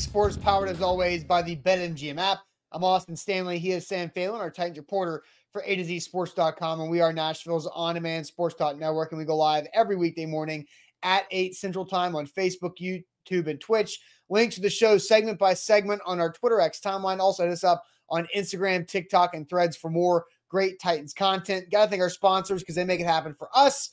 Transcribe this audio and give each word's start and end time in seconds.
Sports, 0.00 0.36
powered 0.36 0.68
as 0.68 0.82
always 0.82 1.22
by 1.22 1.40
the 1.40 1.56
BetMGM 1.56 2.18
app. 2.18 2.40
I'm 2.72 2.82
Austin 2.82 3.14
Stanley. 3.14 3.58
He 3.58 3.70
is 3.70 3.86
Sam 3.86 4.10
Phelan, 4.10 4.40
our 4.40 4.50
Titans 4.50 4.78
reporter 4.78 5.22
for 5.52 5.62
A 5.64 5.76
to 5.76 5.84
Z 5.84 6.00
Sports.com, 6.00 6.80
and 6.80 6.90
we 6.90 7.00
are 7.00 7.12
Nashville's 7.12 7.68
on 7.68 7.94
demand 7.94 8.26
sports 8.26 8.56
network. 8.58 9.12
And 9.12 9.18
we 9.18 9.24
go 9.24 9.36
live 9.36 9.66
every 9.72 9.94
weekday 9.94 10.26
morning 10.26 10.66
at 11.04 11.26
8 11.30 11.54
Central 11.54 11.86
Time 11.86 12.16
on 12.16 12.26
Facebook, 12.26 12.72
YouTube, 12.80 13.46
and 13.46 13.60
Twitch. 13.60 14.00
Links 14.28 14.56
to 14.56 14.60
the 14.60 14.70
show 14.70 14.98
segment 14.98 15.38
by 15.38 15.54
segment 15.54 16.02
on 16.04 16.18
our 16.18 16.32
Twitter 16.32 16.60
X 16.60 16.80
timeline. 16.80 17.20
Also, 17.20 17.44
hit 17.44 17.52
us 17.52 17.62
up 17.62 17.84
on 18.10 18.26
Instagram, 18.36 18.88
TikTok, 18.88 19.34
and 19.34 19.48
threads 19.48 19.76
for 19.76 19.90
more 19.90 20.24
great 20.48 20.80
Titans 20.80 21.14
content. 21.14 21.70
Got 21.70 21.84
to 21.84 21.90
thank 21.90 22.02
our 22.02 22.10
sponsors 22.10 22.62
because 22.62 22.74
they 22.74 22.84
make 22.84 23.00
it 23.00 23.06
happen 23.06 23.34
for 23.38 23.48
us. 23.54 23.90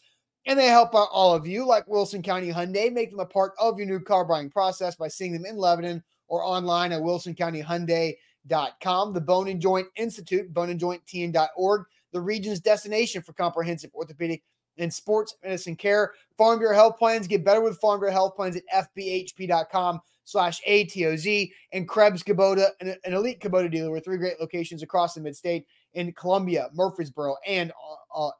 And 0.47 0.57
they 0.57 0.67
help 0.67 0.95
out 0.95 1.09
all 1.11 1.35
of 1.35 1.45
you, 1.45 1.67
like 1.67 1.87
Wilson 1.87 2.23
County 2.23 2.51
Hyundai. 2.51 2.91
Make 2.91 3.11
them 3.11 3.19
a 3.19 3.25
part 3.25 3.51
of 3.59 3.77
your 3.77 3.87
new 3.87 3.99
car 3.99 4.25
buying 4.25 4.49
process 4.49 4.95
by 4.95 5.07
seeing 5.07 5.33
them 5.33 5.45
in 5.45 5.55
Lebanon 5.55 6.03
or 6.27 6.43
online 6.43 6.91
at 6.91 7.01
wilsoncountyhyundai.com. 7.01 9.13
The 9.13 9.21
Bone 9.21 9.49
and 9.49 9.61
Joint 9.61 9.87
Institute, 9.97 10.51
boneandjointtn.org, 10.53 11.85
the 12.11 12.21
region's 12.21 12.59
destination 12.59 13.21
for 13.21 13.33
comprehensive 13.33 13.91
orthopedic 13.93 14.41
and 14.77 14.93
sports 14.93 15.35
medicine 15.43 15.75
care. 15.75 16.13
Farm 16.37 16.59
Bureau 16.59 16.75
Health 16.75 16.97
Plans. 16.97 17.27
Get 17.27 17.45
better 17.45 17.61
with 17.61 17.79
Farm 17.79 17.99
Bureau 17.99 18.13
Health 18.13 18.35
Plans 18.35 18.55
at 18.55 18.63
fbhp.com 18.97 19.99
slash 20.23 20.61
ATOZ. 20.67 21.51
And 21.73 21.87
Krebs 21.87 22.23
Kubota, 22.23 22.69
an, 22.79 22.95
an 23.03 23.13
elite 23.13 23.39
Kubota 23.39 23.71
dealer 23.71 23.91
with 23.91 24.05
three 24.05 24.17
great 24.17 24.39
locations 24.39 24.81
across 24.81 25.13
the 25.13 25.21
mid-state 25.21 25.67
in 25.93 26.11
Columbia, 26.13 26.69
Murfreesboro, 26.73 27.35
and 27.45 27.71
uh, 27.71 28.27
uh, 28.27 28.31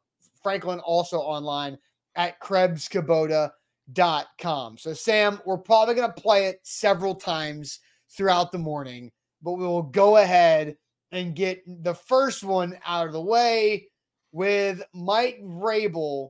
Franklin, 0.42 0.80
also 0.80 1.17
online 1.17 1.78
at 2.16 2.40
krebskubota.com. 2.42 4.78
So, 4.78 4.94
Sam, 4.94 5.42
we're 5.45 5.58
probably 5.58 5.95
going 5.95 6.14
to 6.14 6.22
play 6.22 6.48
it 6.48 6.59
several 6.64 7.16
times 7.16 7.80
throughout 8.16 8.52
the 8.52 8.58
morning, 8.58 9.12
but 9.42 9.54
we 9.54 9.66
will 9.66 9.84
go 9.84 10.17
ahead 10.17 10.76
and 11.12 11.36
get 11.36 11.64
the 11.84 11.95
first 11.95 12.44
one 12.44 12.78
out 12.86 13.08
of 13.08 13.14
the 13.14 13.22
way 13.22 13.88
with 14.32 14.84
Mike 14.94 15.42
Vrabel 15.44 16.30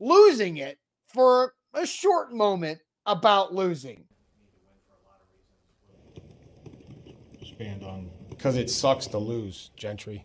losing 0.00 0.58
it 0.58 0.78
for 1.12 1.54
a 1.74 1.86
short 1.86 2.32
moment 2.32 2.78
about 3.06 3.54
losing. 3.54 4.04
Expand 7.40 7.82
on. 7.82 8.10
Because 8.28 8.56
it 8.56 8.70
sucks 8.70 9.06
to 9.08 9.18
lose, 9.18 9.70
Gentry. 9.76 10.24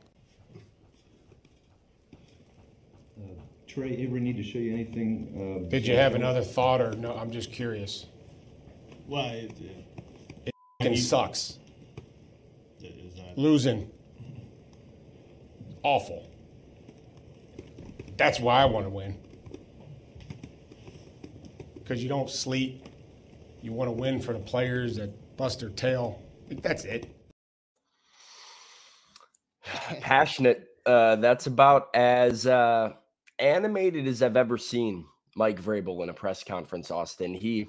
Trey, 3.77 4.03
ever 4.07 4.19
need 4.19 4.37
to 4.37 4.43
show 4.43 4.57
you 4.57 4.73
anything? 4.73 5.61
Uh, 5.63 5.69
Did 5.69 5.85
you 5.85 5.95
have 5.95 6.15
another 6.15 6.41
thought 6.41 6.81
or 6.81 6.93
no? 6.93 7.13
I'm 7.13 7.29
just 7.29 7.51
curious. 7.51 8.07
Well, 9.07 9.29
it, 9.29 9.51
it, 10.47 10.51
It 10.79 10.97
sucks. 10.97 11.59
is 12.81 13.13
that, 13.17 13.37
Losing. 13.37 13.91
Awful. 15.83 16.27
That's 18.17 18.39
why 18.39 18.63
I 18.63 18.65
want 18.65 18.87
to 18.87 18.89
win. 18.89 19.15
Because 21.75 22.01
you 22.01 22.09
don't 22.09 22.31
sleep. 22.31 22.83
You 23.61 23.73
want 23.73 23.89
to 23.89 23.91
win 23.91 24.19
for 24.19 24.33
the 24.33 24.39
players 24.39 24.95
that 24.95 25.37
bust 25.37 25.59
their 25.59 25.69
tail. 25.69 26.19
That's 26.49 26.83
it. 26.83 27.15
passionate. 30.01 30.67
Uh, 30.83 31.17
that's 31.17 31.45
about 31.45 31.89
as 31.93 32.47
uh, 32.47 32.93
animated 33.39 34.07
as 34.07 34.21
I've 34.21 34.37
ever 34.37 34.57
seen 34.57 35.05
Mike 35.35 35.61
Vrabel 35.61 36.03
in 36.03 36.09
a 36.09 36.13
press 36.13 36.43
conference. 36.43 36.91
Austin, 36.91 37.33
he, 37.33 37.67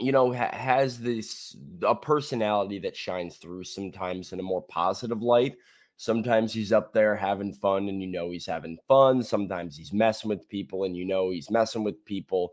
you 0.00 0.12
know, 0.12 0.32
ha- 0.32 0.54
has 0.54 0.98
this 0.98 1.56
a 1.82 1.94
personality 1.94 2.78
that 2.80 2.96
shines 2.96 3.36
through 3.36 3.64
sometimes 3.64 4.32
in 4.32 4.40
a 4.40 4.42
more 4.42 4.62
positive 4.62 5.22
light. 5.22 5.56
Sometimes 5.96 6.52
he's 6.52 6.72
up 6.72 6.92
there 6.92 7.16
having 7.16 7.52
fun, 7.52 7.88
and 7.88 8.00
you 8.00 8.08
know 8.08 8.30
he's 8.30 8.46
having 8.46 8.78
fun. 8.86 9.22
Sometimes 9.22 9.76
he's 9.76 9.92
messing 9.92 10.28
with 10.28 10.48
people, 10.48 10.84
and 10.84 10.96
you 10.96 11.04
know 11.04 11.30
he's 11.30 11.50
messing 11.50 11.82
with 11.82 12.04
people. 12.04 12.52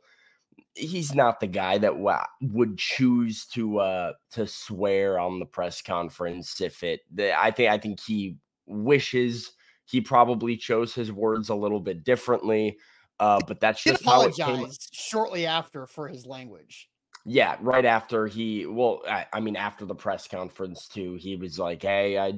He's 0.74 1.14
not 1.14 1.40
the 1.40 1.48
guy 1.48 1.78
that 1.78 1.96
would 2.42 2.78
choose 2.78 3.46
to 3.48 3.80
uh 3.80 4.14
to 4.32 4.48
swear 4.48 5.20
on 5.20 5.40
the 5.40 5.46
press 5.46 5.82
conference 5.82 6.60
if 6.60 6.84
it. 6.84 7.02
I 7.20 7.52
think 7.52 7.72
I 7.72 7.78
think 7.78 8.00
he 8.00 8.38
wishes 8.66 9.52
he 9.86 10.02
probably 10.02 10.58
chose 10.58 10.94
his 10.94 11.12
words 11.12 11.50
a 11.50 11.56
little 11.56 11.80
bit 11.80 12.04
differently. 12.04 12.78
Uh, 13.20 13.40
but 13.48 13.60
that's 13.60 13.82
just 13.82 14.04
how 14.04 14.22
it 14.24 14.36
came. 14.36 14.46
apologized 14.46 14.90
shortly 14.94 15.46
after 15.46 15.88
for 15.88 16.08
his 16.08 16.26
language. 16.26 16.90
Yeah, 17.26 17.58
right 17.62 17.86
after 17.86 18.28
he, 18.28 18.66
well, 18.66 19.02
I, 19.10 19.26
I 19.34 19.40
mean, 19.40 19.56
after 19.56 19.86
the 19.86 19.96
press 19.96 20.28
conference 20.28 20.88
too, 20.88 21.16
he 21.16 21.36
was 21.36 21.58
like, 21.58 21.82
"Hey, 21.82 22.20
I 22.20 22.34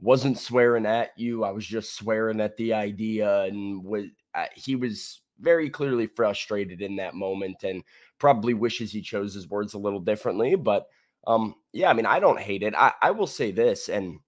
wasn't 0.00 0.38
swearing 0.38 0.86
at 0.86 1.10
you. 1.16 1.44
I 1.44 1.50
was 1.50 1.66
just 1.66 1.94
swearing 1.94 2.40
at 2.40 2.56
the 2.56 2.72
idea," 2.72 3.42
and 3.42 3.84
was 3.84 4.04
uh, 4.34 4.46
he 4.54 4.76
was 4.76 5.20
very 5.40 5.68
clearly 5.68 6.06
frustrated 6.06 6.80
in 6.80 6.96
that 6.96 7.14
moment, 7.14 7.64
and 7.64 7.82
probably 8.18 8.54
wishes 8.54 8.92
he 8.92 9.02
chose 9.02 9.34
his 9.34 9.48
words 9.48 9.74
a 9.74 9.78
little 9.78 10.00
differently. 10.00 10.54
But 10.54 10.86
um, 11.26 11.56
yeah, 11.72 11.90
I 11.90 11.92
mean, 11.92 12.06
I 12.06 12.20
don't 12.20 12.40
hate 12.40 12.62
it. 12.62 12.74
I, 12.74 12.92
I 13.02 13.10
will 13.10 13.26
say 13.26 13.50
this, 13.50 13.88
and 13.88 14.20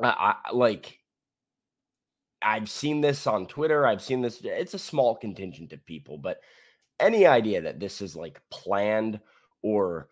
I, 0.00 0.36
I 0.46 0.52
like. 0.52 0.98
I've 2.42 2.68
seen 2.68 3.00
this 3.00 3.26
on 3.26 3.46
Twitter. 3.46 3.86
I've 3.86 4.02
seen 4.02 4.20
this. 4.20 4.40
It's 4.44 4.74
a 4.74 4.78
small 4.78 5.16
contingent 5.16 5.72
of 5.72 5.84
people, 5.86 6.18
but 6.18 6.38
any 7.00 7.26
idea 7.26 7.60
that 7.62 7.80
this 7.80 8.00
is 8.00 8.16
like 8.16 8.40
planned 8.50 9.20
or 9.62 10.08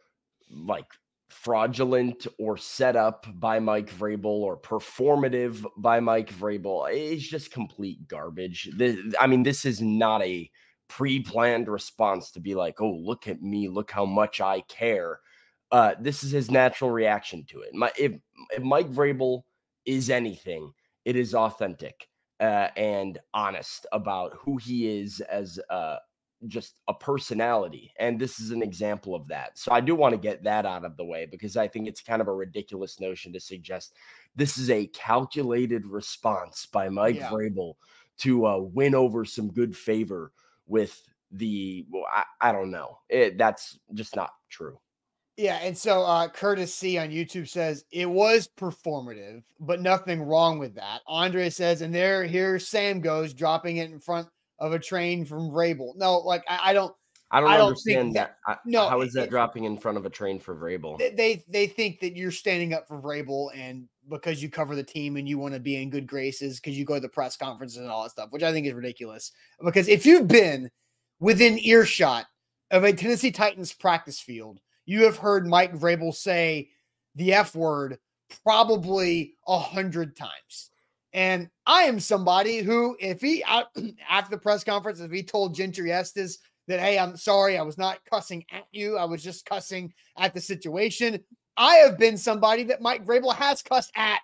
like 0.51 0.87
fraudulent 1.29 2.27
or 2.39 2.57
set 2.57 2.97
up 2.97 3.27
by 3.35 3.59
Mike 3.59 3.91
Vrabel 3.91 4.25
or 4.25 4.57
performative 4.57 5.65
by 5.77 6.01
Mike 6.01 6.33
Vrabel 6.33 6.91
is 6.93 7.27
just 7.27 7.51
complete 7.53 8.07
garbage. 8.09 8.71
This, 8.77 8.99
I 9.19 9.27
mean, 9.27 9.43
this 9.43 9.65
is 9.65 9.81
not 9.81 10.23
a 10.23 10.51
pre-planned 10.89 11.69
response 11.69 12.31
to 12.33 12.41
be 12.41 12.55
like, 12.55 12.81
"Oh, 12.81 12.93
look 12.93 13.27
at 13.29 13.43
me, 13.43 13.69
look 13.69 13.91
how 13.91 14.05
much 14.05 14.41
I 14.41 14.61
care." 14.63 15.21
Uh, 15.73 15.95
this 15.99 16.23
is 16.23 16.31
his 16.31 16.51
natural 16.51 16.91
reaction 16.91 17.45
to 17.47 17.61
it. 17.63 17.75
My, 17.75 17.91
if, 17.99 18.13
if 18.53 18.63
Mike 18.63 18.91
Vrabel 18.91 19.43
is 19.87 20.11
anything, 20.11 20.73
it 21.05 21.17
is 21.17 21.35
authentic 21.35 22.09
uh, 22.45 22.69
and 22.77 23.19
honest 23.33 23.87
about 23.93 24.37
who 24.39 24.59
he 24.59 25.01
is 25.01 25.21
as 25.21 25.59
uh, 25.71 25.97
just 26.47 26.81
a 26.89 26.95
personality. 26.95 27.93
And 27.99 28.21
this 28.21 28.39
is 28.39 28.51
an 28.51 28.63
example 28.63 29.15
of 29.15 29.27
that. 29.29 29.59
So 29.59 29.73
I 29.73 29.81
do 29.81 29.95
want 29.95 30.13
to 30.13 30.19
get 30.19 30.45
that 30.45 30.67
out 30.67 30.85
of 30.85 30.97
the 30.99 31.05
way 31.05 31.27
because 31.27 31.57
I 31.57 31.69
think 31.69 31.89
it's 31.89 32.03
kind 32.03 32.21
of 32.21 32.29
a 32.29 32.35
ridiculous 32.35 33.01
notion 33.01 33.33
to 33.33 33.41
suggest 33.41 33.95
this 34.37 34.59
is 34.59 34.69
a 34.69 34.87
calculated 34.89 35.87
response 35.87 36.67
by 36.67 36.91
Mike 36.91 37.17
Yeah. 37.17 37.31
Vrabel 37.31 37.75
to 38.19 38.47
uh, 38.47 38.59
win 38.59 38.95
over 38.95 39.25
some 39.25 39.51
good 39.51 39.75
favor 39.75 40.33
with 40.67 41.03
the, 41.31 41.87
well, 41.91 42.05
I, 42.13 42.25
I 42.41 42.53
don't 42.53 42.71
know. 42.71 42.99
It, 43.09 43.39
that's 43.39 43.79
just 43.95 44.15
not 44.15 44.31
true. 44.51 44.79
Yeah, 45.37 45.57
and 45.63 45.77
so 45.77 46.03
uh, 46.03 46.29
Curtis 46.29 46.73
C 46.73 46.97
on 46.99 47.09
YouTube 47.11 47.49
says 47.49 47.85
it 47.91 48.07
was 48.09 48.49
performative, 48.57 49.43
but 49.59 49.81
nothing 49.81 50.23
wrong 50.23 50.59
with 50.61 50.77
that. 50.77 51.01
Andre 51.09 51.51
says, 51.51 51.83
and 51.83 51.93
there, 51.93 52.25
here 52.25 52.59
Sam 52.61 53.01
goes 53.01 53.35
dropping 53.35 53.79
it 53.79 53.91
in 53.91 53.99
front 53.99 54.29
of 54.61 54.73
a 54.73 54.79
train 54.79 55.25
from 55.25 55.51
Vrabel. 55.51 55.97
No, 55.97 56.19
like 56.19 56.45
I, 56.49 56.71
I 56.71 56.73
don't. 56.73 56.95
I 57.33 57.41
don't 57.41 57.51
I 57.51 57.57
don't 57.57 57.69
understand 57.69 58.15
that- 58.15 58.37
that. 58.47 58.53
I- 58.53 58.59
no, 58.65 58.89
how 58.89 59.01
is 59.01 59.13
that 59.15 59.25
it- 59.25 59.31
dropping 59.31 59.65
in 59.65 59.77
front 59.77 59.99
of 59.99 60.07
a 60.07 60.11
train 60.11 60.39
for 60.39 60.55
Vrabel? 60.55 60.99
they- 60.99 61.11
They 61.11 61.45
they 61.49 61.67
think 61.67 61.99
that 62.01 62.15
you're 62.17 62.31
standing 62.31 62.73
up 62.73 62.87
for 62.87 63.01
Vrabel, 63.01 63.49
and 63.57 63.89
because 64.09 64.41
you 64.41 64.49
cover 64.49 64.77
the 64.77 64.85
team 64.85 65.17
and 65.17 65.29
you 65.29 65.39
want 65.39 65.53
to 65.55 65.59
be 65.59 65.83
in 65.83 65.91
good 65.91 66.07
graces 66.07 66.61
because 66.61 66.79
you 66.79 66.85
go 66.85 66.95
to 66.95 67.01
the 67.01 67.09
press 67.09 67.37
conferences 67.37 67.79
and 67.79 67.89
all 67.89 68.05
that 68.05 68.11
stuff, 68.11 68.29
which 68.31 68.45
I 68.45 68.53
think 68.53 68.69
is 68.69 68.75
ridiculous. 68.75 69.33
Because 69.65 69.89
if 69.89 70.07
you've 70.07 70.29
been 70.29 70.71
within 71.19 71.59
earshot 71.59 72.27
of 72.71 72.85
a 72.85 72.93
Tennessee 72.93 73.33
Titans 73.33 73.73
practice 73.73 74.21
field, 74.21 74.61
you 74.87 75.05
have 75.05 75.17
heard 75.17 75.47
Mike 75.47 75.75
Vrabel 75.75 76.15
say 76.15 76.71
the 77.15 77.33
F 77.33 77.55
word 77.55 77.99
probably 78.43 79.35
a 79.47 79.59
hundred 79.59 80.17
times. 80.17 80.71
And 81.13 81.49
I 81.67 81.83
am 81.83 82.01
somebody 82.01 82.59
who, 82.59 82.97
if 82.99 83.21
he 83.21 83.45
out 83.45 83.67
after 84.09 84.31
the 84.31 84.41
press 84.41 84.65
conference, 84.65 85.01
if 85.01 85.13
he 85.13 85.23
told 85.23 85.55
Gentry 85.55 85.93
Estes 85.93 86.39
that, 86.67 86.81
hey, 86.81 86.99
I'm 86.99 87.17
sorry, 87.17 87.57
I 87.57 87.63
was 87.63 87.79
not 87.79 88.05
cussing 88.05 88.45
at 88.51 88.65
you. 88.73 88.97
I 88.97 89.05
was 89.05 89.23
just 89.23 89.47
cussing 89.47 89.93
at 90.19 90.35
the 90.35 90.41
situation. 90.41 91.23
I 91.57 91.77
have 91.77 91.99
been 91.99 92.17
somebody 92.17 92.65
that 92.65 92.83
Mike 92.83 93.07
Vrabel 93.07 93.35
has 93.35 93.63
cussed 93.63 93.93
at. 93.97 94.21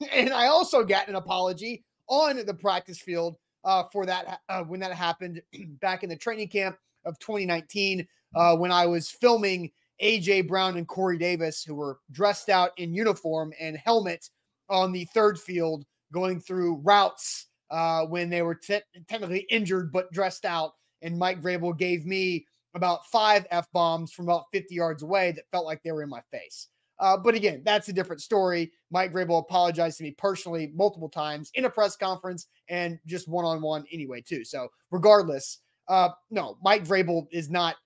And 0.12 0.34
I 0.34 0.48
also 0.48 0.84
got 0.84 1.08
an 1.08 1.14
apology 1.14 1.82
on 2.08 2.44
the 2.44 2.52
practice 2.52 2.98
field 2.98 3.36
uh, 3.64 3.84
for 3.90 4.04
that 4.04 4.40
uh, 4.50 4.62
when 4.64 4.80
that 4.80 4.92
happened 4.92 5.40
back 5.80 6.02
in 6.02 6.10
the 6.10 6.16
training 6.16 6.48
camp 6.48 6.76
of 7.06 7.18
2019 7.20 8.06
uh, 8.34 8.54
when 8.56 8.70
I 8.70 8.84
was 8.84 9.08
filming 9.08 9.72
AJ 10.02 10.48
Brown 10.48 10.76
and 10.76 10.86
Corey 10.86 11.18
Davis, 11.18 11.62
who 11.62 11.74
were 11.74 11.98
dressed 12.10 12.48
out 12.48 12.70
in 12.76 12.94
uniform 12.94 13.52
and 13.60 13.76
helmet 13.76 14.28
on 14.68 14.92
the 14.92 15.04
third 15.06 15.38
field 15.38 15.84
going 16.12 16.40
through 16.40 16.76
routes 16.76 17.46
uh, 17.70 18.04
when 18.06 18.30
they 18.30 18.42
were 18.42 18.54
te- 18.54 18.80
technically 19.08 19.46
injured 19.50 19.92
but 19.92 20.10
dressed 20.12 20.44
out. 20.44 20.72
And 21.02 21.18
Mike 21.18 21.42
Vrabel 21.42 21.76
gave 21.76 22.06
me 22.06 22.46
about 22.74 23.06
five 23.06 23.46
F 23.50 23.66
bombs 23.72 24.12
from 24.12 24.26
about 24.26 24.44
50 24.52 24.74
yards 24.74 25.02
away 25.02 25.32
that 25.32 25.44
felt 25.50 25.64
like 25.64 25.82
they 25.82 25.92
were 25.92 26.02
in 26.02 26.08
my 26.08 26.22
face. 26.30 26.68
Uh, 27.00 27.16
but 27.16 27.34
again, 27.34 27.62
that's 27.64 27.88
a 27.88 27.92
different 27.92 28.20
story. 28.20 28.72
Mike 28.90 29.12
Vrabel 29.12 29.40
apologized 29.40 29.98
to 29.98 30.04
me 30.04 30.10
personally 30.12 30.72
multiple 30.74 31.08
times 31.08 31.50
in 31.54 31.64
a 31.64 31.70
press 31.70 31.96
conference 31.96 32.48
and 32.68 32.98
just 33.06 33.28
one 33.28 33.44
on 33.44 33.60
one 33.60 33.84
anyway, 33.92 34.20
too. 34.20 34.44
So, 34.44 34.68
regardless, 34.90 35.60
uh, 35.88 36.10
no, 36.30 36.58
Mike 36.62 36.84
Vrabel 36.84 37.26
is 37.30 37.48
not 37.48 37.76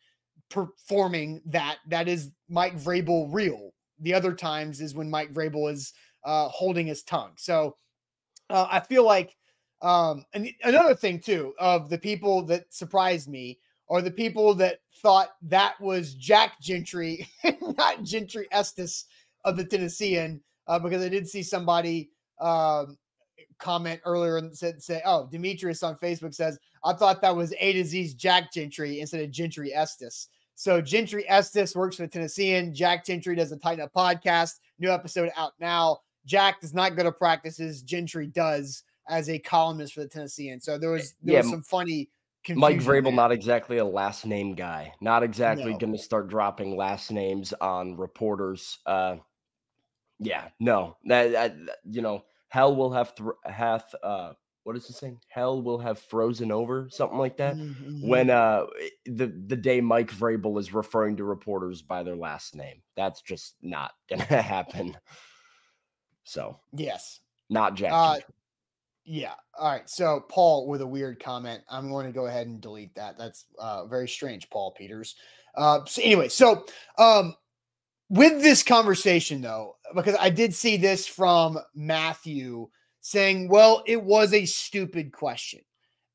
performing 0.52 1.40
that. 1.46 1.78
That 1.88 2.08
is 2.08 2.30
Mike 2.48 2.76
Vrabel 2.76 3.28
real. 3.32 3.72
The 4.00 4.14
other 4.14 4.34
times 4.34 4.80
is 4.80 4.94
when 4.94 5.10
Mike 5.10 5.32
Vrabel 5.32 5.70
is 5.72 5.92
uh, 6.24 6.48
holding 6.48 6.86
his 6.86 7.02
tongue. 7.02 7.32
So, 7.36 7.76
uh, 8.50 8.68
I 8.70 8.80
feel 8.80 9.04
like 9.04 9.36
um, 9.82 10.24
and 10.32 10.48
another 10.62 10.94
thing 10.94 11.18
too 11.18 11.54
of 11.58 11.90
the 11.90 11.98
people 11.98 12.42
that 12.46 12.72
surprised 12.72 13.28
me 13.28 13.58
are 13.90 14.00
the 14.00 14.12
people 14.12 14.54
that 14.54 14.78
thought 15.02 15.30
that 15.42 15.78
was 15.80 16.14
Jack 16.14 16.60
Gentry, 16.62 17.28
not 17.60 18.04
Gentry 18.04 18.46
Estes 18.52 19.06
of 19.44 19.56
the 19.56 19.64
Tennessean, 19.64 20.40
uh, 20.68 20.78
because 20.78 21.02
I 21.02 21.08
did 21.08 21.28
see 21.28 21.42
somebody 21.42 22.10
um, 22.40 22.96
comment 23.58 24.00
earlier 24.04 24.36
and 24.36 24.56
said, 24.56 24.80
say, 24.80 25.02
oh, 25.04 25.28
Demetrius 25.30 25.82
on 25.82 25.96
Facebook 25.96 26.32
says, 26.32 26.58
I 26.84 26.92
thought 26.92 27.20
that 27.22 27.34
was 27.34 27.52
A 27.58 27.72
to 27.72 27.84
Z's 27.84 28.14
Jack 28.14 28.52
Gentry 28.52 29.00
instead 29.00 29.22
of 29.22 29.30
Gentry 29.32 29.74
Estes. 29.74 30.28
So 30.62 30.80
Gentry 30.80 31.28
Estes 31.28 31.74
works 31.74 31.96
for 31.96 32.02
the 32.02 32.08
Tennessean. 32.08 32.72
Jack 32.72 33.04
Gentry 33.04 33.34
does 33.34 33.50
a 33.50 33.56
Tighten 33.56 33.82
Up 33.82 33.92
podcast. 33.92 34.60
New 34.78 34.92
episode 34.92 35.28
out 35.36 35.54
now. 35.58 35.98
Jack 36.24 36.60
does 36.60 36.72
not 36.72 36.94
go 36.94 37.02
to 37.02 37.10
practices. 37.10 37.82
Gentry 37.82 38.28
does 38.28 38.84
as 39.08 39.28
a 39.28 39.40
columnist 39.40 39.94
for 39.94 40.02
the 40.02 40.08
Tennessean. 40.08 40.60
So 40.60 40.78
there 40.78 40.90
was 40.92 41.16
there 41.20 41.34
Yeah, 41.34 41.40
was 41.40 41.50
some 41.50 41.62
funny 41.64 42.10
Mike 42.50 42.78
Vrabel, 42.78 43.06
there. 43.06 43.12
not 43.12 43.32
exactly 43.32 43.78
a 43.78 43.84
last 43.84 44.24
name 44.24 44.54
guy. 44.54 44.92
Not 45.00 45.24
exactly 45.24 45.72
No. 45.72 45.78
going 45.78 45.94
to 45.94 45.98
start 45.98 46.28
dropping 46.28 46.76
last 46.76 47.10
names 47.10 47.52
on 47.60 47.96
reporters. 47.96 48.78
Uh, 48.86 49.16
yeah, 50.20 50.46
no, 50.60 50.96
that, 51.06 51.32
that 51.32 51.56
you 51.82 52.02
know, 52.02 52.24
hell 52.50 52.76
will 52.76 52.92
have 52.92 53.16
thr 53.16 53.30
hath 53.44 53.92
uh, 54.04 54.34
what 54.64 54.76
is 54.76 54.86
this 54.86 55.00
thing? 55.00 55.18
Hell 55.28 55.60
will 55.62 55.78
have 55.78 55.98
frozen 55.98 56.52
over, 56.52 56.88
something 56.90 57.18
like 57.18 57.36
that. 57.38 57.56
Mhm. 57.56 58.06
When 58.06 58.30
uh, 58.30 58.66
the 59.06 59.26
the 59.46 59.56
day 59.56 59.80
Mike 59.80 60.10
Vrabel 60.12 60.58
is 60.60 60.72
referring 60.72 61.16
to 61.16 61.24
reporters 61.24 61.82
by 61.82 62.02
their 62.02 62.16
last 62.16 62.54
name, 62.54 62.82
that's 62.96 63.22
just 63.22 63.56
not 63.62 63.92
gonna 64.08 64.22
happen. 64.24 64.96
So, 66.24 66.60
yes. 66.72 67.20
not 67.50 67.74
Jack. 67.74 67.92
Uh, 67.92 68.20
Yeah. 69.04 69.34
All 69.58 69.68
right. 69.68 69.90
So 69.90 70.20
Paul 70.28 70.68
with 70.68 70.80
a 70.80 70.86
weird 70.86 71.20
comment. 71.20 71.62
I'm 71.68 71.90
going 71.90 72.06
to 72.06 72.12
go 72.12 72.26
ahead 72.26 72.46
and 72.46 72.60
delete 72.60 72.94
that. 72.94 73.18
That's 73.18 73.46
uh, 73.58 73.86
very 73.86 74.08
strange, 74.08 74.48
Paul 74.48 74.70
Peters. 74.70 75.16
Uh, 75.56 75.80
so 75.86 76.00
anyway, 76.00 76.28
so 76.28 76.64
um, 76.98 77.34
with 78.08 78.40
this 78.42 78.62
conversation 78.62 79.40
though, 79.40 79.74
because 79.96 80.14
I 80.20 80.30
did 80.30 80.54
see 80.54 80.76
this 80.76 81.06
from 81.08 81.58
Matthew 81.74 82.68
saying, 83.02 83.48
"Well, 83.48 83.82
it 83.86 84.02
was 84.02 84.32
a 84.32 84.46
stupid 84.46 85.12
question," 85.12 85.60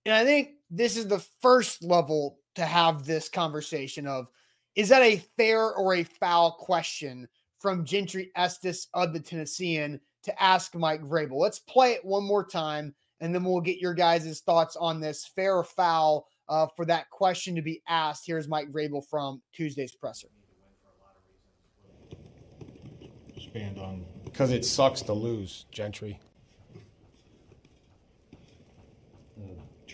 and 0.05 0.15
I 0.15 0.25
think 0.25 0.55
this 0.71 0.97
is 0.97 1.07
the 1.07 1.23
first 1.41 1.83
level 1.83 2.39
to 2.55 2.65
have 2.65 3.05
this 3.05 3.29
conversation 3.29 4.07
of, 4.07 4.27
is 4.75 4.89
that 4.89 5.03
a 5.03 5.23
fair 5.37 5.73
or 5.75 5.93
a 5.93 6.03
foul 6.03 6.51
question 6.51 7.27
from 7.59 7.85
Gentry 7.85 8.31
Estes 8.35 8.87
of 8.93 9.13
the 9.13 9.19
Tennessean 9.19 9.99
to 10.23 10.43
ask 10.43 10.75
Mike 10.75 11.03
Vrabel. 11.03 11.39
Let's 11.39 11.59
play 11.59 11.93
it 11.93 12.03
one 12.03 12.23
more 12.23 12.45
time, 12.45 12.93
and 13.19 13.33
then 13.33 13.43
we'll 13.43 13.61
get 13.61 13.77
your 13.77 13.93
guys' 13.93 14.41
thoughts 14.41 14.75
on 14.75 14.99
this 14.99 15.25
fair 15.25 15.57
or 15.57 15.63
foul 15.63 16.27
uh, 16.49 16.67
for 16.75 16.85
that 16.85 17.09
question 17.09 17.55
to 17.55 17.61
be 17.61 17.81
asked. 17.87 18.25
Here's 18.25 18.47
Mike 18.47 18.71
Vrabel 18.71 19.07
from 19.07 19.41
Tuesday's 19.53 19.95
presser. 19.95 20.27
Expand 23.35 23.77
on. 23.77 24.05
Because 24.25 24.51
it 24.51 24.65
sucks 24.65 25.01
to 25.03 25.13
lose, 25.13 25.65
Gentry. 25.71 26.19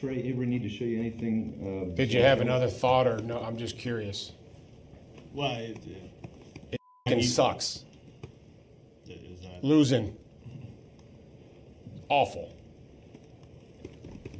Trey, 0.04 0.22
Avery 0.24 0.46
need 0.48 0.64
to 0.64 0.70
show 0.70 0.84
you 0.84 1.00
anything? 1.00 1.88
uh, 1.94 1.96
Did 1.96 2.12
you 2.12 2.22
have 2.22 2.42
another 2.42 2.68
thought 2.68 3.08
or 3.08 3.20
no? 3.20 3.40
I'm 3.40 3.56
just 3.56 3.78
curious. 3.78 4.34
Why? 5.32 5.52
It, 5.54 5.78
it, 6.74 6.78
Fucking 7.08 7.20
you- 7.22 7.26
sucks. 7.26 7.86
is 9.08 9.40
that 9.44 9.64
Losing. 9.64 10.18
Awful. 12.10 12.54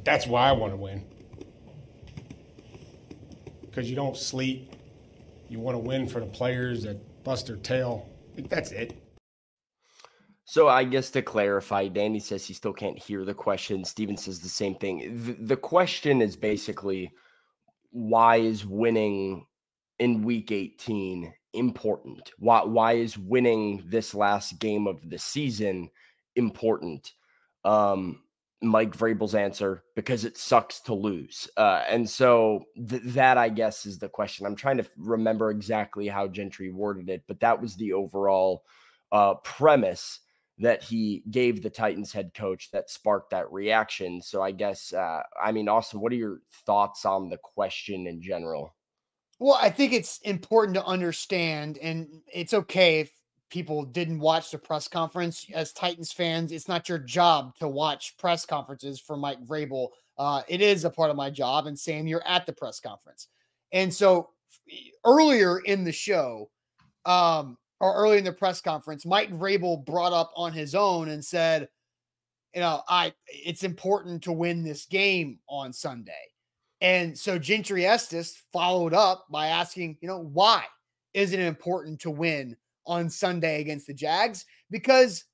That's 0.04 0.26
why 0.26 0.50
I 0.50 0.52
want 0.52 0.74
to 0.74 0.76
win. 0.76 1.02
Because 3.62 3.88
you 3.88 3.96
don't 3.96 4.18
sleep. 4.18 4.70
You 5.48 5.60
want 5.60 5.76
to 5.76 5.78
win 5.78 6.06
for 6.08 6.20
the 6.20 6.26
players 6.26 6.82
that 6.82 7.24
bust 7.24 7.46
their 7.46 7.56
tail. 7.56 8.06
That's 8.36 8.70
it. 8.70 9.02
So 10.54 10.68
I 10.68 10.84
guess 10.84 11.10
to 11.10 11.20
clarify, 11.20 11.88
Danny 11.88 12.20
says 12.20 12.46
he 12.46 12.54
still 12.54 12.72
can't 12.72 12.96
hear 12.96 13.24
the 13.24 13.34
question. 13.34 13.84
Steven 13.84 14.16
says 14.16 14.38
the 14.38 14.48
same 14.48 14.76
thing. 14.76 15.20
The, 15.24 15.32
the 15.32 15.56
question 15.56 16.22
is 16.22 16.36
basically 16.36 17.10
why 17.90 18.36
is 18.36 18.64
winning 18.64 19.46
in 19.98 20.22
week 20.22 20.52
18 20.52 21.34
important? 21.54 22.30
Why 22.38 22.62
why 22.62 22.92
is 22.92 23.18
winning 23.18 23.82
this 23.84 24.14
last 24.14 24.60
game 24.60 24.86
of 24.86 25.10
the 25.10 25.18
season 25.18 25.90
important? 26.36 27.14
Um 27.64 28.22
Mike 28.62 28.96
Vrabel's 28.96 29.34
answer 29.34 29.82
because 29.96 30.24
it 30.24 30.38
sucks 30.38 30.78
to 30.82 30.94
lose. 30.94 31.48
Uh, 31.56 31.82
and 31.88 32.08
so 32.08 32.62
th- 32.88 33.02
that 33.06 33.38
I 33.38 33.48
guess 33.48 33.86
is 33.86 33.98
the 33.98 34.08
question. 34.08 34.46
I'm 34.46 34.54
trying 34.54 34.78
to 34.78 34.86
remember 34.96 35.50
exactly 35.50 36.06
how 36.06 36.28
Gentry 36.28 36.70
worded 36.70 37.08
it, 37.08 37.24
but 37.26 37.40
that 37.40 37.60
was 37.60 37.74
the 37.74 37.92
overall 37.92 38.62
uh, 39.10 39.34
premise 39.42 40.20
that 40.58 40.82
he 40.82 41.22
gave 41.30 41.62
the 41.62 41.70
Titans 41.70 42.12
head 42.12 42.32
coach 42.32 42.70
that 42.70 42.88
sparked 42.88 43.30
that 43.30 43.50
reaction. 43.52 44.22
So 44.22 44.42
I 44.42 44.52
guess, 44.52 44.92
uh, 44.92 45.22
I 45.42 45.50
mean, 45.50 45.68
Austin, 45.68 46.00
what 46.00 46.12
are 46.12 46.16
your 46.16 46.42
thoughts 46.64 47.04
on 47.04 47.28
the 47.28 47.38
question 47.38 48.06
in 48.06 48.22
general? 48.22 48.74
Well, 49.40 49.58
I 49.60 49.68
think 49.68 49.92
it's 49.92 50.18
important 50.18 50.76
to 50.76 50.84
understand, 50.84 51.78
and 51.78 52.22
it's 52.32 52.54
okay 52.54 53.00
if 53.00 53.10
people 53.50 53.84
didn't 53.84 54.20
watch 54.20 54.52
the 54.52 54.58
press 54.58 54.86
conference. 54.86 55.46
As 55.52 55.72
Titans 55.72 56.12
fans, 56.12 56.52
it's 56.52 56.68
not 56.68 56.88
your 56.88 56.98
job 56.98 57.56
to 57.58 57.66
watch 57.66 58.16
press 58.16 58.46
conferences 58.46 59.00
for 59.00 59.16
Mike 59.16 59.44
Vrabel. 59.44 59.88
Uh, 60.16 60.42
it 60.46 60.60
is 60.60 60.84
a 60.84 60.90
part 60.90 61.10
of 61.10 61.16
my 61.16 61.30
job, 61.30 61.66
and 61.66 61.78
Sam, 61.78 62.06
you're 62.06 62.26
at 62.26 62.46
the 62.46 62.52
press 62.52 62.78
conference. 62.78 63.26
And 63.72 63.92
so 63.92 64.30
earlier 65.04 65.58
in 65.58 65.82
the 65.82 65.92
show, 65.92 66.48
um, 67.04 67.58
or 67.84 67.94
early 67.94 68.16
in 68.16 68.24
the 68.24 68.32
press 68.32 68.62
conference, 68.62 69.04
Mike 69.04 69.30
Vrabel 69.30 69.84
brought 69.84 70.14
up 70.14 70.32
on 70.34 70.54
his 70.54 70.74
own 70.74 71.10
and 71.10 71.22
said, 71.22 71.68
you 72.54 72.62
know, 72.62 72.80
I 72.88 73.12
it's 73.28 73.62
important 73.62 74.22
to 74.22 74.32
win 74.32 74.64
this 74.64 74.86
game 74.86 75.38
on 75.50 75.70
Sunday. 75.70 76.12
And 76.80 77.16
so 77.16 77.38
Gentry 77.38 77.84
Estes 77.84 78.42
followed 78.54 78.94
up 78.94 79.26
by 79.30 79.48
asking, 79.48 79.98
you 80.00 80.08
know, 80.08 80.18
why 80.18 80.64
is 81.12 81.34
it 81.34 81.40
important 81.40 82.00
to 82.00 82.10
win 82.10 82.56
on 82.86 83.10
Sunday 83.10 83.60
against 83.60 83.86
the 83.86 83.92
Jags? 83.92 84.46
Because 84.70 85.24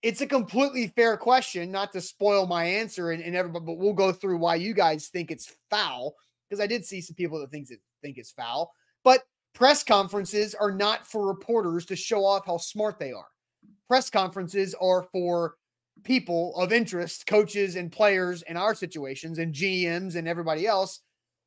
it's 0.00 0.22
a 0.22 0.26
completely 0.26 0.86
fair 0.86 1.18
question, 1.18 1.70
not 1.70 1.92
to 1.92 2.00
spoil 2.00 2.46
my 2.46 2.64
answer 2.64 3.10
and, 3.10 3.22
and 3.22 3.36
everybody, 3.36 3.66
but 3.66 3.76
we'll 3.76 3.92
go 3.92 4.12
through 4.12 4.38
why 4.38 4.54
you 4.54 4.72
guys 4.72 5.08
think 5.08 5.30
it's 5.30 5.54
foul. 5.68 6.14
Because 6.48 6.62
I 6.62 6.66
did 6.66 6.86
see 6.86 7.02
some 7.02 7.16
people 7.16 7.38
that 7.40 7.50
thinks 7.50 7.70
it 7.70 7.80
think 8.00 8.16
it's 8.16 8.30
foul. 8.30 8.72
But 9.04 9.24
press 9.58 9.82
conferences 9.82 10.54
are 10.54 10.70
not 10.70 11.04
for 11.04 11.26
reporters 11.26 11.84
to 11.84 11.96
show 11.96 12.24
off 12.24 12.46
how 12.46 12.56
smart 12.56 12.96
they 12.96 13.10
are. 13.10 13.26
Press 13.88 14.08
conferences 14.08 14.72
are 14.80 15.02
for 15.10 15.56
people 16.04 16.54
of 16.54 16.72
interest, 16.72 17.26
coaches 17.26 17.74
and 17.74 17.90
players 17.90 18.42
in 18.42 18.56
our 18.56 18.72
situations, 18.72 19.38
and 19.38 19.52
GMs 19.52 20.14
and 20.14 20.28
everybody 20.28 20.64
else 20.64 21.00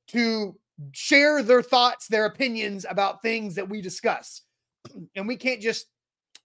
to 0.10 0.54
share 0.92 1.42
their 1.42 1.62
thoughts, 1.62 2.08
their 2.08 2.26
opinions 2.26 2.86
about 2.90 3.22
things 3.22 3.56
that 3.56 3.70
we 3.70 3.82
discuss. 3.82 4.42
And 5.16 5.26
we 5.26 5.38
can't 5.38 5.62
just 5.62 5.86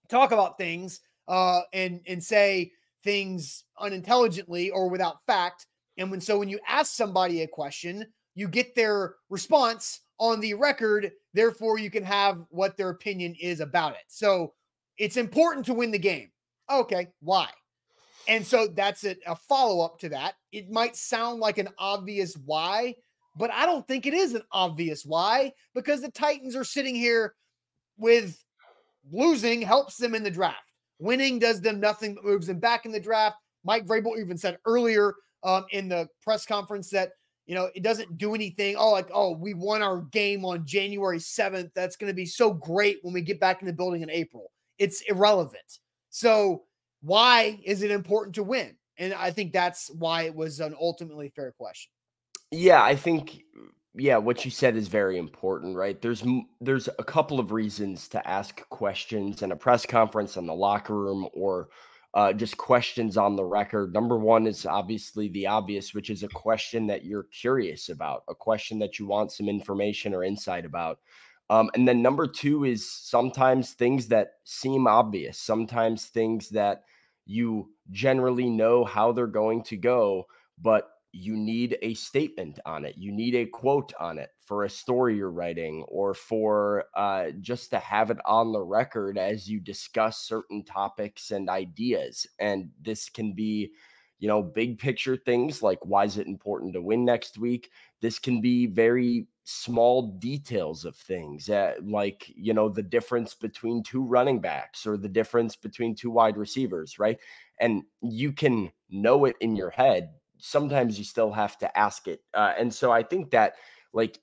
talk 0.07 0.31
about 0.31 0.57
things 0.57 1.01
uh, 1.27 1.61
and 1.73 1.99
and 2.07 2.23
say 2.23 2.71
things 3.03 3.65
unintelligently 3.77 4.69
or 4.69 4.89
without 4.89 5.17
fact. 5.27 5.65
And 5.97 6.11
when 6.11 6.21
so 6.21 6.39
when 6.39 6.47
you 6.47 6.59
ask 6.65 6.93
somebody 6.93 7.41
a 7.41 7.47
question, 7.47 8.05
you 8.35 8.47
get 8.47 8.73
their 8.73 9.15
response 9.29 9.99
on 10.19 10.39
the 10.39 10.53
record. 10.53 11.11
Therefore, 11.33 11.79
you 11.79 11.91
can 11.91 12.03
have 12.03 12.43
what 12.49 12.77
their 12.77 12.89
opinion 12.89 13.35
is 13.39 13.59
about 13.59 13.93
it. 13.93 14.03
So 14.07 14.53
it's 14.97 15.17
important 15.17 15.65
to 15.67 15.73
win 15.73 15.91
the 15.91 15.99
game. 15.99 16.31
Okay, 16.69 17.07
why? 17.21 17.49
And 18.27 18.45
so 18.45 18.67
that's 18.67 19.05
a, 19.05 19.15
a 19.25 19.35
follow 19.35 19.85
up 19.85 19.99
to 19.99 20.09
that. 20.09 20.33
It 20.51 20.69
might 20.69 20.95
sound 20.95 21.39
like 21.39 21.57
an 21.57 21.69
obvious 21.77 22.35
why, 22.45 22.95
but 23.37 23.51
I 23.51 23.65
don't 23.65 23.87
think 23.87 24.05
it 24.05 24.13
is 24.13 24.33
an 24.33 24.41
obvious 24.51 25.05
why 25.05 25.53
because 25.73 26.01
the 26.01 26.11
Titans 26.11 26.55
are 26.55 26.63
sitting 26.63 26.95
here 26.95 27.35
with 27.97 28.37
losing 29.11 29.61
helps 29.61 29.97
them 29.97 30.13
in 30.13 30.23
the 30.23 30.31
draft. 30.31 30.57
Winning 30.99 31.39
does 31.39 31.61
them 31.61 31.79
nothing 31.79 32.15
but 32.15 32.25
moves 32.25 32.47
them 32.47 32.59
back 32.59 32.85
in 32.85 32.91
the 32.91 32.99
draft. 32.99 33.37
Mike 33.63 33.85
Vrabel 33.85 34.19
even 34.19 34.37
said 34.37 34.57
earlier 34.65 35.13
um, 35.43 35.65
in 35.71 35.87
the 35.87 36.07
press 36.21 36.45
conference 36.45 36.89
that 36.89 37.11
you 37.47 37.55
know 37.55 37.69
it 37.73 37.81
doesn't 37.81 38.17
do 38.17 38.35
anything. 38.35 38.75
Oh, 38.77 38.91
like 38.91 39.09
oh, 39.13 39.31
we 39.31 39.53
won 39.53 39.81
our 39.81 40.01
game 40.01 40.45
on 40.45 40.65
January 40.65 41.19
seventh. 41.19 41.71
That's 41.73 41.95
going 41.95 42.11
to 42.11 42.15
be 42.15 42.25
so 42.25 42.53
great 42.53 42.99
when 43.01 43.13
we 43.13 43.21
get 43.21 43.39
back 43.39 43.61
in 43.61 43.67
the 43.67 43.73
building 43.73 44.03
in 44.03 44.09
April. 44.09 44.51
It's 44.77 45.01
irrelevant. 45.01 45.79
So 46.09 46.63
why 47.01 47.59
is 47.63 47.81
it 47.81 47.91
important 47.91 48.35
to 48.35 48.43
win? 48.43 48.75
And 48.97 49.13
I 49.13 49.31
think 49.31 49.53
that's 49.53 49.89
why 49.97 50.23
it 50.23 50.35
was 50.35 50.59
an 50.59 50.75
ultimately 50.79 51.29
fair 51.35 51.51
question. 51.51 51.89
Yeah, 52.51 52.83
I 52.83 52.95
think 52.95 53.43
yeah, 53.95 54.17
what 54.17 54.45
you 54.45 54.51
said 54.51 54.75
is 54.75 54.87
very 54.87 55.17
important, 55.17 55.75
right? 55.75 56.01
There's 56.01 56.23
there's 56.61 56.87
a 56.99 57.03
couple 57.03 57.39
of 57.39 57.51
reasons 57.51 58.07
to 58.09 58.27
ask 58.27 58.67
questions 58.69 59.41
in 59.41 59.51
a 59.51 59.55
press 59.55 59.85
conference 59.85 60.37
in 60.37 60.45
the 60.45 60.53
locker 60.53 60.95
room 60.95 61.27
or 61.33 61.69
uh, 62.17 62.33
just 62.33 62.57
questions 62.57 63.15
on 63.15 63.35
the 63.35 63.45
record. 63.45 63.93
Number 63.93 64.17
one 64.17 64.47
is 64.47 64.65
obviously 64.65 65.29
the 65.29 65.45
obvious, 65.45 65.93
which 65.93 66.09
is 66.09 66.23
a 66.23 66.27
question 66.29 66.87
that 66.87 67.05
you're 67.05 67.27
curious 67.31 67.89
about, 67.89 68.23
a 68.27 68.33
question 68.33 68.79
that 68.79 68.97
you 68.97 69.05
want 69.05 69.31
some 69.31 69.47
information 69.47 70.15
or 70.15 70.23
insight 70.23 70.65
about. 70.65 70.97
Um, 71.51 71.69
and 71.75 71.87
then 71.87 72.01
number 72.01 72.25
two 72.25 72.63
is 72.63 72.89
sometimes 72.91 73.73
things 73.73 74.07
that 74.07 74.31
seem 74.45 74.87
obvious, 74.87 75.37
sometimes 75.37 76.07
things 76.07 76.49
that 76.49 76.85
you 77.27 77.69
generally 77.91 78.49
know 78.49 78.83
how 78.83 79.11
they're 79.11 79.27
going 79.27 79.61
to 79.65 79.77
go, 79.77 80.25
but 80.59 80.89
you 81.11 81.35
need 81.35 81.77
a 81.81 81.93
statement 81.93 82.59
on 82.65 82.85
it. 82.85 82.95
You 82.97 83.11
need 83.11 83.35
a 83.35 83.45
quote 83.45 83.93
on 83.99 84.17
it 84.19 84.29
for 84.45 84.63
a 84.63 84.69
story 84.69 85.15
you're 85.15 85.31
writing 85.31 85.83
or 85.87 86.13
for 86.13 86.85
uh, 86.95 87.31
just 87.41 87.69
to 87.71 87.79
have 87.79 88.11
it 88.11 88.17
on 88.25 88.51
the 88.51 88.61
record 88.61 89.17
as 89.17 89.49
you 89.49 89.59
discuss 89.59 90.19
certain 90.19 90.63
topics 90.63 91.31
and 91.31 91.49
ideas. 91.49 92.27
And 92.39 92.69
this 92.81 93.09
can 93.09 93.33
be, 93.33 93.71
you 94.19 94.27
know, 94.27 94.41
big 94.41 94.79
picture 94.79 95.15
things 95.15 95.63
like 95.63 95.79
why 95.83 96.03
is 96.05 96.17
it 96.17 96.27
important 96.27 96.73
to 96.73 96.81
win 96.81 97.05
next 97.05 97.37
week? 97.37 97.71
This 98.01 98.19
can 98.19 98.41
be 98.41 98.65
very 98.65 99.27
small 99.43 100.17
details 100.19 100.83
of 100.83 100.95
things 100.95 101.49
uh, 101.49 101.75
like, 101.81 102.29
you 102.35 102.53
know, 102.53 102.67
the 102.67 102.83
difference 102.83 103.33
between 103.33 103.81
two 103.81 104.03
running 104.03 104.41
backs 104.41 104.85
or 104.85 104.97
the 104.97 105.07
difference 105.07 105.55
between 105.55 105.95
two 105.95 106.11
wide 106.11 106.35
receivers, 106.35 106.99
right? 106.99 107.17
And 107.59 107.83
you 108.01 108.33
can 108.33 108.71
know 108.89 109.25
it 109.25 109.35
in 109.39 109.55
your 109.55 109.69
head 109.69 110.09
sometimes 110.39 110.97
you 110.97 111.03
still 111.03 111.31
have 111.31 111.57
to 111.59 111.77
ask 111.77 112.07
it. 112.07 112.21
Uh, 112.33 112.53
and 112.57 112.73
so 112.73 112.91
I 112.91 113.03
think 113.03 113.31
that, 113.31 113.53
like, 113.93 114.19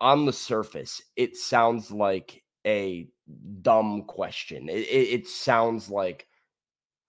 on 0.00 0.26
the 0.26 0.32
surface, 0.32 1.02
it 1.16 1.36
sounds 1.36 1.90
like 1.90 2.42
a 2.66 3.08
dumb 3.62 4.04
question. 4.04 4.68
It, 4.68 4.86
it, 4.88 5.20
it 5.20 5.28
sounds 5.28 5.88
like, 5.90 6.26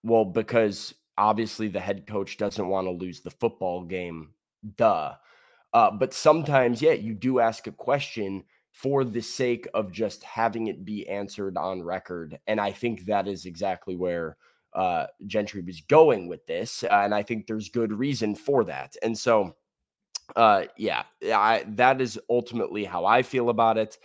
well, 0.02 0.24
because 0.24 0.94
obviously 1.18 1.68
the 1.68 1.80
head 1.80 2.06
coach 2.06 2.36
doesn't 2.36 2.68
want 2.68 2.86
to 2.86 2.90
lose 2.92 3.20
the 3.20 3.30
football 3.30 3.84
game. 3.84 4.30
Duh. 4.76 5.14
Uh, 5.72 5.90
but 5.90 6.14
sometimes, 6.14 6.80
yeah, 6.80 6.92
you 6.92 7.14
do 7.14 7.40
ask 7.40 7.66
a 7.66 7.72
question 7.72 8.44
for 8.70 9.04
the 9.04 9.20
sake 9.22 9.66
of 9.74 9.90
just 9.90 10.22
having 10.22 10.66
it 10.66 10.84
be 10.84 11.08
answered 11.08 11.56
on 11.56 11.82
record. 11.82 12.38
And 12.46 12.60
I 12.60 12.72
think 12.72 13.06
that 13.06 13.26
is 13.26 13.46
exactly 13.46 13.96
where 13.96 14.36
uh, 14.76 15.06
Gentry 15.26 15.62
was 15.62 15.80
going 15.80 16.28
with 16.28 16.46
this, 16.46 16.84
and 16.84 17.14
I 17.14 17.22
think 17.22 17.46
there's 17.46 17.70
good 17.70 17.92
reason 17.92 18.34
for 18.34 18.62
that. 18.64 18.94
And 19.02 19.16
so, 19.18 19.56
uh, 20.36 20.64
yeah, 20.76 21.04
I, 21.24 21.64
that 21.68 22.00
is 22.02 22.20
ultimately 22.28 22.84
how 22.84 23.06
I 23.06 23.22
feel 23.22 23.48
about 23.48 23.78
it. 23.78 23.96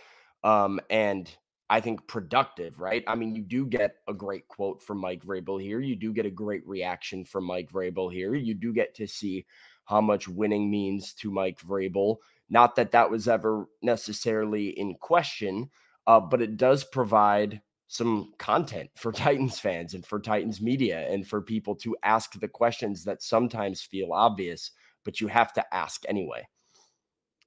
Um, 0.42 0.80
and 0.88 1.30
I 1.68 1.80
think 1.80 2.06
productive, 2.06 2.80
right? 2.80 3.04
I 3.06 3.14
mean, 3.14 3.34
you 3.34 3.42
do 3.42 3.66
get 3.66 3.96
a 4.08 4.14
great 4.14 4.48
quote 4.48 4.82
from 4.82 4.98
Mike 4.98 5.24
Vrabel 5.24 5.60
here. 5.60 5.78
You 5.78 5.94
do 5.94 6.12
get 6.12 6.26
a 6.26 6.30
great 6.30 6.66
reaction 6.66 7.24
from 7.24 7.44
Mike 7.44 7.70
Vrabel 7.70 8.10
here. 8.10 8.34
You 8.34 8.54
do 8.54 8.72
get 8.72 8.94
to 8.96 9.06
see 9.06 9.44
how 9.84 10.00
much 10.00 10.26
winning 10.26 10.70
means 10.70 11.12
to 11.14 11.30
Mike 11.30 11.60
Vrabel. 11.60 12.16
Not 12.48 12.76
that 12.76 12.92
that 12.92 13.10
was 13.10 13.28
ever 13.28 13.66
necessarily 13.82 14.68
in 14.68 14.94
question, 14.94 15.70
uh, 16.06 16.20
but 16.20 16.40
it 16.40 16.56
does 16.56 16.82
provide 16.82 17.60
some 17.92 18.32
content 18.38 18.88
for 18.96 19.12
Titans 19.12 19.58
fans 19.58 19.92
and 19.92 20.04
for 20.04 20.18
Titans 20.18 20.62
media 20.62 21.06
and 21.10 21.26
for 21.26 21.42
people 21.42 21.74
to 21.76 21.94
ask 22.02 22.38
the 22.40 22.48
questions 22.48 23.04
that 23.04 23.22
sometimes 23.22 23.82
feel 23.82 24.12
obvious, 24.12 24.70
but 25.04 25.20
you 25.20 25.28
have 25.28 25.52
to 25.52 25.74
ask 25.74 26.02
anyway. 26.08 26.46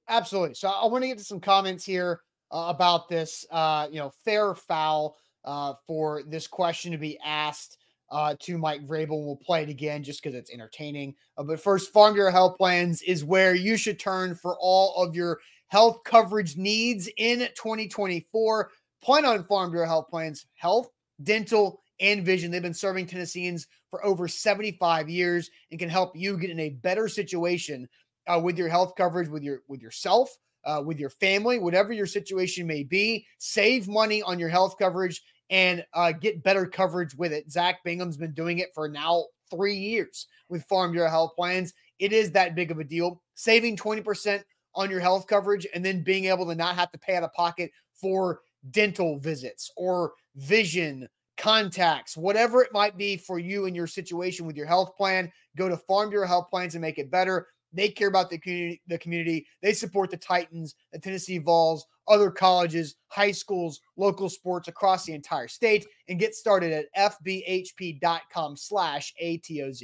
Absolutely. 0.08 0.54
So 0.54 0.68
I 0.68 0.86
want 0.86 1.02
to 1.02 1.08
get 1.08 1.18
to 1.18 1.24
some 1.24 1.40
comments 1.40 1.84
here 1.84 2.20
uh, 2.52 2.66
about 2.68 3.08
this, 3.08 3.44
uh, 3.50 3.88
you 3.90 3.98
know, 3.98 4.12
fair 4.24 4.54
foul 4.54 5.16
uh, 5.44 5.74
for 5.84 6.22
this 6.28 6.46
question 6.46 6.92
to 6.92 6.98
be 6.98 7.18
asked 7.24 7.78
uh, 8.12 8.36
to 8.38 8.56
Mike 8.56 8.86
Vrabel. 8.86 9.26
We'll 9.26 9.40
play 9.44 9.64
it 9.64 9.68
again 9.68 10.04
just 10.04 10.22
because 10.22 10.36
it's 10.36 10.52
entertaining. 10.52 11.16
Uh, 11.36 11.42
but 11.42 11.58
first, 11.58 11.92
Farm 11.92 12.14
Bureau 12.14 12.30
Health 12.30 12.56
Plans 12.56 13.02
is 13.02 13.24
where 13.24 13.56
you 13.56 13.76
should 13.76 13.98
turn 13.98 14.36
for 14.36 14.56
all 14.60 14.94
of 15.02 15.16
your 15.16 15.40
health 15.66 16.04
coverage 16.04 16.56
needs 16.56 17.08
in 17.16 17.40
2024. 17.40 18.70
Plan 19.06 19.24
on 19.24 19.44
Farm 19.44 19.70
Bureau 19.70 19.86
Health 19.86 20.08
Plans, 20.10 20.46
health, 20.54 20.90
dental, 21.22 21.80
and 22.00 22.26
vision. 22.26 22.50
They've 22.50 22.60
been 22.60 22.74
serving 22.74 23.06
Tennesseans 23.06 23.68
for 23.88 24.04
over 24.04 24.26
75 24.26 25.08
years 25.08 25.48
and 25.70 25.78
can 25.78 25.88
help 25.88 26.16
you 26.16 26.36
get 26.36 26.50
in 26.50 26.58
a 26.58 26.70
better 26.70 27.06
situation 27.06 27.88
uh, 28.26 28.40
with 28.42 28.58
your 28.58 28.68
health 28.68 28.94
coverage, 28.96 29.28
with 29.28 29.44
your 29.44 29.60
with 29.68 29.80
yourself, 29.80 30.36
uh, 30.64 30.82
with 30.84 30.98
your 30.98 31.10
family, 31.10 31.60
whatever 31.60 31.92
your 31.92 32.06
situation 32.06 32.66
may 32.66 32.82
be. 32.82 33.24
Save 33.38 33.86
money 33.86 34.22
on 34.22 34.40
your 34.40 34.48
health 34.48 34.74
coverage 34.76 35.22
and 35.50 35.84
uh, 35.94 36.10
get 36.10 36.42
better 36.42 36.66
coverage 36.66 37.14
with 37.14 37.32
it. 37.32 37.48
Zach 37.48 37.84
Bingham's 37.84 38.16
been 38.16 38.34
doing 38.34 38.58
it 38.58 38.70
for 38.74 38.88
now 38.88 39.26
three 39.52 39.76
years 39.76 40.26
with 40.48 40.64
Farm 40.64 40.90
Bureau 40.90 41.10
Health 41.10 41.36
Plans. 41.36 41.72
It 42.00 42.12
is 42.12 42.32
that 42.32 42.56
big 42.56 42.72
of 42.72 42.80
a 42.80 42.84
deal. 42.84 43.22
Saving 43.36 43.76
20% 43.76 44.42
on 44.74 44.90
your 44.90 44.98
health 44.98 45.28
coverage 45.28 45.64
and 45.72 45.84
then 45.84 46.02
being 46.02 46.24
able 46.24 46.46
to 46.46 46.56
not 46.56 46.74
have 46.74 46.90
to 46.90 46.98
pay 46.98 47.14
out 47.14 47.22
of 47.22 47.32
pocket 47.34 47.70
for 47.94 48.40
dental 48.70 49.18
visits 49.18 49.70
or 49.76 50.12
vision 50.36 51.08
contacts, 51.36 52.16
whatever 52.16 52.62
it 52.62 52.72
might 52.72 52.96
be 52.96 53.16
for 53.16 53.38
you 53.38 53.66
and 53.66 53.76
your 53.76 53.86
situation 53.86 54.46
with 54.46 54.56
your 54.56 54.66
health 54.66 54.96
plan. 54.96 55.30
Go 55.56 55.68
to 55.68 55.76
Farm 55.76 56.10
Bureau 56.10 56.26
Health 56.26 56.48
Plans 56.50 56.74
and 56.74 56.82
make 56.82 56.98
it 56.98 57.08
better. 57.10 57.46
They 57.72 57.88
care 57.88 58.08
about 58.08 58.30
the 58.30 58.38
community. 58.38 58.80
The 58.86 58.98
community. 58.98 59.46
They 59.62 59.74
support 59.74 60.10
the 60.10 60.16
Titans, 60.16 60.74
the 60.92 60.98
Tennessee 60.98 61.38
Vols, 61.38 61.86
other 62.08 62.30
colleges, 62.30 62.96
high 63.08 63.32
schools, 63.32 63.80
local 63.96 64.30
sports 64.30 64.68
across 64.68 65.04
the 65.04 65.12
entire 65.12 65.48
state. 65.48 65.86
And 66.08 66.18
get 66.18 66.34
started 66.34 66.72
at 66.72 66.86
fbhp.com/atoz. 67.22 69.82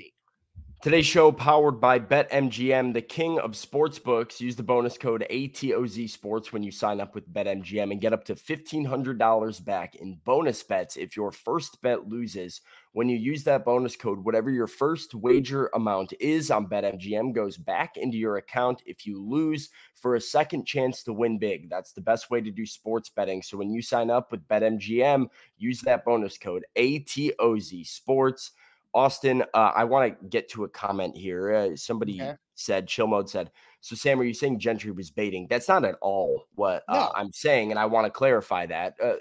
Today's 0.83 1.07
show 1.07 1.31
powered 1.31 1.81
by 1.81 2.01
BetMGM, 2.01 2.93
the 2.93 3.01
king 3.01 3.39
of 3.39 3.53
sportsbooks. 3.53 4.41
Use 4.41 4.57
the 4.57 4.65
bonus 4.65 4.99
code 4.99 5.25
ATOZ 5.31 6.11
Sports 6.11 6.53
when 6.53 6.65
you 6.65 6.73
sign 6.73 7.01
up 7.01 7.15
with 7.15 7.33
BetMGM 7.33 7.93
and 7.93 8.01
get 8.01 8.13
up 8.13 8.25
to 8.25 8.35
$1,500 8.35 9.65
back 9.65 9.95
in 9.95 10.19
bonus 10.25 10.61
bets 10.65 10.97
if 10.97 11.17
your 11.17 11.31
first 11.31 11.81
bet 11.83 12.09
loses. 12.09 12.63
When 12.95 13.09
you 13.09 13.17
use 13.17 13.45
that 13.45 13.65
bonus 13.65 13.95
code, 13.95 14.25
whatever 14.25 14.51
your 14.51 14.67
first 14.67 15.15
wager 15.15 15.71
amount 15.75 16.15
is 16.19 16.51
on 16.51 16.67
BetMGM 16.67 17.33
goes 17.33 17.57
back 17.57 17.97
into 17.97 18.17
your 18.17 18.39
account 18.39 18.83
if 18.85 19.07
you 19.07 19.23
lose 19.23 19.71
for 19.95 20.17
a 20.17 20.21
second 20.21 20.67
chance 20.67 21.05
to 21.05 21.13
win 21.13 21.39
big. 21.39 21.71
That's 21.71 21.93
the 21.93 22.01
best 22.01 22.29
way 22.29 22.41
to 22.41 22.51
do 22.51 22.67
sports 22.67 23.09
betting. 23.09 23.41
So 23.41 23.57
when 23.57 23.71
you 23.71 23.83
sign 23.83 24.11
up 24.11 24.33
with 24.33 24.49
BetMGM, 24.49 25.29
use 25.59 25.81
that 25.83 26.05
bonus 26.05 26.39
code 26.39 26.65
ATOZ 26.77 27.87
Sports. 27.87 28.51
Austin, 28.95 29.43
uh, 29.55 29.73
I 29.75 29.85
want 29.85 30.21
to 30.21 30.29
get 30.29 30.49
to 30.51 30.65
a 30.65 30.69
comment 30.69 31.17
here. 31.17 31.55
Uh, 31.55 31.77
somebody 31.77 32.21
okay. 32.21 32.35
said, 32.55 32.87
chill 32.87 33.07
mode 33.07 33.29
said, 33.29 33.51
so 33.81 33.97
Sam, 33.97 34.21
are 34.21 34.25
you 34.25 34.35
saying 34.35 34.61
Gentry 34.61 34.91
was 34.91 35.11
baiting? 35.11 35.47
That's 35.49 35.69
not 35.69 35.85
at 35.85 35.97
all 36.01 36.45
what 36.55 36.85
uh. 36.89 37.11
I'm 37.15 37.33
saying. 37.33 37.71
And 37.71 37.79
I 37.81 37.87
want 37.87 38.07
to 38.07 38.11
clarify 38.11 38.67
that. 38.67 38.95
Uh, 39.03 39.15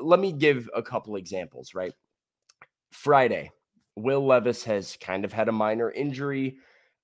let 0.00 0.18
me 0.18 0.32
give 0.32 0.68
a 0.74 0.82
couple 0.82 1.16
examples, 1.16 1.74
right? 1.74 1.92
Friday, 2.90 3.50
Will 3.96 4.26
Levis 4.26 4.64
has 4.64 4.96
kind 5.00 5.24
of 5.24 5.32
had 5.32 5.48
a 5.48 5.52
minor 5.52 5.90
injury. 5.90 6.56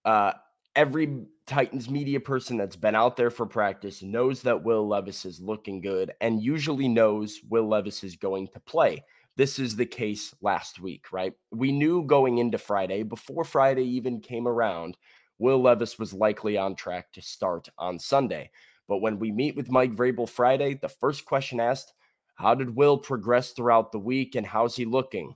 Uh, 0.05 0.33
every 0.75 1.25
Titans 1.47 1.91
media 1.91 2.19
person 2.21 2.57
that's 2.57 2.77
been 2.77 2.95
out 2.95 3.17
there 3.17 3.31
for 3.31 3.47
practice 3.47 4.03
knows 4.03 4.43
that 4.43 4.63
Will 4.63 4.87
Levis 4.87 5.25
is 5.25 5.41
looking 5.41 5.81
good 5.81 6.13
and 6.21 6.43
usually 6.43 6.89
knows 6.89 7.41
Will 7.49 7.69
Levis 7.69 8.03
is 8.05 8.17
going 8.17 8.49
to 8.49 8.61
play. 8.61 9.05
This 9.41 9.59
is 9.59 9.75
the 9.75 9.87
case 9.87 10.35
last 10.43 10.81
week, 10.81 11.13
right? 11.13 11.33
We 11.51 11.73
knew 11.73 12.03
going 12.03 12.37
into 12.37 12.59
Friday, 12.59 13.03
before 13.03 13.43
Friday 13.43 13.85
even 13.85 14.21
came 14.21 14.47
around, 14.47 14.99
Will 15.39 15.63
Levis 15.63 15.99
was 15.99 16.13
likely 16.13 16.59
on 16.59 16.75
track 16.75 17.11
to 17.15 17.23
start 17.23 17.67
on 17.79 17.99
Sunday. 17.99 18.51
But 18.87 18.99
when 18.99 19.19
we 19.19 19.33
meet 19.33 19.57
with 19.57 19.71
Mike 19.71 19.97
Vrabel 19.97 20.29
Friday, 20.29 20.75
the 20.75 20.91
first 20.91 21.25
question 21.25 21.59
asked, 21.59 21.95
How 22.35 22.55
did 22.55 22.77
Will 22.77 22.99
progress 22.99 23.53
throughout 23.53 23.93
the 23.93 23.99
week 23.99 24.35
and 24.35 24.47
how's 24.47 24.77
he 24.77 24.85
looking? 24.85 25.35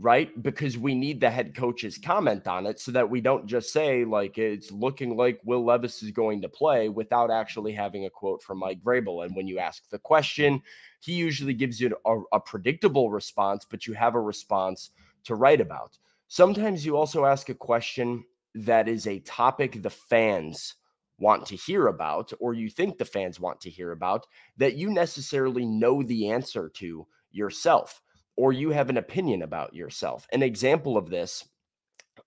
Right? 0.00 0.40
Because 0.42 0.78
we 0.78 0.94
need 0.94 1.20
the 1.20 1.28
head 1.28 1.56
coach's 1.56 1.98
comment 1.98 2.46
on 2.46 2.66
it 2.66 2.78
so 2.78 2.92
that 2.92 3.10
we 3.10 3.20
don't 3.20 3.46
just 3.46 3.72
say, 3.72 4.04
like, 4.04 4.38
it's 4.38 4.70
looking 4.70 5.16
like 5.16 5.40
Will 5.44 5.64
Levis 5.64 6.04
is 6.04 6.12
going 6.12 6.40
to 6.42 6.48
play 6.48 6.88
without 6.88 7.32
actually 7.32 7.72
having 7.72 8.06
a 8.06 8.10
quote 8.10 8.40
from 8.40 8.58
Mike 8.58 8.80
Vrabel. 8.80 9.24
And 9.24 9.34
when 9.34 9.48
you 9.48 9.58
ask 9.58 9.88
the 9.90 9.98
question, 9.98 10.62
he 11.00 11.14
usually 11.14 11.52
gives 11.52 11.80
you 11.80 11.96
a, 12.06 12.20
a 12.32 12.38
predictable 12.38 13.10
response, 13.10 13.66
but 13.68 13.88
you 13.88 13.92
have 13.94 14.14
a 14.14 14.20
response 14.20 14.90
to 15.24 15.34
write 15.34 15.60
about. 15.60 15.98
Sometimes 16.28 16.86
you 16.86 16.96
also 16.96 17.24
ask 17.24 17.48
a 17.48 17.54
question 17.54 18.24
that 18.54 18.86
is 18.86 19.08
a 19.08 19.18
topic 19.20 19.82
the 19.82 19.90
fans 19.90 20.76
want 21.18 21.44
to 21.46 21.56
hear 21.56 21.88
about, 21.88 22.32
or 22.38 22.54
you 22.54 22.70
think 22.70 22.98
the 22.98 23.04
fans 23.04 23.40
want 23.40 23.60
to 23.62 23.70
hear 23.70 23.90
about, 23.90 24.28
that 24.58 24.76
you 24.76 24.90
necessarily 24.90 25.66
know 25.66 26.04
the 26.04 26.30
answer 26.30 26.68
to 26.74 27.04
yourself 27.32 28.00
or 28.38 28.52
you 28.52 28.70
have 28.70 28.88
an 28.88 28.96
opinion 28.96 29.42
about 29.42 29.74
yourself. 29.74 30.26
An 30.32 30.44
example 30.44 30.96
of 30.96 31.10
this, 31.10 31.46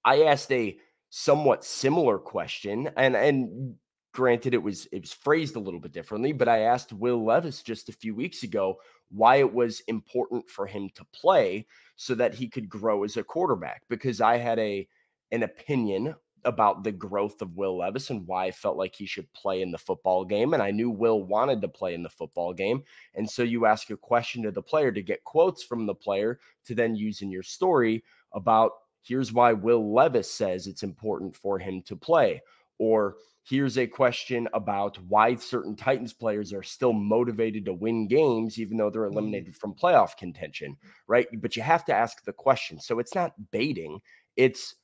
I 0.03 0.23
asked 0.23 0.51
a 0.51 0.77
somewhat 1.09 1.63
similar 1.63 2.17
question 2.17 2.89
and 2.97 3.15
and 3.15 3.75
granted 4.13 4.53
it 4.53 4.61
was 4.61 4.87
it 4.91 5.01
was 5.01 5.13
phrased 5.13 5.55
a 5.55 5.59
little 5.59 5.79
bit 5.79 5.93
differently, 5.93 6.33
but 6.33 6.49
I 6.49 6.59
asked 6.59 6.91
Will 6.91 7.23
Levis 7.23 7.63
just 7.63 7.87
a 7.87 7.93
few 7.93 8.13
weeks 8.13 8.43
ago 8.43 8.77
why 9.09 9.37
it 9.37 9.53
was 9.53 9.81
important 9.87 10.49
for 10.49 10.67
him 10.67 10.89
to 10.95 11.05
play 11.13 11.65
so 11.95 12.13
that 12.15 12.33
he 12.33 12.49
could 12.49 12.67
grow 12.67 13.05
as 13.05 13.15
a 13.15 13.23
quarterback 13.23 13.83
because 13.89 14.19
I 14.19 14.37
had 14.37 14.59
a 14.59 14.85
an 15.31 15.43
opinion 15.43 16.13
about 16.45 16.83
the 16.83 16.91
growth 16.91 17.41
of 17.41 17.55
Will 17.55 17.77
Levis 17.77 18.09
and 18.09 18.25
why 18.27 18.45
I 18.45 18.51
felt 18.51 18.77
like 18.77 18.95
he 18.95 19.05
should 19.05 19.31
play 19.33 19.61
in 19.61 19.71
the 19.71 19.77
football 19.77 20.25
game. 20.25 20.53
And 20.53 20.61
I 20.61 20.71
knew 20.71 20.89
Will 20.89 21.23
wanted 21.23 21.61
to 21.61 21.67
play 21.67 21.93
in 21.93 22.03
the 22.03 22.09
football 22.09 22.53
game. 22.53 22.83
And 23.15 23.29
so 23.29 23.43
you 23.43 23.65
ask 23.65 23.89
a 23.89 23.97
question 23.97 24.43
to 24.43 24.51
the 24.51 24.61
player 24.61 24.91
to 24.91 25.01
get 25.01 25.23
quotes 25.23 25.63
from 25.63 25.85
the 25.85 25.95
player 25.95 26.39
to 26.65 26.75
then 26.75 26.95
use 26.95 27.21
in 27.21 27.31
your 27.31 27.43
story 27.43 28.03
about 28.33 28.71
here's 29.03 29.33
why 29.33 29.53
Will 29.53 29.93
Levis 29.93 30.29
says 30.29 30.67
it's 30.67 30.83
important 30.83 31.35
for 31.35 31.59
him 31.59 31.81
to 31.83 31.95
play. 31.95 32.41
Or 32.77 33.15
here's 33.43 33.77
a 33.77 33.87
question 33.87 34.47
about 34.53 34.97
why 35.07 35.35
certain 35.35 35.75
Titans 35.75 36.13
players 36.13 36.53
are 36.53 36.63
still 36.63 36.93
motivated 36.93 37.65
to 37.65 37.73
win 37.73 38.07
games, 38.07 38.59
even 38.59 38.77
though 38.77 38.89
they're 38.89 39.09
mm. 39.09 39.11
eliminated 39.11 39.55
from 39.55 39.73
playoff 39.73 40.17
contention, 40.17 40.77
right? 41.07 41.27
But 41.41 41.55
you 41.55 41.61
have 41.61 41.85
to 41.85 41.93
ask 41.93 42.23
the 42.23 42.33
question. 42.33 42.79
So 42.79 42.99
it's 42.99 43.15
not 43.15 43.33
baiting, 43.51 43.99
it's 44.37 44.75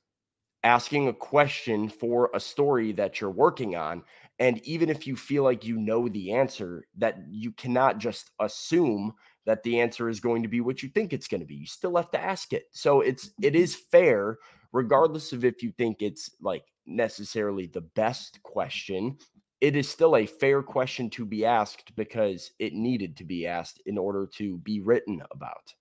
asking 0.67 1.07
a 1.07 1.13
question 1.13 1.87
for 1.87 2.29
a 2.33 2.39
story 2.41 2.91
that 2.91 3.21
you're 3.21 3.31
working 3.31 3.77
on. 3.77 4.03
And 4.39 4.59
even 4.67 4.89
if 4.89 5.07
you 5.07 5.15
feel 5.15 5.43
like 5.43 5.63
you 5.63 5.77
know 5.77 6.09
the 6.09 6.33
answer, 6.33 6.85
that 6.97 7.19
you 7.31 7.53
cannot 7.53 7.99
just 7.99 8.31
assume 8.39 9.13
that 9.45 9.63
the 9.63 9.79
answer 9.79 10.09
is 10.09 10.19
going 10.19 10.43
to 10.43 10.49
be 10.49 10.59
what 10.59 10.83
you 10.83 10.89
think 10.89 11.13
it's 11.13 11.29
going 11.29 11.39
to 11.39 11.47
be. 11.47 11.55
You 11.55 11.65
still 11.65 11.95
have 11.95 12.11
to 12.11 12.21
ask 12.21 12.51
it. 12.51 12.65
So 12.71 12.99
it's 12.99 13.31
it 13.41 13.53
mm-hmm. 13.53 13.63
is 13.63 13.75
fair, 13.75 14.37
regardless 14.73 15.31
of 15.31 15.45
if 15.45 15.63
you 15.63 15.71
think 15.77 16.01
it's 16.01 16.29
like 16.41 16.65
necessarily 16.85 17.67
the 17.67 17.87
best 17.95 18.43
question. 18.43 19.17
It 19.61 19.75
is 19.75 19.89
still 19.89 20.17
a 20.17 20.25
fair 20.25 20.61
question 20.61 21.09
to 21.11 21.25
be 21.25 21.45
asked 21.45 21.95
because 21.95 22.51
it 22.59 22.73
needed 22.73 23.17
to 23.17 23.23
be 23.23 23.47
asked 23.47 23.81
in 23.85 23.97
order 23.97 24.27
to 24.33 24.57
be 24.59 24.81
written 24.81 25.23
about. 25.31 25.73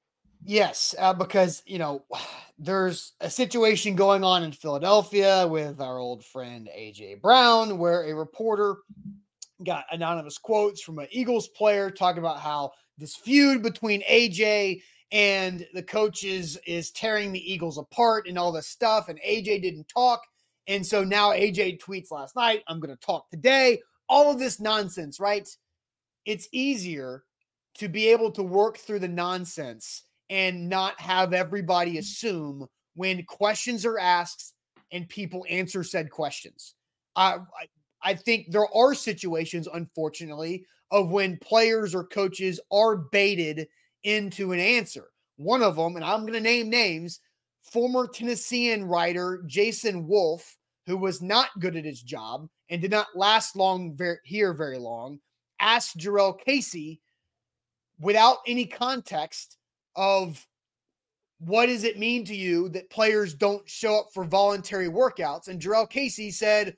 Yes, 0.49 0.95
uh, 1.01 1.13
because 1.13 1.63
you 1.67 1.79
know 1.79 2.05
there's 2.59 3.13
a 3.21 3.29
situation 3.29 3.97
going 3.97 4.23
on 4.25 4.45
in 4.45 4.53
Philadelphia 4.53 5.47
with 5.47 5.81
our 5.81 5.99
old 5.99 6.25
friend 6.25 6.69
AJ 6.75 7.21
Brown, 7.21 7.79
where 7.79 8.05
a 8.05 8.15
reporter 8.15 8.77
got 9.65 9.85
anonymous 9.91 10.39
quotes 10.39 10.81
from 10.83 11.01
an 11.01 11.09
Eagles 11.11 11.49
player 11.49 11.91
talking 11.91 12.21
about 12.21 12.39
how 12.39 12.71
this 12.97 13.17
feud 13.17 13.63
between 13.63 14.03
AJ 14.03 14.83
and 15.11 15.67
the 15.75 15.83
coaches 15.83 16.57
is 16.67 16.93
tearing 16.93 17.33
the 17.33 17.53
Eagles 17.53 17.79
apart 17.79 18.29
and 18.29 18.39
all 18.39 18.53
this 18.53 18.69
stuff, 18.69 19.09
and 19.09 19.19
AJ 19.27 19.63
didn't 19.63 19.89
talk, 19.89 20.23
and 20.69 20.87
so 20.87 21.03
now 21.03 21.33
AJ 21.33 21.81
tweets 21.81 22.13
last 22.13 22.37
night, 22.37 22.63
"I'm 22.69 22.79
going 22.79 22.97
to 22.97 23.05
talk 23.05 23.29
today." 23.31 23.81
All 24.09 24.31
of 24.31 24.39
this 24.39 24.61
nonsense, 24.61 25.19
right? 25.19 25.49
It's 26.25 26.49
easier 26.53 27.25
to 27.75 27.89
be 27.89 28.07
able 28.09 28.31
to 28.31 28.43
work 28.45 28.79
through 28.79 29.01
the 29.01 29.09
nonsense 29.09 30.05
and 30.31 30.69
not 30.69 31.01
have 31.01 31.33
everybody 31.33 31.99
assume 31.99 32.67
when 32.95 33.25
questions 33.25 33.85
are 33.85 33.99
asked 33.99 34.55
and 34.93 35.09
people 35.09 35.45
answer 35.49 35.85
said 35.85 36.11
questions. 36.11 36.75
I, 37.15 37.39
I 38.03 38.15
think 38.15 38.51
there 38.51 38.73
are 38.75 38.95
situations, 38.95 39.69
unfortunately, 39.73 40.65
of 40.91 41.11
when 41.11 41.39
players 41.39 41.95
or 41.95 42.05
coaches 42.05 42.61
are 42.71 42.97
baited 42.97 43.69
into 44.05 44.53
an 44.53 44.61
answer. 44.61 45.09
One 45.37 45.63
of 45.63 45.77
them, 45.77 45.97
and 45.97 46.05
I'm 46.05 46.21
going 46.21 46.33
to 46.35 46.41
name 46.41 46.71
names, 46.71 47.21
former 47.63 48.07
Tennessean 48.07 48.85
writer 48.85 49.43
Jason 49.47 50.07
Wolf, 50.07 50.57
who 50.87 50.97
was 50.97 51.21
not 51.21 51.49
good 51.59 51.77
at 51.77 51.85
his 51.85 52.01
job 52.01 52.49
and 52.71 52.81
did 52.81 52.91
not 52.91 53.09
last 53.17 53.57
long 53.57 53.99
here 54.25 54.55
very 54.55 54.79
long, 54.79 55.19
asked 55.61 55.99
Jurrell 55.99 56.39
Casey 56.39 57.01
without 57.99 58.39
any 58.47 58.67
context 58.67 59.56
of 59.97 60.47
what 61.39 61.67
does 61.67 61.85
it 61.85 61.99
mean 61.99 62.25
to 62.25 62.35
you 62.35 62.69
that 62.71 62.91
players 62.91 63.35
don't 63.35 63.69
show 63.69 64.01
up 64.01 64.09
for 64.15 64.25
voluntary 64.25 64.89
workouts? 64.89 65.49
And 65.49 65.61
Jurrell 65.61 65.89
Casey 65.89 66.31
said, 66.31 66.77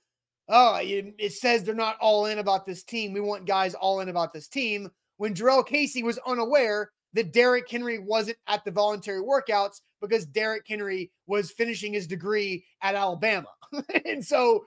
Oh, 0.49 0.79
it 0.81 1.33
says 1.35 1.63
they're 1.63 1.75
not 1.75 1.99
all 2.01 2.25
in 2.27 2.39
about 2.39 2.65
this 2.65 2.83
team. 2.83 3.13
We 3.13 3.21
want 3.21 3.45
guys 3.45 3.75
all 3.75 4.01
in 4.01 4.09
about 4.09 4.33
this 4.33 4.49
team. 4.49 4.91
When 5.19 5.35
Jurrell 5.35 5.67
Casey 5.67 6.03
was 6.03 6.19
unaware 6.27 6.91
that 7.13 7.33
Derrick 7.33 7.71
Henry 7.71 7.99
wasn't 7.99 8.39
at 8.47 8.65
the 8.65 8.71
voluntary 8.71 9.21
workouts 9.21 9.81
because 10.01 10.25
Derrick 10.25 10.65
Henry 10.67 11.11
was 11.27 11.51
finishing 11.51 11.93
his 11.93 12.07
degree 12.07 12.65
at 12.83 12.95
Alabama. 12.95 13.49
and 14.07 14.25
so 14.25 14.65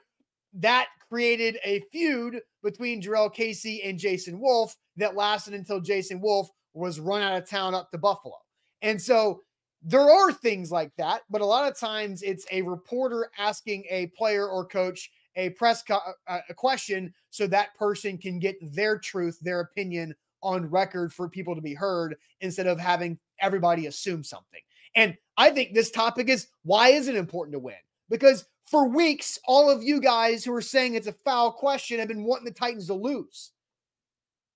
that 0.54 0.88
created 1.10 1.58
a 1.64 1.82
feud 1.92 2.42
between 2.64 3.02
Jurrell 3.02 3.34
Casey 3.34 3.82
and 3.84 3.98
Jason 3.98 4.40
Wolf 4.40 4.76
that 4.98 5.16
lasted 5.16 5.54
until 5.54 5.80
Jason 5.80 6.22
Wolf 6.22 6.50
was 6.74 7.00
run 7.00 7.22
out 7.22 7.42
of 7.42 7.50
town 7.50 7.76
up 7.76 7.92
to 7.92 7.98
Buffalo. 7.98 8.36
And 8.82 9.02
so 9.02 9.42
there 9.84 10.10
are 10.10 10.32
things 10.32 10.72
like 10.72 10.92
that, 10.98 11.22
but 11.30 11.42
a 11.42 11.46
lot 11.46 11.70
of 11.70 11.78
times 11.78 12.22
it's 12.22 12.46
a 12.52 12.62
reporter 12.62 13.32
asking 13.38 13.86
a 13.90 14.08
player 14.08 14.48
or 14.48 14.66
coach 14.66 15.12
a 15.36 15.50
press 15.52 15.82
co- 15.82 16.00
uh, 16.28 16.40
a 16.50 16.54
question 16.54 17.14
so 17.30 17.48
that 17.48 17.76
person 17.76 18.18
can 18.18 18.38
get 18.40 18.58
their 18.74 18.98
truth, 18.98 19.40
their 19.40 19.62
opinion 19.62 20.14
on 20.44 20.70
record 20.70 21.14
for 21.14 21.30
people 21.30 21.56
to 21.56 21.62
be 21.62 21.74
heard 21.74 22.16
instead 22.42 22.68
of 22.68 22.80
having 22.80 23.18
everybody 23.40 23.88
assume 23.88 24.24
something. 24.24 24.62
And 24.96 25.16
I 25.38 25.52
think 25.52 25.74
this 25.74 25.92
topic 25.92 26.30
is 26.30 26.48
why 26.64 26.90
is 26.90 27.08
it 27.08 27.16
important 27.16 27.54
to 27.54 27.60
win? 27.60 27.76
Because 28.10 28.46
for 28.66 28.88
weeks, 28.88 29.40
all 29.46 29.70
of 29.70 29.84
you 29.84 30.00
guys 30.00 30.44
who 30.44 30.54
are 30.54 30.62
saying 30.62 30.96
it's 30.96 31.08
a 31.08 31.14
foul 31.14 31.52
question 31.52 32.00
have 32.00 32.08
been 32.08 32.24
wanting 32.24 32.46
the 32.46 32.52
Titans 32.52 32.88
to 32.88 32.94
lose. 32.94 33.52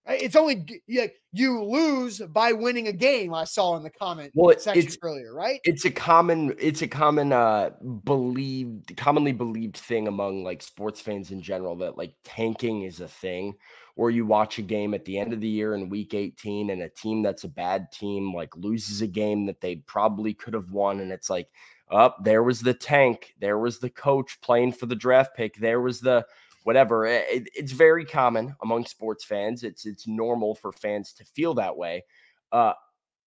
It's 0.08 0.36
only 0.36 0.82
you, 0.86 1.10
you 1.32 1.64
lose 1.64 2.20
by 2.20 2.52
winning 2.52 2.88
a 2.88 2.92
game. 2.92 3.34
I 3.34 3.44
saw 3.44 3.76
in 3.76 3.84
the 3.84 3.90
comment 3.90 4.32
well, 4.36 4.58
section 4.60 4.86
it's, 4.86 4.98
earlier, 5.02 5.34
right? 5.34 5.60
It's 5.64 5.86
a 5.86 5.92
common, 5.92 6.56
it's 6.60 6.84
a 6.84 6.88
common, 6.88 7.34
uh, 7.34 7.72
believed, 8.04 8.96
commonly 8.98 9.32
believed 9.32 9.78
thing 9.78 10.08
among 10.08 10.44
like 10.44 10.62
sports 10.62 11.02
fans 11.02 11.32
in 11.32 11.42
general 11.42 11.76
that 11.78 11.98
like 11.98 12.14
tanking 12.24 12.84
is 12.84 13.00
a 13.00 13.08
thing. 13.08 13.56
Or 13.98 14.12
you 14.12 14.26
watch 14.26 14.60
a 14.60 14.62
game 14.62 14.94
at 14.94 15.06
the 15.06 15.18
end 15.18 15.32
of 15.32 15.40
the 15.40 15.48
year 15.48 15.74
in 15.74 15.88
week 15.88 16.14
18, 16.14 16.70
and 16.70 16.82
a 16.82 16.90
team 16.90 17.24
that's 17.24 17.46
a 17.46 17.48
bad 17.48 17.92
team 17.94 18.34
like 18.34 18.54
loses 18.58 19.02
a 19.02 19.08
game 19.08 19.46
that 19.46 19.62
they 19.62 19.78
probably 19.78 20.34
could 20.34 20.54
have 20.54 20.70
won, 20.72 21.00
and 21.00 21.14
it's 21.14 21.30
like, 21.30 21.48
up 21.90 22.18
oh, 22.20 22.24
there 22.24 22.44
was 22.44 22.60
the 22.60 22.74
tank, 22.74 23.34
there 23.40 23.58
was 23.58 23.80
the 23.80 23.90
coach 23.90 24.40
playing 24.42 24.74
for 24.74 24.86
the 24.86 24.96
draft 24.96 25.36
pick, 25.36 25.56
there 25.56 25.80
was 25.80 26.02
the 26.02 26.26
whatever. 26.66 27.06
Eh, 27.06 27.24
it, 27.30 27.50
it's 27.56 27.72
very 27.72 28.04
common 28.04 28.56
among 28.64 28.86
sports 28.86 29.24
fans. 29.24 29.64
It's 29.64 29.86
it's 29.86 30.08
normal 30.08 30.56
for 30.56 30.72
fans 30.72 31.14
to 31.14 31.24
feel 31.24 31.54
that 31.54 31.78
way. 31.78 32.04
Uh, 32.52 32.74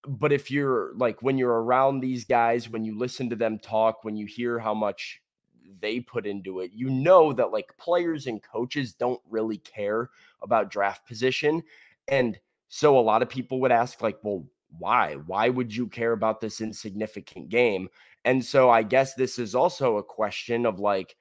but 0.07 0.33
if 0.33 0.51
you're 0.51 0.93
like 0.97 1.23
when 1.23 1.39
you're 1.39 1.63
around 1.63 2.01
these 2.01 2.25
guys, 2.25 2.69
when 2.69 2.85
you 2.85 2.99
listen 2.99 3.31
to 3.31 3.37
them 3.37 3.59
talk, 3.59 4.05
when 4.05 4.17
you 4.17 4.27
hear 4.27 4.59
how 4.59 4.75
much 4.75 5.21
they 5.81 6.01
put 6.01 6.27
into 6.27 6.61
it, 6.61 6.73
you 6.75 6.91
know 6.91 7.33
that 7.33 7.53
like 7.53 7.77
players 7.79 8.27
and 8.27 8.43
coaches 8.43 8.93
don't 8.93 9.21
really 9.31 9.59
care 9.59 10.11
about 10.43 10.71
draft 10.71 11.07
position. 11.07 11.63
And 12.09 12.39
so 12.69 12.99
a 12.99 13.01
lot 13.01 13.23
of 13.23 13.29
people 13.29 13.61
would 13.61 13.73
ask, 13.73 14.03
like, 14.03 14.19
well, 14.23 14.45
why? 14.79 15.15
Why 15.27 15.49
would 15.49 15.75
you 15.75 15.87
care 15.87 16.13
about 16.13 16.41
this 16.41 16.61
insignificant 16.61 17.49
game? 17.49 17.89
And 18.25 18.45
so 18.45 18.69
I 18.69 18.83
guess 18.83 19.15
this 19.15 19.39
is 19.39 19.55
also 19.55 19.97
a 19.97 20.03
question 20.03 20.67
of 20.67 20.81
like, 20.81 21.17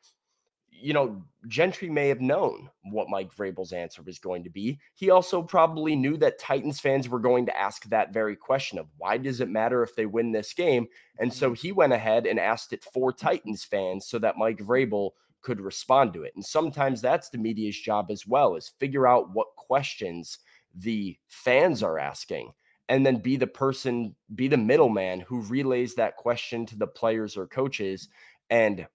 you 0.79 0.93
know, 0.93 1.21
Gentry 1.47 1.89
may 1.89 2.07
have 2.09 2.21
known 2.21 2.69
what 2.83 3.09
Mike 3.09 3.33
Vrabel's 3.33 3.73
answer 3.73 4.01
was 4.01 4.19
going 4.19 4.43
to 4.43 4.49
be. 4.49 4.79
He 4.95 5.09
also 5.09 5.41
probably 5.41 5.95
knew 5.95 6.17
that 6.17 6.39
Titans 6.39 6.79
fans 6.79 7.09
were 7.09 7.19
going 7.19 7.45
to 7.45 7.57
ask 7.57 7.85
that 7.85 8.13
very 8.13 8.35
question 8.35 8.77
of 8.77 8.87
why 8.97 9.17
does 9.17 9.41
it 9.41 9.49
matter 9.49 9.81
if 9.81 9.95
they 9.95 10.05
win 10.05 10.31
this 10.31 10.53
game? 10.53 10.87
And 11.19 11.33
so 11.33 11.47
mm-hmm. 11.47 11.55
he 11.55 11.71
went 11.71 11.93
ahead 11.93 12.25
and 12.25 12.39
asked 12.39 12.73
it 12.73 12.83
for 12.83 13.11
Titans 13.11 13.63
fans 13.63 14.07
so 14.07 14.19
that 14.19 14.37
Mike 14.37 14.59
Vrabel 14.59 15.11
could 15.41 15.61
respond 15.61 16.13
to 16.13 16.23
it. 16.23 16.33
And 16.35 16.45
sometimes 16.45 17.01
that's 17.01 17.29
the 17.29 17.37
media's 17.37 17.79
job 17.79 18.11
as 18.11 18.27
well 18.27 18.55
is 18.55 18.73
figure 18.79 19.07
out 19.07 19.33
what 19.33 19.47
questions 19.55 20.39
the 20.75 21.17
fans 21.27 21.81
are 21.81 21.97
asking 21.97 22.51
and 22.89 23.05
then 23.05 23.17
be 23.17 23.35
the 23.35 23.47
person, 23.47 24.15
be 24.35 24.47
the 24.47 24.57
middleman 24.57 25.21
who 25.21 25.41
relays 25.41 25.95
that 25.95 26.17
question 26.17 26.65
to 26.65 26.77
the 26.77 26.87
players 26.87 27.35
or 27.37 27.47
coaches 27.47 28.09
and 28.49 28.87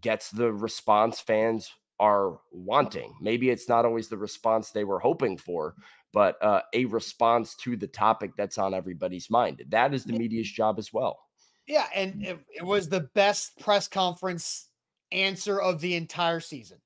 gets 0.00 0.30
the 0.30 0.52
response 0.52 1.20
fans 1.20 1.70
are 1.98 2.38
wanting. 2.50 3.14
Maybe 3.20 3.50
it's 3.50 3.68
not 3.68 3.84
always 3.84 4.08
the 4.08 4.16
response 4.16 4.70
they 4.70 4.84
were 4.84 4.98
hoping 4.98 5.36
for, 5.36 5.74
but 6.12 6.42
uh, 6.42 6.62
a 6.72 6.86
response 6.86 7.54
to 7.56 7.76
the 7.76 7.86
topic 7.86 8.32
that's 8.36 8.58
on 8.58 8.74
everybody's 8.74 9.30
mind. 9.30 9.62
That 9.68 9.92
is 9.92 10.04
the 10.04 10.14
media's 10.14 10.50
job 10.50 10.78
as 10.78 10.92
well. 10.92 11.18
Yeah, 11.66 11.86
and 11.94 12.24
it, 12.24 12.38
it 12.56 12.64
was 12.64 12.88
the 12.88 13.00
best 13.14 13.58
press 13.60 13.86
conference 13.86 14.68
answer 15.12 15.60
of 15.60 15.80
the 15.80 15.94
entire 15.94 16.40
season. 16.40 16.78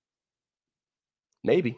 Maybe 1.43 1.77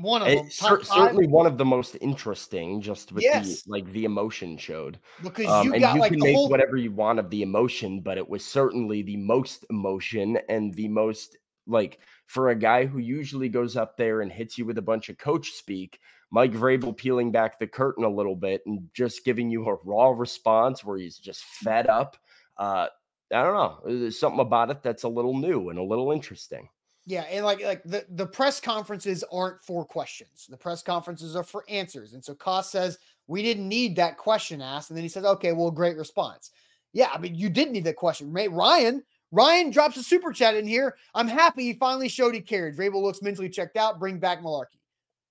one 0.00 0.22
of 0.22 0.28
them. 0.28 0.50
Cer- 0.50 0.82
certainly 0.84 1.26
one 1.26 1.46
of 1.46 1.58
the 1.58 1.64
most 1.64 1.96
interesting, 2.00 2.80
just 2.80 3.12
with 3.12 3.24
yes. 3.24 3.62
the 3.62 3.70
like 3.70 3.90
the 3.92 4.04
emotion 4.04 4.56
showed. 4.56 4.98
Because 5.22 5.46
um, 5.46 5.66
you 5.66 5.80
got 5.80 5.94
you 5.94 6.00
like 6.00 6.12
can 6.12 6.20
make 6.20 6.34
whole 6.34 6.48
whatever 6.48 6.76
you 6.76 6.92
want 6.92 7.18
of 7.18 7.30
the 7.30 7.42
emotion, 7.42 8.00
but 8.00 8.18
it 8.18 8.28
was 8.28 8.44
certainly 8.44 9.02
the 9.02 9.16
most 9.16 9.64
emotion 9.70 10.38
and 10.48 10.72
the 10.74 10.88
most 10.88 11.36
like 11.66 11.98
for 12.26 12.50
a 12.50 12.54
guy 12.54 12.86
who 12.86 12.98
usually 12.98 13.48
goes 13.48 13.76
up 13.76 13.96
there 13.96 14.20
and 14.20 14.32
hits 14.32 14.56
you 14.56 14.64
with 14.64 14.78
a 14.78 14.82
bunch 14.82 15.08
of 15.08 15.18
coach 15.18 15.52
speak. 15.52 15.98
Mike 16.30 16.52
Vrabel 16.52 16.96
peeling 16.96 17.32
back 17.32 17.58
the 17.58 17.66
curtain 17.66 18.04
a 18.04 18.08
little 18.08 18.36
bit 18.36 18.62
and 18.66 18.88
just 18.94 19.24
giving 19.24 19.50
you 19.50 19.66
a 19.66 19.76
raw 19.84 20.10
response 20.10 20.84
where 20.84 20.98
he's 20.98 21.16
just 21.18 21.42
fed 21.42 21.86
up. 21.86 22.16
Uh, 22.58 22.86
I 23.32 23.42
don't 23.42 23.54
know. 23.54 23.80
There's 23.84 24.18
something 24.18 24.40
about 24.40 24.70
it 24.70 24.82
that's 24.82 25.04
a 25.04 25.08
little 25.08 25.36
new 25.36 25.70
and 25.70 25.78
a 25.78 25.82
little 25.82 26.12
interesting. 26.12 26.68
Yeah, 27.08 27.22
and 27.22 27.42
like 27.42 27.62
like 27.64 27.82
the, 27.84 28.04
the 28.10 28.26
press 28.26 28.60
conferences 28.60 29.24
aren't 29.32 29.64
for 29.64 29.82
questions. 29.82 30.46
The 30.46 30.58
press 30.58 30.82
conferences 30.82 31.34
are 31.36 31.42
for 31.42 31.64
answers. 31.66 32.12
And 32.12 32.22
so 32.22 32.34
Koss 32.34 32.64
says, 32.64 32.98
we 33.26 33.42
didn't 33.42 33.66
need 33.66 33.96
that 33.96 34.18
question 34.18 34.60
asked. 34.60 34.90
And 34.90 34.96
then 34.96 35.04
he 35.04 35.08
says, 35.08 35.24
okay, 35.24 35.52
well, 35.52 35.70
great 35.70 35.96
response. 35.96 36.50
Yeah, 36.92 37.08
I 37.10 37.16
mean, 37.16 37.34
you 37.34 37.48
did 37.48 37.70
need 37.70 37.84
that 37.84 37.96
question. 37.96 38.30
Ryan, 38.30 39.02
Ryan 39.32 39.70
drops 39.70 39.96
a 39.96 40.02
super 40.02 40.32
chat 40.32 40.54
in 40.54 40.66
here. 40.66 40.96
I'm 41.14 41.28
happy 41.28 41.62
he 41.62 41.72
finally 41.72 42.10
showed 42.10 42.34
he 42.34 42.42
cared. 42.42 42.76
Vrabel 42.76 43.02
looks 43.02 43.22
mentally 43.22 43.48
checked 43.48 43.78
out. 43.78 43.98
Bring 43.98 44.18
back 44.18 44.42
Mularkey. 44.42 44.78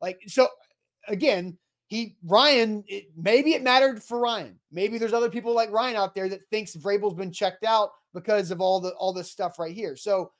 Like, 0.01 0.19
so 0.25 0.47
again, 1.07 1.59
he 1.89 2.15
Ryan, 2.25 2.83
it, 2.87 3.05
maybe 3.15 3.53
it 3.53 3.61
mattered 3.61 4.01
for 4.01 4.19
Ryan. 4.19 4.57
Maybe 4.71 4.97
there's 4.97 5.13
other 5.13 5.29
people 5.29 5.53
like 5.53 5.71
Ryan 5.71 5.95
out 5.95 6.15
there 6.15 6.27
that 6.27 6.41
thinks 6.49 6.75
Vrabel's 6.75 7.13
been 7.13 7.31
checked 7.31 7.63
out 7.63 7.91
because 8.15 8.49
of 8.49 8.61
all 8.61 8.79
the 8.79 8.93
all 8.93 9.13
this 9.13 9.29
stuff 9.29 9.59
right 9.59 9.75
here. 9.75 9.95
So 9.95 10.31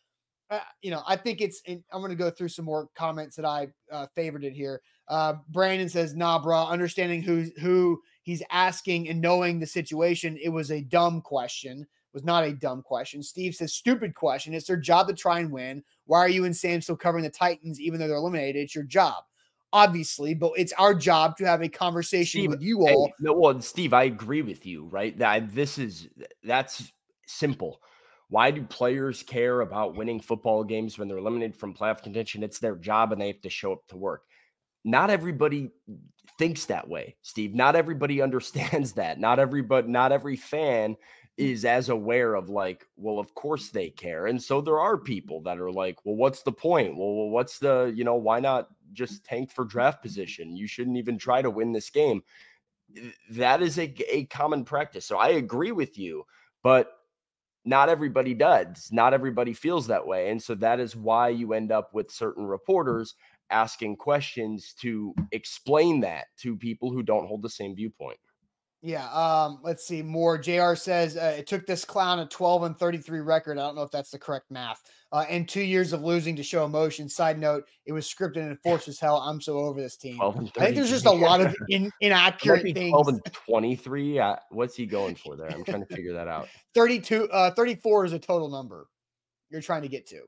uh, 0.50 0.60
you 0.82 0.92
know, 0.92 1.02
I 1.06 1.16
think 1.16 1.42
it's. 1.42 1.62
I'm 1.68 2.02
going 2.02 2.10
to 2.10 2.16
go 2.16 2.30
through 2.30 2.50
some 2.50 2.66
more 2.66 2.88
comments 2.96 3.36
that 3.36 3.46
I 3.46 3.68
uh, 3.92 4.08
favorited 4.16 4.54
here. 4.54 4.82
Uh, 5.08 5.36
Brandon 5.50 5.90
says, 5.90 6.16
"Nah, 6.16 6.42
bro. 6.42 6.66
Understanding 6.66 7.22
who 7.22 7.46
who 7.60 8.02
he's 8.24 8.44
asking 8.50 9.10
and 9.10 9.20
knowing 9.20 9.60
the 9.60 9.66
situation, 9.66 10.38
it 10.42 10.50
was 10.50 10.72
a 10.72 10.82
dumb 10.82 11.22
question. 11.22 11.86
Was 12.14 12.24
not 12.24 12.46
a 12.46 12.54
dumb 12.54 12.82
question." 12.82 13.22
Steve 13.22 13.56
says, 13.56 13.74
"Stupid 13.74 14.16
question. 14.16 14.54
It's 14.54 14.68
their 14.68 14.78
job 14.78 15.08
to 15.10 15.14
try 15.14 15.40
and 15.40 15.52
win. 15.52 15.84
Why 16.06 16.20
are 16.20 16.30
you 16.30 16.46
and 16.46 16.56
Sam 16.56 16.82
still 16.82 16.96
covering 16.96 17.24
the 17.24 17.30
Titans 17.30 17.80
even 17.82 18.00
though 18.00 18.08
they're 18.08 18.18
eliminated? 18.18 18.64
It's 18.64 18.76
your 18.76 18.86
job." 18.86 19.24
Obviously, 19.74 20.34
but 20.34 20.54
it's 20.56 20.72
our 20.74 20.96
job 20.96 21.36
to 21.38 21.46
have 21.46 21.62
a 21.62 21.68
conversation 21.68 22.40
Steve, 22.40 22.52
with 22.52 22.62
you 22.62 22.88
all. 22.88 23.08
Hey, 23.08 23.14
no, 23.20 23.34
well, 23.34 23.60
Steve, 23.60 23.94
I 23.94 24.04
agree 24.04 24.42
with 24.42 24.66
you, 24.66 24.86
right? 24.86 25.18
That 25.18 25.54
this 25.54 25.78
is 25.78 26.08
that's 26.42 26.94
simple 27.26 27.82
why 28.30 28.52
do 28.52 28.64
players 28.64 29.24
care 29.24 29.62
about 29.62 29.96
winning 29.96 30.20
football 30.20 30.64
games 30.64 30.98
when 30.98 31.08
they're 31.08 31.18
eliminated 31.18 31.56
from 31.56 31.74
playoff 31.74 32.04
contention? 32.04 32.44
It's 32.44 32.60
their 32.60 32.76
job 32.76 33.12
and 33.12 33.22
they 33.22 33.28
have 33.28 33.42
to 33.42 33.50
show 33.50 33.72
up 33.72 33.88
to 33.88 33.98
work. 33.98 34.24
Not 34.84 35.10
everybody 35.10 35.72
thinks 36.38 36.66
that 36.66 36.88
way, 36.88 37.16
Steve. 37.22 37.54
Not 37.54 37.76
everybody 37.76 38.22
understands 38.28 38.94
that. 38.94 39.20
Not 39.20 39.40
everybody, 39.40 39.88
not 39.88 40.12
every 40.12 40.36
fan 40.36 40.94
mm. 40.94 40.98
is 41.38 41.64
as 41.64 41.88
aware 41.88 42.36
of 42.36 42.50
like, 42.50 42.86
well, 42.98 43.20
of 43.20 43.34
course 43.34 43.70
they 43.70 43.90
care. 43.90 44.28
And 44.28 44.42
so 44.42 44.60
there 44.60 44.80
are 44.80 44.98
people 44.98 45.42
that 45.44 45.60
are 45.60 45.72
like, 45.72 45.98
well, 46.06 46.16
what's 46.16 46.44
the 46.44 46.52
point? 46.52 46.98
Well, 46.98 47.30
what's 47.30 47.60
the, 47.60 47.94
you 47.96 48.04
know, 48.04 48.16
why 48.16 48.42
not 48.42 48.68
just 48.92 49.24
tank 49.24 49.52
for 49.52 49.64
draft 49.64 50.02
position? 50.02 50.56
You 50.56 50.68
shouldn't 50.68 50.98
even 50.98 51.18
try 51.18 51.42
to 51.42 51.50
win 51.50 51.72
this 51.72 51.90
game. 51.90 52.24
That 53.32 53.62
is 53.62 53.80
a, 53.80 53.94
a 54.14 54.26
common 54.26 54.66
practice. 54.66 55.06
So 55.06 55.18
I 55.18 55.30
agree 55.30 55.72
with 55.72 55.98
you, 55.98 56.26
but 56.62 56.97
not 57.68 57.90
everybody 57.90 58.34
does. 58.34 58.90
Not 58.92 59.14
everybody 59.14 59.54
feels 59.54 59.88
that 59.88 60.08
way. 60.08 60.32
And 60.32 60.42
so 60.42 60.56
that 60.56 60.80
is 60.80 60.96
why 60.96 61.30
you 61.30 61.54
end 61.54 61.72
up 61.72 61.94
with 61.94 62.10
certain 62.10 62.46
reporters 62.46 63.16
asking 63.50 63.98
questions 63.98 64.74
to 64.82 65.14
explain 65.32 66.00
that 66.00 66.28
to 66.40 66.56
people 66.56 66.92
who 66.92 67.04
don't 67.04 67.28
hold 67.28 67.42
the 67.42 67.50
same 67.50 67.76
viewpoint. 67.76 68.18
Yeah. 68.82 69.10
Um, 69.10 69.60
let's 69.64 69.86
see 69.86 70.02
more. 70.02 70.38
JR 70.38 70.76
says 70.76 71.18
uh, 71.18 71.36
it 71.38 71.48
took 71.48 71.66
this 71.66 71.84
clown 71.84 72.20
a 72.20 72.28
12 72.28 72.64
and 72.64 72.78
33 72.78 73.20
record. 73.20 73.58
I 73.58 73.62
don't 73.62 73.76
know 73.76 73.82
if 73.82 73.92
that's 73.92 74.12
the 74.12 74.20
correct 74.20 74.52
math. 74.52 74.82
Uh, 75.12 75.26
and 75.30 75.48
two 75.48 75.62
years 75.62 75.94
of 75.94 76.04
losing 76.04 76.36
to 76.36 76.44
show 76.44 76.66
emotion. 76.66 77.10
Side 77.10 77.40
note, 77.40 77.66
it 77.86 77.94
was 77.94 78.06
scripted 78.06 78.38
and 78.38 78.60
forced 78.62 78.88
as 78.88 79.00
hell. 79.00 79.18
I'm 79.18 79.42
so 79.42 79.58
over 79.58 79.82
this 79.82 79.98
team. 79.98 80.22
I 80.22 80.32
think 80.32 80.76
there's 80.76 80.90
just 80.90 81.06
a 81.06 81.12
lot 81.12 81.42
of 81.42 81.56
in, 81.70 81.92
inaccurate 82.02 82.64
things. 82.64 82.92
12 82.92 83.08
and 83.08 83.26
23. 83.26 84.20
Uh, 84.20 84.36
what's 84.50 84.76
he 84.76 84.86
going 84.86 85.16
for 85.16 85.36
there? 85.36 85.50
I'm 85.50 85.64
trying 85.64 85.86
to 85.86 85.96
figure 85.96 86.14
that 86.14 86.28
out. 86.28 86.48
32, 86.76 87.30
uh, 87.30 87.52
34 87.52 88.06
is 88.06 88.14
a 88.14 88.20
total 88.20 88.50
number 88.50 88.88
you're 89.50 89.62
trying 89.62 89.82
to 89.82 89.88
get 89.88 90.08
to. 90.08 90.22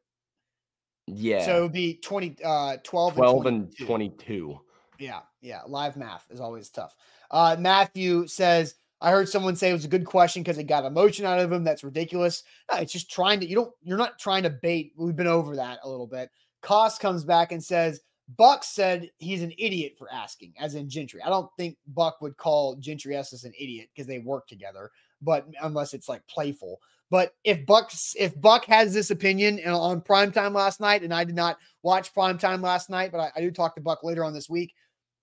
Yeah. 1.08 1.46
So 1.46 1.58
it 1.58 1.62
would 1.64 1.74
be 1.74 1.96
20, 1.96 2.38
uh, 2.44 2.78
12, 2.84 3.16
12 3.16 3.46
and 3.46 3.78
22. 3.78 3.84
And 3.84 3.88
22. 3.88 4.60
Yeah. 5.00 5.22
Yeah. 5.42 5.62
Live 5.68 5.98
math 5.98 6.26
is 6.30 6.42
always 6.42 6.70
tough. 6.70 6.96
Uh, 7.32 7.56
Matthew 7.58 8.28
says, 8.28 8.76
I 9.02 9.12
heard 9.12 9.30
someone 9.30 9.56
say 9.56 9.70
it 9.70 9.74
was 9.74 9.86
a 9.86 9.90
good 9.90 10.06
question 10.06 10.44
because 10.44 10.58
it 10.58 10.66
got 10.66 10.86
emotion 10.86 11.26
out 11.26 11.40
of 11.40 11.52
him. 11.52 11.64
That's 11.64 11.84
ridiculous. 11.86 12.44
No, 12.70 12.80
it's 12.80 12.92
just 12.92 13.10
trying 13.10 13.40
to, 13.40 13.48
you 13.48 13.56
don't, 13.56 13.72
you're 13.82 13.98
not 13.98 14.20
trying 14.20 14.44
to 14.44 14.50
bait. 14.50 14.92
We've 14.98 15.16
been 15.16 15.26
over 15.26 15.56
that 15.56 15.80
a 15.84 15.90
little 15.90 16.08
bit. 16.08 16.30
Cost 16.62 17.00
comes 17.00 17.24
back 17.24 17.54
and 17.54 17.64
says, 17.64 18.02
Buck 18.38 18.64
said 18.64 19.10
he's 19.18 19.42
an 19.42 19.54
idiot 19.58 19.94
for 19.98 20.12
asking, 20.12 20.54
as 20.60 20.76
in 20.76 20.90
Gentry. 20.90 21.22
I 21.24 21.30
don't 21.30 21.50
think 21.58 21.78
Buck 21.88 22.22
would 22.22 22.38
call 22.38 22.76
Gentry 22.76 23.16
as 23.16 23.44
an 23.44 23.54
idiot 23.60 23.90
because 23.96 24.06
they 24.06 24.20
work 24.20 24.48
together, 24.48 24.92
but 25.22 25.48
unless 25.62 25.94
it's 25.94 26.10
like 26.10 26.28
playful. 26.28 26.80
But 27.10 27.34
if 27.44 27.66
Buck 27.66 27.92
if 28.16 28.40
Buck 28.40 28.66
has 28.66 28.94
this 28.94 29.10
opinion 29.10 29.60
on 29.66 30.02
primetime 30.02 30.54
last 30.54 30.80
night, 30.80 31.02
and 31.02 31.12
I 31.12 31.24
did 31.24 31.36
not 31.36 31.58
watch 31.82 32.14
primetime 32.14 32.62
last 32.62 32.90
night, 32.90 33.12
but 33.12 33.20
I, 33.20 33.32
I 33.36 33.42
do 33.42 33.50
talk 33.50 33.74
to 33.76 33.82
Buck 33.82 34.04
later 34.04 34.24
on 34.24 34.34
this 34.34 34.50
week, 34.50 34.76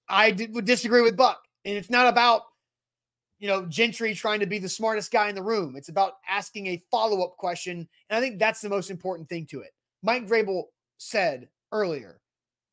I 0.08 0.30
did, 0.30 0.54
would 0.54 0.64
disagree 0.64 1.02
with 1.02 1.16
Buck. 1.16 1.42
And 1.64 1.76
it's 1.76 1.90
not 1.90 2.06
about, 2.06 2.42
you 3.38 3.48
know, 3.48 3.66
Gentry 3.66 4.14
trying 4.14 4.40
to 4.40 4.46
be 4.46 4.58
the 4.58 4.68
smartest 4.68 5.10
guy 5.10 5.28
in 5.28 5.34
the 5.34 5.42
room. 5.42 5.76
It's 5.76 5.88
about 5.88 6.14
asking 6.28 6.68
a 6.68 6.82
follow 6.90 7.22
up 7.24 7.36
question. 7.36 7.88
And 8.08 8.16
I 8.16 8.20
think 8.20 8.38
that's 8.38 8.60
the 8.60 8.68
most 8.68 8.90
important 8.90 9.28
thing 9.28 9.46
to 9.46 9.60
it. 9.60 9.72
Mike 10.02 10.26
Vrabel 10.26 10.64
said 10.98 11.48
earlier, 11.72 12.20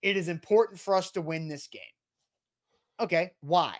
it 0.01 0.17
is 0.17 0.27
important 0.27 0.79
for 0.79 0.95
us 0.95 1.11
to 1.11 1.21
win 1.21 1.47
this 1.47 1.67
game. 1.67 1.81
Okay, 2.99 3.31
why? 3.41 3.79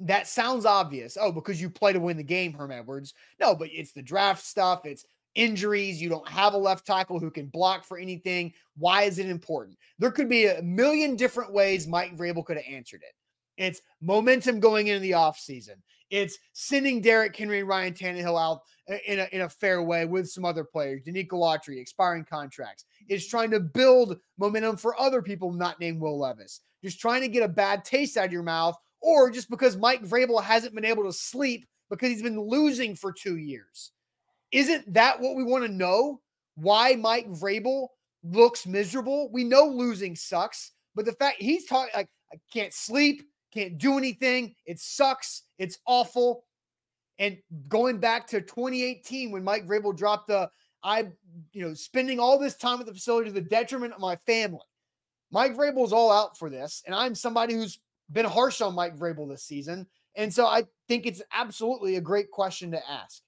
That 0.00 0.26
sounds 0.26 0.64
obvious. 0.64 1.18
Oh, 1.20 1.32
because 1.32 1.60
you 1.60 1.68
play 1.68 1.92
to 1.92 2.00
win 2.00 2.16
the 2.16 2.22
game, 2.22 2.52
Herm 2.52 2.70
Edwards. 2.70 3.14
No, 3.40 3.54
but 3.54 3.68
it's 3.72 3.92
the 3.92 4.02
draft 4.02 4.44
stuff. 4.44 4.86
It's 4.86 5.04
injuries. 5.38 6.02
You 6.02 6.08
don't 6.08 6.28
have 6.28 6.52
a 6.52 6.58
left 6.58 6.84
tackle 6.84 7.18
who 7.18 7.30
can 7.30 7.46
block 7.46 7.84
for 7.84 7.96
anything. 7.96 8.52
Why 8.76 9.04
is 9.04 9.18
it 9.18 9.30
important? 9.30 9.78
There 9.98 10.10
could 10.10 10.28
be 10.28 10.46
a 10.46 10.60
million 10.60 11.16
different 11.16 11.52
ways 11.52 11.86
Mike 11.86 12.16
Vrabel 12.16 12.44
could 12.44 12.56
have 12.56 12.66
answered 12.68 13.02
it. 13.02 13.14
It's 13.56 13.80
momentum 14.02 14.60
going 14.60 14.88
into 14.88 15.00
the 15.00 15.12
offseason. 15.12 15.76
It's 16.10 16.38
sending 16.52 17.00
Derrick 17.00 17.36
Henry 17.36 17.60
and 17.60 17.68
Ryan 17.68 17.94
Tannehill 17.94 18.40
out 18.40 18.62
uh, 18.90 18.96
in 19.06 19.20
a, 19.20 19.28
in 19.32 19.42
a 19.42 19.48
fair 19.48 19.82
way 19.82 20.06
with 20.06 20.28
some 20.28 20.44
other 20.44 20.64
players, 20.64 21.02
Denico 21.06 21.32
Autry, 21.34 21.78
expiring 21.78 22.24
contracts. 22.24 22.84
It's 23.08 23.28
trying 23.28 23.50
to 23.50 23.60
build 23.60 24.18
momentum 24.38 24.76
for 24.76 24.98
other 25.00 25.22
people 25.22 25.52
not 25.52 25.78
named 25.80 26.00
Will 26.00 26.18
Levis. 26.18 26.60
Just 26.82 27.00
trying 27.00 27.22
to 27.22 27.28
get 27.28 27.42
a 27.42 27.48
bad 27.48 27.84
taste 27.84 28.16
out 28.16 28.26
of 28.26 28.32
your 28.32 28.42
mouth, 28.42 28.76
or 29.00 29.30
just 29.30 29.50
because 29.50 29.76
Mike 29.76 30.02
Vrabel 30.02 30.42
hasn't 30.42 30.74
been 30.74 30.84
able 30.84 31.04
to 31.04 31.12
sleep 31.12 31.66
because 31.90 32.10
he's 32.10 32.22
been 32.22 32.40
losing 32.40 32.94
for 32.94 33.12
two 33.12 33.36
years. 33.36 33.92
Isn't 34.52 34.92
that 34.94 35.20
what 35.20 35.36
we 35.36 35.44
want 35.44 35.64
to 35.64 35.72
know? 35.72 36.20
Why 36.56 36.94
Mike 36.94 37.28
Vrabel 37.30 37.88
looks 38.24 38.66
miserable? 38.66 39.30
We 39.30 39.44
know 39.44 39.66
losing 39.66 40.16
sucks, 40.16 40.72
but 40.94 41.04
the 41.04 41.12
fact 41.12 41.40
he's 41.40 41.66
talking 41.66 41.92
like 41.94 42.08
I 42.32 42.36
can't 42.52 42.74
sleep, 42.74 43.22
can't 43.52 43.78
do 43.78 43.96
anything. 43.96 44.54
It 44.66 44.78
sucks. 44.80 45.42
It's 45.58 45.78
awful. 45.86 46.44
And 47.18 47.38
going 47.68 47.98
back 47.98 48.26
to 48.28 48.40
2018 48.40 49.30
when 49.30 49.44
Mike 49.44 49.66
Vrabel 49.66 49.96
dropped 49.96 50.28
the 50.28 50.50
I, 50.82 51.08
you 51.52 51.66
know, 51.66 51.74
spending 51.74 52.20
all 52.20 52.38
this 52.38 52.56
time 52.56 52.80
at 52.80 52.86
the 52.86 52.94
facility 52.94 53.30
to 53.30 53.34
the 53.34 53.40
detriment 53.40 53.94
of 53.94 54.00
my 54.00 54.16
family. 54.16 54.60
Mike 55.30 55.56
Vrabel 55.56 55.84
is 55.84 55.92
all 55.92 56.10
out 56.10 56.38
for 56.38 56.48
this, 56.48 56.82
and 56.86 56.94
I'm 56.94 57.14
somebody 57.14 57.54
who's 57.54 57.80
been 58.12 58.24
harsh 58.24 58.60
on 58.60 58.74
Mike 58.74 58.96
Vrabel 58.96 59.28
this 59.28 59.44
season, 59.44 59.86
and 60.14 60.32
so 60.32 60.46
I 60.46 60.64
think 60.88 61.04
it's 61.04 61.20
absolutely 61.32 61.96
a 61.96 62.00
great 62.00 62.30
question 62.30 62.70
to 62.70 62.90
ask. 62.90 63.22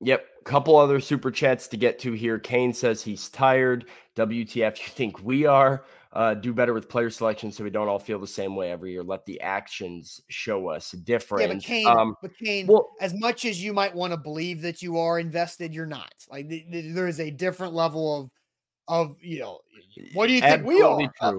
Yep. 0.00 0.24
Couple 0.44 0.76
other 0.76 1.00
super 1.00 1.30
chats 1.30 1.68
to 1.68 1.76
get 1.76 1.98
to 2.00 2.12
here. 2.12 2.38
Kane 2.38 2.72
says 2.72 3.02
he's 3.02 3.28
tired. 3.28 3.84
WTF, 4.16 4.78
you 4.78 4.86
think 4.88 5.22
we 5.22 5.44
are? 5.46 5.84
Uh, 6.12 6.34
do 6.34 6.52
better 6.52 6.72
with 6.74 6.88
player 6.88 7.10
selection 7.10 7.52
so 7.52 7.62
we 7.62 7.70
don't 7.70 7.86
all 7.88 7.98
feel 7.98 8.18
the 8.18 8.26
same 8.26 8.56
way 8.56 8.72
every 8.72 8.90
year. 8.90 9.02
Let 9.04 9.24
the 9.26 9.40
actions 9.42 10.20
show 10.28 10.68
us 10.68 10.90
different. 10.92 11.48
Yeah, 11.48 11.54
but 11.54 11.62
Kane, 11.62 11.86
um, 11.86 12.16
but 12.22 12.32
Kane, 12.42 12.66
well- 12.66 12.88
as 13.00 13.12
much 13.14 13.44
as 13.44 13.62
you 13.62 13.72
might 13.72 13.94
want 13.94 14.12
to 14.12 14.16
believe 14.16 14.62
that 14.62 14.82
you 14.82 14.98
are 14.98 15.20
invested, 15.20 15.72
you're 15.74 15.86
not. 15.86 16.12
Like 16.30 16.48
th- 16.48 16.64
th- 16.72 16.94
there 16.94 17.06
is 17.06 17.20
a 17.20 17.30
different 17.30 17.74
level 17.74 18.20
of 18.22 18.30
of 18.88 19.16
you 19.20 19.40
know. 19.40 19.60
What 20.14 20.26
do 20.26 20.32
you 20.32 20.40
think 20.40 20.64
we 20.64 20.80
are? 20.82 21.00
Uh, 21.20 21.32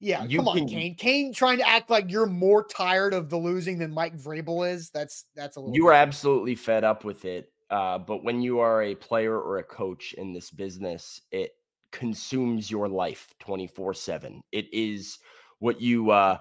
yeah, 0.00 0.24
You 0.24 0.38
come 0.38 0.48
on, 0.48 0.56
can- 0.58 0.68
Kane. 0.68 0.94
Kane 0.96 1.32
trying 1.32 1.58
to 1.58 1.66
act 1.68 1.88
like 1.88 2.10
you're 2.10 2.26
more 2.26 2.64
tired 2.64 3.14
of 3.14 3.30
the 3.30 3.36
losing 3.38 3.78
than 3.78 3.94
Mike 3.94 4.16
Vrabel 4.18 4.68
is. 4.70 4.90
That's 4.90 5.26
that's 5.36 5.56
a 5.56 5.60
little. 5.60 5.74
you 5.76 5.86
are 5.86 5.92
absolutely 5.94 6.56
fed 6.56 6.82
up 6.84 7.04
with 7.04 7.24
it. 7.24 7.48
Uh, 7.72 7.98
but 7.98 8.22
when 8.22 8.42
you 8.42 8.58
are 8.58 8.82
a 8.82 8.94
player 8.94 9.40
or 9.40 9.56
a 9.56 9.64
coach 9.64 10.12
in 10.18 10.34
this 10.34 10.50
business, 10.50 11.22
it 11.30 11.52
consumes 11.90 12.70
your 12.70 12.86
life 12.86 13.32
24 13.40 13.94
7. 13.94 14.42
It 14.52 14.66
is 14.74 15.18
what 15.58 15.80
you 15.80 16.10
uh, 16.10 16.36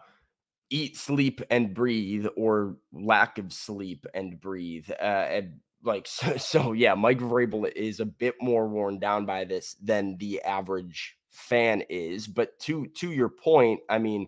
eat, 0.69 0.97
sleep, 0.97 1.41
and 1.49 1.73
breathe, 1.73 2.25
or 2.35 2.75
lack 2.91 3.37
of 3.37 3.53
sleep 3.53 4.05
and 4.13 4.41
breathe. 4.41 4.91
Uh, 4.91 5.27
and 5.29 5.59
like, 5.83 6.05
so, 6.07 6.35
so, 6.35 6.73
yeah, 6.73 6.95
Mike 6.95 7.19
Vrabel 7.19 7.71
is 7.77 8.01
a 8.01 8.05
bit 8.05 8.35
more 8.41 8.67
worn 8.67 8.99
down 8.99 9.25
by 9.25 9.45
this 9.45 9.75
than 9.81 10.17
the 10.17 10.41
average 10.41 11.15
fan 11.29 11.81
is. 11.89 12.27
But 12.27 12.59
to 12.59 12.87
to 12.97 13.09
your 13.09 13.29
point, 13.29 13.79
I 13.89 13.99
mean, 13.99 14.27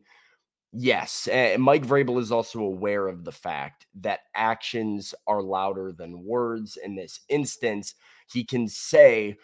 Yes, 0.76 1.30
Mike 1.60 1.86
Vrabel 1.86 2.20
is 2.20 2.32
also 2.32 2.60
aware 2.60 3.08
of 3.08 3.24
the 3.24 3.32
fact 3.32 3.86
that 4.02 4.22
actions 4.34 5.14
are 5.28 5.44
louder 5.44 5.92
than 5.92 6.24
words. 6.26 6.78
In 6.84 6.96
this 6.96 7.20
instance, 7.30 7.94
he 8.32 8.44
can 8.44 8.68
say 8.68 9.38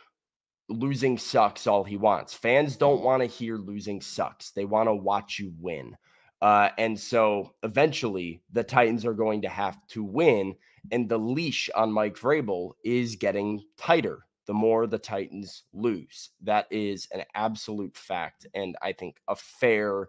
losing 0.69 1.19
sucks 1.19 1.67
all 1.67 1.83
he 1.83 1.97
wants. 1.97 2.33
Fans 2.33 2.77
don't 2.77 3.03
want 3.03 3.21
to 3.21 3.27
hear 3.27 3.57
losing 3.57 4.01
sucks. 4.01 4.51
They 4.51 4.65
want 4.65 4.87
to 4.87 4.95
watch 4.95 5.37
you 5.37 5.53
win. 5.59 5.95
Uh, 6.41 6.69
and 6.79 6.99
so 6.99 7.53
eventually 7.63 8.41
the 8.51 8.63
Titans 8.63 9.05
are 9.05 9.13
going 9.13 9.43
to 9.43 9.49
have 9.49 9.77
to 9.89 10.03
win. 10.03 10.55
And 10.91 11.07
the 11.07 11.19
leash 11.19 11.69
on 11.75 11.91
Mike 11.91 12.17
Vrabel 12.17 12.71
is 12.83 13.15
getting 13.17 13.61
tighter 13.77 14.25
the 14.47 14.53
more 14.53 14.87
the 14.87 14.97
Titans 14.97 15.63
lose. 15.73 16.31
That 16.41 16.65
is 16.71 17.07
an 17.11 17.23
absolute 17.35 17.95
fact. 17.95 18.47
And 18.55 18.75
I 18.81 18.93
think 18.93 19.17
a 19.27 19.35
fair 19.35 20.07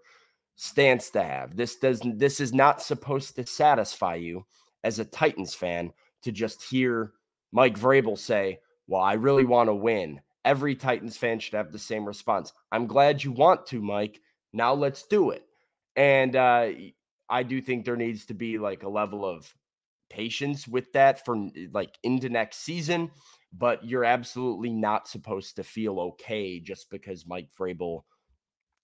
stance 0.60 1.08
to 1.08 1.22
have. 1.22 1.56
This 1.56 1.76
doesn't 1.76 2.18
this 2.18 2.38
is 2.38 2.52
not 2.52 2.82
supposed 2.82 3.34
to 3.36 3.46
satisfy 3.46 4.16
you 4.16 4.44
as 4.84 4.98
a 4.98 5.06
Titans 5.06 5.54
fan 5.54 5.90
to 6.22 6.30
just 6.30 6.62
hear 6.62 7.12
Mike 7.50 7.78
Vrabel 7.78 8.18
say, 8.18 8.58
"Well, 8.86 9.00
I 9.00 9.14
really 9.14 9.46
want 9.46 9.68
to 9.68 9.74
win." 9.74 10.20
Every 10.44 10.74
Titans 10.76 11.16
fan 11.16 11.38
should 11.38 11.54
have 11.54 11.72
the 11.72 11.78
same 11.78 12.04
response. 12.04 12.52
I'm 12.72 12.86
glad 12.86 13.24
you 13.24 13.32
want 13.32 13.66
to, 13.68 13.80
Mike. 13.80 14.20
Now 14.52 14.74
let's 14.74 15.06
do 15.06 15.30
it. 15.30 15.44
And 15.96 16.36
uh, 16.36 16.68
I 17.30 17.42
do 17.42 17.62
think 17.62 17.84
there 17.84 17.96
needs 17.96 18.26
to 18.26 18.34
be 18.34 18.58
like 18.58 18.82
a 18.82 18.88
level 18.88 19.24
of 19.24 19.52
patience 20.10 20.68
with 20.68 20.92
that 20.92 21.24
for 21.24 21.48
like 21.72 21.96
into 22.02 22.28
next 22.28 22.58
season. 22.58 23.10
But 23.52 23.84
you're 23.84 24.04
absolutely 24.04 24.70
not 24.70 25.08
supposed 25.08 25.56
to 25.56 25.64
feel 25.64 25.98
okay 26.00 26.60
just 26.60 26.90
because 26.90 27.26
Mike 27.26 27.48
Vrabel 27.58 28.02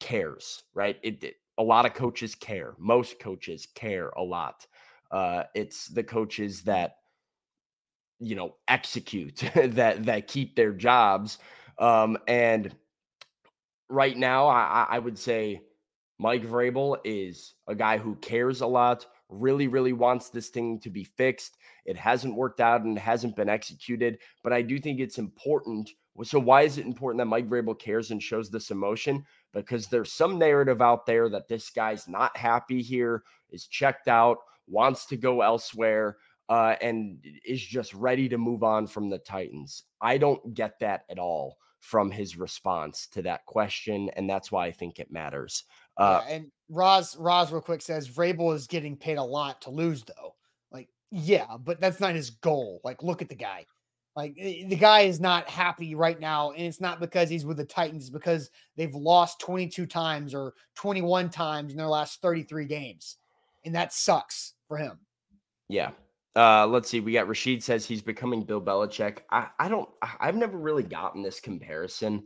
cares, 0.01 0.63
right? 0.75 0.97
It, 1.03 1.23
it 1.23 1.37
a 1.59 1.63
lot 1.63 1.87
of 1.87 1.95
coaches 1.95 2.35
care. 2.35 2.75
Most 2.79 3.19
coaches 3.19 3.67
care 3.75 4.11
a 4.11 4.23
lot. 4.23 4.67
Uh, 5.11 5.45
it's 5.55 5.89
the 5.89 6.03
coaches 6.03 6.63
that 6.63 6.97
you 8.19 8.35
know 8.35 8.55
execute 8.69 9.43
that 9.55 10.05
that 10.05 10.29
keep 10.29 10.57
their 10.57 10.73
jobs. 10.73 11.39
Um, 11.79 12.19
and 12.27 12.75
right 13.89 14.17
now, 14.17 14.49
I, 14.49 14.87
I 14.91 14.99
would 14.99 15.19
say 15.19 15.61
Mike 16.19 16.45
Vrabel 16.45 16.99
is 17.05 17.55
a 17.69 17.75
guy 17.75 17.99
who 17.99 18.17
cares 18.17 18.61
a 18.61 18.67
lot. 18.67 19.07
Really, 19.29 19.67
really 19.67 19.93
wants 19.93 20.31
this 20.31 20.49
thing 20.49 20.81
to 20.81 20.91
be 20.91 21.05
fixed. 21.05 21.57
It 21.85 21.97
hasn't 21.97 22.37
worked 22.37 22.61
out 22.61 22.83
and 22.83 22.99
hasn't 22.99 23.37
been 23.37 23.49
executed, 23.49 24.19
but 24.43 24.53
I 24.53 24.63
do 24.63 24.79
think 24.79 25.01
it's 25.01 25.19
important. 25.19 25.91
So, 26.23 26.39
why 26.39 26.63
is 26.63 26.79
it 26.79 26.87
important 26.87 27.19
that 27.19 27.27
Mike 27.27 27.49
Vrabel 27.49 27.79
cares 27.79 28.11
and 28.11 28.23
shows 28.23 28.51
this 28.51 28.71
emotion? 28.71 29.25
because 29.57 29.87
there's 29.87 30.13
some 30.13 30.39
narrative 30.39 30.83
out 30.83 31.07
there 31.07 31.29
that 31.31 31.49
this 31.49 31.71
guy's 31.71 32.07
not 32.07 32.37
happy 32.37 32.83
here, 32.83 33.23
is 33.51 33.67
checked 33.67 34.07
out, 34.07 34.37
wants 34.67 35.07
to 35.07 35.17
go 35.17 35.41
elsewhere, 35.41 36.19
uh, 36.51 36.77
and 36.83 37.25
is 37.45 37.65
just 37.65 37.95
ready 37.95 38.29
to 38.29 38.37
move 38.37 38.63
on 38.63 38.87
from 38.87 39.09
the 39.09 39.19
Titans. 39.19 39.85
I 40.01 40.19
don't 40.19 40.55
get 40.55 40.79
that 40.81 41.05
at 41.11 41.19
all 41.19 41.57
from 41.81 42.11
his 42.11 42.37
response 42.37 43.07
to 43.13 43.23
that 43.23 43.47
question, 43.47 44.11
and 44.15 44.29
that's 44.29 44.53
why 44.53 44.67
I 44.67 44.73
think 44.73 44.99
it 44.99 45.11
matters. 45.11 45.65
Uh, 45.97 46.21
yeah, 46.27 46.35
and 46.35 46.53
Roz 46.69 47.17
Roz 47.19 47.51
real 47.51 47.63
quick 47.63 47.81
says 47.81 48.09
Vrabel 48.09 48.55
is 48.55 48.67
getting 48.67 48.97
paid 48.97 49.17
a 49.17 49.23
lot 49.23 49.63
to 49.63 49.71
lose 49.71 50.05
though. 50.05 50.35
Like, 50.71 50.89
yeah, 51.11 51.57
but 51.59 51.81
that's 51.81 52.01
not 52.01 52.15
his 52.15 52.29
goal. 52.31 52.83
Like, 52.85 53.03
look 53.03 53.23
at 53.23 53.31
the 53.31 53.35
guy. 53.35 53.65
Like 54.17 54.35
eh, 54.41 54.65
the 54.67 54.77
guy 54.77 55.03
is 55.03 55.21
not 55.21 55.49
happy 55.49 55.95
right 55.95 56.19
now, 56.19 56.53
and 56.53 56.63
it's 56.63 56.81
not 56.81 57.01
because 57.01 57.29
he's 57.29 57.45
with 57.45 57.59
the 57.59 57.65
Titans, 57.65 58.05
it's 58.05 58.11
because 58.11 58.51
they've 58.77 58.95
lost 58.95 59.41
22 59.41 59.87
times 59.87 60.35
or 60.35 60.55
21 60.75 61.29
times 61.29 61.73
in 61.73 61.79
their 61.79 61.87
last 61.87 62.23
33 62.23 62.65
games. 62.65 63.19
And 63.65 63.75
that 63.75 63.93
sucks 63.93 64.55
for 64.69 64.79
him. 64.79 64.99
Yeah. 65.69 65.91
Uh, 66.35 66.67
let's 66.67 66.89
see. 66.89 67.01
We 67.01 67.13
got 67.13 67.29
Rashid 67.29 67.63
says 67.63 67.87
he's 67.87 68.03
becoming 68.03 68.43
Bill 68.43 68.61
Belichick. 68.61 69.19
I, 69.31 69.49
I 69.59 69.69
don't, 69.69 69.89
I've 70.21 70.37
never 70.37 70.59
really 70.59 70.83
gotten 70.83 71.23
this 71.23 71.41
comparison, 71.41 72.25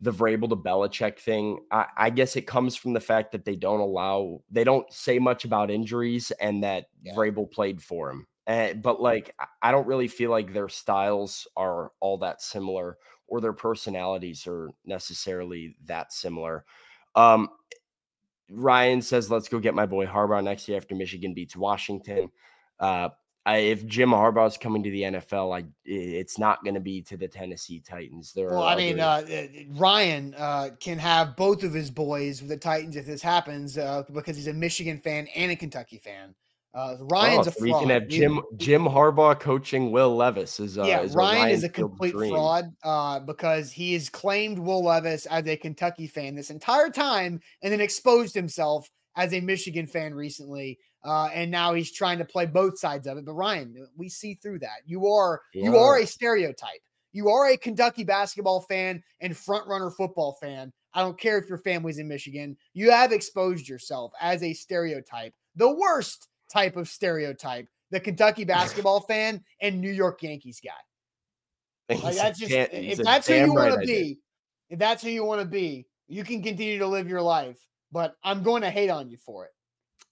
the 0.00 0.12
Vrabel 0.12 0.48
to 0.48 0.56
Belichick 0.56 1.18
thing. 1.18 1.58
I, 1.70 1.86
I 1.96 2.10
guess 2.10 2.36
it 2.36 2.46
comes 2.46 2.76
from 2.76 2.92
the 2.92 3.00
fact 3.00 3.32
that 3.32 3.44
they 3.44 3.56
don't 3.56 3.80
allow, 3.80 4.42
they 4.50 4.64
don't 4.64 4.90
say 4.92 5.18
much 5.18 5.44
about 5.44 5.70
injuries 5.70 6.30
and 6.40 6.62
that 6.62 6.86
Yeah. 7.02 7.14
Vrabel 7.14 7.50
played 7.50 7.82
for 7.82 8.10
him. 8.10 8.26
Uh, 8.46 8.74
but 8.74 9.00
like, 9.00 9.34
I- 9.62 9.70
don't 9.70 9.86
really 9.86 10.08
feel 10.08 10.30
like 10.30 10.52
their 10.52 10.68
styles 10.68 11.46
are 11.56 11.92
all 12.00 12.18
that 12.18 12.42
similar 12.42 12.98
or 13.28 13.40
their 13.40 13.52
personalities 13.52 14.46
are 14.46 14.70
necessarily 14.84 15.76
that 15.86 16.12
similar. 16.12 16.64
Um, 17.14 17.48
Ryan 18.50 19.00
says, 19.00 19.30
let's 19.30 19.48
go 19.48 19.58
get 19.58 19.74
my 19.74 19.86
boy 19.86 20.06
Harbaugh 20.06 20.44
next 20.44 20.68
year 20.68 20.76
after 20.76 20.94
Michigan 20.94 21.32
beats 21.32 21.56
Washington. 21.56 22.30
Uh, 22.78 23.08
I, 23.44 23.56
if 23.58 23.86
Jim 23.86 24.10
Harbaugh 24.10 24.46
is 24.46 24.56
coming 24.56 24.84
to 24.84 24.90
the 24.90 25.02
NFL, 25.02 25.58
I 25.58 25.64
it's 25.84 26.38
not 26.38 26.62
going 26.62 26.74
to 26.74 26.80
be 26.80 27.02
to 27.02 27.16
the 27.16 27.26
Tennessee 27.26 27.80
Titans. 27.80 28.32
There 28.32 28.50
Well, 28.50 28.62
I 28.62 28.76
mean, 28.76 29.00
uh, 29.00 29.24
uh, 29.28 29.46
Ryan 29.70 30.34
uh, 30.38 30.70
can 30.78 30.98
have 30.98 31.34
both 31.34 31.64
of 31.64 31.72
his 31.72 31.90
boys 31.90 32.40
with 32.40 32.50
the 32.50 32.56
Titans 32.56 32.94
if 32.94 33.04
this 33.04 33.22
happens 33.22 33.76
uh, 33.76 34.04
because 34.12 34.36
he's 34.36 34.46
a 34.46 34.52
Michigan 34.52 34.98
fan 34.98 35.26
and 35.34 35.50
a 35.50 35.56
Kentucky 35.56 35.98
fan. 35.98 36.34
Uh, 36.74 36.96
Ryan's 37.00 37.46
Oh, 37.46 37.50
a 37.50 37.52
so 37.52 37.62
we 37.62 37.72
can 37.72 37.90
have 37.90 38.08
Jim 38.08 38.40
Jim 38.56 38.84
Harbaugh 38.84 39.38
coaching 39.38 39.92
Will 39.92 40.16
Levis. 40.16 40.58
Is 40.58 40.78
uh, 40.78 40.84
yeah, 40.84 41.02
is 41.02 41.14
Ryan 41.14 41.50
is 41.50 41.64
a 41.64 41.68
complete 41.68 42.12
dream. 42.12 42.30
fraud 42.30 42.74
uh, 42.82 43.20
because 43.20 43.70
he 43.70 43.92
has 43.92 44.08
claimed 44.08 44.58
Will 44.58 44.82
Levis 44.82 45.26
as 45.26 45.46
a 45.46 45.56
Kentucky 45.56 46.06
fan 46.06 46.34
this 46.34 46.50
entire 46.50 46.88
time 46.88 47.40
and 47.62 47.72
then 47.72 47.82
exposed 47.82 48.34
himself 48.34 48.90
as 49.16 49.34
a 49.34 49.40
Michigan 49.40 49.86
fan 49.86 50.14
recently. 50.14 50.78
Uh, 51.04 51.28
and 51.34 51.50
now 51.50 51.74
he's 51.74 51.92
trying 51.92 52.16
to 52.18 52.24
play 52.24 52.46
both 52.46 52.78
sides 52.78 53.06
of 53.06 53.18
it. 53.18 53.26
But 53.26 53.34
Ryan, 53.34 53.86
we 53.96 54.08
see 54.08 54.34
through 54.34 54.60
that. 54.60 54.80
You 54.86 55.08
are 55.08 55.42
you 55.52 55.76
are 55.76 55.98
a 55.98 56.06
stereotype. 56.06 56.80
You 57.12 57.28
are 57.28 57.50
a 57.50 57.56
Kentucky 57.58 58.04
basketball 58.04 58.62
fan 58.62 59.02
and 59.20 59.36
front 59.36 59.66
runner 59.66 59.90
football 59.90 60.38
fan. 60.40 60.72
I 60.94 61.02
don't 61.02 61.18
care 61.18 61.38
if 61.38 61.48
your 61.48 61.58
family's 61.58 61.98
in 61.98 62.08
Michigan. 62.08 62.56
You 62.72 62.90
have 62.90 63.12
exposed 63.12 63.68
yourself 63.68 64.12
as 64.20 64.42
a 64.42 64.54
stereotype, 64.54 65.34
the 65.56 65.74
worst 65.74 66.28
type 66.52 66.76
of 66.76 66.88
stereotype, 66.88 67.66
the 67.90 68.00
Kentucky 68.00 68.44
basketball 68.44 69.00
fan 69.00 69.42
and 69.60 69.80
New 69.80 69.90
York 69.90 70.22
Yankees 70.22 70.60
guy. 70.62 70.70
Like 72.02 72.16
that's 72.16 72.38
just 72.38 72.50
damn- 72.50 72.68
if 72.72 72.98
that's 72.98 73.26
who 73.26 73.34
you 73.34 73.54
want 73.54 73.76
right 73.76 73.80
to 73.80 73.86
be, 73.86 74.18
if 74.70 74.78
that's 74.78 75.02
who 75.02 75.10
you 75.10 75.24
want 75.24 75.40
to 75.40 75.46
be, 75.46 75.86
you 76.08 76.24
can 76.24 76.42
continue 76.42 76.78
to 76.78 76.86
live 76.86 77.08
your 77.08 77.22
life. 77.22 77.58
But 77.90 78.14
I'm 78.24 78.42
going 78.42 78.62
to 78.62 78.70
hate 78.70 78.88
on 78.88 79.10
you 79.10 79.18
for 79.18 79.44
it. 79.44 79.50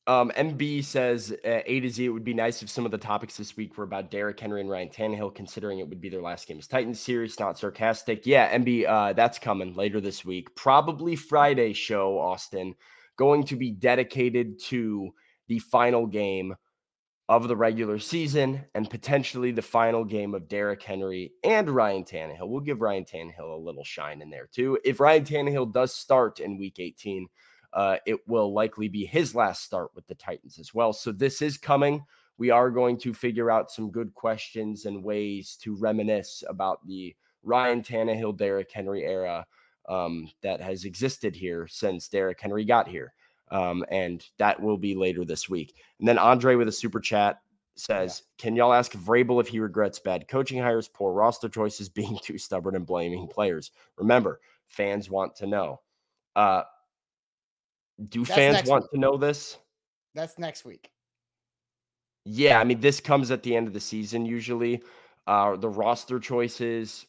Um, 0.07 0.33
MB 0.37 0.85
says 0.85 1.33
uh, 1.45 1.61
A 1.67 1.81
to 1.81 1.89
Z. 1.89 2.05
It 2.05 2.09
would 2.09 2.25
be 2.25 2.35
nice 2.35 2.63
if 2.63 2.69
some 2.69 2.85
of 2.85 2.91
the 2.91 2.99
topics 2.99 3.37
this 3.37 3.57
week 3.57 3.77
were 3.79 3.85
about 3.85 4.11
Derrick 4.11 4.41
Henry 4.41 4.61
and 4.61 4.69
Ryan 4.69 4.89
Tannehill, 4.89 5.35
considering 5.35 5.79
it 5.79 5.89
would 5.89 6.01
be 6.01 6.09
their 6.09 6.23
last 6.23 6.49
game 6.49 6.59
as 6.59 6.67
Titans. 6.67 6.99
Serious, 6.99 7.39
not 7.39 7.59
sarcastic. 7.59 8.27
Yeah, 8.27 8.57
MB, 8.59 8.89
uh, 8.89 9.13
that's 9.13 9.39
coming 9.39 9.73
later 9.75 10.01
this 10.01 10.25
week. 10.25 10.55
Probably 10.57 11.17
Friday 11.17 11.73
show, 11.73 12.19
Austin, 12.19 12.75
going 13.17 13.45
to 13.45 13.57
be 13.57 13.71
dedicated 13.71 14.59
to 14.65 15.11
the 15.51 15.59
final 15.59 16.07
game 16.07 16.55
of 17.29 17.49
the 17.49 17.57
regular 17.57 17.99
season 17.99 18.65
and 18.77 18.89
potentially 18.89 19.51
the 19.51 19.61
final 19.61 20.05
game 20.05 20.33
of 20.33 20.49
Derrick 20.49 20.81
Henry 20.81 21.33
and 21.43 21.69
Ryan 21.69 22.05
Tannehill. 22.05 22.49
We'll 22.49 22.61
give 22.61 22.81
Ryan 22.81 23.05
Tannehill 23.05 23.53
a 23.53 23.61
little 23.61 23.83
shine 23.83 24.23
in 24.23 24.31
there 24.31 24.49
too. 24.53 24.79
If 24.85 25.01
Ryan 25.01 25.25
Tannehill 25.25 25.73
does 25.73 25.93
start 25.93 26.39
in 26.39 26.57
Week 26.57 26.79
18 26.79 27.27
uh, 27.73 27.97
it 28.07 28.17
will 28.29 28.55
likely 28.55 28.87
be 28.89 29.05
his 29.05 29.35
last 29.35 29.65
start 29.65 29.91
with 29.97 30.07
the 30.07 30.15
Titans 30.15 30.61
as 30.61 30.73
well. 30.73 30.93
So 30.93 31.11
this 31.11 31.43
is 31.43 31.59
coming 31.59 32.05
we 32.39 32.51
are 32.51 32.71
going 32.71 32.97
to 32.99 33.13
figure 33.13 33.51
out 33.51 33.73
some 33.73 33.91
good 33.91 34.15
questions 34.15 34.87
and 34.87 35.03
ways 35.03 35.59
to 35.63 35.77
reminisce 35.77 36.45
about 36.49 36.79
the 36.87 37.15
Ryan 37.43 37.83
Tannehill, 37.83 38.39
Derrick 38.39 38.71
Henry 38.73 39.05
era 39.05 39.45
um, 39.89 40.31
that 40.43 40.61
has 40.61 40.85
existed 40.85 41.35
here 41.35 41.67
since 41.69 42.09
Derrick 42.09 42.41
Henry 42.41 42.65
got 42.65 42.87
here. 42.87 43.13
Um, 43.51 43.85
and 43.91 44.25
that 44.39 44.61
will 44.61 44.77
be 44.77 44.95
later 44.95 45.25
this 45.25 45.49
week. 45.49 45.75
And 45.99 46.09
then 46.09 46.19
Andre 46.19 46.55
with 46.55 46.69
a 46.69 46.73
super 46.73 47.01
chat 47.01 47.41
says, 47.77 48.23
yeah. 48.23 48.43
Can 48.43 48.57
y'all 48.57 48.73
ask 48.73 48.93
Vrabel 48.93 49.41
if 49.41 49.49
he 49.49 49.59
regrets 49.59 49.99
bad 49.99 50.29
coaching 50.29 50.61
hires, 50.61 50.89
poor 50.89 51.13
roster 51.13 51.49
choices, 51.49 51.89
being 51.89 52.19
too 52.23 52.39
stubborn, 52.39 52.77
and 52.77 52.87
blaming 52.87 53.27
players? 53.27 53.73
Remember, 53.97 54.41
fans 54.67 55.11
want 55.11 55.35
to 55.37 55.47
know. 55.47 55.81
Uh, 56.37 56.63
do 58.09 58.25
That's 58.25 58.37
fans 58.37 58.69
want 58.69 58.85
week. 58.85 58.91
to 58.93 58.99
know 58.99 59.17
this? 59.17 59.59
That's 60.15 60.39
next 60.39 60.65
week. 60.65 60.91
Yeah, 62.25 62.61
I 62.61 62.65
mean, 62.65 62.81
this 62.81 63.01
comes 63.01 63.31
at 63.31 63.43
the 63.43 63.57
end 63.57 63.67
of 63.67 63.73
the 63.73 63.81
season 63.81 64.27
usually. 64.27 64.83
Uh, 65.27 65.57
the 65.57 65.69
roster 65.69 66.19
choices. 66.19 67.07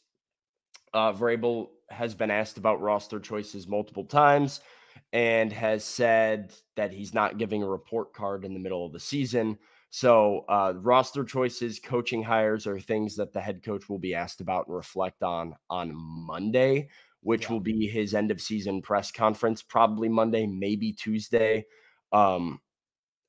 Uh, 0.93 1.13
Vrabel 1.13 1.69
has 1.89 2.15
been 2.15 2.31
asked 2.31 2.57
about 2.57 2.81
roster 2.81 3.19
choices 3.19 3.67
multiple 3.67 4.05
times 4.05 4.61
and 5.13 5.51
has 5.51 5.83
said 5.83 6.53
that 6.75 6.93
he's 6.93 7.13
not 7.13 7.37
giving 7.37 7.63
a 7.63 7.67
report 7.67 8.13
card 8.13 8.45
in 8.45 8.53
the 8.53 8.59
middle 8.59 8.85
of 8.85 8.93
the 8.93 8.99
season. 8.99 9.57
So, 9.89 10.45
uh, 10.47 10.73
roster 10.77 11.25
choices, 11.25 11.79
coaching 11.79 12.23
hires 12.23 12.65
are 12.65 12.79
things 12.79 13.17
that 13.17 13.33
the 13.33 13.41
head 13.41 13.61
coach 13.61 13.89
will 13.89 13.99
be 13.99 14.15
asked 14.15 14.39
about 14.39 14.67
and 14.67 14.75
reflect 14.75 15.21
on 15.21 15.55
on 15.69 15.91
Monday, 15.93 16.89
which 17.21 17.43
yeah. 17.43 17.51
will 17.51 17.59
be 17.59 17.87
his 17.87 18.13
end 18.13 18.31
of 18.31 18.41
season 18.41 18.81
press 18.81 19.11
conference, 19.11 19.61
probably 19.61 20.07
Monday, 20.07 20.47
maybe 20.47 20.93
Tuesday. 20.93 21.65
Um, 22.13 22.61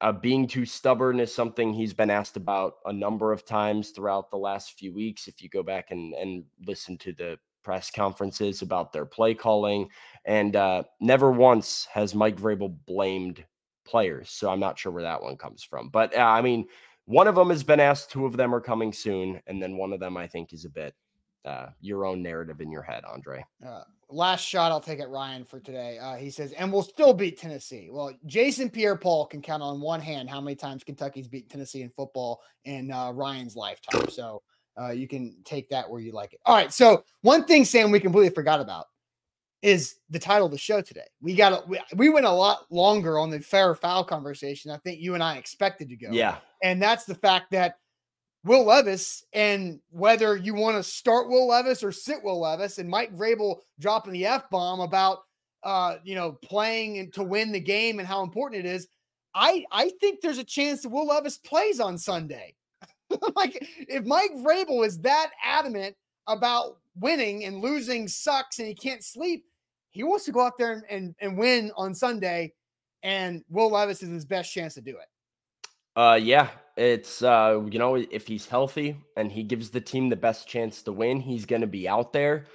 uh, 0.00 0.12
being 0.12 0.48
too 0.48 0.64
stubborn 0.64 1.20
is 1.20 1.32
something 1.32 1.72
he's 1.72 1.94
been 1.94 2.10
asked 2.10 2.36
about 2.36 2.74
a 2.84 2.92
number 2.92 3.32
of 3.32 3.44
times 3.44 3.90
throughout 3.90 4.30
the 4.30 4.36
last 4.36 4.78
few 4.78 4.92
weeks. 4.92 5.28
If 5.28 5.40
you 5.42 5.48
go 5.48 5.62
back 5.62 5.92
and, 5.92 6.12
and 6.14 6.44
listen 6.66 6.98
to 6.98 7.12
the 7.12 7.38
press 7.62 7.90
conferences 7.90 8.62
about 8.62 8.92
their 8.92 9.06
play 9.06 9.34
calling, 9.34 9.88
and 10.24 10.56
uh, 10.56 10.82
never 11.00 11.30
once 11.30 11.86
has 11.92 12.14
Mike 12.14 12.36
Vrabel 12.36 12.76
blamed 12.86 13.44
players. 13.84 14.30
So 14.30 14.50
I'm 14.50 14.60
not 14.60 14.78
sure 14.78 14.92
where 14.92 15.02
that 15.02 15.22
one 15.22 15.36
comes 15.36 15.62
from. 15.62 15.88
But 15.88 16.16
uh, 16.16 16.20
I 16.20 16.42
mean, 16.42 16.66
one 17.06 17.26
of 17.26 17.34
them 17.34 17.50
has 17.50 17.64
been 17.64 17.80
asked, 17.80 18.10
two 18.10 18.26
of 18.26 18.36
them 18.36 18.54
are 18.54 18.60
coming 18.60 18.92
soon, 18.92 19.40
and 19.46 19.62
then 19.62 19.76
one 19.76 19.92
of 19.92 20.00
them 20.00 20.16
I 20.16 20.26
think 20.26 20.52
is 20.52 20.64
a 20.64 20.70
bit 20.70 20.94
uh, 21.44 21.66
your 21.80 22.04
own 22.04 22.22
narrative 22.22 22.60
in 22.60 22.70
your 22.70 22.82
head, 22.82 23.04
Andre. 23.04 23.44
Uh, 23.66 23.82
last 24.08 24.42
shot 24.42 24.70
I'll 24.70 24.80
take 24.80 25.00
at 25.00 25.10
Ryan 25.10 25.44
for 25.44 25.58
today. 25.58 25.98
Uh, 25.98 26.16
he 26.16 26.30
says, 26.30 26.52
and 26.52 26.72
we'll 26.72 26.82
still 26.82 27.12
beat 27.12 27.38
Tennessee. 27.38 27.88
Well, 27.90 28.12
Jason 28.26 28.70
Pierre 28.70 28.96
Paul 28.96 29.26
can 29.26 29.42
count 29.42 29.62
on 29.62 29.80
one 29.80 30.00
hand 30.00 30.30
how 30.30 30.40
many 30.40 30.54
times 30.54 30.84
Kentucky's 30.84 31.28
beat 31.28 31.50
Tennessee 31.50 31.82
in 31.82 31.90
football 31.90 32.42
in 32.64 32.90
uh, 32.92 33.10
Ryan's 33.10 33.56
lifetime. 33.56 34.08
So 34.08 34.42
uh, 34.80 34.90
you 34.90 35.06
can 35.06 35.36
take 35.44 35.68
that 35.70 35.88
where 35.88 36.00
you 36.00 36.12
like 36.12 36.32
it. 36.32 36.40
All 36.46 36.54
right. 36.54 36.72
So 36.72 37.04
one 37.22 37.44
thing, 37.44 37.64
Sam, 37.64 37.90
we 37.90 38.00
completely 38.00 38.34
forgot 38.34 38.60
about 38.60 38.86
is 39.62 39.96
the 40.10 40.18
title 40.18 40.46
of 40.46 40.52
the 40.52 40.58
show 40.58 40.80
today. 40.80 41.06
We 41.20 41.34
got 41.34 41.68
we, 41.68 41.78
we 41.94 42.08
went 42.08 42.26
a 42.26 42.30
lot 42.30 42.64
longer 42.70 43.18
on 43.18 43.30
the 43.30 43.40
fair 43.40 43.74
foul 43.74 44.04
conversation. 44.04 44.70
I 44.70 44.78
think 44.78 45.00
you 45.00 45.14
and 45.14 45.22
I 45.22 45.36
expected 45.36 45.88
to 45.88 45.96
go. 45.96 46.08
Yeah. 46.10 46.38
And 46.62 46.82
that's 46.82 47.04
the 47.04 47.14
fact 47.14 47.50
that 47.52 47.76
Will 48.44 48.64
Levis 48.64 49.24
and 49.32 49.78
whether 49.90 50.36
you 50.36 50.54
want 50.54 50.76
to 50.76 50.82
start 50.82 51.28
Will 51.28 51.46
Levis 51.46 51.84
or 51.84 51.92
sit 51.92 52.22
Will 52.24 52.40
Levis 52.40 52.78
and 52.78 52.88
Mike 52.88 53.14
Vrabel 53.16 53.60
dropping 53.78 54.14
the 54.14 54.26
F 54.26 54.50
bomb 54.50 54.80
about 54.80 55.18
uh, 55.62 55.96
you 56.02 56.14
know, 56.14 56.32
playing 56.42 56.98
and 56.98 57.12
to 57.14 57.22
win 57.22 57.52
the 57.52 57.60
game 57.60 57.98
and 57.98 58.08
how 58.08 58.22
important 58.22 58.64
it 58.64 58.68
is. 58.68 58.88
I 59.34 59.64
I 59.70 59.90
think 60.00 60.20
there's 60.20 60.38
a 60.38 60.44
chance 60.44 60.82
that 60.82 60.88
Will 60.88 61.06
Levis 61.06 61.38
plays 61.38 61.80
on 61.80 61.96
Sunday. 61.96 62.54
like 63.36 63.58
if 63.88 64.04
Mike 64.04 64.32
Vrabel 64.36 64.86
is 64.86 64.98
that 65.00 65.30
adamant 65.42 65.96
about 66.26 66.78
winning 66.96 67.44
and 67.44 67.60
losing 67.60 68.08
sucks 68.08 68.58
and 68.58 68.68
he 68.68 68.74
can't 68.74 69.02
sleep, 69.02 69.44
he 69.90 70.02
wants 70.02 70.24
to 70.24 70.32
go 70.32 70.40
out 70.40 70.58
there 70.58 70.72
and, 70.72 70.84
and, 70.88 71.14
and 71.20 71.38
win 71.38 71.70
on 71.76 71.94
Sunday. 71.94 72.52
And 73.02 73.44
Will 73.48 73.70
Levis 73.70 74.02
is 74.02 74.10
his 74.10 74.24
best 74.24 74.52
chance 74.52 74.74
to 74.74 74.80
do 74.80 74.96
it. 74.96 75.08
Uh, 75.94 76.18
yeah, 76.20 76.48
it's 76.76 77.22
uh, 77.22 77.60
you 77.70 77.78
know, 77.78 77.96
if 77.96 78.26
he's 78.26 78.46
healthy 78.46 78.96
and 79.16 79.30
he 79.30 79.42
gives 79.42 79.70
the 79.70 79.80
team 79.80 80.08
the 80.08 80.16
best 80.16 80.48
chance 80.48 80.82
to 80.82 80.92
win, 80.92 81.20
he's 81.20 81.44
going 81.44 81.60
to 81.60 81.66
be 81.66 81.88
out 81.88 82.12
there. 82.12 82.46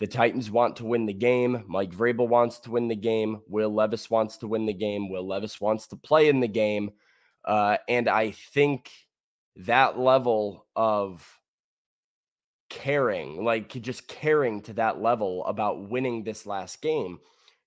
The 0.00 0.06
Titans 0.08 0.50
want 0.50 0.74
to 0.76 0.84
win 0.84 1.06
the 1.06 1.12
game. 1.12 1.62
Mike 1.68 1.92
Vrabel 1.92 2.26
wants 2.26 2.58
to 2.60 2.72
win 2.72 2.88
the 2.88 2.96
game. 2.96 3.40
Will 3.46 3.72
Levis 3.72 4.10
wants 4.10 4.36
to 4.38 4.48
win 4.48 4.66
the 4.66 4.72
game. 4.72 5.08
Will 5.08 5.24
Levis 5.24 5.60
wants 5.60 5.86
to 5.88 5.96
play 5.96 6.28
in 6.28 6.40
the 6.40 6.48
game. 6.48 6.90
Uh, 7.44 7.76
and 7.88 8.08
I 8.08 8.32
think 8.32 8.90
that 9.56 9.98
level 9.98 10.66
of 10.76 11.26
caring, 12.70 13.44
like 13.44 13.68
just 13.82 14.08
caring 14.08 14.62
to 14.62 14.72
that 14.74 15.00
level 15.00 15.44
about 15.46 15.90
winning 15.90 16.24
this 16.24 16.46
last 16.46 16.80
game, 16.80 17.18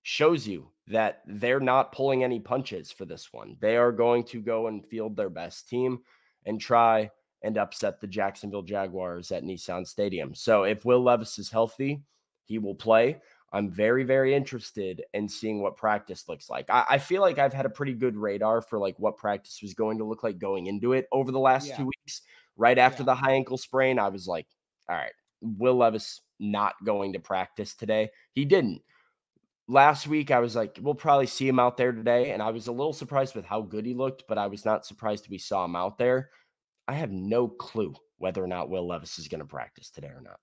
shows 0.02 0.46
you 0.46 0.68
that 0.88 1.22
they're 1.26 1.60
not 1.60 1.92
pulling 1.92 2.22
any 2.22 2.40
punches 2.40 2.92
for 2.92 3.04
this 3.04 3.32
one. 3.32 3.56
They 3.60 3.76
are 3.76 3.92
going 3.92 4.24
to 4.24 4.40
go 4.40 4.66
and 4.66 4.86
field 4.86 5.16
their 5.16 5.30
best 5.30 5.68
team 5.68 6.00
and 6.44 6.60
try 6.60 7.10
and 7.42 7.58
upset 7.58 8.00
the 8.00 8.06
Jacksonville 8.06 8.62
Jaguars 8.62 9.30
at 9.30 9.44
Nissan 9.44 9.86
Stadium. 9.86 10.34
So 10.34 10.64
if 10.64 10.84
Will 10.84 11.02
Levis 11.02 11.38
is 11.38 11.50
healthy, 11.50 12.02
he 12.44 12.58
will 12.58 12.74
play. 12.74 13.20
I'm 13.56 13.70
very, 13.70 14.04
very 14.04 14.34
interested 14.34 15.02
in 15.14 15.28
seeing 15.28 15.62
what 15.62 15.76
practice 15.76 16.28
looks 16.28 16.50
like. 16.50 16.68
I, 16.68 16.84
I, 16.90 16.98
feel 16.98 17.22
like 17.22 17.38
I've 17.38 17.54
had 17.54 17.64
a 17.64 17.70
pretty 17.70 17.94
good 17.94 18.14
radar 18.14 18.60
for 18.60 18.78
like 18.78 18.98
what 18.98 19.16
practice 19.16 19.60
was 19.62 19.72
going 19.72 19.96
to 19.98 20.04
look 20.04 20.22
like 20.22 20.38
going 20.38 20.66
into 20.66 20.92
it 20.92 21.08
over 21.10 21.32
the 21.32 21.38
last 21.38 21.68
yeah. 21.68 21.76
two 21.78 21.86
weeks. 21.86 22.20
Right 22.58 22.76
after 22.76 23.02
yeah. 23.02 23.06
the 23.06 23.14
high 23.14 23.32
ankle 23.32 23.56
sprain, 23.56 23.98
I 23.98 24.08
was 24.08 24.26
like, 24.26 24.46
all 24.90 24.96
right, 24.96 25.12
Will 25.40 25.76
Levis 25.76 26.20
not 26.38 26.74
going 26.84 27.14
to 27.14 27.18
practice 27.18 27.74
today. 27.74 28.10
He 28.34 28.44
didn't. 28.44 28.82
Last 29.68 30.06
week, 30.06 30.30
I 30.30 30.38
was 30.38 30.54
like, 30.54 30.78
we'll 30.82 30.94
probably 30.94 31.26
see 31.26 31.48
him 31.48 31.58
out 31.58 31.76
there 31.76 31.92
today. 31.92 32.32
And 32.32 32.42
I 32.42 32.50
was 32.50 32.66
a 32.66 32.72
little 32.72 32.92
surprised 32.92 33.34
with 33.34 33.46
how 33.46 33.62
good 33.62 33.86
he 33.86 33.94
looked, 33.94 34.24
but 34.28 34.38
I 34.38 34.46
was 34.46 34.64
not 34.64 34.86
surprised 34.86 35.28
we 35.28 35.38
saw 35.38 35.64
him 35.64 35.74
out 35.74 35.98
there. 35.98 36.30
I 36.88 36.92
have 36.92 37.10
no 37.10 37.48
clue 37.48 37.94
whether 38.18 38.44
or 38.44 38.46
not 38.46 38.68
Will 38.68 38.86
Levis 38.86 39.18
is 39.18 39.28
going 39.28 39.40
to 39.40 39.46
practice 39.46 39.90
today 39.90 40.08
or 40.08 40.20
not. 40.22 40.38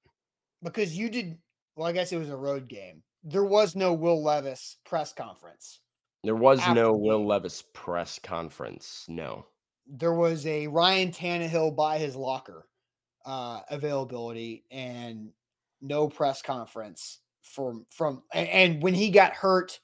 Because 0.61 0.97
you 0.97 1.09
did, 1.09 1.37
well, 1.75 1.87
I 1.87 1.91
guess 1.91 2.11
it 2.11 2.17
was 2.17 2.29
a 2.29 2.37
road 2.37 2.67
game. 2.67 3.01
There 3.23 3.45
was 3.45 3.75
no 3.75 3.93
Will 3.93 4.21
Levis 4.21 4.77
press 4.85 5.13
conference. 5.13 5.79
There 6.23 6.35
was 6.35 6.65
no 6.69 6.93
Will 6.93 7.25
Levis 7.25 7.63
press 7.73 8.19
conference. 8.19 9.05
No. 9.09 9.45
There 9.87 10.13
was 10.13 10.45
a 10.45 10.67
Ryan 10.67 11.11
Tannehill 11.11 11.75
by 11.75 11.97
his 11.97 12.15
locker 12.15 12.67
uh, 13.25 13.61
availability 13.69 14.63
and 14.71 15.31
no 15.81 16.07
press 16.07 16.41
conference 16.41 17.19
from 17.41 17.85
from 17.89 18.23
and, 18.33 18.47
and 18.47 18.83
when 18.83 18.93
he 18.93 19.09
got 19.09 19.33
hurt 19.33 19.79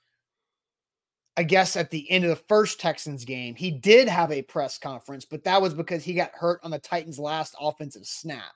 I 1.39 1.43
guess 1.43 1.77
at 1.77 1.89
the 1.89 2.09
end 2.11 2.25
of 2.25 2.31
the 2.31 2.43
first 2.49 2.81
Texans 2.81 3.23
game, 3.23 3.55
he 3.55 3.71
did 3.71 4.09
have 4.09 4.29
a 4.29 4.41
press 4.41 4.77
conference, 4.77 5.23
but 5.23 5.45
that 5.45 5.61
was 5.61 5.73
because 5.73 6.03
he 6.03 6.13
got 6.13 6.31
hurt 6.33 6.59
on 6.63 6.71
the 6.71 6.79
Titans' 6.79 7.17
last 7.17 7.55
offensive 7.61 8.05
snap. 8.05 8.51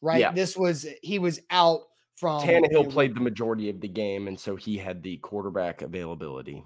Right? 0.00 0.18
Yeah. 0.18 0.32
This 0.32 0.56
was 0.56 0.86
he 1.02 1.20
was 1.20 1.40
out 1.50 1.82
from 2.16 2.42
Tannehill 2.42 2.90
played 2.90 3.14
the 3.14 3.20
majority 3.20 3.68
of 3.68 3.80
the 3.80 3.88
game, 3.88 4.26
and 4.28 4.38
so 4.38 4.56
he 4.56 4.76
had 4.76 5.02
the 5.02 5.18
quarterback 5.18 5.82
availability. 5.82 6.64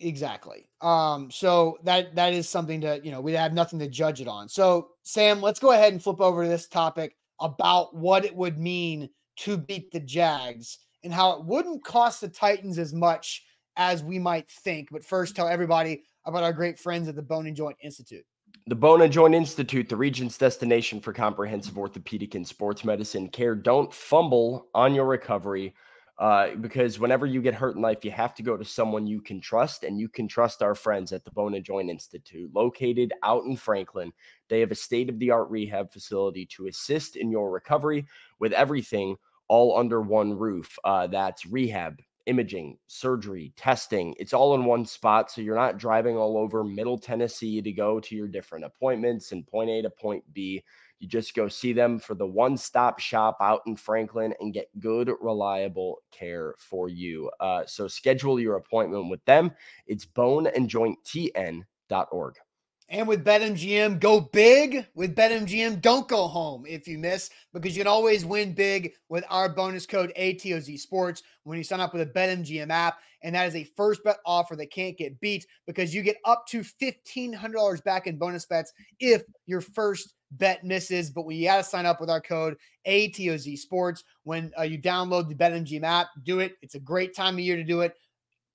Exactly. 0.00 0.66
Um, 0.80 1.30
so 1.30 1.78
that 1.84 2.14
that 2.16 2.32
is 2.32 2.48
something 2.48 2.80
to 2.80 3.00
you 3.02 3.10
know 3.10 3.20
we 3.20 3.32
have 3.32 3.52
nothing 3.52 3.78
to 3.78 3.88
judge 3.88 4.20
it 4.20 4.28
on. 4.28 4.48
So 4.48 4.88
Sam, 5.02 5.40
let's 5.40 5.60
go 5.60 5.72
ahead 5.72 5.92
and 5.92 6.02
flip 6.02 6.20
over 6.20 6.42
to 6.42 6.48
this 6.48 6.66
topic 6.68 7.16
about 7.40 7.94
what 7.94 8.24
it 8.24 8.34
would 8.34 8.58
mean 8.58 9.08
to 9.36 9.56
beat 9.56 9.92
the 9.92 10.00
Jags 10.00 10.78
and 11.04 11.12
how 11.12 11.32
it 11.32 11.44
wouldn't 11.44 11.84
cost 11.84 12.20
the 12.20 12.28
Titans 12.28 12.78
as 12.78 12.92
much 12.92 13.44
as 13.76 14.02
we 14.02 14.18
might 14.18 14.50
think. 14.50 14.88
But 14.90 15.04
first, 15.04 15.36
tell 15.36 15.48
everybody 15.48 16.02
about 16.26 16.42
our 16.42 16.52
great 16.52 16.78
friends 16.78 17.08
at 17.08 17.14
the 17.14 17.22
Bone 17.22 17.46
and 17.46 17.56
Joint 17.56 17.76
Institute. 17.82 18.24
The 18.70 18.76
Bona 18.76 19.08
Joint 19.08 19.34
Institute, 19.34 19.88
the 19.88 19.96
region's 19.96 20.38
destination 20.38 21.00
for 21.00 21.12
comprehensive 21.12 21.76
orthopedic 21.76 22.36
and 22.36 22.46
sports 22.46 22.84
medicine 22.84 23.28
care. 23.28 23.56
Don't 23.56 23.92
fumble 23.92 24.68
on 24.76 24.94
your 24.94 25.06
recovery 25.06 25.74
uh, 26.20 26.54
because 26.54 27.00
whenever 27.00 27.26
you 27.26 27.42
get 27.42 27.52
hurt 27.52 27.74
in 27.74 27.82
life, 27.82 28.04
you 28.04 28.12
have 28.12 28.32
to 28.36 28.44
go 28.44 28.56
to 28.56 28.64
someone 28.64 29.08
you 29.08 29.22
can 29.22 29.40
trust, 29.40 29.82
and 29.82 29.98
you 29.98 30.08
can 30.08 30.28
trust 30.28 30.62
our 30.62 30.76
friends 30.76 31.12
at 31.12 31.24
the 31.24 31.32
Bona 31.32 31.60
Joint 31.60 31.90
Institute, 31.90 32.48
located 32.54 33.12
out 33.24 33.42
in 33.42 33.56
Franklin. 33.56 34.12
They 34.48 34.60
have 34.60 34.70
a 34.70 34.76
state 34.76 35.08
of 35.08 35.18
the 35.18 35.32
art 35.32 35.50
rehab 35.50 35.92
facility 35.92 36.46
to 36.54 36.68
assist 36.68 37.16
in 37.16 37.28
your 37.28 37.50
recovery 37.50 38.06
with 38.38 38.52
everything 38.52 39.16
all 39.48 39.76
under 39.76 40.00
one 40.00 40.38
roof. 40.38 40.78
Uh, 40.84 41.08
that's 41.08 41.44
rehab, 41.44 41.98
imaging, 42.26 42.78
surgery, 42.86 43.52
testing. 43.56 44.14
It's 44.18 44.32
all 44.32 44.54
in 44.54 44.64
one 44.64 44.86
spot. 44.86 45.30
So 45.30 45.40
you're 45.40 45.56
not 45.56 45.78
driving 45.78 46.16
all 46.16 46.36
over 46.36 46.64
Middle 46.64 46.98
Tennessee 46.98 47.62
to 47.62 47.72
go 47.72 48.00
to 48.00 48.14
your 48.14 48.28
different 48.28 48.64
appointments 48.64 49.32
and 49.32 49.46
point 49.46 49.70
A 49.70 49.82
to 49.82 49.90
point 49.90 50.24
B. 50.32 50.62
You 50.98 51.08
just 51.08 51.34
go 51.34 51.48
see 51.48 51.72
them 51.72 51.98
for 51.98 52.14
the 52.14 52.26
one 52.26 52.58
stop 52.58 52.98
shop 52.98 53.38
out 53.40 53.62
in 53.66 53.74
Franklin 53.74 54.34
and 54.40 54.52
get 54.52 54.68
good, 54.78 55.10
reliable 55.20 56.02
care 56.12 56.54
for 56.58 56.90
you. 56.90 57.30
Uh, 57.40 57.62
so 57.66 57.88
schedule 57.88 58.38
your 58.38 58.56
appointment 58.56 59.08
with 59.08 59.24
them. 59.24 59.52
It's 59.86 60.04
boneandjointtn.org. 60.04 62.34
And 62.90 63.06
with 63.06 63.24
BetMGM, 63.24 64.00
go 64.00 64.20
big. 64.20 64.84
With 64.96 65.14
BetMGM, 65.14 65.80
don't 65.80 66.08
go 66.08 66.26
home 66.26 66.66
if 66.66 66.88
you 66.88 66.98
miss 66.98 67.30
because 67.52 67.76
you 67.76 67.84
can 67.84 67.88
always 67.88 68.24
win 68.24 68.52
big 68.52 68.94
with 69.08 69.24
our 69.30 69.48
bonus 69.48 69.86
code 69.86 70.12
ATOZ 70.18 70.76
Sports 70.76 71.22
when 71.44 71.56
you 71.56 71.62
sign 71.62 71.78
up 71.78 71.92
with 71.94 72.02
a 72.02 72.12
BetMGM 72.12 72.68
app. 72.70 72.98
And 73.22 73.32
that 73.36 73.46
is 73.46 73.54
a 73.54 73.62
first 73.76 74.02
bet 74.02 74.16
offer 74.26 74.56
that 74.56 74.72
can't 74.72 74.98
get 74.98 75.20
beat 75.20 75.46
because 75.68 75.94
you 75.94 76.02
get 76.02 76.16
up 76.24 76.48
to 76.48 76.62
$1,500 76.62 77.84
back 77.84 78.08
in 78.08 78.18
bonus 78.18 78.44
bets 78.46 78.72
if 78.98 79.22
your 79.46 79.60
first 79.60 80.14
bet 80.32 80.64
misses. 80.64 81.10
But 81.10 81.26
we 81.26 81.44
got 81.44 81.58
to 81.58 81.62
sign 81.62 81.86
up 81.86 82.00
with 82.00 82.10
our 82.10 82.20
code 82.20 82.56
ATOZ 82.88 83.56
Sports 83.56 84.02
when 84.24 84.50
uh, 84.58 84.62
you 84.62 84.82
download 84.82 85.28
the 85.28 85.36
BetMGM 85.36 85.84
app. 85.84 86.08
Do 86.24 86.40
it. 86.40 86.56
It's 86.60 86.74
a 86.74 86.80
great 86.80 87.14
time 87.14 87.34
of 87.34 87.40
year 87.40 87.56
to 87.56 87.62
do 87.62 87.82
it. 87.82 87.94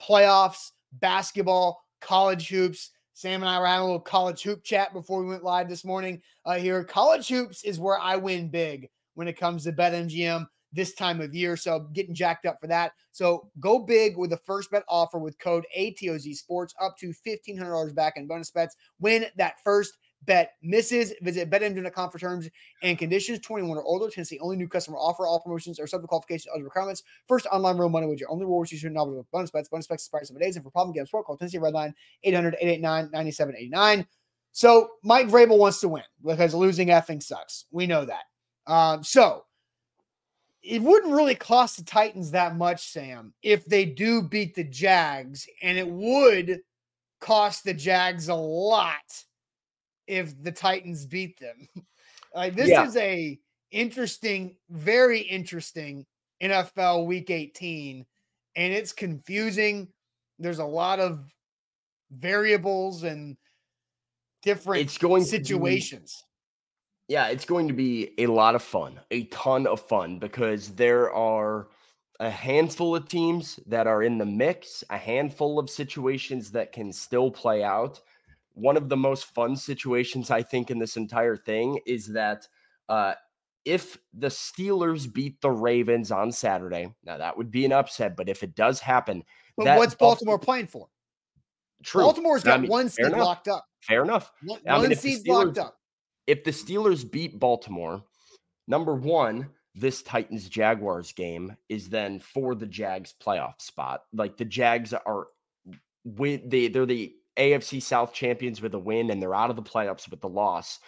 Playoffs, 0.02 0.72
basketball, 0.92 1.82
college 2.02 2.50
hoops 2.50 2.92
Sam 3.16 3.42
and 3.42 3.50
I 3.50 3.58
were 3.60 3.66
having 3.66 3.84
a 3.84 3.86
little 3.86 4.00
college 4.02 4.44
hoop 4.44 4.62
chat 4.66 4.92
before 4.92 5.24
we 5.24 5.30
went 5.30 5.42
live 5.42 5.70
this 5.70 5.86
morning. 5.86 6.22
Uh, 6.46 6.56
here, 6.56 6.84
college 6.84 7.30
hoops 7.30 7.64
is 7.64 7.80
where 7.80 7.98
I 7.98 8.18
win 8.18 8.50
big 8.50 8.90
when 9.14 9.30
it 9.30 9.40
comes 9.40 9.64
to 9.64 9.72
BetMGM 9.72 10.46
this 10.74 10.94
time 10.96 11.22
of 11.22 11.34
year. 11.34 11.56
So 11.56 11.88
getting 11.94 12.14
jacked 12.14 12.46
up 12.46 12.58
for 12.60 12.68
that. 12.68 12.92
So 13.14 13.50
go 13.62 13.80
big 13.80 14.18
with 14.18 14.32
the 14.32 14.38
first 14.38 14.70
bet 14.70 14.84
offer 14.90 15.18
with 15.18 15.40
code 15.40 15.66
ATOZ 15.78 16.36
Sports 16.36 16.76
up 16.82 16.98
to 16.98 17.14
$1,500 17.26 17.96
back 17.96 18.18
in 18.18 18.28
bonus 18.28 18.52
bets. 18.52 18.76
Win 19.00 19.26
that 19.38 19.64
first 19.64 19.98
bet 20.26 20.54
misses. 20.62 21.14
Visit 21.22 21.50
betmgm.com 21.50 22.12
for 22.12 22.20
terms 22.20 22.50
and 22.84 22.98
conditions. 22.98 23.40
21 23.40 23.78
or 23.78 23.84
older. 23.84 24.10
Tennessee 24.10 24.40
only 24.40 24.56
new 24.56 24.68
customer 24.68 24.98
offer. 24.98 25.26
All 25.26 25.40
promotions 25.40 25.80
are 25.80 25.88
subject 25.88 26.06
to 26.06 26.08
qualifications 26.08 26.52
other 26.54 26.64
requirements. 26.64 27.04
First 27.28 27.46
online 27.52 27.78
real 27.78 27.90
money 27.90 28.08
your 28.20 28.32
only 28.32 28.46
rewards. 28.46 28.72
You 28.72 28.78
should 28.78 28.94
not 28.94 29.10
with 29.10 29.30
bonus 29.32 29.52
bets. 29.52 29.70
Bonus 29.70 29.88
bets 29.88 30.04
expire 30.04 30.24
seven 30.24 30.42
days. 30.42 30.56
And 30.56 30.64
for 30.64 30.72
problem 30.72 30.94
games, 30.94 31.10
call 31.10 31.38
Tennessee 31.38 31.58
Redline 31.58 31.94
800 32.24 32.56
889 32.56 33.10
9789. 33.12 34.08
So 34.52 34.92
Mike 35.04 35.28
Vrabel 35.28 35.58
wants 35.58 35.82
to 35.82 35.90
win 35.90 36.04
because 36.26 36.54
losing 36.54 36.88
effing 36.88 37.22
sucks. 37.22 37.66
We 37.72 37.88
know 37.88 38.06
that. 38.06 38.24
Um, 38.68 39.04
so 39.04 39.44
it 40.64 40.82
wouldn't 40.82 41.14
really 41.14 41.36
cost 41.36 41.78
the 41.78 41.84
Titans 41.84 42.32
that 42.32 42.56
much, 42.56 42.92
Sam, 42.92 43.34
if 43.44 43.66
they 43.66 43.86
do 43.86 44.22
beat 44.22 44.56
the 44.56 44.64
Jags, 44.64 45.48
and 45.62 45.78
it 45.78 45.88
would 45.88 46.62
cost 47.22 47.64
the 47.64 47.74
Jags 47.74 48.30
a 48.30 48.36
lot 48.36 49.25
if 50.08 50.42
the 50.44 50.52
Titans 50.52 51.06
beat 51.06 51.40
them. 51.40 51.68
like 52.36 52.56
this 52.56 52.70
yeah. 52.70 52.86
is 52.86 52.96
a 52.98 53.40
interesting, 53.72 54.56
very 54.70 55.20
interesting 55.20 56.06
NFL 56.42 57.06
week 57.06 57.30
18 57.30 58.06
and 58.56 58.74
it's 58.74 58.94
confusing. 58.94 59.88
There's 60.40 60.60
a 60.60 60.66
lot 60.66 61.00
of 61.00 61.26
variables 62.12 63.04
and 63.04 63.38
different 64.42 64.82
it's 64.82 64.98
going 64.98 65.24
situations. 65.24 66.24
Be, 67.08 67.14
yeah, 67.14 67.28
it's 67.28 67.46
going 67.46 67.68
to 67.68 67.74
be 67.74 68.14
a 68.18 68.28
lot 68.28 68.56
of 68.56 68.62
fun, 68.62 69.00
a 69.12 69.26
ton 69.26 69.68
of 69.68 69.82
fun 69.82 70.20
because 70.20 70.70
there 70.70 71.12
are 71.14 71.68
a 72.20 72.30
handful 72.30 72.96
of 72.96 73.08
teams 73.08 73.60
that 73.68 73.88
are 73.88 74.04
in 74.04 74.18
the 74.18 74.26
mix, 74.26 74.84
a 74.90 74.98
handful 74.98 75.60
of 75.60 75.70
situations 75.70 76.52
that 76.52 76.72
can 76.72 76.94
still 76.94 77.30
play 77.30 77.64
out 77.64 78.00
one 78.56 78.78
of 78.78 78.90
the 78.90 78.98
most 78.98 79.26
fun 79.26 79.56
situations 79.56 80.32
I 80.32 80.42
think 80.42 80.72
in 80.72 80.80
this 80.80 80.98
entire 80.98 81.38
thing 81.38 81.80
is 81.86 82.08
that 82.08 82.48
uh, 82.90 83.14
if 83.66 83.98
the 84.14 84.28
Steelers 84.28 85.12
beat 85.12 85.40
the 85.42 85.52
Ravens 85.52 86.12
on 86.12 86.32
Saturday, 86.32 86.94
now 87.04 87.18
that 87.18 87.38
would 87.38 87.52
be 87.52 87.66
an 87.66 87.72
upset, 87.72 88.16
but 88.16 88.30
if 88.30 88.44
it 88.44 88.56
does 88.56 88.80
happen, 88.80 89.24
but 89.58 89.78
what's 89.78 89.96
Baltimore 89.96 90.40
playing 90.40 90.68
for? 90.68 90.88
True. 91.84 92.04
Baltimore's 92.04 92.44
got 92.44 92.60
I 92.60 92.62
mean, 92.62 92.70
one 92.70 92.90
seed 92.90 93.12
locked 93.12 93.48
up. 93.48 93.66
Fair 93.82 94.04
enough. 94.04 94.32
One, 94.44 94.60
I 94.68 94.82
mean, 94.82 94.96
seed 94.96 95.28
locked 95.28 95.58
up. 95.58 95.78
If 96.26 96.44
the 96.44 96.52
Steelers 96.52 97.10
beat 97.10 97.40
Baltimore, 97.40 98.04
number 98.68 98.96
one, 98.96 99.50
this 99.76 100.02
Titans 100.02 100.50
Jaguars 100.50 101.12
game 101.12 101.56
is 101.70 101.90
then 101.90 102.20
for 102.20 102.56
the 102.56 102.66
Jags 102.66 103.14
playoff 103.22 103.62
spot. 103.62 104.04
Like 104.14 104.38
the 104.38 104.46
Jags 104.46 104.94
are 104.94 105.28
with 106.04 106.50
they 106.50 106.70
they're 106.70 106.86
the 106.86 107.14
AFC 107.38 107.82
South 107.82 108.14
champions 108.14 108.62
with 108.62 108.74
a 108.74 108.80
win 108.80 109.12
and 109.12 109.22
they're 109.22 109.36
out 109.36 109.50
of 109.50 109.56
the 109.56 109.62
playoffs 109.62 110.10
with 110.10 110.22
the 110.22 110.30
loss. 110.30 110.80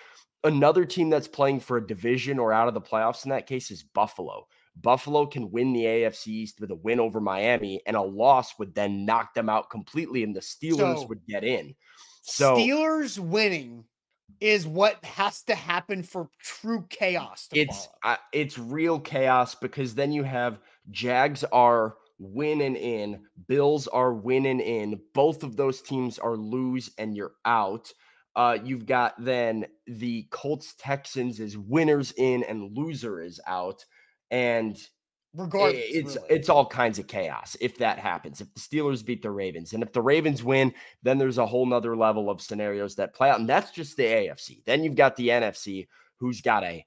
Another 0.43 0.85
team 0.85 1.09
that's 1.09 1.27
playing 1.27 1.59
for 1.59 1.77
a 1.77 1.85
division 1.85 2.39
or 2.39 2.53
out 2.53 2.67
of 2.67 2.73
the 2.73 2.81
playoffs 2.81 3.25
in 3.25 3.31
that 3.31 3.47
case 3.47 3.71
is 3.71 3.83
Buffalo. 3.83 4.47
Buffalo 4.81 5.25
can 5.25 5.51
win 5.51 5.73
the 5.73 5.83
AFC 5.83 6.27
East 6.27 6.61
with 6.61 6.71
a 6.71 6.75
win 6.75 6.99
over 6.99 7.19
Miami, 7.19 7.81
and 7.85 7.95
a 7.95 8.01
loss 8.01 8.57
would 8.59 8.75
then 8.75 9.05
knock 9.05 9.33
them 9.33 9.49
out 9.49 9.69
completely, 9.69 10.23
and 10.23 10.35
the 10.35 10.39
Steelers 10.39 10.99
so, 10.99 11.07
would 11.07 11.25
get 11.27 11.43
in. 11.43 11.75
So 12.21 12.57
Steelers 12.57 13.17
winning 13.17 13.85
is 14.39 14.67
what 14.67 15.03
has 15.03 15.41
to 15.43 15.55
happen 15.55 16.03
for 16.03 16.29
true 16.41 16.85
chaos. 16.89 17.47
it's 17.53 17.87
uh, 18.03 18.17
it's 18.33 18.57
real 18.57 18.99
chaos 18.99 19.55
because 19.55 19.95
then 19.95 20.11
you 20.11 20.23
have 20.23 20.59
Jags 20.91 21.43
are 21.45 21.95
winning 22.20 22.76
in. 22.76 23.22
Bills 23.47 23.88
are 23.88 24.13
winning 24.13 24.59
in. 24.59 24.99
Both 25.13 25.43
of 25.43 25.55
those 25.55 25.82
teams 25.82 26.20
are 26.20 26.36
lose 26.36 26.91
and 26.97 27.15
you're 27.15 27.34
out. 27.45 27.91
Uh, 28.36 28.57
you've 28.63 28.86
got 28.86 29.13
then 29.18 29.65
the 29.88 30.28
Colts 30.30 30.76
Texans 30.78 31.39
is 31.39 31.57
winners 31.57 32.13
in 32.18 32.43
and 32.43 32.76
loser 32.78 33.22
is 33.22 33.39
out. 33.47 33.84
And 34.30 34.78
regardless, 35.34 35.84
it's 35.88 36.15
really. 36.15 36.28
it's 36.30 36.49
all 36.49 36.65
kinds 36.65 36.99
of 36.99 37.07
chaos 37.07 37.57
if 37.59 37.78
that 37.80 37.97
happens. 37.97 38.39
If 38.39 38.53
the 38.53 38.59
Steelers 38.59 39.03
beat 39.03 39.24
the 39.24 39.32
Ravens, 39.32 39.74
and 39.74 39.82
if 39.82 39.91
the 39.91 40.03
Ravens 40.03 40.43
win, 40.43 40.72
then 41.01 41.18
there's 41.18 41.39
a 41.39 41.45
whole 41.47 41.65
nother 41.65 41.95
level 41.95 42.30
of 42.30 42.41
scenarios 42.41 42.95
that 42.95 43.15
play 43.15 43.30
out. 43.30 43.39
And 43.39 43.49
that's 43.49 43.72
just 43.72 43.97
the 43.97 44.03
AFC. 44.03 44.63
Then 44.65 44.84
you've 44.84 44.95
got 44.95 45.15
the 45.15 45.30
NFC, 45.30 45.88
who's 46.18 46.41
got 46.41 46.63
a 46.63 46.86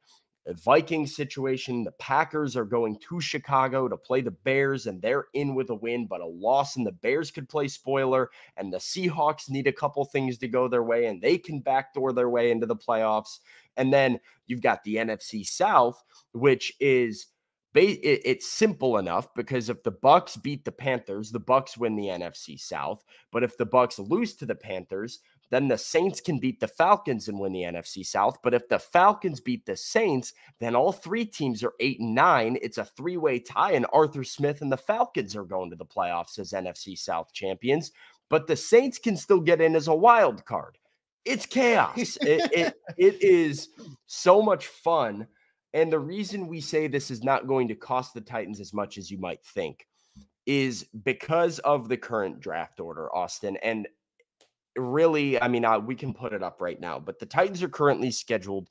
Vikings 0.48 1.14
situation. 1.14 1.84
The 1.84 1.92
Packers 1.92 2.56
are 2.56 2.64
going 2.64 2.98
to 3.08 3.20
Chicago 3.20 3.88
to 3.88 3.96
play 3.96 4.20
the 4.20 4.30
Bears, 4.30 4.86
and 4.86 5.00
they're 5.00 5.26
in 5.34 5.54
with 5.54 5.70
a 5.70 5.74
win, 5.74 6.06
but 6.06 6.20
a 6.20 6.26
loss, 6.26 6.76
and 6.76 6.86
the 6.86 6.92
Bears 6.92 7.30
could 7.30 7.48
play 7.48 7.68
spoiler. 7.68 8.30
And 8.56 8.72
the 8.72 8.78
Seahawks 8.78 9.50
need 9.50 9.66
a 9.66 9.72
couple 9.72 10.04
things 10.04 10.38
to 10.38 10.48
go 10.48 10.68
their 10.68 10.82
way, 10.82 11.06
and 11.06 11.20
they 11.20 11.38
can 11.38 11.60
backdoor 11.60 12.12
their 12.12 12.30
way 12.30 12.50
into 12.50 12.66
the 12.66 12.76
playoffs. 12.76 13.38
And 13.76 13.92
then 13.92 14.18
you've 14.46 14.62
got 14.62 14.82
the 14.82 14.96
NFC 14.96 15.46
South, 15.46 16.02
which 16.32 16.72
is 16.80 17.26
it's 17.74 18.50
simple 18.50 18.98
enough 18.98 19.32
because 19.34 19.68
if 19.68 19.82
the 19.84 19.92
bucks 19.92 20.36
beat 20.36 20.64
the 20.64 20.72
panthers 20.72 21.30
the 21.30 21.38
bucks 21.38 21.76
win 21.76 21.94
the 21.94 22.06
nfc 22.06 22.58
south 22.58 23.04
but 23.30 23.44
if 23.44 23.56
the 23.58 23.64
bucks 23.64 23.98
lose 23.98 24.34
to 24.34 24.44
the 24.44 24.54
panthers 24.54 25.20
then 25.50 25.68
the 25.68 25.78
Saints 25.78 26.20
can 26.20 26.38
beat 26.38 26.60
the 26.60 26.68
Falcons 26.68 27.28
and 27.28 27.38
win 27.38 27.52
the 27.52 27.62
NFC 27.62 28.06
South. 28.06 28.38
But 28.42 28.54
if 28.54 28.68
the 28.68 28.78
Falcons 28.78 29.40
beat 29.40 29.66
the 29.66 29.76
Saints, 29.76 30.32
then 30.60 30.76
all 30.76 30.92
three 30.92 31.24
teams 31.24 31.64
are 31.64 31.74
eight 31.80 32.00
and 32.00 32.14
nine. 32.14 32.56
It's 32.62 32.78
a 32.78 32.84
three 32.84 33.16
way 33.16 33.40
tie, 33.40 33.72
and 33.72 33.86
Arthur 33.92 34.24
Smith 34.24 34.62
and 34.62 34.70
the 34.70 34.76
Falcons 34.76 35.34
are 35.36 35.44
going 35.44 35.70
to 35.70 35.76
the 35.76 35.84
playoffs 35.84 36.38
as 36.38 36.52
NFC 36.52 36.96
South 36.96 37.32
champions. 37.32 37.90
But 38.28 38.46
the 38.46 38.56
Saints 38.56 38.98
can 38.98 39.16
still 39.16 39.40
get 39.40 39.60
in 39.60 39.74
as 39.74 39.88
a 39.88 39.94
wild 39.94 40.44
card. 40.44 40.78
It's 41.24 41.46
chaos. 41.46 42.16
it, 42.20 42.50
it, 42.52 42.74
it 42.96 43.22
is 43.22 43.68
so 44.06 44.40
much 44.40 44.68
fun. 44.68 45.26
And 45.72 45.92
the 45.92 45.98
reason 45.98 46.48
we 46.48 46.60
say 46.60 46.86
this 46.86 47.10
is 47.10 47.22
not 47.22 47.46
going 47.46 47.68
to 47.68 47.74
cost 47.74 48.14
the 48.14 48.20
Titans 48.20 48.60
as 48.60 48.72
much 48.72 48.98
as 48.98 49.10
you 49.10 49.18
might 49.18 49.44
think 49.44 49.86
is 50.46 50.86
because 51.04 51.58
of 51.60 51.88
the 51.88 51.96
current 51.96 52.40
draft 52.40 52.80
order, 52.80 53.14
Austin. 53.14 53.56
And 53.62 53.86
really, 54.76 55.40
I 55.40 55.48
mean, 55.48 55.64
uh, 55.64 55.78
we 55.78 55.94
can 55.94 56.14
put 56.14 56.32
it 56.32 56.42
up 56.42 56.60
right 56.60 56.80
now, 56.80 56.98
but 56.98 57.18
the 57.18 57.26
Titans 57.26 57.62
are 57.62 57.68
currently 57.68 58.10
scheduled 58.10 58.68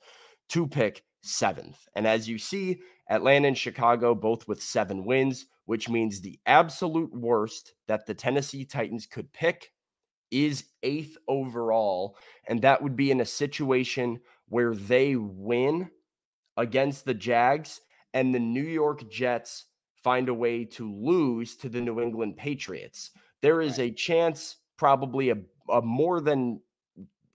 to 0.50 0.68
pick 0.68 1.04
seventh. 1.22 1.78
And 1.96 2.08
as 2.08 2.28
you 2.28 2.38
see, 2.38 2.80
Atlanta 3.10 3.48
and 3.48 3.58
Chicago 3.58 4.16
both 4.16 4.48
with 4.48 4.62
seven 4.62 5.06
wins, 5.06 5.46
which 5.66 5.90
means 5.90 6.22
the 6.22 6.40
absolute 6.46 7.14
worst 7.14 7.74
that 7.88 8.06
the 8.06 8.14
Tennessee 8.14 8.66
Titans 8.66 9.06
could 9.06 9.32
pick 9.34 9.72
is 10.32 10.66
eighth 10.84 11.18
overall. 11.28 12.16
And 12.48 12.62
that 12.62 12.82
would 12.82 12.96
be 12.96 13.12
in 13.12 13.22
a 13.22 13.26
situation 13.26 14.20
where 14.48 14.76
they 14.76 15.16
win 15.16 15.90
against 16.58 17.06
the 17.06 17.14
Jags 17.14 17.82
and 18.14 18.34
the 18.34 18.40
New 18.40 18.64
York 18.64 19.10
Jets 19.10 19.66
find 20.04 20.30
a 20.30 20.34
way 20.34 20.66
to 20.66 20.92
lose 20.92 21.56
to 21.58 21.70
the 21.70 21.82
New 21.82 22.00
England 22.00 22.38
Patriots. 22.38 23.12
There 23.42 23.62
is 23.62 23.80
a 23.80 23.92
chance, 23.92 24.58
probably 24.80 25.30
a 25.30 25.38
a 25.70 25.82
more 25.82 26.22
than 26.22 26.62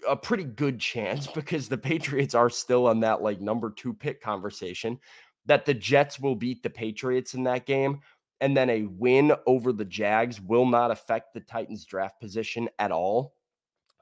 a 0.09 0.17
pretty 0.17 0.45
good 0.45 0.81
chance 0.81 1.27
because 1.35 1.69
the 1.69 1.79
Patriots 1.79 2.35
are 2.35 2.51
still 2.51 2.87
on 2.87 3.01
that 3.01 3.23
like 3.23 3.41
number 3.41 3.71
two 3.71 3.93
pick 3.95 4.21
conversation 4.21 4.99
that 5.47 5.67
the 5.67 5.75
Jets 5.75 6.19
will 6.19 6.35
beat 6.35 6.63
the 6.63 6.71
Patriots 6.71 7.35
in 7.35 7.45
that 7.45 7.67
game. 7.67 8.01
And 8.41 8.57
then 8.57 8.71
a 8.71 8.83
win 8.83 9.33
over 9.47 9.73
the 9.73 9.85
Jags 9.85 10.41
will 10.41 10.67
not 10.67 10.91
affect 10.91 11.35
the 11.35 11.41
Titans 11.41 11.85
draft 11.85 12.21
position 12.21 12.69
at 12.79 12.91
all. 12.91 13.35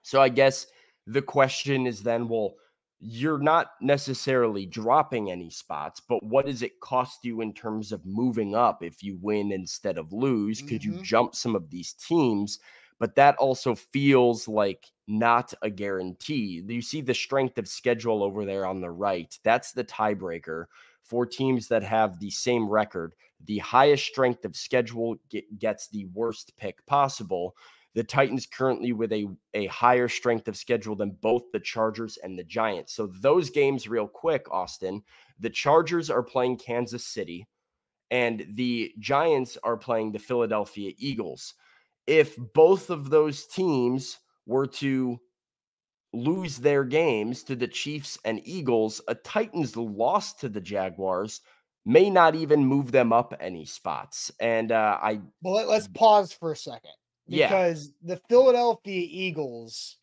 So 0.03 0.23
I 0.23 0.29
guess 0.29 0.67
the 1.07 1.23
question 1.23 1.87
is 1.87 2.03
then, 2.03 2.29
well, 2.29 2.55
you're 2.99 3.39
not 3.39 3.73
necessarily 3.81 4.65
dropping 4.65 5.31
any 5.31 5.51
spots, 5.51 6.01
but 6.01 6.23
what 6.23 6.47
does 6.47 6.63
it 6.63 6.81
cost 6.81 7.25
you 7.25 7.41
in 7.41 7.53
terms 7.53 7.93
of 7.93 8.07
moving 8.07 8.55
up 8.55 8.83
if 8.83 9.03
you 9.03 9.19
win 9.21 9.53
instead 9.53 9.99
of 9.99 10.13
lose? 10.13 10.59
Mm-hmm. 10.59 10.69
Could 10.69 10.85
you 10.85 10.93
mm-hmm. 10.93 11.03
jump 11.03 11.35
some 11.35 11.55
of 11.55 11.69
these 11.69 11.93
teams? 11.93 12.61
But 13.03 13.17
that 13.17 13.35
also 13.39 13.75
feels 13.75 14.47
like 14.47 14.87
not 15.09 15.53
a 15.63 15.69
guarantee. 15.69 16.63
You 16.65 16.81
see 16.81 17.01
the 17.01 17.13
strength 17.13 17.59
of 17.59 17.67
schedule 17.67 18.23
over 18.23 18.45
there 18.45 18.65
on 18.65 18.81
the 18.81 18.93
right. 18.93 19.37
That's 19.43 19.73
the 19.73 19.83
tiebreaker 19.83 20.67
for 21.03 21.27
teams 21.27 21.67
that 21.67 21.83
have 21.83 22.21
the 22.21 22.31
same 22.31 22.69
record. 22.69 23.17
The 23.47 23.59
highest 23.59 24.07
strength 24.07 24.45
of 24.45 24.55
schedule 24.55 25.17
get, 25.31 25.59
gets 25.59 25.89
the 25.89 26.05
worst 26.15 26.57
pick 26.57 26.87
possible. 26.87 27.57
The 27.95 28.05
Titans 28.05 28.47
currently 28.47 28.93
with 28.93 29.13
a, 29.13 29.27
a 29.55 29.67
higher 29.67 30.07
strength 30.07 30.47
of 30.47 30.57
schedule 30.57 30.95
than 30.95 31.19
both 31.23 31.43
the 31.53 31.59
Chargers 31.59 32.19
and 32.23 32.39
the 32.39 32.45
Giants. 32.45 32.95
So, 32.95 33.09
those 33.09 33.51
games, 33.51 33.89
real 33.89 34.07
quick, 34.07 34.47
Austin, 34.53 35.03
the 35.41 35.51
Chargers 35.51 36.09
are 36.09 36.23
playing 36.23 36.59
Kansas 36.59 37.05
City 37.05 37.49
and 38.13 38.47
the 38.51 38.93
Giants 39.01 39.59
are 39.65 39.77
playing 39.77 40.13
the 40.13 40.21
Philadelphia 40.21 40.93
Eagles. 40.99 41.55
If 42.07 42.37
both 42.55 42.91
of 42.91 43.11
those 43.11 43.47
teams 43.47 44.19
were 44.47 44.67
to 44.67 45.19
lose 46.13 46.59
their 46.59 46.85
games 46.85 47.43
to 47.45 47.57
the 47.57 47.69
Chiefs 47.69 48.19
and 48.25 48.41
Eagles, 48.45 49.01
a 49.09 49.15
Titans 49.15 49.77
loss 49.77 50.35
to 50.35 50.49
the 50.49 50.61
Jaguars 50.61 51.41
may 51.85 52.11
not 52.11 52.35
even 52.35 52.65
move 52.65 52.93
them 52.93 53.13
up 53.13 53.35
any 53.41 53.65
spots. 53.65 54.31
And 54.41 54.73
uh, 54.73 54.99
I 55.03 55.21
well, 55.43 55.55
let, 55.55 55.69
us 55.69 55.89
pause 55.89 56.33
for 56.33 56.53
a 56.53 56.57
second 56.57 56.93
yeah. 57.27 57.49
because 57.49 57.93
the 58.03 58.21
Philadelphia 58.29 59.07
Eagles 59.09 59.97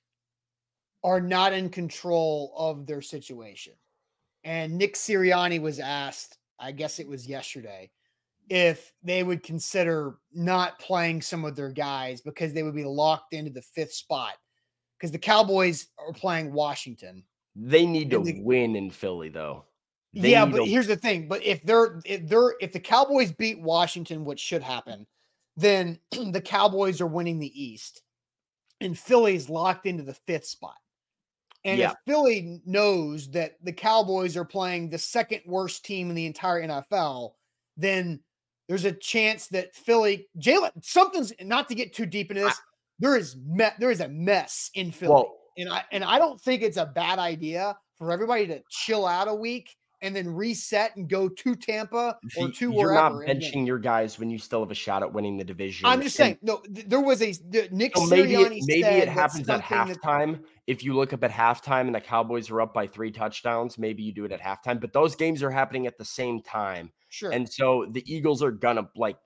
are 1.04 1.22
not 1.22 1.54
in 1.54 1.70
control 1.70 2.54
of 2.58 2.86
their 2.86 3.02
situation. 3.02 3.74
And 4.44 4.78
Nick 4.78 4.96
Sirianni 4.96 5.62
was 5.62 5.80
asked, 5.80 6.38
I 6.60 6.72
guess 6.72 7.00
it 7.00 7.08
was 7.08 7.28
yesterday, 7.28 7.90
if 8.50 8.94
they 9.04 9.24
would 9.24 9.44
consider 9.44 10.18
not 10.34 10.80
playing 10.80 11.22
some 11.22 11.46
of 11.46 11.56
their 11.56 11.72
guys 11.72 12.22
because 12.22 12.54
they 12.54 12.64
would 12.64 12.76
be 12.76 12.84
locked 12.84 13.34
into 13.34 13.52
the 13.52 13.62
fifth 13.62 13.94
spot. 13.94 14.34
Because 14.98 15.12
the 15.12 15.18
Cowboys 15.18 15.88
are 15.98 16.12
playing 16.12 16.52
Washington. 16.52 17.24
They 17.56 17.86
need 17.86 18.10
to 18.12 18.20
the, 18.20 18.42
win 18.42 18.76
in 18.76 18.90
Philly, 18.90 19.30
though. 19.30 19.66
They 20.14 20.32
yeah, 20.32 20.46
but 20.46 20.58
to, 20.58 20.66
here's 20.66 20.88
the 20.88 20.96
thing. 20.96 21.28
But 21.28 21.44
if 21.46 21.64
they're 21.64 22.02
if 22.04 22.28
they're 22.28 22.56
if 22.60 22.74
the 22.74 22.80
Cowboys 22.80 23.32
beat 23.32 23.62
Washington, 23.62 24.26
what 24.26 24.40
should 24.40 24.64
happen, 24.64 25.06
then 25.56 26.00
the 26.32 26.42
Cowboys 26.42 27.00
are 27.00 27.08
winning 27.08 27.40
the 27.40 27.62
East, 27.62 28.02
and 28.82 28.98
Philly's 28.98 29.50
locked 29.50 29.86
into 29.86 30.04
the 30.04 30.14
fifth 30.14 30.48
spot. 30.48 30.76
And 31.66 31.80
yeah. 31.80 31.92
if 31.92 31.98
Philly 32.08 32.62
knows 32.66 33.30
that 33.32 33.58
the 33.64 33.74
Cowboys 33.74 34.38
are 34.38 34.46
playing 34.46 34.90
the 34.90 34.98
second 34.98 35.42
worst 35.46 35.84
team 35.84 36.10
in 36.10 36.16
the 36.16 36.26
entire 36.26 36.66
NFL, 36.66 37.34
then 37.76 38.22
there's 38.70 38.86
a 38.86 38.94
chance 38.94 39.48
that 39.48 39.76
Philly, 39.76 40.28
Jalen, 40.38 40.72
something's 40.82 41.34
not 41.42 41.68
to 41.68 41.76
get 41.76 41.94
too 41.94 42.06
deep 42.06 42.32
into 42.32 42.44
this. 42.44 42.54
I, 42.54 42.62
there 43.00 43.18
is 43.18 43.36
me, 43.36 43.66
there 43.80 43.92
is 43.92 44.00
a 44.00 44.08
mess 44.08 44.70
in 44.76 44.92
Philly, 44.92 45.12
well, 45.12 45.36
and 45.58 45.70
I 45.70 45.84
and 45.92 46.04
I 46.04 46.20
don't 46.20 46.40
think 46.40 46.62
it's 46.62 46.78
a 46.78 46.86
bad 46.86 47.20
idea 47.20 47.76
for 47.98 48.12
everybody 48.12 48.48
to 48.48 48.62
chill 48.70 49.06
out 49.06 49.28
a 49.28 49.34
week 49.34 49.76
and 50.02 50.16
then 50.16 50.34
reset 50.34 50.96
and 50.96 51.10
go 51.10 51.28
to 51.28 51.56
Tampa 51.56 52.18
or 52.38 52.50
to 52.50 52.72
you're 52.72 52.72
wherever. 52.72 53.16
You're 53.16 53.28
not 53.28 53.36
benching 53.36 53.66
your 53.68 53.80
guys 53.80 54.18
when 54.18 54.30
you 54.30 54.38
still 54.38 54.62
have 54.62 54.72
a 54.72 54.76
shot 54.76 55.04
at 55.04 55.12
winning 55.12 55.38
the 55.38 55.44
division. 55.44 55.86
I'm 55.86 56.02
just 56.02 56.16
saying, 56.16 56.38
no, 56.42 56.62
there 56.70 57.02
was 57.02 57.22
a 57.22 57.34
Nick 57.72 57.98
so 57.98 58.06
maybe 58.06 58.36
it, 58.36 58.64
maybe 58.66 58.84
it 58.84 59.10
happens 59.10 59.50
at 59.50 59.62
halftime. 59.62 60.34
That, 60.34 60.42
if 60.68 60.84
you 60.84 60.94
look 60.94 61.14
up 61.14 61.24
at 61.24 61.32
halftime 61.32 61.82
and 61.82 61.96
the 61.96 62.02
Cowboys 62.02 62.50
are 62.50 62.62
up 62.62 62.74
by 62.74 62.88
three 62.88 63.12
touchdowns, 63.12 63.78
maybe 63.78 64.04
you 64.04 64.14
do 64.14 64.26
it 64.26 64.32
at 64.32 64.42
halftime. 64.42 64.80
But 64.80 64.94
those 64.94 65.16
games 65.16 65.44
are 65.44 65.52
happening 65.52 65.88
at 65.88 65.98
the 65.98 66.06
same 66.06 66.42
time, 66.42 66.92
sure. 67.10 67.32
And 67.32 67.52
so 67.52 67.86
the 67.90 68.04
Eagles 68.12 68.42
are 68.42 68.52
gonna 68.52 68.90
like 68.96 69.18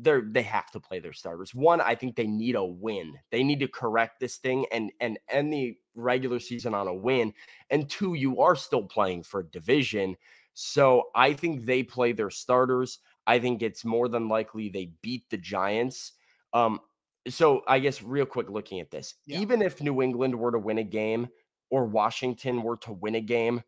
they're 0.00 0.22
they 0.22 0.42
have 0.42 0.70
to 0.70 0.80
play 0.80 0.98
their 0.98 1.12
starters. 1.12 1.54
One, 1.54 1.80
I 1.80 1.94
think 1.94 2.16
they 2.16 2.26
need 2.26 2.54
a 2.54 2.64
win. 2.64 3.14
They 3.30 3.42
need 3.42 3.60
to 3.60 3.68
correct 3.68 4.20
this 4.20 4.36
thing 4.36 4.66
and 4.72 4.90
and 5.00 5.18
end 5.28 5.52
the 5.52 5.76
regular 5.94 6.38
season 6.38 6.74
on 6.74 6.88
a 6.88 6.94
win. 6.94 7.34
And 7.70 7.88
two, 7.88 8.14
you 8.14 8.40
are 8.40 8.56
still 8.56 8.84
playing 8.84 9.24
for 9.24 9.42
division. 9.42 10.16
So 10.54 11.04
I 11.14 11.32
think 11.32 11.64
they 11.64 11.82
play 11.82 12.12
their 12.12 12.30
starters. 12.30 12.98
I 13.26 13.38
think 13.38 13.62
it's 13.62 13.84
more 13.84 14.08
than 14.08 14.28
likely 14.28 14.68
they 14.68 14.92
beat 15.02 15.28
the 15.30 15.36
Giants. 15.36 16.12
Um, 16.52 16.80
so 17.28 17.62
I 17.68 17.78
guess 17.78 18.02
real 18.02 18.26
quick 18.26 18.50
looking 18.50 18.80
at 18.80 18.90
this, 18.90 19.14
yeah. 19.26 19.38
even 19.38 19.62
if 19.62 19.80
New 19.80 20.02
England 20.02 20.34
were 20.34 20.50
to 20.50 20.58
win 20.58 20.78
a 20.78 20.84
game 20.84 21.28
or 21.70 21.86
Washington 21.86 22.62
were 22.62 22.76
to 22.78 22.92
win 22.92 23.14
a 23.14 23.20
game, 23.20 23.62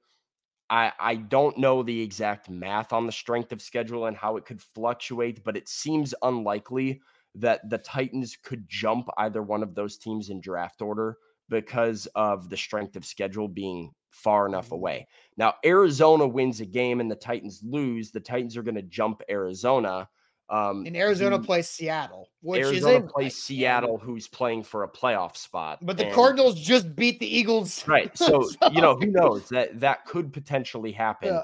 I, 0.70 0.92
I 0.98 1.16
don't 1.16 1.58
know 1.58 1.82
the 1.82 2.00
exact 2.00 2.48
math 2.48 2.92
on 2.92 3.06
the 3.06 3.12
strength 3.12 3.52
of 3.52 3.60
schedule 3.60 4.06
and 4.06 4.16
how 4.16 4.36
it 4.36 4.46
could 4.46 4.62
fluctuate, 4.62 5.44
but 5.44 5.56
it 5.56 5.68
seems 5.68 6.14
unlikely 6.22 7.00
that 7.36 7.68
the 7.68 7.78
Titans 7.78 8.36
could 8.42 8.68
jump 8.68 9.08
either 9.18 9.42
one 9.42 9.62
of 9.62 9.74
those 9.74 9.98
teams 9.98 10.30
in 10.30 10.40
draft 10.40 10.80
order 10.80 11.18
because 11.48 12.06
of 12.14 12.48
the 12.48 12.56
strength 12.56 12.96
of 12.96 13.04
schedule 13.04 13.48
being 13.48 13.90
far 14.10 14.46
enough 14.46 14.66
mm-hmm. 14.66 14.74
away. 14.74 15.08
Now, 15.36 15.54
Arizona 15.64 16.26
wins 16.26 16.60
a 16.60 16.66
game 16.66 17.00
and 17.00 17.10
the 17.10 17.16
Titans 17.16 17.60
lose. 17.64 18.10
The 18.10 18.20
Titans 18.20 18.56
are 18.56 18.62
going 18.62 18.76
to 18.76 18.82
jump 18.82 19.22
Arizona. 19.28 20.08
Um, 20.54 20.86
and 20.86 20.96
Arizona 20.96 21.40
plays 21.40 21.68
Seattle, 21.68 22.28
which 22.40 22.62
Arizona 22.64 23.04
is 23.04 23.12
plays 23.12 23.42
Seattle, 23.42 23.98
who's 23.98 24.28
playing 24.28 24.62
for 24.62 24.84
a 24.84 24.88
playoff 24.88 25.36
spot. 25.36 25.80
But 25.82 25.96
the 25.96 26.06
and, 26.06 26.14
Cardinals 26.14 26.54
just 26.54 26.94
beat 26.94 27.18
the 27.18 27.26
Eagles, 27.26 27.86
right? 27.88 28.16
So, 28.24 28.42
so, 28.42 28.70
you 28.70 28.80
know 28.80 28.94
who 28.94 29.06
knows 29.06 29.48
that 29.48 29.80
that 29.80 30.06
could 30.06 30.32
potentially 30.32 30.92
happen. 30.92 31.34
Yeah. 31.34 31.42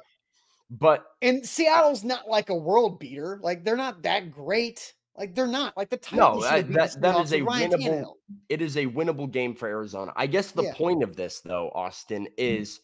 But 0.71 1.05
and 1.23 1.45
Seattle's 1.45 2.05
not 2.05 2.29
like 2.29 2.51
a 2.51 2.55
world 2.55 3.01
beater; 3.01 3.41
like 3.43 3.65
they're 3.65 3.77
not 3.77 4.03
that 4.03 4.31
great. 4.31 4.95
Like 5.19 5.35
they're 5.35 5.49
not 5.49 5.77
like 5.77 5.91
the 5.91 5.97
Titans. 5.97 6.21
No, 6.21 6.43
that, 6.43 6.73
that, 6.73 7.01
that 7.01 7.21
is 7.25 7.33
a 7.33 7.41
winnable. 7.41 8.15
It 8.49 8.63
is 8.63 8.77
a 8.77 8.87
winnable 8.87 9.29
game 9.29 9.57
for 9.57 9.67
Arizona. 9.67 10.13
I 10.15 10.29
guess 10.29 10.53
the 10.53 10.63
yeah. 10.63 10.75
point 10.75 11.03
of 11.03 11.17
this, 11.17 11.41
though, 11.41 11.71
Austin, 11.75 12.27
mm-hmm. 12.27 12.63
is 12.63 12.81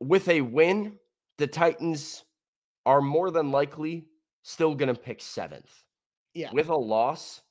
with 0.00 0.28
a 0.28 0.40
win, 0.40 0.98
the 1.38 1.46
Titans 1.46 2.24
are 2.84 3.00
more 3.00 3.30
than 3.30 3.52
likely 3.52 4.06
still 4.46 4.76
going 4.76 4.94
to 4.94 4.98
pick 4.98 5.20
seventh. 5.20 5.82
Yeah. 6.32 6.50
With 6.52 6.68
a 6.68 6.76
loss, 6.76 7.42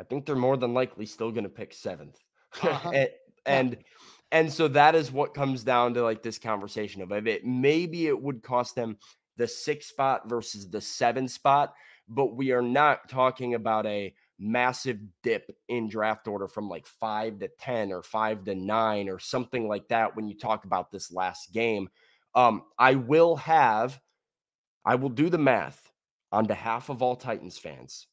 I 0.00 0.04
think 0.04 0.24
they're 0.24 0.36
more 0.36 0.56
than 0.56 0.72
likely 0.72 1.04
still 1.04 1.30
going 1.30 1.44
to 1.44 1.50
pick 1.50 1.72
7th 1.72 2.16
uh-huh. 2.62 2.90
and, 2.94 3.08
and 3.46 3.76
and 4.32 4.52
so 4.52 4.66
that 4.68 4.94
is 4.94 5.12
what 5.12 5.34
comes 5.34 5.62
down 5.62 5.94
to 5.94 6.02
like 6.02 6.22
this 6.22 6.38
conversation 6.38 7.02
of 7.02 7.12
it. 7.12 7.44
Maybe 7.44 8.06
it 8.06 8.20
would 8.20 8.42
cost 8.42 8.74
them 8.74 8.96
the 9.36 9.46
six 9.46 9.86
spot 9.86 10.28
versus 10.28 10.68
the 10.68 10.80
seven 10.80 11.28
spot, 11.28 11.74
but 12.08 12.34
we 12.34 12.50
are 12.50 12.62
not 12.62 13.08
talking 13.08 13.54
about 13.54 13.86
a 13.86 14.12
massive 14.38 14.98
dip 15.22 15.54
in 15.68 15.88
draft 15.88 16.26
order 16.26 16.48
from 16.48 16.68
like 16.68 16.86
five 16.86 17.38
to 17.40 17.48
10 17.60 17.92
or 17.92 18.02
five 18.02 18.44
to 18.44 18.54
nine 18.54 19.08
or 19.08 19.20
something 19.20 19.68
like 19.68 19.86
that 19.88 20.16
when 20.16 20.26
you 20.26 20.36
talk 20.36 20.64
about 20.64 20.90
this 20.90 21.12
last 21.12 21.52
game. 21.52 21.88
Um, 22.34 22.62
I 22.78 22.94
will 22.94 23.36
have, 23.36 24.00
I 24.84 24.96
will 24.96 25.10
do 25.10 25.28
the 25.28 25.38
math 25.38 25.92
on 26.34 26.46
behalf 26.46 26.88
of 26.88 27.00
all 27.00 27.14
Titans 27.14 27.58
fans, 27.58 28.08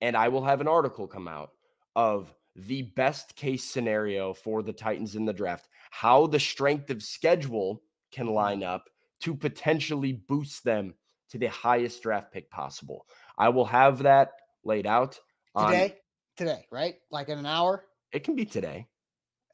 and 0.00 0.16
I 0.16 0.28
will 0.28 0.44
have 0.44 0.60
an 0.60 0.68
article 0.68 1.08
come 1.08 1.26
out 1.26 1.50
of 1.96 2.32
the 2.54 2.82
best 2.82 3.34
case 3.34 3.64
scenario 3.64 4.32
for 4.32 4.62
the 4.62 4.72
Titans 4.72 5.16
in 5.16 5.24
the 5.24 5.32
draft, 5.32 5.68
how 5.90 6.26
the 6.26 6.40
strength 6.40 6.88
of 6.90 7.02
schedule 7.02 7.82
can 8.12 8.26
mm-hmm. 8.26 8.34
line 8.34 8.62
up 8.62 8.88
to 9.20 9.34
potentially 9.34 10.12
boost 10.12 10.62
them 10.62 10.94
to 11.30 11.38
the 11.38 11.48
highest 11.48 12.02
draft 12.02 12.32
pick 12.32 12.48
possible. 12.50 13.06
I 13.36 13.48
will 13.48 13.64
have 13.64 14.04
that 14.04 14.30
laid 14.64 14.86
out 14.86 15.18
today. 15.56 15.96
Today, 16.36 16.64
right? 16.70 16.94
Like 17.10 17.28
in 17.28 17.38
an 17.38 17.46
hour? 17.46 17.84
It 18.12 18.22
can 18.22 18.36
be 18.36 18.44
today. 18.44 18.86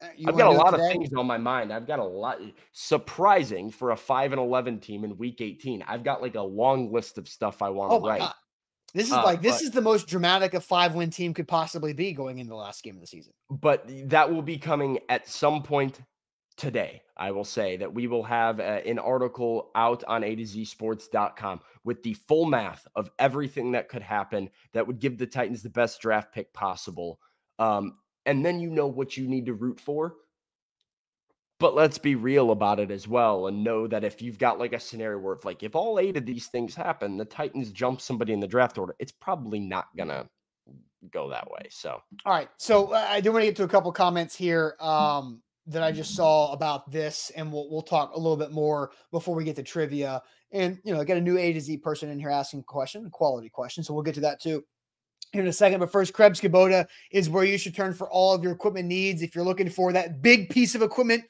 Uh, 0.05 0.29
I've 0.29 0.37
got 0.37 0.53
a 0.53 0.57
lot 0.57 0.73
of 0.73 0.81
things 0.81 1.09
on 1.13 1.25
my 1.25 1.37
mind. 1.37 1.73
I've 1.73 1.87
got 1.87 1.99
a 1.99 2.03
lot 2.03 2.39
surprising 2.71 3.71
for 3.71 3.91
a 3.91 3.97
5 3.97 4.33
and 4.33 4.41
11 4.41 4.79
team 4.79 5.03
in 5.03 5.17
week 5.17 5.41
18. 5.41 5.83
I've 5.87 6.03
got 6.03 6.21
like 6.21 6.35
a 6.35 6.41
long 6.41 6.91
list 6.91 7.17
of 7.17 7.27
stuff 7.27 7.61
I 7.61 7.69
want 7.69 7.91
to 7.91 7.95
oh 7.95 8.07
write. 8.07 8.19
God. 8.19 8.33
This 8.93 9.07
is 9.07 9.13
uh, 9.13 9.23
like 9.23 9.41
this 9.41 9.57
but, 9.57 9.63
is 9.63 9.71
the 9.71 9.81
most 9.81 10.07
dramatic 10.07 10.53
a 10.53 10.61
five 10.61 10.95
win 10.95 11.09
team 11.09 11.33
could 11.33 11.49
possibly 11.49 11.91
be 11.91 12.13
going 12.13 12.39
into 12.39 12.49
the 12.49 12.55
last 12.55 12.81
game 12.81 12.95
of 12.95 13.01
the 13.01 13.07
season. 13.07 13.33
But 13.49 13.83
that 14.09 14.31
will 14.31 14.41
be 14.41 14.57
coming 14.57 14.99
at 15.09 15.27
some 15.27 15.61
point 15.61 15.99
today. 16.55 17.01
I 17.17 17.31
will 17.31 17.43
say 17.43 17.75
that 17.75 17.93
we 17.93 18.07
will 18.07 18.23
have 18.23 18.61
uh, 18.61 18.81
an 18.85 18.97
article 18.97 19.71
out 19.75 20.03
on 20.05 20.23
A 20.23 20.35
to 20.35 20.45
Z 20.45 20.63
sports.com 20.63 21.59
with 21.83 22.03
the 22.03 22.13
full 22.13 22.45
math 22.45 22.87
of 22.95 23.11
everything 23.19 23.73
that 23.73 23.89
could 23.89 24.01
happen 24.01 24.49
that 24.73 24.87
would 24.87 24.99
give 24.99 25.17
the 25.17 25.27
Titans 25.27 25.61
the 25.61 25.69
best 25.69 25.99
draft 25.99 26.33
pick 26.33 26.53
possible. 26.53 27.19
Um, 27.59 27.97
and 28.25 28.45
then 28.45 28.59
you 28.59 28.69
know 28.69 28.87
what 28.87 29.17
you 29.17 29.27
need 29.27 29.45
to 29.47 29.53
root 29.53 29.79
for. 29.79 30.15
But 31.59 31.75
let's 31.75 31.97
be 31.97 32.15
real 32.15 32.51
about 32.51 32.81
it 32.81 32.91
as 32.91 33.07
well 33.07 33.47
and 33.47 33.63
know 33.63 33.87
that 33.87 34.03
if 34.03 34.21
you've 34.21 34.37
got 34.37 34.59
like 34.59 34.73
a 34.73 34.79
scenario 34.79 35.19
where 35.19 35.35
if 35.35 35.45
like 35.45 35.63
if 35.63 35.75
all 35.75 35.99
eight 35.99 36.17
of 36.17 36.25
these 36.25 36.47
things 36.47 36.75
happen, 36.75 37.15
the 37.15 37.23
Titans 37.25 37.71
jump 37.71 38.01
somebody 38.01 38.33
in 38.33 38.41
the 38.41 38.47
draft 38.47 38.77
order, 38.77 38.93
it's 38.99 39.13
probably 39.13 39.59
not 39.59 39.87
gonna 39.95 40.27
go 41.11 41.29
that 41.29 41.49
way. 41.49 41.67
So 41.69 42.01
all 42.25 42.33
right. 42.33 42.49
So 42.57 42.87
uh, 42.93 43.07
I 43.09 43.21
do 43.21 43.31
want 43.31 43.43
to 43.43 43.47
get 43.47 43.55
to 43.57 43.63
a 43.63 43.69
couple 43.69 43.91
comments 43.91 44.35
here. 44.35 44.75
Um 44.81 45.41
that 45.67 45.81
I 45.81 45.91
just 45.91 46.15
saw 46.15 46.51
about 46.51 46.91
this, 46.91 47.31
and 47.35 47.51
we'll 47.51 47.69
we'll 47.69 47.81
talk 47.81 48.13
a 48.13 48.19
little 48.19 48.37
bit 48.37 48.51
more 48.51 48.91
before 49.11 49.35
we 49.35 49.43
get 49.43 49.55
to 49.55 49.63
trivia. 49.63 50.21
And 50.51 50.79
you 50.83 50.93
know, 50.93 51.01
I 51.01 51.05
got 51.05 51.17
a 51.17 51.21
new 51.21 51.37
A 51.37 51.53
to 51.53 51.61
Z 51.61 51.77
person 51.77 52.09
in 52.09 52.19
here 52.19 52.29
asking 52.29 52.59
a 52.59 52.63
question, 52.63 53.05
a 53.05 53.09
quality 53.09 53.49
question, 53.49 53.83
so 53.83 53.93
we'll 53.93 54.03
get 54.03 54.15
to 54.15 54.21
that 54.21 54.41
too. 54.41 54.63
In 55.33 55.47
a 55.47 55.53
second. 55.53 55.79
But 55.79 55.91
first, 55.91 56.13
Krebs 56.13 56.39
Kubota 56.39 56.87
is 57.11 57.29
where 57.29 57.43
you 57.43 57.57
should 57.57 57.75
turn 57.75 57.93
for 57.93 58.09
all 58.09 58.33
of 58.33 58.43
your 58.43 58.53
equipment 58.53 58.87
needs. 58.87 59.21
If 59.21 59.35
you're 59.35 59.45
looking 59.45 59.69
for 59.69 59.93
that 59.93 60.21
big 60.21 60.49
piece 60.49 60.75
of 60.75 60.81
equipment, 60.81 61.23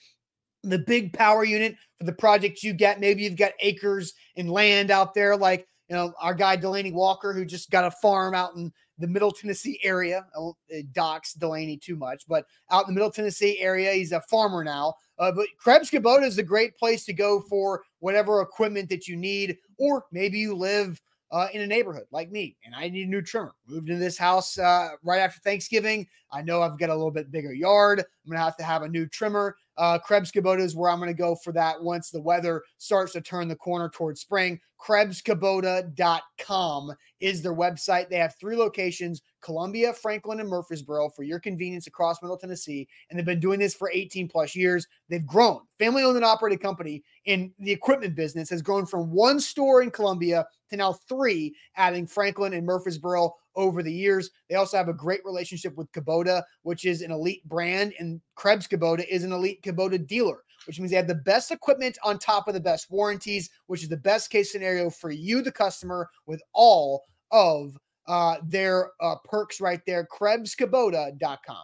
the 0.63 0.79
big 0.79 1.13
power 1.13 1.43
unit 1.43 1.75
for 1.97 2.05
the 2.05 2.13
project 2.13 2.63
you 2.63 2.73
get, 2.73 2.99
maybe 2.99 3.23
you've 3.23 3.37
got 3.37 3.53
acres 3.61 4.13
and 4.35 4.49
land 4.49 4.91
out 4.91 5.13
there, 5.13 5.37
like 5.37 5.67
you 5.89 5.95
know 5.95 6.13
our 6.19 6.33
guy 6.33 6.55
Delaney 6.55 6.91
Walker, 6.91 7.33
who 7.33 7.45
just 7.45 7.69
got 7.69 7.85
a 7.85 7.91
farm 7.91 8.33
out 8.33 8.55
in 8.55 8.71
the 8.97 9.07
Middle 9.07 9.31
Tennessee 9.31 9.79
area. 9.83 10.25
I 10.35 10.39
won't 10.39 10.57
uh, 10.73 10.81
dox 10.93 11.33
Delaney 11.33 11.77
too 11.77 11.95
much, 11.95 12.23
but 12.27 12.45
out 12.71 12.87
in 12.87 12.93
the 12.93 12.99
Middle 12.99 13.11
Tennessee 13.11 13.59
area, 13.59 13.91
he's 13.93 14.11
a 14.11 14.21
farmer 14.21 14.63
now. 14.63 14.95
Uh, 15.19 15.31
but 15.31 15.47
Krebs 15.57 15.91
Kubota 15.91 16.23
is 16.23 16.37
a 16.37 16.43
great 16.43 16.77
place 16.77 17.05
to 17.05 17.13
go 17.13 17.41
for 17.41 17.83
whatever 17.99 18.41
equipment 18.41 18.89
that 18.89 19.07
you 19.07 19.15
need, 19.15 19.57
or 19.77 20.05
maybe 20.11 20.39
you 20.39 20.55
live 20.55 20.99
uh, 21.31 21.47
in 21.53 21.61
a 21.61 21.67
neighborhood 21.67 22.05
like 22.11 22.31
me, 22.31 22.55
and 22.65 22.75
I 22.75 22.89
need 22.89 23.07
a 23.07 23.09
new 23.09 23.21
trimmer. 23.21 23.53
Moved 23.67 23.89
into 23.89 23.99
this 23.99 24.17
house 24.17 24.57
uh, 24.57 24.89
right 25.03 25.19
after 25.19 25.39
Thanksgiving. 25.41 26.07
I 26.31 26.41
know 26.41 26.61
I've 26.61 26.79
got 26.79 26.89
a 26.89 26.95
little 26.95 27.11
bit 27.11 27.31
bigger 27.31 27.53
yard. 27.53 27.99
I'm 27.99 28.31
gonna 28.31 28.43
have 28.43 28.57
to 28.57 28.63
have 28.63 28.83
a 28.83 28.89
new 28.89 29.07
trimmer. 29.07 29.55
Uh, 29.77 29.99
Krebs 29.99 30.31
Kubota 30.31 30.61
is 30.61 30.75
where 30.75 30.89
I'm 30.89 30.99
gonna 30.99 31.13
go 31.13 31.35
for 31.35 31.51
that 31.53 31.81
once 31.81 32.09
the 32.09 32.21
weather 32.21 32.63
starts 32.77 33.13
to 33.13 33.21
turn 33.21 33.47
the 33.47 33.55
corner 33.55 33.89
towards 33.89 34.21
spring. 34.21 34.59
KrebsKubota.com 34.85 36.93
is 37.19 37.41
their 37.41 37.55
website. 37.55 38.07
They 38.09 38.17
have 38.17 38.35
three 38.39 38.55
locations 38.55 39.23
Columbia, 39.41 39.93
Franklin, 39.93 40.39
and 40.39 40.47
Murfreesboro 40.49 41.09
for 41.09 41.23
your 41.23 41.39
convenience 41.39 41.87
across 41.87 42.21
Middle 42.21 42.37
Tennessee. 42.37 42.87
And 43.09 43.17
they've 43.17 43.25
been 43.25 43.39
doing 43.39 43.59
this 43.59 43.73
for 43.75 43.91
18 43.93 44.27
plus 44.27 44.55
years. 44.55 44.87
They've 45.07 45.25
grown. 45.25 45.61
Family 45.77 46.03
owned 46.03 46.15
and 46.15 46.25
operated 46.25 46.61
company 46.61 47.03
in 47.25 47.53
the 47.59 47.71
equipment 47.71 48.15
business 48.15 48.49
has 48.49 48.63
grown 48.63 48.87
from 48.87 49.11
one 49.11 49.39
store 49.39 49.83
in 49.83 49.91
Columbia 49.91 50.47
to 50.71 50.77
now 50.77 50.93
three, 50.93 51.55
adding 51.75 52.07
Franklin 52.07 52.53
and 52.53 52.65
Murfreesboro 52.65 53.35
over 53.55 53.83
the 53.83 53.91
years. 53.91 54.29
They 54.49 54.55
also 54.55 54.77
have 54.77 54.89
a 54.89 54.93
great 54.93 55.23
relationship 55.25 55.75
with 55.75 55.91
Kubota, 55.91 56.43
which 56.63 56.85
is 56.85 57.01
an 57.01 57.11
elite 57.11 57.47
brand, 57.47 57.93
and 57.99 58.21
Krebs 58.35 58.67
Kubota 58.67 59.05
is 59.07 59.23
an 59.23 59.31
elite 59.31 59.61
Kubota 59.63 60.05
dealer 60.05 60.41
which 60.65 60.79
means 60.79 60.91
they 60.91 60.97
have 60.97 61.07
the 61.07 61.15
best 61.15 61.51
equipment 61.51 61.97
on 62.03 62.17
top 62.17 62.47
of 62.47 62.53
the 62.53 62.59
best 62.59 62.89
warranties, 62.89 63.49
which 63.67 63.83
is 63.83 63.89
the 63.89 63.97
best 63.97 64.29
case 64.29 64.51
scenario 64.51 64.89
for 64.89 65.11
you, 65.11 65.41
the 65.41 65.51
customer, 65.51 66.09
with 66.25 66.41
all 66.53 67.03
of 67.31 67.77
uh, 68.07 68.37
their 68.43 68.91
uh, 69.01 69.15
perks 69.23 69.61
right 69.61 69.81
there. 69.85 70.07
KrebsKubota.com. 70.11 71.63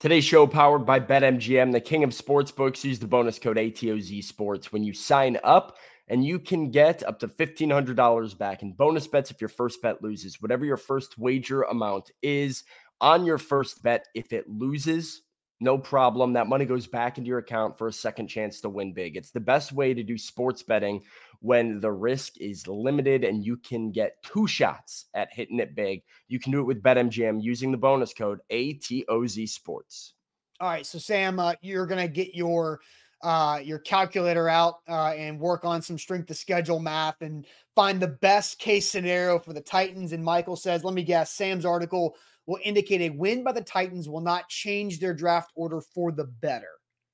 Today's 0.00 0.24
show 0.24 0.48
powered 0.48 0.84
by 0.84 0.98
BetMGM, 0.98 1.70
the 1.70 1.80
king 1.80 2.02
of 2.02 2.10
sportsbooks. 2.10 2.82
Use 2.82 2.98
the 2.98 3.06
bonus 3.06 3.38
code 3.38 3.56
ATOZ 3.56 4.24
Sports 4.24 4.72
when 4.72 4.82
you 4.82 4.92
sign 4.92 5.38
up, 5.44 5.76
and 6.12 6.26
you 6.26 6.38
can 6.38 6.70
get 6.70 7.02
up 7.04 7.18
to 7.18 7.26
$1,500 7.26 8.36
back 8.36 8.62
in 8.62 8.72
bonus 8.72 9.06
bets 9.06 9.30
if 9.30 9.40
your 9.40 9.48
first 9.48 9.80
bet 9.80 10.02
loses. 10.02 10.42
Whatever 10.42 10.66
your 10.66 10.76
first 10.76 11.16
wager 11.16 11.62
amount 11.62 12.10
is 12.20 12.64
on 13.00 13.24
your 13.24 13.38
first 13.38 13.82
bet, 13.82 14.04
if 14.14 14.30
it 14.30 14.46
loses, 14.46 15.22
no 15.58 15.78
problem. 15.78 16.34
That 16.34 16.48
money 16.48 16.66
goes 16.66 16.86
back 16.86 17.16
into 17.16 17.28
your 17.28 17.38
account 17.38 17.78
for 17.78 17.88
a 17.88 17.92
second 17.92 18.28
chance 18.28 18.60
to 18.60 18.68
win 18.68 18.92
big. 18.92 19.16
It's 19.16 19.30
the 19.30 19.40
best 19.40 19.72
way 19.72 19.94
to 19.94 20.02
do 20.02 20.18
sports 20.18 20.62
betting 20.62 21.02
when 21.40 21.80
the 21.80 21.90
risk 21.90 22.36
is 22.36 22.68
limited 22.68 23.24
and 23.24 23.42
you 23.42 23.56
can 23.56 23.90
get 23.90 24.22
two 24.22 24.46
shots 24.46 25.06
at 25.14 25.32
hitting 25.32 25.60
it 25.60 25.74
big. 25.74 26.02
You 26.28 26.38
can 26.38 26.52
do 26.52 26.60
it 26.60 26.64
with 26.64 26.82
BetMGM 26.82 27.42
using 27.42 27.72
the 27.72 27.78
bonus 27.78 28.12
code 28.12 28.40
ATOZ 28.50 29.48
Sports. 29.48 30.12
All 30.60 30.68
right, 30.68 30.84
so 30.84 30.98
Sam, 30.98 31.40
uh, 31.40 31.54
you're 31.62 31.86
gonna 31.86 32.06
get 32.06 32.34
your 32.34 32.80
uh, 33.22 33.60
your 33.62 33.78
calculator 33.78 34.48
out 34.48 34.76
uh, 34.88 35.12
and 35.16 35.38
work 35.38 35.64
on 35.64 35.82
some 35.82 35.98
strength 35.98 36.26
to 36.26 36.34
schedule 36.34 36.80
math 36.80 37.20
and 37.22 37.46
find 37.74 38.00
the 38.00 38.08
best 38.08 38.58
case 38.58 38.90
scenario 38.90 39.38
for 39.38 39.52
the 39.52 39.60
Titans. 39.60 40.12
And 40.12 40.24
Michael 40.24 40.56
says, 40.56 40.84
let 40.84 40.94
me 40.94 41.02
guess, 41.02 41.32
Sam's 41.32 41.64
article 41.64 42.16
will 42.46 42.58
indicate 42.64 43.00
a 43.00 43.10
win 43.10 43.44
by 43.44 43.52
the 43.52 43.62
Titans 43.62 44.08
will 44.08 44.20
not 44.20 44.48
change 44.48 44.98
their 44.98 45.14
draft 45.14 45.52
order 45.54 45.80
for 45.80 46.10
the 46.10 46.24
better, 46.24 46.70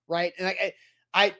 right? 0.08 0.32
And 0.38 0.48
I, 0.48 0.72
I 1.12 1.34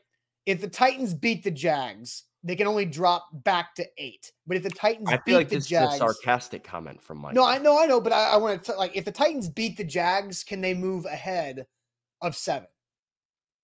if 0.46 0.60
the 0.60 0.68
Titans 0.68 1.14
beat 1.14 1.44
the 1.44 1.50
Jags, 1.50 2.24
they 2.44 2.56
can 2.56 2.66
only 2.66 2.84
drop 2.84 3.28
back 3.32 3.74
to 3.76 3.86
eight. 3.96 4.30
But 4.46 4.58
if 4.58 4.62
the 4.62 4.70
Titans, 4.70 5.08
I 5.10 5.18
feel 5.18 5.36
like 5.36 5.48
this 5.48 5.66
Jags, 5.66 5.94
is 5.94 6.00
a 6.00 6.04
sarcastic 6.04 6.64
comment 6.64 7.02
from 7.02 7.18
Mike. 7.18 7.34
No, 7.34 7.44
I 7.44 7.58
know, 7.58 7.80
I 7.80 7.86
know, 7.86 8.00
but 8.00 8.12
I, 8.12 8.30
I 8.30 8.36
want 8.36 8.64
to 8.64 8.72
like 8.74 8.96
if 8.96 9.04
the 9.04 9.12
Titans 9.12 9.48
beat 9.48 9.76
the 9.76 9.84
Jags, 9.84 10.44
can 10.44 10.60
they 10.60 10.74
move 10.74 11.06
ahead 11.06 11.66
of 12.20 12.36
seven? 12.36 12.68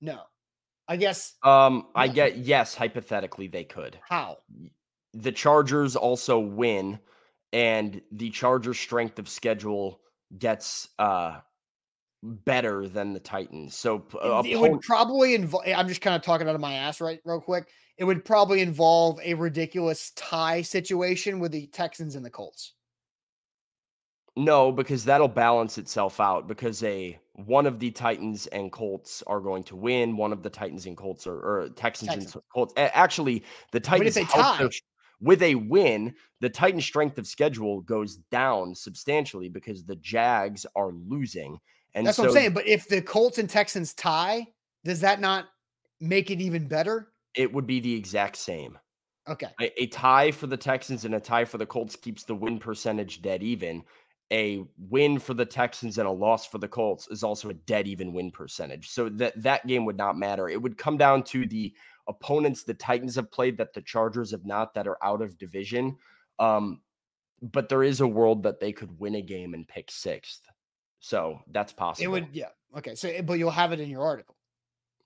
No, 0.01 0.23
I 0.89 0.97
guess. 0.97 1.35
Um, 1.43 1.89
I 1.95 2.09
get 2.09 2.39
yes. 2.39 2.75
Hypothetically, 2.75 3.49
they 3.49 3.65
could. 3.65 3.99
How? 4.09 4.39
The 5.15 5.33
Chargers 5.33 5.97
also 5.97 6.39
win, 6.39 6.99
and 7.53 8.01
the 8.13 8.31
Chargers' 8.31 8.79
strength 8.79 9.19
of 9.19 9.29
schedule 9.29 10.01
gets 10.39 10.89
uh 10.99 11.41
better 12.25 12.89
than 12.89 13.13
the 13.13 13.21
Titans. 13.21 13.77
So 13.77 14.05
uh, 14.23 14.43
it 14.45 14.59
would 14.59 14.81
probably 14.81 15.35
involve. 15.35 15.65
I'm 15.67 15.89
just 15.89 16.01
kind 16.01 16.17
of 16.17 16.23
talking 16.23 16.49
out 16.49 16.55
of 16.55 16.61
my 16.61 16.75
ass, 16.75 17.01
right? 17.01 17.21
Real 17.25 17.41
quick, 17.41 17.69
it 17.99 18.05
would 18.05 18.25
probably 18.25 18.61
involve 18.61 19.21
a 19.23 19.35
ridiculous 19.35 20.11
tie 20.17 20.63
situation 20.63 21.39
with 21.39 21.53
the 21.53 21.67
Texans 21.69 22.17
and 22.17 22.25
the 22.25 22.31
Colts. 22.31 22.73
No, 24.37 24.73
because 24.73 25.05
that'll 25.05 25.29
balance 25.29 25.79
itself 25.79 26.19
out. 26.19 26.49
Because 26.49 26.83
a 26.83 27.19
one 27.35 27.67
of 27.67 27.79
the 27.79 27.91
Titans 27.91 28.47
and 28.49 28.71
Colts 28.71 29.23
are 29.27 29.41
going 29.41 29.65
to 29.65 29.77
win. 29.77 30.17
One 30.17 30.33
of 30.33 30.43
the 30.43 30.51
Titans 30.51 30.87
and 30.87 30.97
Colts 30.97 31.27
are 31.27 31.37
or 31.37 31.69
Texans, 31.71 32.11
Texans. 32.11 32.35
and 32.35 32.43
Colts. 32.53 32.73
Actually, 32.77 33.45
the 33.73 33.81
Titans. 33.81 34.15
Their, 34.15 34.71
with 35.21 35.43
a 35.43 35.55
win, 35.55 36.15
the 36.41 36.51
Titans' 36.51 36.85
strength 36.85 37.19
of 37.19 37.27
schedule 37.27 37.81
goes 37.83 38.17
down 38.31 38.75
substantially 38.75 39.49
because 39.49 39.85
the 39.85 39.97
Jags 39.97 40.67
are 40.77 40.93
losing. 40.93 41.59
And 41.95 42.07
that's 42.07 42.17
so, 42.17 42.25
what 42.25 42.31
I'm 42.31 42.35
saying. 42.35 42.53
But 42.53 42.67
if 42.67 42.89
the 42.89 43.01
Colts 43.01 43.39
and 43.39 43.49
Texans 43.49 43.95
tie, 43.95 44.47
does 44.85 45.01
that 45.01 45.21
not 45.21 45.47
make 46.01 46.31
it 46.31 46.41
even 46.41 46.69
better? 46.69 47.13
It 47.35 47.53
would 47.53 47.67
be 47.67 47.81
the 47.81 47.95
exact 47.95 48.37
same. 48.37 48.79
Okay. 49.29 49.49
A, 49.61 49.83
a 49.83 49.87
tie 49.87 50.31
for 50.31 50.47
the 50.47 50.57
Texans 50.57 51.05
and 51.05 51.15
a 51.15 51.21
tie 51.21 51.47
for 51.47 51.59
the 51.59 51.67
Colts 51.67 51.97
keeps 51.97 52.25
the 52.25 52.35
win 52.35 52.59
percentage 52.59 53.23
dead 53.23 53.43
even. 53.43 53.83
A 54.33 54.65
win 54.79 55.19
for 55.19 55.35
the 55.35 55.45
Texans 55.45 55.99
and 55.99 56.09
a 56.09 56.11
loss 56.11 56.47
for 56.47 56.59
the 56.59 56.69
Colts 56.69 57.09
is 57.09 57.23
also 57.23 57.51
a 57.51 57.55
dead 57.55 57.87
even 57.87 58.13
win 58.13 58.31
percentage. 58.31 58.89
So 58.89 59.09
that 59.11 59.41
that 59.43 59.67
game 59.67 59.85
would 59.85 59.99
not 59.99 60.17
matter. 60.19 60.49
It 60.49 60.61
would 60.61 60.79
come 60.79 60.97
down 60.97 61.23
to 61.25 61.47
the 61.47 61.73
opponents 62.09 62.65
the 62.65 62.75
Titans 62.75 63.15
have 63.17 63.31
played 63.31 63.57
that 63.59 63.75
the 63.75 63.83
Chargers 63.83 64.31
have 64.31 64.45
not 64.45 64.75
that 64.75 64.89
are 64.89 64.99
out 65.03 65.23
of 65.23 65.39
division. 65.39 65.97
Um, 66.39 66.81
but 67.43 67.69
there 67.69 67.83
is 67.83 68.01
a 68.01 68.07
world 68.07 68.43
that 68.45 68.61
they 68.61 68.73
could 68.73 68.99
win 68.99 69.17
a 69.17 69.23
game 69.23 69.55
and 69.55 69.69
pick 69.69 69.91
sixth. 69.91 70.43
So 71.01 71.41
that's 71.51 71.73
possible. 71.73 72.05
It 72.05 72.11
would, 72.11 72.29
yeah. 72.33 72.49
Okay. 72.79 72.95
So, 72.95 73.13
but 73.23 73.35
you'll 73.35 73.51
have 73.51 73.73
it 73.73 73.81
in 73.81 73.91
your 73.91 74.03
article. 74.03 74.37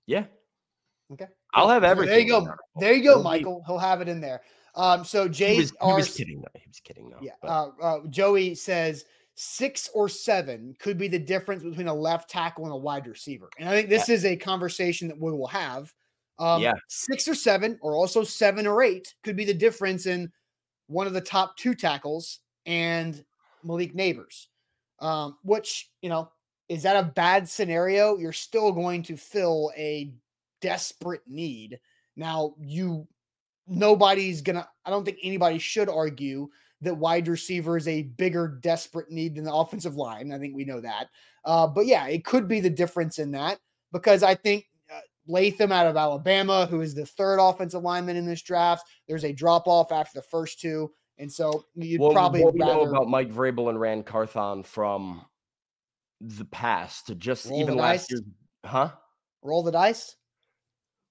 Yeah. 0.07 0.25
Okay. 1.11 1.27
I'll 1.53 1.69
have 1.69 1.83
everything. 1.83 2.13
there 2.13 2.19
you 2.21 2.29
go. 2.29 2.55
There 2.77 2.93
you 2.93 3.03
go, 3.03 3.21
Michael. 3.21 3.63
He'll 3.65 3.79
have 3.79 4.01
it 4.01 4.07
in 4.07 4.21
there. 4.21 4.41
Um, 4.75 5.03
so 5.03 5.27
Jay, 5.27 5.55
he 5.55 5.61
was, 5.61 5.71
he 5.71 5.93
was 5.93 6.15
kidding 6.15 6.41
though. 6.41 6.59
He 6.59 6.67
was 6.67 6.79
kidding 6.79 7.09
though. 7.09 7.19
Yeah. 7.21 7.33
Uh, 7.43 7.69
uh, 7.81 7.99
Joey 8.09 8.55
says 8.55 9.05
six 9.35 9.89
or 9.93 10.09
seven 10.09 10.75
could 10.79 10.97
be 10.97 11.07
the 11.07 11.19
difference 11.19 11.63
between 11.63 11.87
a 11.87 11.93
left 11.93 12.29
tackle 12.29 12.65
and 12.65 12.73
a 12.73 12.77
wide 12.77 13.07
receiver, 13.07 13.49
and 13.57 13.69
I 13.69 13.73
think 13.73 13.89
this 13.89 14.09
yeah. 14.09 14.15
is 14.15 14.25
a 14.25 14.35
conversation 14.35 15.07
that 15.07 15.19
we 15.19 15.31
will 15.31 15.47
have 15.47 15.93
um, 16.39 16.61
yeah. 16.61 16.73
Six 16.87 17.27
or 17.27 17.35
seven, 17.35 17.77
or 17.81 17.95
also 17.95 18.23
seven 18.23 18.65
or 18.65 18.81
eight, 18.81 19.13
could 19.23 19.35
be 19.35 19.45
the 19.45 19.53
difference 19.53 20.05
in 20.05 20.31
one 20.87 21.05
of 21.05 21.13
the 21.13 21.21
top 21.21 21.57
two 21.57 21.75
tackles 21.75 22.39
and 22.65 23.23
Malik 23.63 23.93
Nabers. 23.93 24.47
Um, 24.99 25.37
which, 25.43 25.89
you 26.01 26.09
know, 26.09 26.31
is 26.69 26.83
that 26.83 26.95
a 26.95 27.07
bad 27.07 27.47
scenario? 27.47 28.17
You're 28.17 28.33
still 28.33 28.71
going 28.71 29.03
to 29.03 29.17
fill 29.17 29.71
a 29.77 30.13
desperate 30.61 31.21
need. 31.27 31.79
Now, 32.15 32.55
you, 32.59 33.07
nobody's 33.69 34.41
to, 34.41 34.67
I 34.85 34.89
don't 34.89 35.05
think 35.05 35.19
anybody 35.23 35.59
should 35.59 35.89
argue 35.89 36.49
that 36.81 36.95
wide 36.95 37.27
receiver 37.27 37.77
is 37.77 37.87
a 37.87 38.03
bigger 38.03 38.47
desperate 38.61 39.11
need 39.11 39.35
than 39.35 39.43
the 39.43 39.53
offensive 39.53 39.95
line. 39.95 40.31
I 40.31 40.39
think 40.39 40.55
we 40.55 40.65
know 40.65 40.81
that. 40.81 41.07
Uh, 41.45 41.67
but 41.67 41.85
yeah, 41.85 42.07
it 42.07 42.25
could 42.25 42.47
be 42.47 42.59
the 42.59 42.69
difference 42.69 43.19
in 43.19 43.31
that 43.31 43.59
because 43.91 44.23
I 44.23 44.35
think 44.35 44.65
Latham 45.29 45.71
out 45.71 45.85
of 45.85 45.95
Alabama, 45.95 46.65
who 46.65 46.81
is 46.81 46.93
the 46.93 47.05
third 47.05 47.39
offensive 47.39 47.83
lineman 47.83 48.17
in 48.17 48.25
this 48.25 48.41
draft. 48.41 48.85
There's 49.07 49.23
a 49.23 49.31
drop 49.31 49.67
off 49.67 49.91
after 49.91 50.19
the 50.19 50.23
first 50.23 50.59
two. 50.59 50.91
And 51.19 51.31
so 51.31 51.65
you'd 51.75 52.01
well, 52.01 52.11
probably 52.11 52.43
what 52.43 52.53
we 52.53 52.59
know 52.59 52.81
about 52.81 53.07
Mike 53.07 53.31
Vrabel 53.31 53.69
and 53.69 53.79
Ran 53.79 54.03
Carthon 54.03 54.63
from 54.63 55.23
the 56.19 56.45
past, 56.45 57.15
just 57.17 57.49
Roll 57.49 57.61
even 57.61 57.75
last 57.75 58.11
year, 58.11 58.21
huh? 58.65 58.91
Roll 59.41 59.63
the 59.63 59.71
dice. 59.71 60.15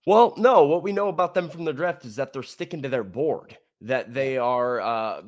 Well, 0.09 0.32
no. 0.38 0.62
What 0.62 0.82
we 0.82 0.92
know 0.92 1.09
about 1.09 1.34
them 1.34 1.50
from 1.50 1.66
the 1.66 1.72
draft 1.74 2.06
is 2.06 2.16
that 2.16 2.32
they're 2.32 2.42
sticking 2.42 2.80
to 2.80 2.88
their 2.88 3.04
board. 3.04 3.59
That 3.82 4.14
they 4.14 4.38
are 4.38 4.80
uh, 4.80 5.20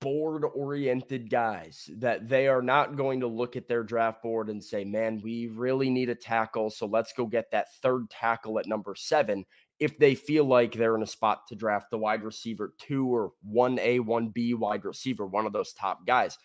board 0.00 0.42
oriented 0.52 1.30
guys 1.30 1.88
that 1.98 2.28
they 2.28 2.48
are 2.48 2.60
not 2.60 2.96
going 2.96 3.20
to 3.20 3.28
look 3.28 3.54
at 3.54 3.68
their 3.68 3.84
draft 3.84 4.20
board 4.20 4.50
and 4.50 4.62
say, 4.62 4.84
man, 4.84 5.20
we 5.22 5.46
really 5.46 5.90
need 5.90 6.08
a 6.08 6.14
tackle. 6.16 6.70
So 6.70 6.86
let's 6.86 7.12
go 7.12 7.24
get 7.24 7.52
that 7.52 7.72
third 7.82 8.10
tackle 8.10 8.58
at 8.58 8.66
number 8.66 8.96
seven. 8.96 9.44
If 9.78 9.96
they 9.96 10.16
feel 10.16 10.44
like 10.44 10.72
they're 10.72 10.96
in 10.96 11.04
a 11.04 11.06
spot 11.06 11.46
to 11.46 11.54
draft 11.54 11.92
the 11.92 11.98
wide 11.98 12.24
receiver 12.24 12.74
two 12.80 13.06
or 13.06 13.30
1A, 13.48 14.00
1B 14.00 14.56
wide 14.56 14.84
receiver, 14.84 15.24
one 15.24 15.46
of 15.46 15.52
those 15.52 15.72
top 15.72 16.04
guys. 16.04 16.36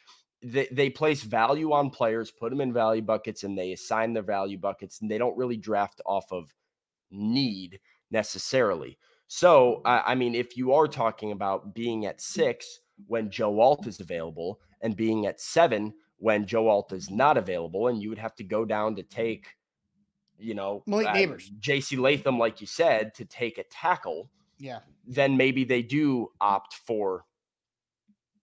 they, 0.43 0.67
they 0.71 0.91
place 0.91 1.23
value 1.23 1.73
on 1.73 1.89
players, 1.89 2.29
put 2.29 2.51
them 2.51 2.61
in 2.61 2.71
value 2.71 3.01
buckets, 3.01 3.43
and 3.43 3.57
they 3.57 3.71
assign 3.71 4.13
their 4.13 4.21
value 4.21 4.59
buckets, 4.59 5.01
and 5.01 5.09
they 5.09 5.17
don't 5.17 5.35
really 5.35 5.57
draft 5.57 5.99
off 6.05 6.31
of 6.31 6.53
need 7.11 7.79
necessarily. 8.11 8.97
So, 9.27 9.81
I, 9.85 10.03
I 10.07 10.15
mean, 10.15 10.33
if 10.35 10.57
you 10.57 10.73
are 10.73 10.87
talking 10.87 11.31
about 11.31 11.73
being 11.73 12.05
at 12.05 12.19
six 12.21 12.79
when 13.07 13.29
Joe 13.29 13.59
Alt 13.59 13.87
is 13.87 13.99
available 13.99 14.59
and 14.81 14.95
being 14.95 15.25
at 15.27 15.39
seven 15.39 15.93
when 16.17 16.45
Joe 16.45 16.67
Alt 16.67 16.91
is 16.91 17.09
not 17.09 17.37
available, 17.37 17.87
and 17.87 18.01
you 18.01 18.09
would 18.09 18.17
have 18.17 18.35
to 18.35 18.43
go 18.43 18.65
down 18.65 18.95
to 18.95 19.03
take, 19.03 19.47
you 20.37 20.53
know, 20.53 20.83
Malik 20.85 21.07
uh, 21.07 21.13
Nabers. 21.13 21.49
JC 21.59 21.97
Latham, 21.97 22.37
like 22.37 22.59
you 22.59 22.67
said, 22.67 23.13
to 23.15 23.25
take 23.25 23.57
a 23.57 23.63
tackle, 23.71 24.29
Yeah. 24.57 24.79
then 25.05 25.37
maybe 25.37 25.63
they 25.63 25.81
do 25.81 26.27
opt 26.41 26.73
for 26.73 27.25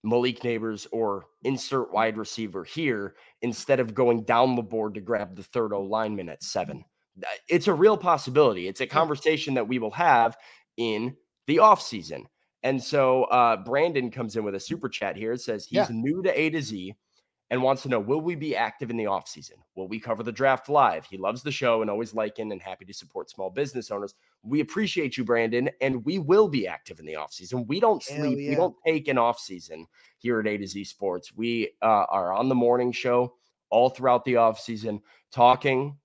Malik 0.02 0.40
Nabers 0.40 0.86
or 0.92 1.26
insert 1.42 1.92
wide 1.92 2.16
receiver 2.16 2.64
here 2.64 3.16
instead 3.42 3.80
of 3.80 3.92
going 3.92 4.22
down 4.22 4.54
the 4.54 4.62
board 4.62 4.94
to 4.94 5.00
grab 5.00 5.34
the 5.34 5.42
third 5.42 5.72
O 5.72 5.82
lineman 5.82 6.28
at 6.28 6.42
seven. 6.42 6.84
Uh, 7.22 7.26
It's 7.48 7.68
a 7.68 7.74
real 7.74 7.96
possibility. 7.96 8.68
It's 8.68 8.80
a 8.80 8.86
conversation 8.86 9.54
that 9.54 9.66
we 9.68 9.78
will 9.78 9.90
have 9.92 10.36
in 10.76 11.16
the 11.46 11.56
offseason. 11.56 12.24
And 12.62 12.82
so 12.82 13.24
uh, 13.24 13.56
Brandon 13.58 14.10
comes 14.10 14.36
in 14.36 14.44
with 14.44 14.54
a 14.54 14.60
super 14.60 14.88
chat 14.88 15.16
here. 15.16 15.32
It 15.32 15.40
says 15.40 15.64
he's 15.64 15.76
Yeah. 15.76 15.86
new 15.90 16.22
to 16.22 16.38
A 16.40 16.50
to 16.50 16.60
Z 16.60 16.94
and 17.50 17.62
wants 17.62 17.82
to 17.82 17.88
know 17.88 18.00
Will 18.00 18.20
we 18.20 18.34
be 18.34 18.56
active 18.56 18.90
in 18.90 18.96
the 18.96 19.04
offseason? 19.04 19.52
Will 19.76 19.86
we 19.86 20.00
cover 20.00 20.24
the 20.24 20.32
draft 20.32 20.68
live? 20.68 21.06
He 21.06 21.16
loves 21.16 21.44
the 21.44 21.52
show 21.52 21.80
and 21.82 21.88
always 21.90 22.12
liking 22.12 22.50
and 22.50 22.60
happy 22.60 22.84
to 22.84 22.92
support 22.92 23.30
small 23.30 23.50
business 23.50 23.92
owners. 23.92 24.14
We 24.42 24.60
appreciate 24.60 25.16
you, 25.16 25.22
Brandon, 25.24 25.70
and 25.80 26.04
we 26.04 26.18
will 26.18 26.48
be 26.48 26.66
active 26.66 26.98
in 26.98 27.06
the 27.06 27.12
offseason. 27.12 27.66
We 27.68 27.78
don't 27.78 28.02
sleep, 28.02 28.36
we 28.38 28.54
don't 28.56 28.74
take 28.84 29.06
an 29.06 29.16
offseason 29.16 29.84
here 30.18 30.40
at 30.40 30.48
A 30.48 30.56
to 30.58 30.66
Z 30.66 30.82
Sports. 30.84 31.32
We 31.36 31.70
uh, 31.82 32.06
are 32.10 32.32
on 32.32 32.48
the 32.48 32.54
morning 32.56 32.90
show 32.90 33.34
all 33.70 33.90
throughout 33.90 34.24
the 34.24 34.34
offseason, 34.34 35.00
talking, 35.30 35.96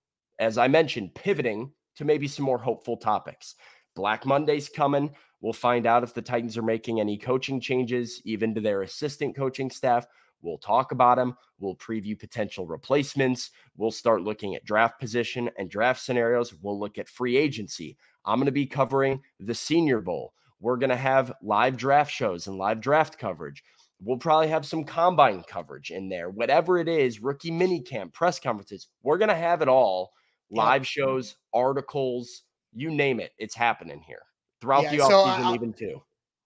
as 0.42 0.58
I 0.58 0.68
mentioned, 0.68 1.14
pivoting 1.14 1.72
to 1.96 2.04
maybe 2.04 2.28
some 2.28 2.44
more 2.46 2.58
hopeful 2.58 2.98
topics. 2.98 3.56
Black 3.96 4.26
Monday's 4.26 4.70
coming. 4.70 5.12
We'll 5.40 5.54
find 5.54 5.86
out 5.86 6.04
if 6.04 6.14
the 6.14 6.22
Titans 6.22 6.58
are 6.58 6.64
making 6.64 7.00
any 7.00 7.18
coaching 7.18 7.62
changes, 7.62 8.22
even 8.26 8.56
to 8.56 8.62
their 8.62 8.82
assistant 8.82 9.36
coaching 9.36 9.70
staff. 9.70 10.08
We'll 10.42 10.58
talk 10.58 10.92
about 10.92 11.18
them. 11.18 11.38
We'll 11.60 11.76
preview 11.76 12.20
potential 12.20 12.66
replacements. 12.66 13.52
We'll 13.78 13.92
start 13.92 14.24
looking 14.24 14.56
at 14.56 14.66
draft 14.66 15.00
position 15.00 15.50
and 15.60 15.70
draft 15.70 16.02
scenarios. 16.02 16.56
We'll 16.56 16.80
look 16.80 16.98
at 16.98 17.08
free 17.08 17.38
agency. 17.38 17.96
I'm 18.26 18.40
going 18.40 18.48
to 18.48 18.52
be 18.52 18.66
covering 18.66 19.22
the 19.40 19.54
Senior 19.54 20.02
Bowl. 20.02 20.34
We're 20.60 20.78
going 20.78 20.90
to 20.90 20.96
have 20.96 21.34
live 21.44 21.78
draft 21.78 22.12
shows 22.12 22.48
and 22.48 22.58
live 22.58 22.82
draft 22.82 23.20
coverage. 23.20 23.64
We'll 24.04 24.18
probably 24.18 24.48
have 24.48 24.66
some 24.66 24.86
combine 24.86 25.44
coverage 25.48 25.92
in 25.92 26.10
there. 26.10 26.32
Whatever 26.32 26.80
it 26.80 26.88
is, 26.88 27.22
rookie 27.22 27.52
minicamp, 27.52 28.14
press 28.14 28.40
conferences, 28.40 28.88
we're 29.04 29.20
going 29.20 29.30
to 29.30 29.36
have 29.36 29.62
it 29.62 29.68
all. 29.68 30.14
Live 30.52 30.86
shows, 30.86 31.36
articles, 31.54 32.44
you 32.74 32.92
name 32.92 33.20
it. 33.20 33.32
It's 33.38 33.56
happening 33.56 34.02
here 34.06 34.22
throughout 34.60 34.84
Yeah, 34.84 34.92
the 34.92 34.98
so 35.00 35.10
offseason, 35.10 35.46
I- 35.46 35.54
even 35.56 35.74
too. 35.74 36.02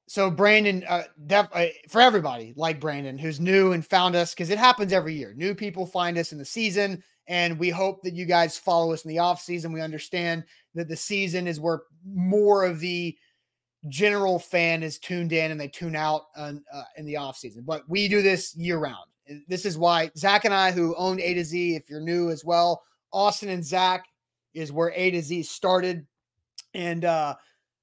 So 0.07 0.29
Brandon, 0.29 0.83
uh, 0.87 1.05
def- 1.25 1.49
uh, 1.51 1.65
for 1.89 1.99
everybody 1.99 2.53
like 2.55 2.79
Brandon 2.79 3.17
who's 3.17 3.39
new 3.39 3.71
and 3.71 3.83
found 3.83 4.15
us, 4.15 4.35
because 4.35 4.51
it 4.51 4.59
happens 4.59 4.93
every 4.93 5.15
year. 5.15 5.33
New 5.33 5.55
people 5.55 5.87
find 5.87 6.15
us 6.19 6.31
in 6.31 6.37
the 6.37 6.45
season, 6.45 7.03
and 7.27 7.57
we 7.57 7.71
hope 7.71 8.03
that 8.03 8.13
you 8.13 8.25
guys 8.25 8.55
follow 8.55 8.93
us 8.93 9.03
in 9.03 9.09
the 9.09 9.17
off 9.17 9.41
season. 9.41 9.73
We 9.73 9.81
understand 9.81 10.43
that 10.75 10.87
the 10.87 10.95
season 10.95 11.47
is 11.47 11.59
where 11.59 11.81
more 12.05 12.65
of 12.65 12.79
the 12.79 13.17
general 13.89 14.37
fan 14.37 14.83
is 14.83 14.99
tuned 14.99 15.33
in 15.33 15.49
and 15.49 15.59
they 15.59 15.67
tune 15.67 15.95
out 15.95 16.23
on, 16.35 16.63
uh, 16.71 16.83
in 16.97 17.05
the 17.05 17.17
off 17.17 17.37
season. 17.37 17.63
But 17.65 17.87
we 17.89 18.07
do 18.07 18.21
this 18.21 18.55
year 18.55 18.77
round. 18.77 19.09
This 19.47 19.65
is 19.65 19.75
why 19.75 20.11
Zach 20.15 20.45
and 20.45 20.53
I, 20.53 20.71
who 20.71 20.95
own 20.97 21.19
A 21.19 21.33
to 21.33 21.43
Z, 21.43 21.75
if 21.75 21.89
you're 21.89 21.99
new 21.99 22.29
as 22.29 22.45
well, 22.45 22.83
Austin 23.11 23.49
and 23.49 23.65
Zach 23.65 24.05
is 24.53 24.71
where 24.71 24.91
A 24.95 25.11
to 25.11 25.21
Z 25.21 25.43
started, 25.43 26.05
and 26.73 27.05
uh, 27.05 27.35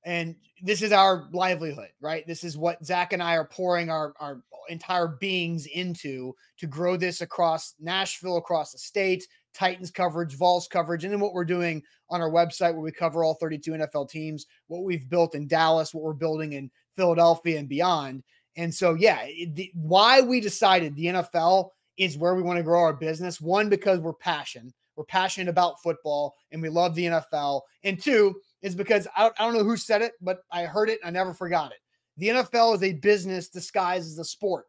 and 0.05 0.37
this 0.63 0.83
is 0.83 0.93
our 0.93 1.29
livelihood, 1.33 1.91
right? 2.01 2.27
This 2.27 2.45
is 2.45 2.57
what 2.57 2.85
Zach 2.85 3.13
and 3.13 3.23
I 3.23 3.37
are 3.37 3.47
pouring 3.47 3.91
our 3.91 4.15
our 4.21 4.43
entire 4.69 5.09
beings 5.09 5.67
into 5.67 6.35
to 6.59 6.67
grow 6.67 6.97
this 6.97 7.21
across 7.21 7.75
Nashville, 7.81 8.37
across 8.37 8.73
the 8.73 8.79
state, 8.79 9.27
Titans 9.55 9.91
coverage, 9.91 10.37
Vols 10.37 10.69
coverage, 10.69 11.05
and 11.05 11.13
then 11.13 11.21
what 11.21 11.35
we're 11.35 11.45
doing 11.45 11.83
on 12.11 12.21
our 12.21 12.31
website 12.31 12.73
where 12.73 12.81
we 12.81 12.93
cover 12.93 13.25
all 13.25 13.35
32 13.35 13.73
NFL 13.73 14.09
teams, 14.09 14.47
what 14.69 14.85
we've 14.85 15.09
built 15.09 15.35
in 15.35 15.47
Dallas, 15.47 15.95
what 15.95 16.05
we're 16.05 16.13
building 16.13 16.53
in 16.53 16.71
Philadelphia 16.95 17.59
and 17.59 17.69
beyond. 17.69 18.23
And 18.57 18.75
so, 18.75 18.95
yeah, 18.95 19.25
the, 19.53 19.71
why 19.75 20.21
we 20.21 20.41
decided 20.41 20.95
the 20.95 21.07
NFL 21.07 21.71
is 21.97 22.19
where 22.19 22.35
we 22.35 22.43
want 22.43 22.59
to 22.59 22.63
grow 22.63 22.81
our 22.81 22.93
business. 22.93 23.41
One, 23.41 23.69
because 23.69 23.99
we're 24.01 24.13
passionate, 24.13 24.75
we're 24.97 25.05
passionate 25.05 25.49
about 25.49 25.83
football, 25.83 26.35
and 26.51 26.61
we 26.61 26.69
love 26.69 26.95
the 26.95 27.07
NFL. 27.07 27.63
And 27.85 28.01
two, 28.01 28.37
is 28.63 28.75
because 28.75 29.07
I 29.17 29.23
don't, 29.23 29.35
I 29.41 29.45
don't 29.45 29.55
know 29.55 29.65
who 29.65 29.77
said 29.77 30.03
it, 30.03 30.13
but 30.21 30.43
I 30.51 30.65
heard 30.65 30.89
it. 30.89 31.01
And 31.03 31.17
I 31.17 31.21
never 31.21 31.35
forgot 31.35 31.73
it. 31.73 31.79
The 32.17 32.29
NFL 32.29 32.77
is 32.77 32.83
a 32.83 32.93
business 32.95 33.49
disguised 33.49 34.07
as 34.07 34.19
a 34.19 34.25
sport. 34.25 34.67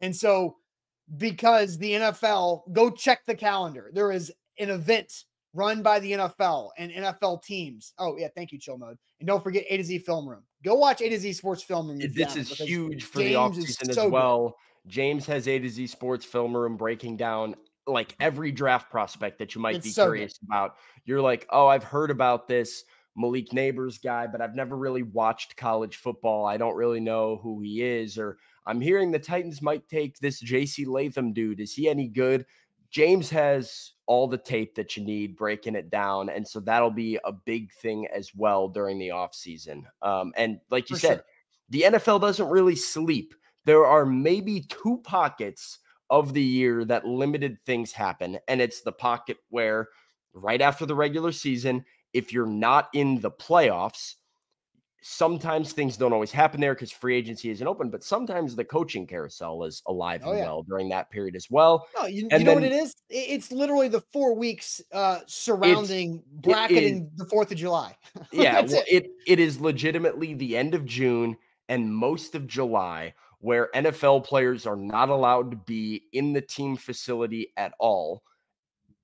And 0.00 0.14
so, 0.14 0.56
because 1.16 1.78
the 1.78 1.92
NFL, 1.92 2.72
go 2.72 2.90
check 2.90 3.20
the 3.26 3.34
calendar. 3.34 3.90
There 3.92 4.12
is 4.12 4.32
an 4.58 4.70
event 4.70 5.24
run 5.52 5.82
by 5.82 6.00
the 6.00 6.12
NFL 6.12 6.70
and 6.78 6.90
NFL 6.92 7.42
teams. 7.42 7.92
Oh, 7.98 8.16
yeah. 8.16 8.28
Thank 8.34 8.52
you, 8.52 8.58
Chill 8.58 8.78
Mode. 8.78 8.96
And 9.18 9.26
don't 9.26 9.42
forget 9.42 9.64
A 9.68 9.76
to 9.76 9.84
Z 9.84 9.98
Film 9.98 10.28
Room. 10.28 10.42
Go 10.64 10.74
watch 10.74 11.00
A 11.00 11.08
to 11.08 11.18
Z 11.18 11.32
Sports 11.34 11.62
Film 11.62 11.88
Room. 11.88 11.98
This 11.98 12.36
is 12.36 12.50
huge 12.50 13.04
for 13.04 13.20
James 13.20 13.56
the 13.56 13.62
offseason 13.62 13.84
so 13.86 13.90
as 13.90 13.96
good. 13.96 14.12
well. 14.12 14.56
James 14.86 15.26
has 15.26 15.46
A 15.48 15.58
to 15.58 15.68
Z 15.68 15.86
Sports 15.88 16.24
Film 16.24 16.56
Room 16.56 16.76
breaking 16.76 17.16
down 17.16 17.54
like 17.90 18.14
every 18.20 18.52
draft 18.52 18.90
prospect 18.90 19.38
that 19.38 19.54
you 19.54 19.60
might 19.60 19.76
It's 19.76 19.84
be 19.86 19.90
so 19.90 20.06
good. 20.06 20.12
curious 20.14 20.38
about. 20.42 20.76
You're 21.04 21.20
like, 21.20 21.46
oh, 21.50 21.66
I've 21.66 21.84
heard 21.84 22.10
about 22.10 22.48
this 22.48 22.84
Malik 23.16 23.50
Nabers 23.50 24.02
guy, 24.02 24.26
but 24.26 24.40
I've 24.40 24.54
never 24.54 24.76
really 24.76 25.02
watched 25.02 25.56
college 25.56 25.96
football. 25.96 26.46
I 26.46 26.56
don't 26.56 26.76
really 26.76 27.00
know 27.00 27.38
who 27.42 27.60
he 27.60 27.82
is. 27.82 28.16
Or 28.18 28.38
I'm 28.66 28.80
hearing 28.80 29.10
the 29.10 29.18
Titans 29.18 29.60
might 29.62 29.88
take 29.88 30.18
this 30.18 30.42
JC 30.42 30.86
Latham 30.86 31.32
dude. 31.32 31.60
Is 31.60 31.74
he 31.74 31.88
any 31.88 32.08
good? 32.08 32.46
James 32.90 33.30
has 33.30 33.92
all 34.06 34.26
the 34.26 34.38
tape 34.38 34.74
that 34.74 34.96
you 34.96 35.04
need 35.04 35.36
breaking 35.36 35.76
it 35.76 35.90
down. 35.90 36.28
And 36.28 36.46
so 36.46 36.58
that'll 36.60 36.90
be 36.90 37.18
a 37.24 37.30
big 37.32 37.72
thing 37.72 38.08
as 38.12 38.34
well 38.34 38.68
during 38.68 38.98
the 38.98 39.08
offseason. 39.08 39.84
Um, 40.02 40.32
and 40.36 40.58
like 40.70 40.90
you 40.90 40.96
For 40.96 41.00
said, 41.00 41.14
sure. 41.18 41.24
the 41.70 41.82
NFL 41.82 42.20
doesn't 42.20 42.48
really 42.48 42.74
sleep. 42.74 43.34
There 43.64 43.86
are 43.86 44.04
maybe 44.04 44.62
two 44.62 45.00
pockets 45.04 45.78
of 46.10 46.34
the 46.34 46.42
year 46.42 46.84
that 46.84 47.06
limited 47.06 47.58
things 47.64 47.92
happen. 47.92 48.38
And 48.48 48.60
it's 48.60 48.82
the 48.82 48.92
pocket 48.92 49.38
where 49.48 49.88
right 50.32 50.60
after 50.60 50.86
the 50.86 50.94
regular 50.94 51.32
season, 51.32 51.84
if 52.12 52.32
you're 52.32 52.46
not 52.46 52.88
in 52.92 53.20
the 53.20 53.30
playoffs, 53.30 54.16
sometimes 55.02 55.72
things 55.72 55.96
don't 55.96 56.12
always 56.12 56.30
happen 56.30 56.60
there 56.60 56.74
because 56.74 56.90
free 56.90 57.16
agency 57.16 57.50
isn't 57.50 57.66
open, 57.66 57.88
but 57.90 58.04
sometimes 58.04 58.54
the 58.54 58.64
coaching 58.64 59.06
carousel 59.06 59.64
is 59.64 59.82
alive 59.86 60.20
Oh, 60.24 60.30
and 60.30 60.40
yeah. 60.40 60.44
well 60.44 60.62
during 60.62 60.88
that 60.90 61.10
period 61.10 61.34
as 61.36 61.46
well. 61.50 61.86
No, 61.96 62.06
you, 62.06 62.28
And 62.30 62.40
you 62.42 62.46
know 62.46 62.54
what 62.54 62.64
it 62.64 62.72
is? 62.72 62.94
It's 63.08 63.50
literally 63.50 63.88
the 63.88 64.02
four 64.12 64.34
weeks 64.34 64.80
uh, 64.92 65.20
surrounding 65.26 66.22
bracketing 66.30 67.10
the 67.16 67.24
4th 67.26 67.50
of 67.50 67.56
July. 67.56 67.96
Yeah, 68.32 68.60
well, 68.60 68.82
it. 68.86 69.04
it 69.04 69.10
it 69.26 69.40
is 69.40 69.60
legitimately 69.60 70.34
the 70.34 70.56
end 70.56 70.74
of 70.74 70.84
June 70.84 71.36
and 71.68 71.92
most 71.94 72.34
of 72.34 72.46
July 72.46 73.14
where 73.40 73.70
NFL 73.74 74.24
players 74.24 74.66
are 74.66 74.76
not 74.76 75.08
allowed 75.08 75.50
to 75.50 75.56
be 75.56 76.04
in 76.12 76.32
the 76.32 76.42
team 76.42 76.76
facility 76.76 77.52
at 77.56 77.72
all. 77.78 78.22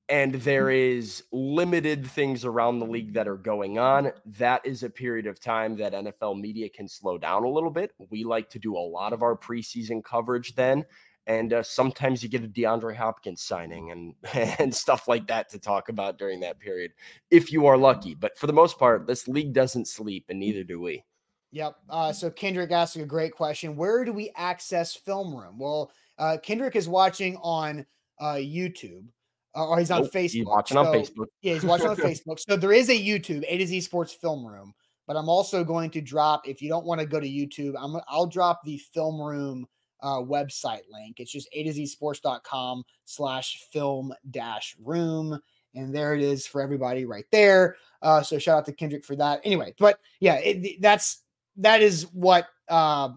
And 0.09 0.35
there 0.35 0.71
is 0.71 1.25
limited 1.33 2.07
things 2.07 2.45
around 2.45 2.79
the 2.79 2.87
league 2.87 3.15
that 3.15 3.27
are 3.27 3.37
going 3.37 3.79
on. 3.79 4.13
That 4.39 4.65
is 4.65 4.85
a 4.85 4.91
period 4.91 5.27
of 5.27 5.41
time 5.41 5.77
that 5.79 5.95
NFL 5.95 6.41
media 6.41 6.69
can 6.69 6.87
slow 6.87 7.19
down 7.19 7.43
a 7.43 7.49
little 7.49 7.71
bit. 7.71 7.91
We 8.11 8.23
like 8.23 8.49
to 8.51 8.61
do 8.61 8.77
a 8.77 8.79
lot 8.79 9.13
of 9.13 9.23
our 9.23 9.37
preseason 9.37 10.05
coverage 10.05 10.55
then. 10.55 10.85
And 11.27 11.53
uh, 11.53 11.65
sometimes 11.65 12.23
you 12.23 12.29
get 12.29 12.45
a 12.45 12.49
DeAndre 12.49 12.95
Hopkins 12.95 13.43
signing 13.43 13.91
and 13.91 14.15
and 14.61 14.73
stuff 14.73 15.09
like 15.09 15.27
that 15.27 15.49
to 15.49 15.59
talk 15.59 15.89
about 15.89 16.19
during 16.19 16.39
that 16.41 16.61
period 16.61 16.93
if 17.31 17.51
you 17.51 17.67
are 17.67 17.77
lucky. 17.77 18.15
But 18.15 18.39
for 18.39 18.47
the 18.47 18.53
most 18.53 18.79
part, 18.79 19.09
this 19.09 19.27
league 19.27 19.53
doesn't 19.53 19.89
sleep, 19.89 20.27
and 20.29 20.39
neither 20.39 20.63
do 20.63 20.81
we. 20.81 21.05
Yep. 21.57 21.77
Uh, 21.89 22.13
so 22.13 22.31
Kendrick 22.31 22.71
asked 22.71 22.97
a 22.97 23.07
great 23.07 23.33
question. 23.33 23.77
Where 23.77 24.05
do 24.05 24.13
we 24.13 24.31
access 24.37 24.95
Film 24.95 25.35
Room? 25.35 25.59
Well, 25.59 25.91
uh, 26.19 26.37
Kendrick 26.43 26.77
is 26.77 26.87
watching 26.87 27.39
on 27.39 27.87
uh, 28.21 28.35
YouTube, 28.35 29.07
uh, 29.57 29.67
or 29.67 29.79
he's 29.79 29.91
on 29.91 30.05
Facebook. 30.05 30.31
He's 30.33 30.45
watching 30.45 30.77
on 30.77 30.85
Facebook. 30.85 31.29
Yeah, 31.41 31.55
he's 31.55 31.65
watching 31.65 31.89
on 31.89 31.97
Facebook. 31.97 32.41
So 32.47 32.59
there 32.59 32.75
is 32.75 32.91
a 32.91 32.93
YouTube 32.93 33.43
A 33.49 33.57
to 33.57 33.67
Z 33.67 33.81
Sports 33.81 34.13
Film 34.13 34.47
Room, 34.47 34.75
but 35.07 35.17
I'm 35.17 35.31
also 35.31 35.65
going 35.65 35.89
to 35.93 36.03
drop. 36.03 36.47
If 36.47 36.61
you 36.61 36.69
don't 36.69 36.85
want 36.85 37.01
to 37.01 37.07
go 37.07 37.19
to 37.19 37.27
YouTube, 37.27 37.73
I'm 37.81 37.97
I'll 38.07 38.27
drop 38.27 38.61
the 38.63 38.77
Film 38.93 39.19
Room 39.19 39.67
uh, 40.03 40.19
website 40.19 40.83
link. 40.93 41.21
It's 41.21 41.33
just 41.33 41.49
A 41.55 41.65
to 41.65 41.73
Z 41.73 41.87
Sports.com 41.87 42.85
slash 43.07 43.65
film 43.73 44.13
dash 44.31 44.77
room. 44.85 45.41
And 45.75 45.95
there 45.95 46.15
it 46.15 46.21
is 46.21 46.47
for 46.47 46.61
everybody 46.61 47.07
right 47.07 47.27
there. 47.33 47.77
Uh, 48.03 48.23
so 48.23 48.39
shout 48.39 48.59
out 48.59 48.67
to 48.67 48.73
Kendrick 48.75 49.07
for 49.07 49.17
that. 49.17 49.41
Anyway, 49.43 49.75
but 49.79 49.99
yeah, 50.21 50.35
it, 50.35 50.83
that's 50.83 51.23
that 51.59 51.83
is 51.83 52.05
what 52.13 52.49
uh, 52.69 53.11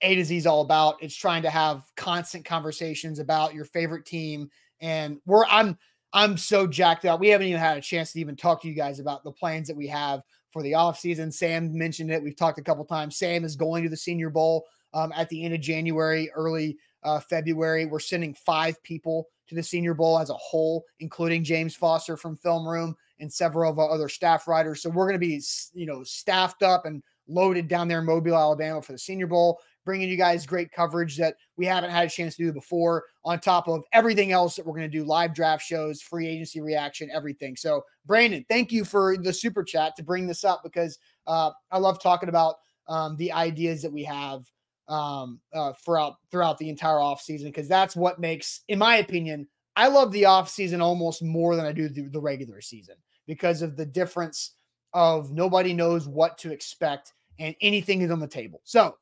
A 0.00 0.14
to 0.14 0.24
Z 0.24 0.36
is 0.36 0.46
all 0.46 0.62
about. 0.62 0.96
It's 1.02 1.14
trying 1.14 1.42
to 1.42 1.50
have 1.50 1.84
constant 1.96 2.44
conversations 2.44 3.18
about 3.18 3.54
your 3.54 3.64
favorite 3.64 4.06
team. 4.06 4.50
And 4.80 5.18
we're 5.26 5.46
I'm 5.46 5.78
I'm 6.12 6.36
so 6.36 6.66
jacked 6.66 7.04
up. 7.04 7.20
We 7.20 7.28
haven't 7.28 7.46
even 7.46 7.60
had 7.60 7.78
a 7.78 7.82
chance 7.82 8.12
to 8.12 8.20
even 8.20 8.36
talk 8.36 8.62
to 8.62 8.68
you 8.68 8.74
guys 8.74 8.98
about 8.98 9.24
the 9.24 9.32
plans 9.32 9.68
that 9.68 9.76
we 9.76 9.86
have 9.88 10.22
for 10.50 10.62
the 10.62 10.72
offseason. 10.72 11.32
Sam 11.32 11.76
mentioned 11.76 12.10
it. 12.10 12.22
We've 12.22 12.36
talked 12.36 12.58
a 12.58 12.62
couple 12.62 12.84
times. 12.84 13.16
Sam 13.16 13.44
is 13.44 13.56
going 13.56 13.82
to 13.84 13.88
the 13.88 13.96
Senior 13.96 14.28
Bowl 14.28 14.66
um, 14.92 15.12
at 15.16 15.28
the 15.30 15.42
end 15.44 15.54
of 15.54 15.60
January, 15.60 16.30
early 16.34 16.76
uh, 17.02 17.20
February. 17.20 17.86
We're 17.86 18.00
sending 18.00 18.34
five 18.34 18.82
people 18.82 19.28
to 19.48 19.54
the 19.54 19.62
Senior 19.62 19.94
Bowl 19.94 20.18
as 20.18 20.30
a 20.30 20.34
whole, 20.34 20.84
including 21.00 21.44
James 21.44 21.74
Foster 21.74 22.16
from 22.16 22.36
Film 22.36 22.68
Room 22.68 22.94
and 23.20 23.32
several 23.32 23.70
of 23.70 23.78
our 23.78 23.90
other 23.90 24.08
staff 24.08 24.46
writers. 24.46 24.82
So 24.82 24.90
we're 24.90 25.08
going 25.08 25.20
to 25.20 25.26
be, 25.26 25.42
you 25.74 25.86
know, 25.86 26.02
staffed 26.02 26.62
up 26.62 26.84
and 26.84 27.02
loaded 27.28 27.68
down 27.68 27.88
there 27.88 28.00
in 28.00 28.06
Mobile, 28.06 28.36
Alabama 28.36 28.82
for 28.82 28.92
the 28.92 28.98
Senior 28.98 29.26
Bowl, 29.26 29.58
bringing 29.84 30.08
you 30.08 30.16
guys 30.16 30.46
great 30.46 30.70
coverage 30.72 31.16
that 31.16 31.36
we 31.56 31.66
haven't 31.66 31.90
had 31.90 32.06
a 32.06 32.10
chance 32.10 32.36
to 32.36 32.44
do 32.44 32.52
before, 32.52 33.04
on 33.24 33.40
top 33.40 33.68
of 33.68 33.82
everything 33.92 34.32
else 34.32 34.56
that 34.56 34.66
we're 34.66 34.76
going 34.76 34.90
to 34.90 34.98
do 34.98 35.04
live 35.04 35.34
draft 35.34 35.64
shows, 35.64 36.00
free 36.00 36.26
agency 36.26 36.60
reaction, 36.60 37.10
everything. 37.12 37.56
So, 37.56 37.84
Brandon, 38.06 38.44
thank 38.48 38.72
you 38.72 38.84
for 38.84 39.16
the 39.16 39.32
super 39.32 39.62
chat 39.62 39.96
to 39.96 40.02
bring 40.02 40.26
this 40.26 40.44
up 40.44 40.62
because 40.62 40.98
uh, 41.26 41.50
I 41.70 41.78
love 41.78 42.02
talking 42.02 42.28
about 42.28 42.56
um, 42.88 43.16
the 43.16 43.32
ideas 43.32 43.82
that 43.82 43.92
we 43.92 44.04
have 44.04 44.44
um, 44.88 45.40
uh, 45.54 45.72
throughout 45.84 46.16
throughout 46.30 46.58
the 46.58 46.68
entire 46.68 46.96
offseason 46.96 47.44
because 47.44 47.68
that's 47.68 47.96
what 47.96 48.18
makes, 48.18 48.62
in 48.68 48.78
my 48.78 48.96
opinion, 48.96 49.46
I 49.76 49.88
love 49.88 50.12
the 50.12 50.24
offseason 50.24 50.82
almost 50.82 51.22
more 51.22 51.56
than 51.56 51.64
I 51.64 51.72
do 51.72 51.88
the, 51.88 52.08
the 52.08 52.20
regular 52.20 52.60
season 52.60 52.96
because 53.26 53.62
of 53.62 53.76
the 53.76 53.86
difference 53.86 54.52
of 54.94 55.32
nobody 55.32 55.72
knows 55.72 56.08
what 56.08 56.38
to 56.38 56.52
expect 56.52 57.12
and 57.38 57.54
anything 57.60 58.02
is 58.02 58.10
on 58.10 58.20
the 58.20 58.28
table. 58.28 58.60
So, 58.64 58.96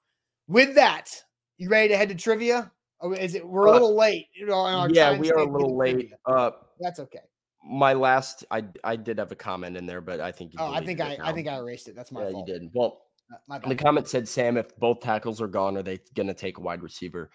with 0.48 0.74
that, 0.74 1.10
you 1.58 1.68
ready 1.68 1.88
to 1.88 1.96
head 1.96 2.08
to 2.08 2.14
trivia? 2.14 2.70
Or 3.00 3.14
is 3.14 3.34
it 3.34 3.46
we're 3.46 3.66
a 3.66 3.72
little 3.72 3.96
late? 3.96 4.26
You 4.34 4.46
know, 4.46 4.86
yeah, 4.90 5.16
we 5.16 5.30
are 5.30 5.38
a 5.38 5.44
little 5.44 5.76
late. 5.76 6.12
Uh, 6.26 6.50
That's 6.80 7.00
okay. 7.00 7.20
My 7.64 7.92
last, 7.92 8.44
I 8.50 8.64
I 8.84 8.96
did 8.96 9.18
have 9.18 9.32
a 9.32 9.36
comment 9.36 9.76
in 9.76 9.86
there, 9.86 10.00
but 10.00 10.20
I 10.20 10.32
think. 10.32 10.52
oh, 10.58 10.72
I 10.72 10.84
think 10.84 11.00
I 11.00 11.16
I 11.22 11.32
think 11.32 11.48
I 11.48 11.56
erased 11.56 11.88
it. 11.88 11.96
That's 11.96 12.12
my 12.12 12.24
yeah, 12.24 12.32
fault. 12.32 12.48
you 12.48 12.54
did. 12.54 12.70
Well, 12.74 13.02
uh, 13.50 13.58
the 13.66 13.74
comment 13.74 14.08
said, 14.08 14.28
"Sam, 14.28 14.56
if 14.56 14.76
both 14.78 15.00
tackles 15.00 15.40
are 15.40 15.48
gone, 15.48 15.76
are 15.76 15.82
they 15.82 15.98
going 16.14 16.26
to 16.26 16.34
take 16.34 16.58
a 16.58 16.60
wide 16.60 16.82
receiver?" 16.82 17.30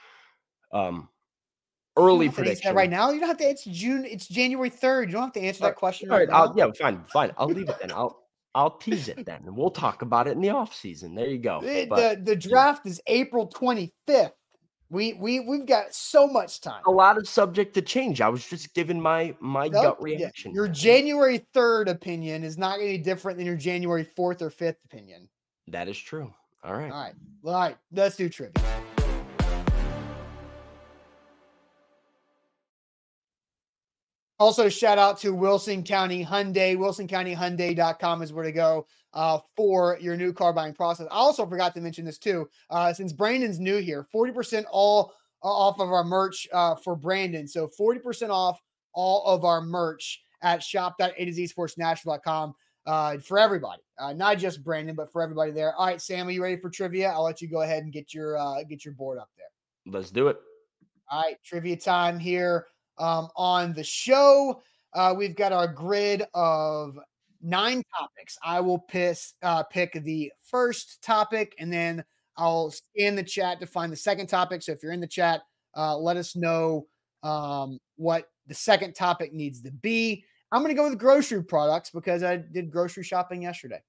Um, 0.72 1.10
early 1.98 2.30
prediction 2.30 2.76
right 2.76 2.90
now. 2.90 3.12
You 3.12 3.20
don't 3.20 3.30
have 3.30 3.38
to. 3.38 3.50
It's 3.50 3.66
June. 3.66 4.06
It's 4.06 4.28
January 4.28 4.70
third. 4.70 5.10
You 5.10 5.14
don't 5.14 5.24
have 5.24 5.34
to 5.34 5.42
answer 5.42 5.62
that 5.62 5.76
question. 5.76 6.12
All 6.12 6.18
right. 6.18 6.30
right 6.30 6.50
yeah, 6.56 6.68
fine, 6.80 7.04
fine. 7.12 7.32
I'll 7.38 7.48
leave 7.48 7.70
it 7.70 7.78
then. 7.80 7.92
I'll 7.92 8.25
I'll 8.56 8.78
tease 8.78 9.10
it 9.10 9.26
then, 9.26 9.42
and 9.46 9.56
we'll 9.56 9.70
talk 9.70 10.02
about 10.02 10.28
it 10.28 10.32
in 10.32 10.42
the 10.42 10.50
off 10.50 10.74
season. 10.74 11.14
There 11.14 11.28
you 11.28 11.38
go. 11.38 11.60
The 11.62 11.86
but, 11.88 12.26
the, 12.26 12.32
the 12.32 12.36
draft 12.38 12.86
is 12.88 13.02
April 13.06 13.48
twenty 13.48 13.94
fifth. 14.08 14.32
We 14.90 15.14
we 15.14 15.42
we've 15.42 15.66
got 15.66 15.94
so 15.94 16.26
much 16.26 16.62
time. 16.62 16.82
A 16.88 16.92
lot 16.92 17.18
of 17.18 17.28
subject 17.28 17.74
to 17.74 17.82
change. 17.82 18.22
I 18.22 18.30
was 18.30 18.48
just 18.48 18.74
giving 18.74 19.02
my 19.02 19.36
my 19.42 19.68
gut 19.68 20.02
reaction. 20.02 20.52
Yeah. 20.52 20.56
Your 20.56 20.68
January 20.70 21.46
third 21.54 21.90
opinion 21.90 22.44
is 22.44 22.58
not 22.58 22.80
be 22.80 22.98
different 22.98 23.38
than 23.38 23.46
your 23.46 23.58
January 23.58 24.06
fourth 24.06 24.42
or 24.42 24.50
fifth 24.50 24.78
opinion. 24.86 25.28
That 25.68 25.90
is 25.90 25.98
true. 25.98 26.34
All 26.64 26.74
right. 26.74 26.92
All 26.92 27.02
right. 27.02 27.14
All 27.44 27.54
right. 27.54 27.78
Let's 27.92 28.16
do 28.16 28.30
trivia. 28.30 28.75
Also, 34.38 34.68
shout 34.68 34.98
out 34.98 35.18
to 35.20 35.34
Wilson 35.34 35.82
County 35.82 36.24
Hyundai. 36.26 36.76
WilsonCountyHyundai.com 36.76 38.22
is 38.22 38.34
where 38.34 38.44
to 38.44 38.52
go 38.52 38.86
uh, 39.14 39.40
for 39.56 39.98
your 40.02 40.18
new 40.18 40.34
car 40.34 40.52
buying 40.52 40.74
process. 40.74 41.08
I 41.10 41.16
also 41.16 41.46
forgot 41.46 41.74
to 41.76 41.82
mention 41.82 42.04
this 42.04 42.18
too. 42.18 42.50
Uh, 42.70 42.92
since 42.94 43.14
Brandon's 43.14 43.60
new 43.60 43.78
here, 43.78 44.06
40% 44.14 44.66
all 44.70 45.14
uh, 45.42 45.48
off 45.48 45.80
of 45.80 45.90
our 45.90 46.04
merch 46.04 46.50
uh, 46.52 46.76
for 46.76 46.98
Brandon. 46.98 47.48
So 47.48 47.70
40% 47.80 48.30
off 48.30 48.60
all 48.94 49.26
of 49.26 49.46
our 49.46 49.62
merch 49.62 50.22
at 50.42 50.62
shop.a2zsportsnashville.com 50.62 52.56
uh, 52.88 53.18
for 53.20 53.40
everybody, 53.40 53.82
uh, 53.98 54.12
not 54.14 54.38
just 54.38 54.64
Brandon, 54.64 54.96
but 54.96 55.12
for 55.12 55.22
everybody 55.22 55.52
there. 55.52 55.74
All 55.76 55.88
right, 55.88 56.02
Sam, 56.02 56.28
are 56.28 56.32
you 56.32 56.44
ready 56.44 56.58
for 56.58 56.70
trivia? 56.70 57.10
I'll 57.10 57.24
let 57.24 57.42
you 57.42 57.48
go 57.48 57.62
ahead 57.62 57.84
and 57.84 57.92
get 57.92 58.14
your 58.14 58.38
uh, 58.38 58.64
get 58.64 58.84
your 58.84 58.94
board 58.94 59.18
up 59.18 59.30
there. 59.38 59.48
Let's 59.92 60.12
do 60.12 60.28
it. 60.28 60.38
All 61.10 61.22
right, 61.22 61.38
trivia 61.44 61.78
time 61.78 62.20
here 62.20 62.68
um, 62.98 63.30
on 63.36 63.74
the 63.74 63.84
show. 63.84 64.62
Uh, 64.94 65.14
we've 65.16 65.36
got 65.36 65.52
our 65.52 65.68
grid 65.68 66.24
of 66.34 66.98
nine 67.42 67.84
topics. 67.98 68.38
I 68.44 68.60
will 68.60 68.80
piss, 68.80 69.34
uh, 69.44 69.64
pick 69.64 69.94
the 70.04 70.32
first 70.44 71.02
topic 71.04 71.54
and 71.60 71.72
then 71.72 72.04
I'll 72.38 72.72
scan 72.72 73.16
the 73.16 73.24
chat 73.24 73.60
to 73.60 73.68
find 73.68 73.92
the 73.92 73.98
second 73.98 74.28
topic. 74.28 74.62
So 74.62 74.72
if 74.72 74.84
you're 74.84 74.92
in 74.92 75.00
the 75.00 75.08
chat, 75.08 75.42
uh, 75.76 75.98
let 75.98 76.18
us 76.18 76.36
know 76.36 76.88
um, 77.24 77.80
what 77.96 78.30
the 78.48 78.54
second 78.54 78.94
topic 78.94 79.34
needs 79.34 79.62
to 79.62 79.72
be. 79.72 80.24
I'm 80.52 80.62
going 80.62 80.74
to 80.74 80.76
go 80.76 80.90
with 80.90 81.00
grocery 81.00 81.44
products 81.44 81.90
because 81.90 82.24
I 82.24 82.38
did 82.38 82.72
grocery 82.72 83.04
shopping 83.04 83.42
yesterday. 83.42 83.82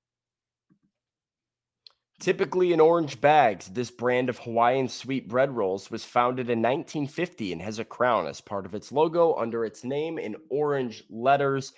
Typically 2.19 2.73
in 2.73 2.81
orange 2.81 3.21
bags, 3.21 3.69
this 3.69 3.91
brand 3.91 4.31
of 4.31 4.39
Hawaiian 4.39 4.89
sweet 4.89 5.29
bread 5.29 5.55
rolls 5.55 5.91
was 5.91 6.05
founded 6.05 6.49
in 6.49 6.63
1950 6.63 7.53
and 7.53 7.61
has 7.61 7.79
a 7.79 7.85
crown 7.85 8.27
as 8.27 8.41
part 8.41 8.65
of 8.65 8.75
its 8.75 8.91
logo 8.91 9.35
under 9.35 9.67
its 9.67 9.85
name 9.85 10.19
in 10.19 10.35
orange 10.49 11.05
letters. 11.11 11.75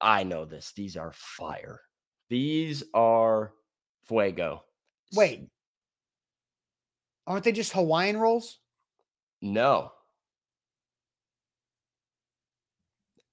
I 0.00 0.22
know 0.24 0.46
this. 0.46 0.72
These 0.74 0.96
are 0.96 1.12
fire. 1.12 1.80
These 2.30 2.82
are 2.94 3.52
fuego. 4.08 4.64
Wait. 5.12 5.48
Aren't 7.26 7.44
they 7.44 7.52
just 7.52 7.74
Hawaiian 7.74 8.16
rolls? 8.16 8.58
No. 9.42 9.92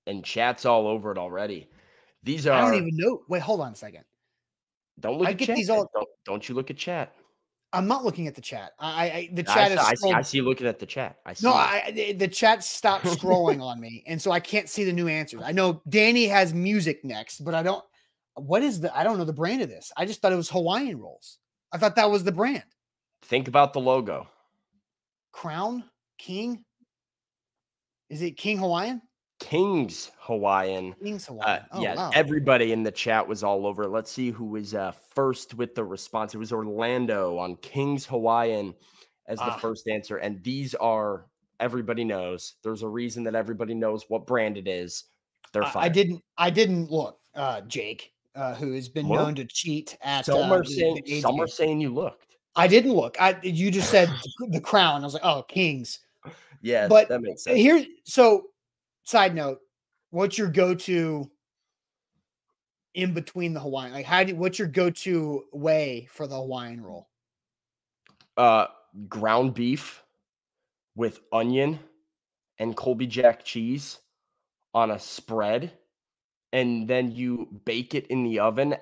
And 0.06 0.26
chat's 0.26 0.66
all 0.66 0.86
over 0.88 1.12
it 1.14 1.18
already. 1.18 1.70
These 2.24 2.46
are 2.46 2.52
I 2.52 2.62
don't 2.62 2.76
even 2.76 2.98
know. 2.98 3.22
Wait, 3.30 3.42
hold 3.42 3.62
on 3.62 3.72
a 3.72 3.76
second. 3.76 4.04
Don't 5.00 5.18
look 5.18 5.28
I 5.28 5.32
at 5.32 5.38
get 5.38 5.46
chat. 5.48 5.56
These 5.56 5.70
all... 5.70 5.90
don't, 5.94 6.08
don't 6.26 6.50
you 6.50 6.56
look 6.56 6.70
at 6.70 6.78
chat. 6.78 7.14
I'm 7.72 7.88
not 7.88 8.04
looking 8.04 8.28
at 8.28 8.34
the 8.34 8.42
chat. 8.42 8.72
I, 8.80 9.06
I 9.10 9.30
the 9.34 9.44
chat 9.44 9.72
I, 9.72 9.74
is. 9.74 9.80
I 9.80 9.94
see, 9.94 10.12
I 10.12 10.22
see 10.24 10.38
you 10.38 10.44
looking 10.44 10.66
at 10.66 10.80
the 10.80 10.86
chat. 10.86 11.18
I 11.26 11.34
see. 11.34 11.46
No, 11.46 11.54
I, 11.54 12.16
the 12.18 12.28
chat 12.28 12.64
stopped 12.64 13.06
scrolling 13.06 13.62
on 13.64 13.80
me, 13.80 14.04
and 14.08 14.20
so 14.20 14.32
I 14.32 14.40
can't 14.40 14.68
see 14.68 14.84
the 14.84 14.94
new 14.94 15.08
answers. 15.08 15.42
I 15.46 15.52
know 15.52 15.82
Danny 15.88 16.26
has 16.26 16.54
music 16.54 17.06
next, 17.06 17.46
but 17.46 17.54
I 17.54 17.62
don't. 17.62 17.84
What 18.36 18.64
is 18.64 18.80
the? 18.80 18.96
I 18.98 19.04
don't 19.04 19.20
know 19.20 19.26
the 19.26 19.34
brand 19.34 19.62
of 19.62 19.70
this. 19.70 19.92
I 19.96 20.06
just 20.06 20.22
thought 20.22 20.34
it 20.34 20.38
was 20.38 20.50
Hawaiian 20.50 21.00
rolls. 21.00 21.38
I 21.72 21.78
thought 21.78 21.96
that 21.98 22.10
was 22.10 22.24
the 22.24 22.32
brand. 22.32 22.64
Think 23.22 23.48
about 23.48 23.74
the 23.74 23.82
logo. 23.82 24.28
Crown 25.32 25.84
King. 26.18 26.64
Is 28.10 28.24
it 28.24 28.32
King 28.32 28.58
Hawaiian? 28.58 29.02
Kings 29.40 30.12
Hawaiian. 30.20 30.94
Kings 31.02 31.28
uh, 31.28 31.34
Hawaiian. 31.34 31.62
Uh, 31.62 31.66
oh, 31.72 31.82
yeah, 31.82 31.96
wow. 31.96 32.12
everybody 32.14 32.72
in 32.72 32.84
the 32.84 32.92
chat 32.92 33.28
was 33.28 33.44
all 33.44 33.66
over. 33.66 33.88
Let's 33.88 34.12
see 34.12 34.32
who 34.32 34.46
was 34.46 34.76
uh, 34.76 34.92
first 35.16 35.56
with 35.56 35.76
the 35.76 35.84
response. 35.84 36.36
It 36.36 36.38
was 36.38 36.52
Orlando 36.52 37.38
on 37.38 37.56
Kings 37.58 38.06
Hawaiian 38.06 38.74
as 39.28 39.40
the 39.40 39.46
ah. 39.46 39.58
first 39.58 39.88
answer. 39.88 40.18
And 40.18 40.44
these 40.44 40.76
are 40.76 41.26
everybody 41.60 42.04
knows. 42.04 42.56
There's 42.64 42.84
a 42.84 42.88
reason 42.88 43.24
that 43.24 43.36
everybody 43.36 43.74
knows 43.74 44.06
what 44.10 44.28
brand 44.28 44.58
it 44.58 44.68
is. 44.68 45.06
They're 45.54 45.64
fine. 45.64 45.84
I 45.86 45.90
didn't. 45.90 46.24
I 46.38 46.50
didn't 46.50 46.92
look, 46.92 47.20
uh, 47.34 47.62
Jake, 47.62 48.14
uh, 48.36 48.54
who 48.56 48.74
has 48.74 48.90
been 48.90 49.08
known 49.08 49.36
to 49.36 49.46
cheat 49.46 49.98
at. 50.02 50.26
Some 50.26 50.52
are 50.52 50.62
uh, 50.62 50.64
saying. 50.64 51.22
some 51.22 51.40
are 51.40 51.48
saying 51.48 51.82
you 51.82 51.94
looked. 51.94 52.36
I 52.56 52.68
didn't 52.68 52.94
look. 52.94 53.20
I 53.20 53.38
you 53.42 53.72
just 53.72 53.90
said 53.90 54.10
the 54.50 54.62
crown. 54.62 55.02
I 55.02 55.06
was 55.06 55.14
like, 55.14 55.26
oh, 55.26 55.44
Kings. 55.44 56.00
Yeah, 56.62 56.88
but 56.88 57.08
that 57.08 57.22
makes 57.22 57.44
sense. 57.44 57.58
Here, 57.58 57.86
so 58.04 58.48
side 59.10 59.34
note, 59.34 59.60
what's 60.12 60.38
your 60.38 60.50
go-to 60.50 61.30
in 62.94 63.14
between 63.14 63.54
the 63.54 63.60
Hawaiian? 63.60 63.94
Like 63.94 64.06
how 64.06 64.24
do 64.24 64.36
what's 64.36 64.60
your 64.60 64.68
go-to 64.68 65.46
way 65.52 66.08
for 66.12 66.28
the 66.28 66.36
Hawaiian 66.36 66.82
roll? 66.82 67.10
Uh 68.38 68.68
ground 69.08 69.54
beef 69.54 70.04
with 70.96 71.20
onion 71.32 71.80
and 72.58 72.76
Colby 72.76 73.08
Jack 73.08 73.44
cheese 73.44 74.00
on 74.74 74.92
a 74.92 75.00
spread 75.00 75.72
and 76.52 76.88
then 76.88 77.12
you 77.12 77.48
bake 77.66 77.96
it 77.96 78.08
in 78.08 78.24
the 78.24 78.40
oven 78.40 78.76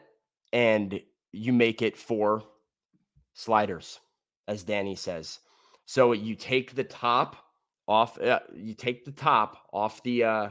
and 0.53 1.01
you 1.31 1.53
make 1.53 1.81
it 1.81 1.97
for 1.97 2.43
sliders 3.33 3.99
as 4.47 4.63
Danny 4.63 4.95
says. 4.95 5.39
So 5.85 6.13
you 6.13 6.35
take 6.35 6.73
the 6.75 6.83
top 6.83 7.46
off 7.87 8.19
uh, 8.21 8.39
you 8.53 8.73
take 8.73 9.05
the 9.05 9.11
top 9.11 9.57
off 9.71 10.03
the 10.03 10.23
uh 10.23 10.49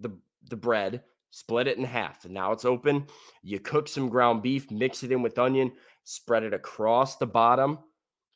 the 0.00 0.10
the 0.48 0.56
bread 0.56 1.02
split 1.30 1.68
it 1.68 1.78
in 1.78 1.84
half 1.84 2.24
and 2.24 2.34
now 2.34 2.50
it's 2.52 2.64
open. 2.64 3.06
You 3.42 3.60
cook 3.60 3.86
some 3.86 4.08
ground 4.08 4.42
beef 4.42 4.70
mix 4.70 5.02
it 5.02 5.12
in 5.12 5.22
with 5.22 5.38
onion 5.38 5.72
spread 6.04 6.42
it 6.42 6.54
across 6.54 7.16
the 7.16 7.26
bottom 7.26 7.78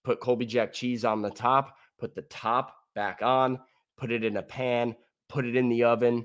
put 0.05 0.21
colby 0.21 0.47
jack 0.47 0.73
cheese 0.73 1.05
on 1.05 1.23
the 1.23 1.31
top 1.31 1.77
put 1.99 2.15
the 2.15 2.23
top 2.23 2.77
back 2.95 3.21
on 3.23 3.59
put 3.97 4.13
it 4.13 4.23
in 4.23 4.37
a 4.37 4.43
pan 4.43 4.95
put 5.29 5.45
it 5.47 5.57
in 5.57 5.69
the 5.69 5.83
oven 5.83 6.25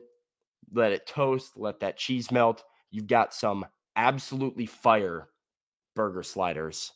let 0.73 0.91
it 0.91 1.07
toast 1.07 1.53
let 1.55 1.79
that 1.79 1.97
cheese 1.97 2.31
melt. 2.31 2.63
You've 2.91 3.07
got 3.07 3.33
some 3.33 3.65
absolutely 3.95 4.65
fire 4.65 5.29
burger 5.95 6.23
sliders 6.23 6.91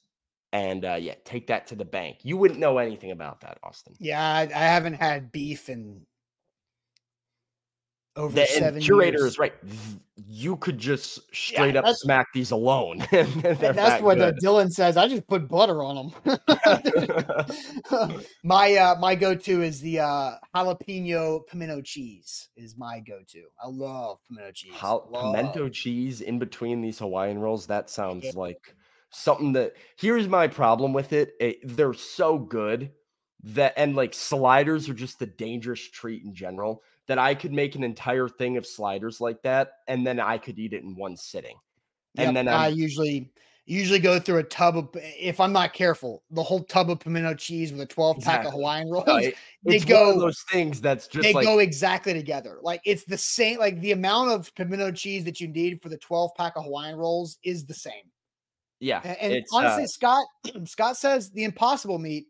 And 0.54 0.86
uh, 0.86 0.98
yeah, 1.02 1.16
take 1.26 1.48
that 1.48 1.66
to 1.68 1.76
the 1.76 1.84
bank. 1.84 2.18
You 2.22 2.38
wouldn't 2.38 2.60
know 2.60 2.78
anything 2.78 3.10
about 3.10 3.42
that, 3.42 3.58
Austin. 3.64 3.96
Yeah, 4.00 4.24
I, 4.24 4.44
I 4.44 4.66
haven't 4.66 4.94
had 4.94 5.32
beef 5.32 5.68
in 5.68 6.06
over 8.16 8.36
The 8.36 8.46
seven 8.46 8.80
curator 8.80 9.18
years. 9.18 9.32
is 9.32 9.40
right. 9.40 9.54
You 10.16 10.58
could 10.58 10.78
just 10.78 11.22
straight 11.36 11.76
up 11.76 11.86
smack 11.88 12.28
these 12.36 12.52
alone. 12.52 13.02
and 13.12 13.28
that's 13.42 13.60
that 13.60 14.04
what 14.04 14.22
uh, 14.22 14.30
good. 14.30 14.42
Dylan 14.44 14.70
says. 14.70 14.96
I 14.96 15.08
just 15.08 15.26
put 15.28 15.48
butter 15.48 15.82
on 15.82 16.14
them. 16.24 16.38
my 18.44 18.76
uh, 18.76 18.96
my 19.00 19.16
go-to 19.16 19.64
is 19.64 19.82
the 19.82 20.02
uh, 20.02 20.36
jalapeno 20.56 21.48
pimento 21.48 21.82
cheese. 21.82 22.50
Is 22.56 22.78
my 22.78 23.00
go-to. 23.00 23.46
I 23.60 23.68
love 23.68 24.20
pimento 24.28 24.52
cheese. 24.52 24.74
How 24.76 25.08
Love. 25.10 25.34
pimento 25.34 25.68
cheese 25.70 26.22
in 26.22 26.38
between 26.38 26.82
these 26.82 27.00
Hawaiian 27.00 27.40
rolls? 27.40 27.66
That 27.66 27.90
sounds 27.90 28.36
like 28.36 28.76
something 29.14 29.54
that. 29.54 29.74
Here's 29.98 30.28
my 30.28 30.48
problem 30.48 30.94
with 30.94 31.14
it. 31.14 31.34
it. 31.40 31.58
They're 31.64 31.94
so 31.94 32.38
good 32.38 32.92
that, 33.44 33.74
and 33.78 33.96
like 33.96 34.14
sliders 34.14 34.90
are 34.90 34.94
just 34.94 35.22
a 35.22 35.26
dangerous 35.26 35.82
treat 35.90 36.24
in 36.24 36.34
general. 36.34 36.84
That 37.08 37.20
I 37.20 37.36
could 37.36 37.52
make 37.52 37.76
an 37.76 37.84
entire 37.84 38.30
thing 38.30 38.56
of 38.56 38.66
sliders 38.66 39.20
like 39.20 39.42
that, 39.44 39.72
and 39.90 40.08
then 40.08 40.22
I 40.22 40.38
could 40.38 40.58
eat 40.58 40.72
it 40.72 40.84
in 40.84 40.96
one 40.96 41.18
sitting. 41.18 41.58
Yep, 42.16 42.28
And 42.28 42.38
then 42.38 42.48
I 42.48 42.68
I'm, 42.68 42.76
usually 42.76 43.34
usually 43.66 44.00
go 44.00 44.20
through 44.20 44.38
a 44.38 44.44
tub 44.44 44.78
of 44.78 44.90
eh, 44.96 45.12
if 45.20 45.40
I'm 45.40 45.52
not 45.52 45.74
careful, 45.74 46.24
the 46.32 46.44
whole 46.44 46.64
tub 46.64 46.90
of 46.90 47.00
pimento 47.02 47.34
cheese 47.34 47.72
with 47.72 47.82
a 47.82 47.86
12 47.86 48.20
pack 48.20 48.46
of 48.46 48.54
Hawaiian 48.54 48.90
rolls. 48.90 49.06
it- 49.08 49.36
they 49.66 49.76
it's 49.76 49.86
one 49.86 50.02
of 50.10 50.16
go- 50.16 50.20
those 50.22 50.42
things 50.52 50.80
that's 50.80 51.08
just 51.08 51.24
they 51.24 51.34
like 51.34 51.46
go 51.46 51.60
exactly 51.60 52.14
together. 52.14 52.60
Like 52.62 52.82
it's 52.86 53.04
the 53.04 53.18
same. 53.18 53.60
Like 53.60 53.82
the 53.82 53.92
amount 53.92 54.32
of 54.32 54.54
pimento 54.56 54.92
cheese 54.92 55.26
that 55.26 55.42
you 55.42 55.48
need 55.50 55.82
for 55.82 55.90
the 55.90 55.98
12 55.98 56.32
pack 56.36 56.54
of 56.56 56.64
Hawaiian 56.64 56.96
rolls 56.98 57.38
is 57.44 57.66
the 57.66 57.74
same. 57.74 58.04
Yeah. 58.84 59.02
A- 59.04 59.24
And, 59.24 59.46
honestly, 59.54 59.84
uh, 59.84 59.88
Scott 59.88 60.26
Scott 60.66 60.98
says 60.98 61.32
the 61.32 61.44
impossible 61.44 62.00
meat. 62.00 62.28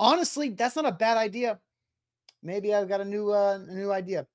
Honestly, 0.00 0.50
that's 0.50 0.76
not 0.76 0.86
a 0.86 0.92
bad 0.92 1.16
idea. 1.16 1.60
Maybe 2.42 2.74
I've 2.74 2.88
got 2.88 3.00
a 3.00 3.04
new 3.04 3.30
uh, 3.30 3.58
a 3.66 3.72
new 3.72 3.92
idea. 3.92 4.26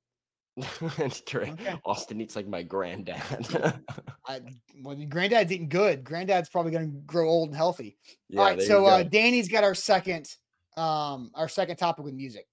Okay. 0.99 1.75
Austin 1.85 2.19
eats 2.19 2.35
like 2.35 2.47
my 2.47 2.63
granddad. 2.63 3.21
I, 4.25 4.41
well, 4.81 4.95
your 4.97 5.07
granddad's 5.07 5.51
eating 5.51 5.69
good. 5.69 6.03
Granddad's 6.03 6.49
probably 6.49 6.71
going 6.71 6.91
to 6.91 6.97
grow 7.05 7.29
old 7.29 7.49
and 7.49 7.55
healthy. 7.55 7.95
yeah, 8.27 8.39
All 8.39 8.45
right, 8.47 8.57
there 8.57 8.65
you 8.65 8.71
so 8.71 8.85
uh. 8.87 9.03
Danny's 9.03 9.49
got 9.49 9.63
our 9.63 9.75
second 9.75 10.27
um 10.75 11.31
our 11.35 11.47
second 11.47 11.77
topic 11.77 12.05
with 12.05 12.13
music. 12.15 12.47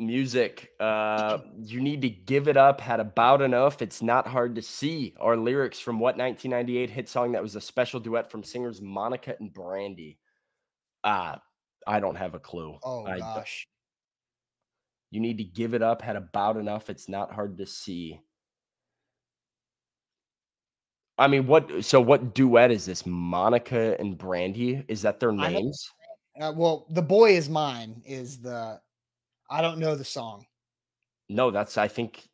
Music 0.00 0.70
uh 0.80 1.38
you 1.58 1.80
need 1.80 2.00
to 2.02 2.08
give 2.08 2.48
it 2.48 2.56
up 2.56 2.80
had 2.80 3.00
about 3.00 3.42
enough. 3.42 3.82
It's 3.82 4.02
not 4.02 4.26
hard 4.26 4.54
to 4.56 4.62
see 4.62 5.14
our 5.20 5.36
lyrics 5.36 5.78
from 5.78 6.00
what 6.00 6.16
1998 6.16 6.90
hit 6.90 7.08
song 7.08 7.32
that 7.32 7.42
was 7.42 7.54
a 7.54 7.60
special 7.60 8.00
duet 8.00 8.30
from 8.30 8.42
singers 8.42 8.80
monica 8.80 9.36
and 9.38 9.52
brandy. 9.52 10.18
Uh 11.04 11.36
i 11.86 12.00
don't 12.00 12.16
have 12.16 12.34
a 12.34 12.38
clue. 12.38 12.78
Oh 12.82 13.06
I 13.06 13.18
gosh. 13.18 13.68
you 15.10 15.20
need 15.20 15.38
to 15.38 15.44
give 15.44 15.74
it 15.74 15.82
up 15.82 16.02
had 16.02 16.16
about 16.16 16.56
enough. 16.56 16.90
It's 16.90 17.08
not 17.08 17.32
hard 17.32 17.58
to 17.58 17.66
see. 17.66 18.20
I 21.18 21.28
mean 21.28 21.46
what 21.46 21.84
so 21.84 22.00
what 22.00 22.34
duet 22.34 22.70
is 22.70 22.86
this? 22.86 23.04
Monica 23.04 23.96
and 24.00 24.16
brandy? 24.16 24.82
Is 24.88 25.02
that 25.02 25.20
their 25.20 25.32
names? 25.32 25.90
Uh, 26.40 26.52
well, 26.56 26.86
the 26.90 27.02
boy 27.02 27.32
is 27.32 27.50
mine 27.50 28.00
is 28.06 28.40
the 28.40 28.80
I 29.50 29.60
don't 29.60 29.78
know 29.78 29.94
the 29.96 30.04
song. 30.04 30.46
no 31.28 31.50
that's 31.50 31.76
i 31.76 31.88
think 31.88 32.28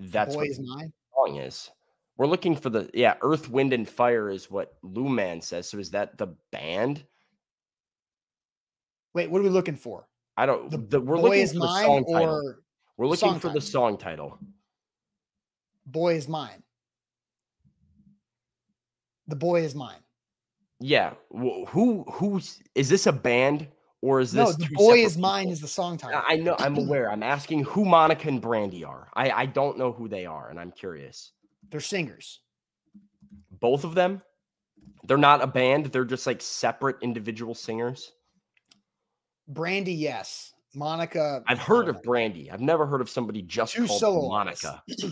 that's 0.00 0.34
boy 0.34 0.40
what 0.40 0.48
is 0.48 0.60
mine. 0.60 0.92
song 1.14 1.36
is. 1.36 1.70
We're 2.16 2.26
looking 2.26 2.54
for 2.54 2.70
the 2.70 2.90
yeah, 2.92 3.14
Earth, 3.22 3.48
Wind, 3.48 3.72
and 3.72 3.88
Fire 3.88 4.28
is 4.30 4.50
what 4.50 4.74
Lou 4.82 5.08
Man 5.08 5.40
says. 5.40 5.68
So 5.68 5.78
is 5.78 5.90
that 5.90 6.18
the 6.18 6.28
band? 6.52 7.04
Wait, 9.14 9.30
what 9.30 9.40
are 9.40 9.44
we 9.44 9.48
looking 9.50 9.76
for? 9.76 10.06
I 10.36 10.46
don't. 10.46 10.70
The 10.70 10.78
The, 10.78 11.00
we're 11.00 11.18
looking 11.18 11.46
for 11.46 11.54
the 11.54 11.82
song 11.82 12.04
title. 12.04 12.54
We're 12.96 13.06
looking 13.06 13.38
for 13.38 13.48
the 13.48 13.60
song 13.60 13.96
title. 13.96 14.38
boy 15.86 16.14
is 16.14 16.28
mine. 16.28 16.62
The 19.28 19.36
boy 19.36 19.62
is 19.62 19.74
mine. 19.74 20.00
Yeah. 20.78 21.14
Who 21.30 22.04
who's 22.10 22.60
is 22.74 22.88
this 22.88 23.06
a 23.06 23.12
band 23.12 23.68
or 24.02 24.20
is 24.20 24.32
No, 24.34 24.46
this 24.46 24.56
the 24.56 24.68
boy 24.74 24.96
separate 24.96 25.00
is 25.04 25.18
mine 25.18 25.42
people? 25.44 25.52
is 25.52 25.60
the 25.60 25.68
song 25.68 25.98
title. 25.98 26.22
I 26.26 26.34
I 26.34 26.36
know. 26.36 26.56
I'm 26.58 26.76
aware. 26.76 27.10
I'm 27.10 27.22
asking 27.22 27.64
who 27.64 27.84
Monica 27.84 28.28
and 28.28 28.40
Brandy 28.40 28.84
are. 28.84 29.08
I 29.14 29.30
I 29.30 29.46
don't 29.46 29.76
know 29.78 29.92
who 29.92 30.08
they 30.08 30.26
are, 30.26 30.48
and 30.50 30.58
I'm 30.58 30.72
curious. 30.72 31.32
They're 31.70 31.80
singers. 31.80 32.40
Both 33.60 33.84
of 33.84 33.94
them. 33.94 34.22
They're 35.04 35.18
not 35.18 35.42
a 35.42 35.46
band. 35.46 35.86
They're 35.86 36.04
just 36.04 36.26
like 36.26 36.40
separate 36.40 36.96
individual 37.02 37.54
singers. 37.54 38.12
Brandy, 39.48 39.92
yes. 39.94 40.52
Monica. 40.74 41.42
I've 41.48 41.58
heard 41.58 41.88
of 41.88 42.02
Brandy. 42.02 42.50
I've 42.50 42.60
never 42.60 42.86
heard 42.86 43.00
of 43.00 43.10
somebody 43.10 43.42
just 43.42 43.74
Two 43.74 43.86
called 43.86 44.00
solo. 44.00 44.28
Monica. 44.28 44.82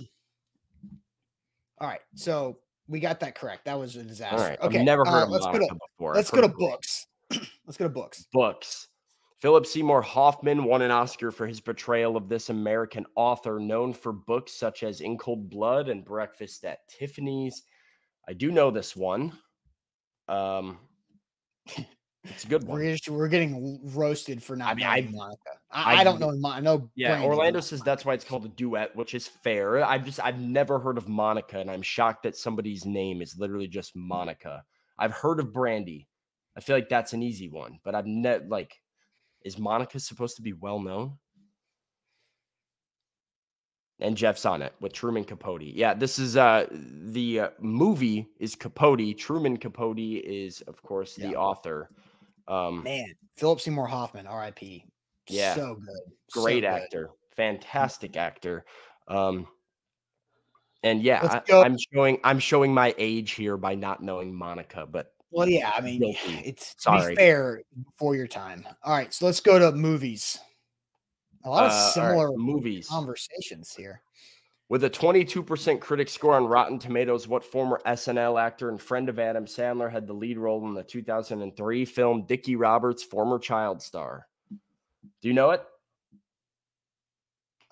All 1.80 1.88
right, 1.88 2.00
so 2.14 2.58
we 2.88 3.00
got 3.00 3.20
that 3.20 3.34
correct. 3.34 3.64
That 3.64 3.78
was 3.78 3.96
a 3.96 4.02
disaster. 4.04 4.36
All 4.36 4.42
right. 4.44 4.60
Okay, 4.60 4.78
I've 4.78 4.84
never 4.84 5.04
heard 5.04 5.22
uh, 5.22 5.24
of 5.24 5.30
let's 5.30 5.44
Monica 5.46 5.64
go 5.64 5.68
to 5.68 5.78
before. 5.96 6.14
Let's 6.14 6.30
go 6.30 6.40
to 6.40 6.46
of 6.46 6.54
Brandy. 6.54 6.72
books. 6.72 7.06
let's 7.66 7.76
go 7.76 7.84
to 7.84 7.88
books. 7.88 8.26
Books. 8.32 8.88
Philip 9.40 9.66
Seymour 9.66 10.02
Hoffman 10.02 10.64
won 10.64 10.82
an 10.82 10.90
Oscar 10.90 11.30
for 11.30 11.46
his 11.46 11.60
portrayal 11.60 12.16
of 12.16 12.28
this 12.28 12.50
American 12.50 13.06
author, 13.14 13.60
known 13.60 13.92
for 13.92 14.12
books 14.12 14.52
such 14.52 14.82
as 14.82 15.00
In 15.00 15.16
Cold 15.16 15.48
Blood 15.48 15.88
and 15.88 16.04
Breakfast 16.04 16.64
at 16.64 16.88
Tiffany's. 16.88 17.62
I 18.28 18.32
do 18.32 18.50
know 18.50 18.72
this 18.72 18.96
one. 18.96 19.32
Um, 20.28 20.78
it's 22.24 22.44
a 22.44 22.48
good 22.48 22.64
one. 22.64 22.80
We're 22.80 22.92
just, 22.92 23.08
we're 23.08 23.28
getting 23.28 23.80
roasted 23.94 24.42
for 24.42 24.56
not 24.56 24.70
I 24.70 24.74
mean, 24.74 24.86
knowing 24.86 25.08
I- 25.08 25.10
Monica. 25.12 25.50
I, 25.70 25.82
I, 25.82 26.00
I- 26.00 26.04
don't 26.04 26.18
know. 26.18 26.50
I 26.50 26.58
know. 26.58 26.90
Yeah, 26.96 27.10
Brandy, 27.10 27.26
Orlando 27.28 27.60
says 27.60 27.80
that's 27.82 28.04
why 28.04 28.14
it's 28.14 28.24
called 28.24 28.44
a 28.44 28.48
duet, 28.48 28.96
which 28.96 29.14
is 29.14 29.28
fair. 29.28 29.84
I've 29.84 30.04
just 30.04 30.18
I've 30.22 30.40
never 30.40 30.80
heard 30.80 30.98
of 30.98 31.08
Monica, 31.08 31.60
and 31.60 31.70
I'm 31.70 31.82
shocked 31.82 32.24
that 32.24 32.36
somebody's 32.36 32.84
name 32.84 33.22
is 33.22 33.38
literally 33.38 33.68
just 33.68 33.94
Monica. 33.94 34.64
I've 34.98 35.12
heard 35.12 35.38
of 35.38 35.52
Brandy. 35.52 36.08
I 36.58 36.60
feel 36.60 36.74
like 36.74 36.88
that's 36.88 37.12
an 37.12 37.22
easy 37.22 37.48
one, 37.48 37.78
but 37.84 37.94
I've 37.94 38.08
never 38.08 38.44
like, 38.46 38.82
is 39.44 39.58
Monica 39.58 40.00
supposed 40.00 40.34
to 40.36 40.42
be 40.42 40.54
well 40.54 40.80
known? 40.80 41.16
And 44.00 44.16
Jeff's 44.16 44.44
on 44.44 44.60
it 44.62 44.74
with 44.80 44.92
Truman 44.92 45.22
Capote. 45.22 45.62
Yeah, 45.62 45.94
this 45.94 46.18
is 46.18 46.36
uh 46.36 46.66
the 46.70 47.40
uh, 47.40 47.48
movie 47.60 48.26
is 48.40 48.56
Capote. 48.56 49.16
Truman 49.16 49.56
Capote 49.56 49.98
is 49.98 50.60
of 50.62 50.82
course 50.82 51.14
the 51.14 51.28
Yeah. 51.30 51.36
author. 51.36 51.90
Um, 52.48 52.82
Man, 52.82 53.06
Philip 53.36 53.60
Seymour 53.60 53.86
Hoffman, 53.86 54.26
R.I.P. 54.26 54.84
Yeah. 55.28 55.54
so 55.54 55.76
good, 55.76 56.12
so 56.30 56.40
great 56.42 56.60
good. 56.60 56.66
actor, 56.66 57.10
fantastic 57.36 58.16
actor. 58.16 58.64
Um, 59.06 59.46
and 60.82 61.02
yeah, 61.02 61.40
I, 61.48 61.54
I'm 61.54 61.76
showing 61.92 62.18
I'm 62.24 62.40
showing 62.40 62.74
my 62.74 62.94
age 62.98 63.32
here 63.32 63.56
by 63.56 63.76
not 63.76 64.02
knowing 64.02 64.34
Monica, 64.34 64.86
but 64.86 65.12
Well, 65.30 65.48
yeah, 65.48 65.72
I 65.76 65.80
mean, 65.80 66.00
Guilty. 66.00 66.42
it's 66.44 66.74
Sorry. 66.78 67.12
be 67.12 67.16
fair 67.16 67.62
for 67.98 68.16
your 68.16 68.26
time. 68.26 68.66
All 68.82 68.94
right, 68.96 69.12
so 69.12 69.26
let's 69.26 69.40
go 69.40 69.58
to 69.58 69.72
movies. 69.72 70.38
A 71.44 71.50
lot 71.50 71.64
uh, 71.64 71.66
of 71.66 71.72
right, 71.72 71.92
similar 71.92 72.30
movies 72.36 72.88
conversations 72.88 73.74
here. 73.74 74.00
with 74.70 74.84
a 74.84 74.90
22% 74.90 75.80
critic 75.80 76.08
score 76.08 76.34
on 76.34 76.46
Rotten 76.46 76.78
Tomatoes. 76.78 77.28
What 77.28 77.44
former 77.44 77.80
SNL 77.86 78.40
actor 78.40 78.70
and 78.70 78.80
friend 78.80 79.08
of 79.08 79.18
Adam 79.18 79.44
Sandler 79.46 79.90
had 79.90 80.06
the 80.06 80.12
lead 80.14 80.38
role 80.38 80.66
in 80.66 80.74
the 80.74 80.82
2003 80.82 81.84
film 81.84 82.24
Dickie 82.26 82.56
Roberts' 82.56 83.02
former 83.02 83.38
child 83.38 83.80
star? 83.82 84.26
Do 84.50 85.28
you 85.28 85.34
know 85.34 85.50
it? 85.50 85.62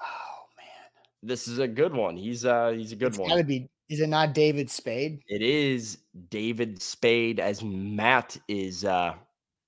Oh 0.00 0.44
man, 0.56 0.90
This 1.22 1.48
is 1.48 1.58
a 1.58 1.68
good 1.68 1.92
one. 1.94 2.16
He's 2.16 2.44
uh 2.44 2.70
he's 2.70 2.92
a 2.92 2.96
good 2.96 3.08
it's 3.08 3.18
one. 3.18 3.30
got 3.30 3.36
to 3.36 3.44
be. 3.44 3.68
Is 3.88 4.00
it 4.00 4.08
not 4.08 4.34
David 4.34 4.70
Spade? 4.70 5.20
It 5.28 5.42
is 5.42 5.98
David 6.28 6.82
Spade 6.82 7.38
as 7.40 7.62
Matt 7.62 8.36
is 8.48 8.84
uh 8.84 9.14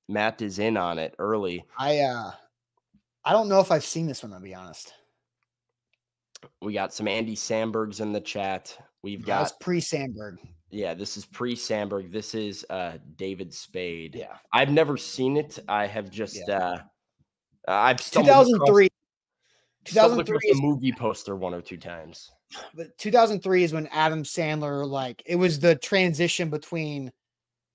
Matt 0.09 0.43
is 0.43 0.59
in 0.59 0.77
on 0.77 0.99
it 0.99 1.15
early. 1.19 1.65
I 1.79 1.99
uh, 2.01 2.31
I 3.25 3.33
don't 3.33 3.49
know 3.49 3.61
if 3.61 3.71
I've 3.71 3.85
seen 3.85 4.07
this 4.07 4.23
one. 4.23 4.33
To 4.33 4.41
be 4.41 4.55
honest, 4.55 4.93
We 6.63 6.73
got 6.73 6.93
some 6.95 7.07
Andy 7.09 7.37
Sandbergs 7.37 8.01
in 8.01 8.13
the 8.13 8.21
chat. 8.21 8.77
We've 9.03 9.25
got 9.25 9.53
pre 9.61 9.81
Sandberg. 9.81 10.39
yeah, 10.71 10.95
this 10.95 11.17
is 11.17 11.25
pre 11.27 11.55
Sandberg. 11.55 12.11
This 12.11 12.35
is 12.35 12.67
uh 12.71 12.99
David 13.17 13.55
Spade. 13.55 14.15
Yeah, 14.17 14.37
I've 14.53 14.71
never 14.71 14.97
seen 14.97 15.37
it. 15.37 15.59
I 15.69 15.87
have 15.87 16.11
just 16.11 16.39
Yeah. 16.49 16.57
uh 16.59 16.79
I've 17.69 17.99
two 17.99 18.05
stumbled 18.05 18.33
thousand 18.33 18.55
across- 18.57 18.69
three. 18.71 18.89
stumbled 19.87 20.27
2003 20.27 20.37
across 20.51 20.61
the 20.61 20.67
movie 20.67 20.93
poster 20.93 21.37
one 21.37 21.55
or 21.55 21.61
two 21.61 21.77
times. 21.77 22.33
But 22.75 22.97
2003 22.99 23.65
is 23.65 23.73
when 23.73 23.87
Adam 23.89 24.23
Sandler 24.23 24.89
like 24.89 25.23
it 25.27 25.37
was 25.37 25.61
the 25.61 25.77
transition 25.77 26.51
between 26.51 27.13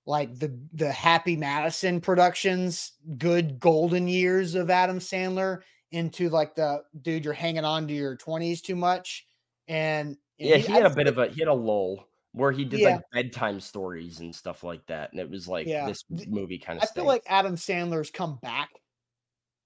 like 0.06 0.38
the 0.38 0.58
the 0.72 0.92
Happy 0.92 1.36
Madison 1.36 2.00
productions, 2.00 2.92
good 3.18 3.58
golden 3.58 4.06
years 4.08 4.54
of 4.54 4.70
Adam 4.70 4.98
Sandler 4.98 5.62
into 5.92 6.28
like 6.28 6.54
the 6.54 6.82
dude 7.02 7.24
you're 7.24 7.32
hanging 7.34 7.64
on 7.64 7.86
to 7.88 7.94
your 7.94 8.16
20s 8.16 8.60
too 8.60 8.76
much 8.76 9.26
and 9.68 10.16
Yeah, 10.38 10.56
he 10.56 10.72
had 10.72 10.84
a 10.86 10.94
bit 10.94 11.06
of 11.06 11.18
a 11.18 11.28
he 11.28 11.40
had 11.40 11.48
a 11.48 11.54
lull. 11.54 12.08
where 12.32 12.50
he 12.50 12.64
did 12.64 12.80
Yeah. 12.80 12.96
like 12.96 13.02
bedtime 13.12 13.60
stories 13.60 14.18
and 14.18 14.34
stuff 14.34 14.64
like 14.64 14.84
that. 14.86 15.12
And 15.12 15.20
it 15.20 15.30
was 15.30 15.46
like 15.46 15.68
Yeah. 15.68 15.86
this 15.86 16.02
movie 16.26 16.58
kind 16.58 16.78
of 16.78 16.82
I 16.82 16.86
feel 16.92 17.06
like 17.06 17.22
Adam 17.26 17.54
Sandler's 17.54 18.10
come 18.10 18.38
back 18.42 18.70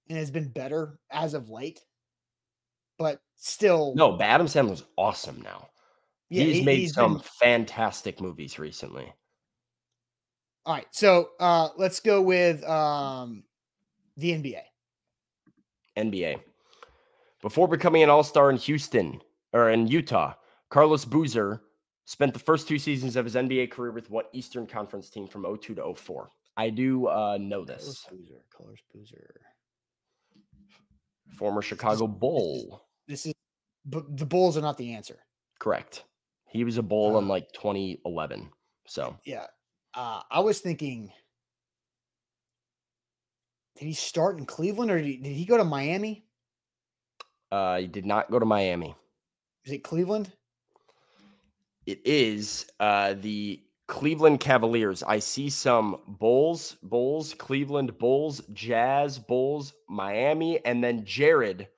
and 0.08 0.18
has 0.18 0.30
been 0.30 0.48
better 0.50 0.98
as 1.10 1.32
of 1.34 1.48
late, 1.48 1.80
but 2.98 3.20
still, 3.36 3.94
no, 3.96 4.12
but 4.12 4.24
Adam 4.24 4.46
Sandler's 4.46 4.84
awesome 4.96 5.40
now. 5.42 5.68
yeah, 6.30 6.44
he's 6.44 6.56
he- 6.58 6.64
made 6.64 6.78
he's 6.80 6.94
some 6.94 7.14
been- 7.14 7.22
fantastic 7.40 8.20
movies 8.20 8.58
recently. 8.58 9.12
all 10.66 10.74
right, 10.74 10.86
so 10.90 11.30
uh, 11.40 11.68
let's 11.76 12.00
go 12.00 12.20
with 12.22 12.62
um, 12.68 13.44
the 14.16 14.30
NBA. 14.32 14.60
NBA. 15.96 16.40
Before 17.42 17.68
becoming 17.68 18.02
an 18.02 18.10
all-star 18.10 18.50
in 18.50 18.56
Houston 18.56 19.20
or 19.52 19.70
in 19.70 19.86
Utah, 19.86 20.34
Carlos 20.70 21.04
Boozer 21.04 21.62
spent 22.04 22.32
the 22.32 22.38
first 22.40 22.66
two 22.68 22.78
seasons 22.78 23.16
of 23.16 23.24
his 23.24 23.34
NBA 23.36 23.70
career 23.70 23.92
with 23.92 24.10
what 24.10 24.28
Eastern 24.32 24.66
Conference 24.66 25.08
team 25.10 25.26
from 25.28 25.44
02 25.60 25.74
to 25.76 25.94
04? 25.94 26.30
I 26.56 26.70
do 26.70 27.06
uh, 27.06 27.38
know 27.40 27.64
this. 27.64 28.04
Boozer, 28.10 28.40
Carlos 28.54 28.78
Boozer. 28.92 29.40
Former 31.36 31.62
Chicago 31.62 32.06
Bull. 32.06 32.84
But 33.88 34.16
the 34.16 34.26
Bulls 34.26 34.56
are 34.58 34.62
not 34.62 34.76
the 34.76 34.92
answer. 34.94 35.18
Correct. 35.58 36.04
He 36.46 36.62
was 36.64 36.76
a 36.78 36.82
Bull 36.82 37.18
in 37.18 37.24
Uh, 37.24 37.28
like 37.28 37.50
2011. 37.52 38.50
So 38.86 39.16
Yeah, 39.24 39.46
uh, 39.94 40.22
I 40.30 40.40
was 40.40 40.60
thinking, 40.60 41.12
did 43.76 43.86
he 43.86 43.92
start 43.94 44.38
in 44.38 44.46
Cleveland 44.46 44.90
or 44.90 44.98
did 44.98 45.06
he, 45.06 45.16
did 45.16 45.32
he 45.32 45.44
go 45.44 45.56
to 45.56 45.64
Miami? 45.64 46.24
uh, 47.50 47.78
he 47.78 47.86
did 47.86 48.04
not 48.04 48.30
go 48.30 48.38
to 48.38 48.44
Miami. 48.44 48.94
Is 49.64 49.72
it 49.72 49.82
Cleveland? 49.82 50.30
It 51.86 52.00
is 52.04 52.66
uh, 52.80 53.14
the 53.14 53.62
Cleveland 53.86 54.40
Cavaliers. 54.40 55.02
I 55.02 55.18
see 55.18 55.48
some 55.48 56.02
Bulls, 56.06 56.76
Bulls, 56.82 57.32
Cleveland 57.32 57.96
Bulls, 57.98 58.42
Jazz, 58.52 59.18
Bulls, 59.18 59.72
Miami, 59.88 60.62
and 60.66 60.84
then 60.84 61.06
Jared 61.06 61.68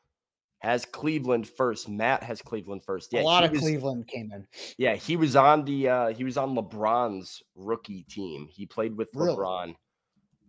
has 0.60 0.84
Cleveland 0.84 1.48
first. 1.48 1.88
Matt 1.88 2.22
has 2.22 2.40
Cleveland 2.40 2.82
first. 2.84 3.12
Yeah, 3.12 3.22
a 3.22 3.24
lot 3.24 3.44
of 3.44 3.50
was- 3.50 3.60
Cleveland 3.60 4.06
came 4.06 4.30
in. 4.32 4.46
Yeah, 4.78 4.94
he 4.94 5.16
was 5.16 5.34
on 5.36 5.64
the 5.64 5.88
uh 5.88 6.08
he 6.08 6.22
was 6.24 6.36
on 6.36 6.54
LeBron's 6.54 7.42
rookie 7.56 8.04
team. 8.08 8.46
He 8.50 8.64
played 8.66 8.96
with 8.96 9.10
Really? 9.14 9.36
LeBron. 9.36 9.74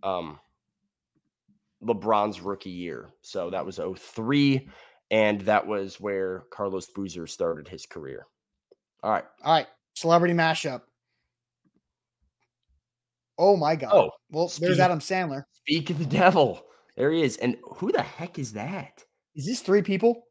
Um 0.03 0.39
LeBron's 1.83 2.41
rookie 2.41 2.69
year. 2.69 3.09
So 3.21 3.49
that 3.49 3.65
was 3.65 3.79
03 3.79 4.69
and 5.09 5.41
that 5.41 5.65
was 5.65 5.99
where 5.99 6.43
Carlos 6.53 6.87
Boozer 6.95 7.25
started 7.27 7.67
his 7.67 7.85
career. 7.85 8.27
All 9.03 9.11
right. 9.11 9.25
All 9.43 9.53
right, 9.53 9.67
celebrity 9.95 10.33
mashup. 10.35 10.81
Oh 13.37 13.57
my 13.57 13.75
god. 13.75 13.91
Oh, 13.93 14.11
well, 14.29 14.51
there's 14.59 14.79
Adam 14.79 14.99
Sandler. 14.99 15.43
Speak 15.53 15.89
of 15.89 15.97
the 15.97 16.05
devil. 16.05 16.61
There 16.95 17.11
he 17.11 17.23
is. 17.23 17.37
And 17.37 17.57
who 17.77 17.91
the 17.91 18.01
heck 18.03 18.37
is 18.37 18.53
that? 18.53 19.03
Is 19.35 19.45
this 19.45 19.61
three 19.61 19.81
people? 19.81 20.23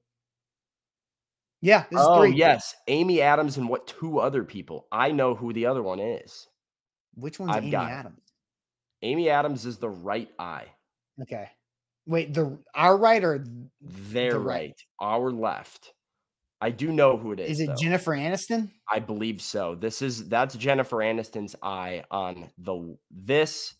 Yeah, 1.63 1.85
this 1.91 2.01
oh, 2.03 2.23
is 2.23 2.31
three. 2.31 2.39
yes. 2.39 2.75
Amy 2.89 3.21
Adams 3.21 3.57
and 3.59 3.69
what 3.69 3.87
two 3.87 4.19
other 4.19 4.45
people? 4.45 4.87
I 4.91 5.11
know 5.13 5.35
who 5.35 5.53
the 5.53 5.67
other 5.67 5.83
one 5.83 6.01
is. 6.01 6.47
Which 7.15 7.39
one's 7.39 7.55
I've 7.55 7.65
Amy 7.65 7.73
it. 7.73 7.75
Adams? 7.75 8.23
Amy 9.03 9.31
Adams 9.31 9.67
is 9.67 9.79
the 9.79 9.89
right 9.89 10.31
eye. 10.39 10.67
Okay. 11.23 11.49
Wait, 12.07 12.33
the 12.33 12.59
our 12.75 12.97
right 12.97 13.23
or 13.23 13.45
Their 13.81 14.39
right. 14.39 14.45
right. 14.47 14.75
Our 15.01 15.31
left. 15.31 15.93
I 16.63 16.71
do 16.71 16.93
know 16.93 17.17
who 17.17 17.33
it 17.33 17.41
is. 17.41 17.53
is 17.53 17.61
it 17.61 17.67
though. 17.69 17.75
Jennifer 17.77 18.13
Aniston? 18.13 18.71
I 18.91 18.99
believe 18.99 19.41
so. 19.41 19.75
This 19.75 20.03
is 20.03 20.29
that's 20.29 20.55
Jennifer 20.57 20.97
Aniston's 20.97 21.57
eye 21.63 22.05
on 22.11 22.51
the 22.59 22.97
this 23.11 23.75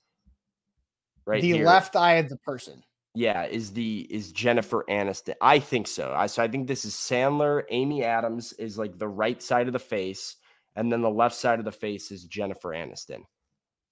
right 1.27 1.43
the 1.43 1.53
here. 1.53 1.67
left 1.67 1.97
eye 1.97 2.15
of 2.15 2.29
the 2.29 2.39
person. 2.39 2.83
Yeah, 3.15 3.45
is 3.45 3.73
the 3.73 4.07
is 4.09 4.31
Jennifer 4.33 4.85
Aniston. 4.89 5.35
I 5.41 5.59
think 5.59 5.89
so. 5.89 6.13
I 6.17 6.27
so 6.27 6.43
I 6.45 6.49
think 6.49 6.69
this 6.69 6.85
is 6.85 6.95
Sandler. 6.95 7.65
Amy 7.71 8.05
Adams 8.05 8.53
is 8.55 8.79
like 8.79 8.99
the 8.99 9.09
right 9.09 9.43
side 9.43 9.67
of 9.67 9.73
the 9.73 9.79
face, 9.81 10.37
and 10.77 10.93
then 10.93 11.03
the 11.03 11.11
left 11.11 11.35
side 11.35 11.59
of 11.59 11.65
the 11.65 11.73
face 11.73 12.13
is 12.13 12.25
Jennifer 12.25 12.69
Aniston. 12.69 13.23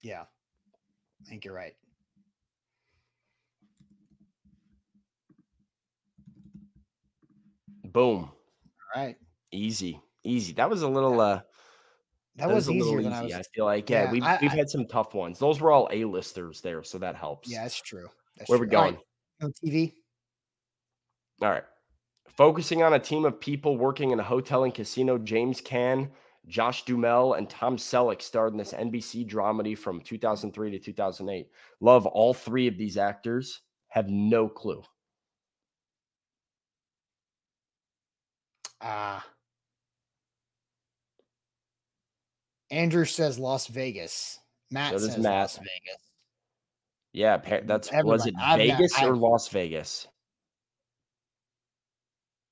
Yeah. 0.01 0.21
I 1.21 1.29
think 1.29 1.43
you're 1.43 1.53
right. 1.53 1.75
Boom. 7.85 8.29
All 8.95 9.03
right. 9.03 9.15
Easy. 9.51 9.99
Easy. 10.23 10.53
That 10.53 10.69
was 10.69 10.81
a 10.81 10.87
little 10.87 11.19
uh 11.19 11.41
That, 12.35 12.49
was, 12.49 12.67
a 12.67 12.71
little 12.71 12.87
easier 12.87 13.03
than 13.03 13.13
I 13.13 13.25
easy, 13.25 13.37
was. 13.37 13.47
feel 13.53 13.65
like. 13.65 13.89
Yeah, 13.89 14.05
yeah, 14.05 14.11
we've 14.11 14.23
I- 14.23 14.37
we've 14.41 14.51
I- 14.51 14.55
had 14.55 14.69
some 14.69 14.85
tough 14.87 15.13
ones. 15.13 15.39
Those 15.39 15.59
were 15.59 15.71
all 15.71 15.89
A-listers 15.91 16.61
there, 16.61 16.83
so 16.83 16.97
that 16.99 17.15
helps. 17.15 17.49
Yeah, 17.49 17.63
that's 17.63 17.81
true. 17.81 18.07
That's 18.37 18.49
Where 18.49 18.59
we 18.59 18.67
true. 18.67 18.77
Right, 18.77 18.91
going? 18.93 19.03
No 19.41 19.49
TV. 19.49 19.93
All 21.41 21.49
right. 21.49 21.63
Focusing 22.27 22.83
on 22.83 22.93
a 22.93 22.99
team 22.99 23.25
of 23.25 23.39
people 23.39 23.77
working 23.77 24.11
in 24.11 24.19
a 24.19 24.23
hotel 24.23 24.63
and 24.63 24.73
casino, 24.73 25.17
James 25.17 25.61
Caan, 25.61 26.09
Josh 26.47 26.85
Duhamel, 26.85 27.33
and 27.33 27.49
Tom 27.49 27.77
Selleck 27.77 28.21
starred 28.21 28.53
in 28.53 28.57
this 28.57 28.73
NBC 28.73 29.29
dramedy 29.29 29.77
from 29.77 30.01
2003 30.01 30.71
to 30.71 30.79
2008. 30.79 31.49
Love 31.79 32.05
all 32.05 32.33
three 32.33 32.67
of 32.67 32.77
these 32.77 32.97
actors. 32.97 33.61
Have 33.89 34.09
no 34.09 34.47
clue. 34.47 34.83
Ah. 38.81 39.25
Andrew 42.71 43.05
says 43.05 43.39
Las 43.39 43.67
Vegas. 43.67 44.39
Matt 44.71 44.93
does 44.93 45.05
says 45.05 45.17
Matt. 45.17 45.41
Las 45.41 45.57
Vegas. 45.57 46.08
Yeah, 47.13 47.37
that's 47.65 47.89
was 48.03 48.25
it 48.27 48.35
I've 48.39 48.59
Vegas 48.59 48.93
or 49.01 49.09
I've- 49.13 49.19
Las 49.19 49.47
Vegas? 49.49 50.07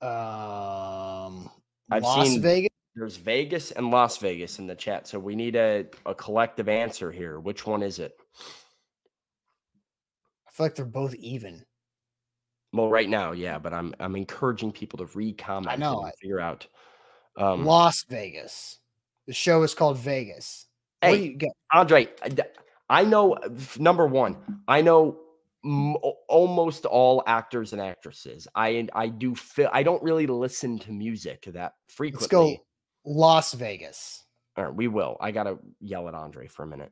Um, 0.01 1.49
I've 1.91 2.03
Las 2.03 2.27
seen- 2.27 2.41
Vegas. 2.41 2.69
There's 2.95 3.17
Vegas 3.17 3.71
and 3.71 3.91
Las 3.91 4.17
Vegas 4.17 4.57
in 4.57 4.65
the 4.65 4.73
chat, 4.75 5.07
so 5.07 5.19
we 5.19 5.35
need 5.35 5.55
a, 5.55 5.85
a 6.07 6.15
collective 6.15 6.67
answer 6.67 7.11
here. 7.11 7.39
Which 7.39 7.67
one 7.67 7.83
is 7.83 7.99
it? 7.99 8.17
I 10.47 10.51
feel 10.51 10.65
like 10.65 10.73
they're 10.75 10.85
both 10.85 11.13
even. 11.15 11.63
Well, 12.73 12.89
right 12.89 13.07
now, 13.07 13.33
yeah, 13.33 13.59
but 13.59 13.71
I'm 13.73 13.93
I'm 13.99 14.15
encouraging 14.15 14.71
people 14.71 14.97
to 14.97 15.05
re-comment 15.17 15.77
know, 15.79 15.99
and 15.99 16.07
I- 16.07 16.11
figure 16.19 16.39
out. 16.39 16.65
Um, 17.37 17.65
Las 17.65 18.03
Vegas. 18.09 18.79
The 19.27 19.33
show 19.33 19.61
is 19.61 19.75
called 19.75 19.97
Vegas. 19.99 20.65
Hey? 21.01 21.37
Andre, 21.71 22.07
I 22.89 23.03
know 23.03 23.37
number 23.77 24.07
one. 24.07 24.37
I 24.67 24.81
know 24.81 25.19
m- 25.65 25.95
almost 26.27 26.85
all 26.85 27.23
actors 27.27 27.73
and 27.73 27.81
actresses. 27.81 28.47
I 28.55 28.87
I 28.93 29.07
do 29.07 29.35
feel 29.35 29.69
I 29.73 29.83
don't 29.83 30.01
really 30.03 30.27
listen 30.27 30.79
to 30.79 30.91
music 30.91 31.43
that 31.53 31.73
frequently. 31.87 32.23
Let's 32.23 32.57
go 32.57 32.63
Las 33.05 33.53
Vegas. 33.53 34.23
All 34.55 34.65
right, 34.65 34.75
we 34.75 34.87
will. 34.87 35.17
I 35.19 35.31
gotta 35.31 35.57
yell 35.79 36.07
at 36.07 36.13
Andre 36.13 36.47
for 36.47 36.63
a 36.63 36.67
minute. 36.67 36.91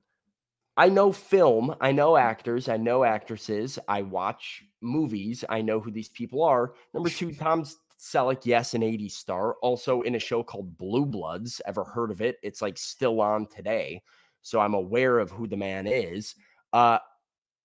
I 0.78 0.90
know 0.90 1.11
film. 1.11 1.74
I 1.80 1.94
know 1.94 2.18
actors. 2.18 2.68
I 2.68 2.78
know 2.78 3.03
actresses. 3.03 3.80
I 3.88 4.02
watch 4.02 4.64
movies. 4.82 5.45
I 5.48 5.61
know 5.61 5.80
who 5.80 5.90
these 5.90 6.10
people 6.10 6.44
are. 6.44 6.74
Number 6.94 7.10
two, 7.10 7.34
Tom 7.36 7.65
Selleck, 7.98 8.45
yes, 8.45 8.74
an 8.74 8.82
80s 8.82 9.11
star. 9.11 9.56
Also 9.61 10.02
in 10.02 10.15
a 10.15 10.20
show 10.20 10.44
called 10.44 10.78
Blue 10.78 11.06
Bloods. 11.06 11.61
Ever 11.65 11.86
heard 11.86 12.11
of 12.11 12.22
it? 12.22 12.38
It's 12.44 12.61
like 12.61 12.78
still 12.78 13.22
on 13.22 13.48
today. 13.48 14.02
So 14.46 14.60
I'm 14.60 14.76
aware 14.76 15.18
of 15.18 15.32
who 15.32 15.48
the 15.48 15.58
man 15.58 15.88
is. 15.88 16.36
Uh 16.72 17.00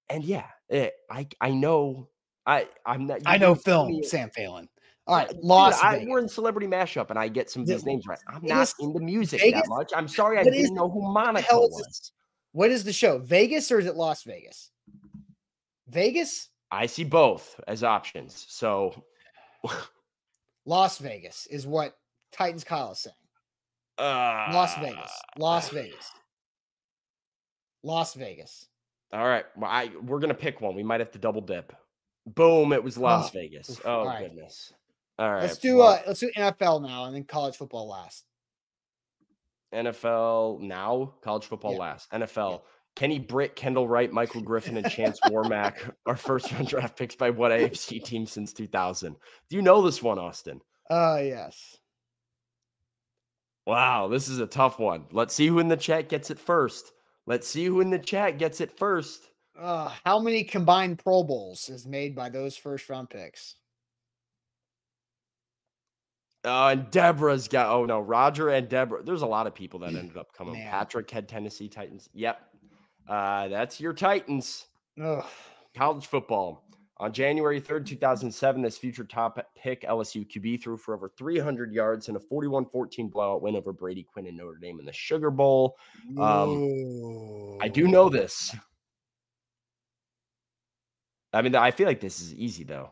and 0.08 0.24
yeah, 0.24 0.46
eh, 0.70 0.88
I 1.10 1.26
I 1.42 1.50
know 1.50 2.08
I 2.46 2.68
I'm 2.86 3.06
not 3.06 3.20
I 3.26 3.36
know 3.36 3.54
can 3.54 3.62
tell 3.64 3.86
me- 3.86 3.92
film, 4.00 4.04
Sam 4.04 4.30
Phelan. 4.30 4.66
All 5.06 5.16
right, 5.16 5.28
Dude, 5.28 5.40
Las 5.44 5.78
I- 5.82 6.06
we're 6.08 6.20
in 6.20 6.28
celebrity 6.28 6.66
mashup, 6.66 7.10
and 7.10 7.18
I 7.18 7.28
get 7.28 7.50
some 7.50 7.62
of 7.62 7.68
these 7.68 7.84
names 7.84 8.06
right. 8.06 8.18
I'm 8.28 8.42
not 8.44 8.72
into 8.80 8.98
music 9.00 9.40
Vegas? 9.40 9.60
that 9.62 9.68
much. 9.68 9.92
I'm 9.94 10.08
sorry, 10.08 10.38
I 10.38 10.42
What 10.42 10.52
didn't 10.52 10.64
is- 10.66 10.70
know 10.72 10.88
who 10.88 11.02
Monica 11.12 11.54
was. 11.54 12.12
What 12.52 12.70
is 12.70 12.82
the 12.84 12.92
show? 12.94 13.18
Vegas 13.18 13.70
or 13.70 13.78
is 13.78 13.86
it 13.86 13.94
Las 13.96 14.22
Vegas? 14.22 14.70
Vegas? 15.88 16.48
I 16.70 16.86
see 16.86 17.04
both 17.04 17.60
as 17.68 17.84
options. 17.84 18.46
So, 18.48 19.04
Las 20.64 20.98
Vegas 20.98 21.46
is 21.46 21.66
what 21.66 21.96
Titans 22.32 22.64
Kyle 22.64 22.92
is 22.92 23.00
saying. 23.00 23.14
uh, 23.98 24.50
Las 24.52 24.76
Vegas. 24.78 25.10
Las 25.38 25.68
Vegas. 25.70 26.10
Las 27.82 28.14
Vegas. 28.14 28.66
All 29.12 29.26
right, 29.26 29.44
well, 29.56 29.70
I 29.70 29.90
we're 30.02 30.20
gonna 30.20 30.34
pick 30.34 30.60
one. 30.60 30.74
We 30.76 30.82
might 30.82 31.00
have 31.00 31.10
to 31.12 31.18
double 31.18 31.40
dip. 31.40 31.72
Boom! 32.26 32.72
It 32.72 32.82
was 32.84 32.96
Las 32.98 33.28
Oh, 33.28 33.32
Vegas. 33.32 33.80
Oh 33.84 33.90
all 34.00 34.06
right. 34.06 34.22
goodness. 34.28 34.72
All 35.18 35.30
right. 35.32 35.42
Let's 35.42 35.58
do 35.58 35.78
well, 35.78 35.88
uh 35.88 36.00
let's 36.06 36.20
do 36.20 36.30
NFL 36.36 36.82
now 36.82 37.04
and 37.06 37.14
then 37.14 37.24
college 37.24 37.56
football 37.56 37.88
last. 37.88 38.24
NFL 39.74 40.60
now, 40.60 41.14
college 41.22 41.44
football 41.46 41.72
Yeah. 41.72 41.78
last. 41.78 42.10
NFL. 42.10 42.62
Kenny 42.96 43.18
Britt, 43.20 43.54
Kendall 43.54 43.86
Wright, 43.86 44.12
Michael 44.12 44.40
Griffin, 44.42 44.76
and 44.76 44.90
Chance 44.90 45.20
Warmack 45.26 45.92
are 46.06 46.16
first 46.16 46.50
round 46.52 46.66
draft 46.68 46.98
picks 46.98 47.14
by 47.14 47.30
what 47.30 47.52
AFC 47.52 48.02
team 48.04 48.26
since 48.26 48.52
2000? 48.52 49.14
Do 49.48 49.56
you 49.56 49.62
know 49.62 49.80
this 49.82 50.02
one, 50.02 50.18
Austin? 50.18 50.60
Uh 50.88 51.20
yes. 51.22 51.76
Wow, 53.66 54.08
this 54.08 54.28
is 54.28 54.40
a 54.40 54.46
tough 54.46 54.78
one. 54.78 55.04
Let's 55.12 55.34
see 55.34 55.46
who 55.46 55.60
in 55.60 55.68
the 55.68 55.76
chat 55.76 56.08
gets 56.08 56.30
it 56.30 56.38
first. 56.38 56.92
Let's 57.30 57.46
see 57.46 57.64
who 57.64 57.80
in 57.80 57.90
the 57.90 57.98
chat 58.00 58.38
gets 58.38 58.60
it 58.60 58.76
first. 58.76 59.30
Uh, 59.56 59.94
how 60.04 60.18
many 60.18 60.42
combined 60.42 60.98
Pro 60.98 61.22
Bowls 61.22 61.68
is 61.68 61.86
made 61.86 62.12
by 62.12 62.28
those 62.28 62.56
first 62.56 62.90
round 62.90 63.08
picks? 63.08 63.54
Uh, 66.44 66.70
and 66.72 66.90
Deborah's 66.90 67.46
got. 67.46 67.70
Oh 67.70 67.84
no, 67.84 68.00
Roger 68.00 68.48
and 68.48 68.68
Deborah. 68.68 69.04
There's 69.04 69.22
a 69.22 69.28
lot 69.28 69.46
of 69.46 69.54
people 69.54 69.78
that 69.78 69.94
ended 69.94 70.16
up 70.16 70.32
coming. 70.32 70.54
Man. 70.54 70.68
Patrick 70.68 71.08
had 71.08 71.28
Tennessee 71.28 71.68
Titans. 71.68 72.08
Yep, 72.14 72.40
uh, 73.08 73.46
that's 73.46 73.80
your 73.80 73.92
Titans. 73.92 74.66
Ugh. 75.00 75.24
College 75.76 76.08
football. 76.08 76.64
On 77.00 77.10
January 77.10 77.58
3rd, 77.62 77.86
2007, 77.86 78.60
this 78.60 78.76
future 78.76 79.04
top 79.04 79.42
pick 79.56 79.84
LSU 79.84 80.30
QB 80.30 80.62
threw 80.62 80.76
for 80.76 80.92
over 80.92 81.08
300 81.08 81.72
yards 81.72 82.10
in 82.10 82.16
a 82.16 82.20
41 82.20 82.66
14 82.66 83.08
blowout 83.08 83.40
win 83.40 83.56
over 83.56 83.72
Brady 83.72 84.02
Quinn 84.02 84.26
and 84.26 84.36
Notre 84.36 84.58
Dame 84.58 84.78
in 84.80 84.84
the 84.84 84.92
Sugar 84.92 85.30
Bowl. 85.30 85.78
Um, 86.18 87.56
I 87.62 87.68
do 87.68 87.88
know 87.88 88.10
this. 88.10 88.54
I 91.32 91.40
mean, 91.40 91.54
I 91.54 91.70
feel 91.70 91.86
like 91.86 92.00
this 92.00 92.20
is 92.20 92.34
easy 92.34 92.64
though. 92.64 92.90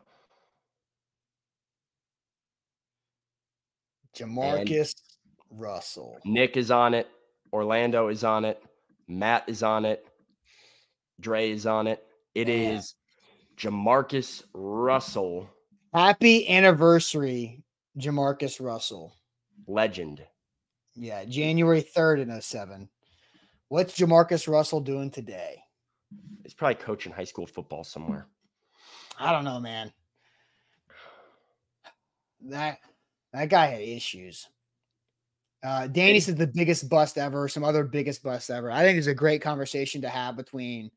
Jamarcus 4.17 4.95
Russell. 5.51 6.17
Nick 6.25 6.57
is 6.57 6.71
on 6.71 6.95
it. 6.95 7.07
Orlando 7.53 8.07
is 8.07 8.23
on 8.23 8.43
it. 8.43 8.59
Matt 9.07 9.43
is 9.47 9.61
on 9.61 9.85
it. 9.85 10.03
Dre 11.19 11.51
is 11.51 11.67
on 11.67 11.85
it. 11.85 12.03
It 12.33 12.49
is 12.49 12.95
Jamarcus 13.59 14.43
Russell, 14.53 15.49
Happy 15.93 16.47
anniversary, 16.47 17.61
Jamarcus 17.97 18.63
Russell. 18.63 19.13
legend. 19.67 20.21
Yeah, 20.95 21.25
January 21.25 21.81
3rd 21.81 22.21
in 22.21 22.41
07. 22.41 22.89
What's 23.69 23.97
Jamarcus 23.97 24.47
Russell 24.47 24.81
doing 24.81 25.11
today? 25.11 25.61
He's 26.43 26.53
probably 26.53 26.75
coaching 26.75 27.11
high 27.11 27.23
school 27.25 27.45
football 27.45 27.83
somewhere. 27.83 28.27
I 29.19 29.31
don't 29.31 29.43
know, 29.43 29.59
man. 29.59 29.91
That 32.49 32.79
that 33.33 33.49
guy 33.49 33.67
had 33.67 33.81
issues. 33.81 34.47
Uh, 35.61 35.87
Danny 35.87 36.19
says 36.21 36.35
the 36.35 36.47
biggest 36.47 36.89
bust 36.89 37.17
ever. 37.17 37.47
Some 37.49 37.63
other 37.65 37.83
biggest 37.83 38.23
bust 38.23 38.49
ever. 38.49 38.71
I 38.71 38.81
think 38.83 38.97
it's 38.97 39.07
a 39.07 39.13
great 39.13 39.41
conversation 39.41 40.01
to 40.01 40.09
have 40.09 40.37
between. 40.37 40.89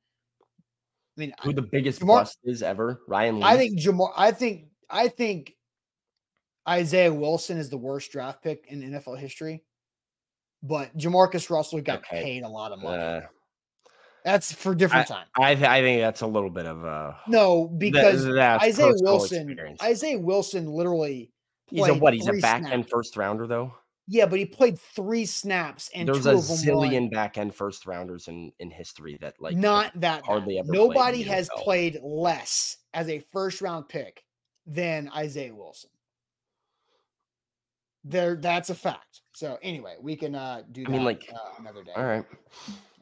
I 1.16 1.20
mean, 1.20 1.32
Who 1.42 1.52
the 1.52 1.62
biggest 1.62 2.00
Jamar- 2.00 2.06
bust 2.20 2.38
is 2.44 2.62
ever? 2.62 3.00
Ryan 3.06 3.36
Leaf. 3.36 3.44
I 3.44 3.56
think 3.58 3.78
Jamar. 3.78 4.12
I 4.16 4.30
think 4.32 4.66
I 4.88 5.08
think 5.08 5.54
Isaiah 6.68 7.12
Wilson 7.12 7.58
is 7.58 7.68
the 7.70 7.76
worst 7.78 8.12
draft 8.12 8.42
pick 8.42 8.64
in 8.68 8.80
NFL 8.82 9.18
history, 9.18 9.64
but 10.62 10.96
Jamarcus 10.96 11.50
Russell 11.50 11.80
got 11.80 11.98
Okay. 12.00 12.22
paid 12.22 12.42
a 12.44 12.48
lot 12.48 12.72
of 12.72 12.80
money. 12.80 13.02
Uh, 13.02 13.20
That's 14.24 14.52
for 14.52 14.72
different 14.74 15.08
time. 15.08 15.26
I 15.36 15.54
th- 15.56 15.66
I 15.66 15.80
think 15.80 16.00
that's 16.00 16.20
a 16.20 16.26
little 16.28 16.50
bit 16.50 16.64
of 16.66 16.84
a 16.84 17.18
No, 17.26 17.66
because 17.66 18.24
that's 18.24 18.62
Isaiah 18.62 18.92
Wilson, 19.00 19.48
experience. 19.50 19.82
Isaiah 19.82 20.18
Wilson 20.18 20.66
literally 20.66 21.32
He's 21.68 21.88
a 21.88 21.94
what? 21.94 22.14
He's 22.14 22.28
a 22.28 22.34
back 22.34 22.62
end 22.70 22.88
first 22.88 23.16
rounder 23.16 23.46
though. 23.48 23.74
Yeah, 24.08 24.26
but 24.26 24.38
he 24.38 24.44
played 24.44 24.78
three 24.78 25.24
snaps 25.24 25.90
and 25.94 26.08
There's 26.08 26.24
two 26.24 26.30
a 26.30 26.34
of 26.34 26.46
them 26.46 26.76
were 26.76 26.86
zillion 26.86 27.10
back 27.10 27.38
end 27.38 27.54
first 27.54 27.86
rounders 27.86 28.28
in 28.28 28.52
in 28.58 28.70
history 28.70 29.16
that 29.20 29.40
like 29.40 29.56
not 29.56 29.92
that 30.00 30.24
hardly 30.24 30.58
ever 30.58 30.70
Nobody 30.70 31.22
the 31.22 31.30
has 31.30 31.48
played 31.56 32.00
less 32.02 32.78
as 32.94 33.08
a 33.08 33.20
first 33.32 33.60
round 33.60 33.88
pick 33.88 34.24
than 34.66 35.08
Isaiah 35.16 35.54
Wilson. 35.54 35.90
There, 38.04 38.34
that's 38.34 38.70
a 38.70 38.74
fact. 38.74 39.20
So 39.32 39.58
anyway, 39.62 39.94
we 40.00 40.16
can 40.16 40.34
uh 40.34 40.62
do 40.72 40.82
I 40.82 40.84
that 40.84 40.90
mean, 40.90 41.04
like, 41.04 41.30
uh, 41.32 41.60
another 41.60 41.84
day. 41.84 41.92
All 41.96 42.04
right. 42.04 42.24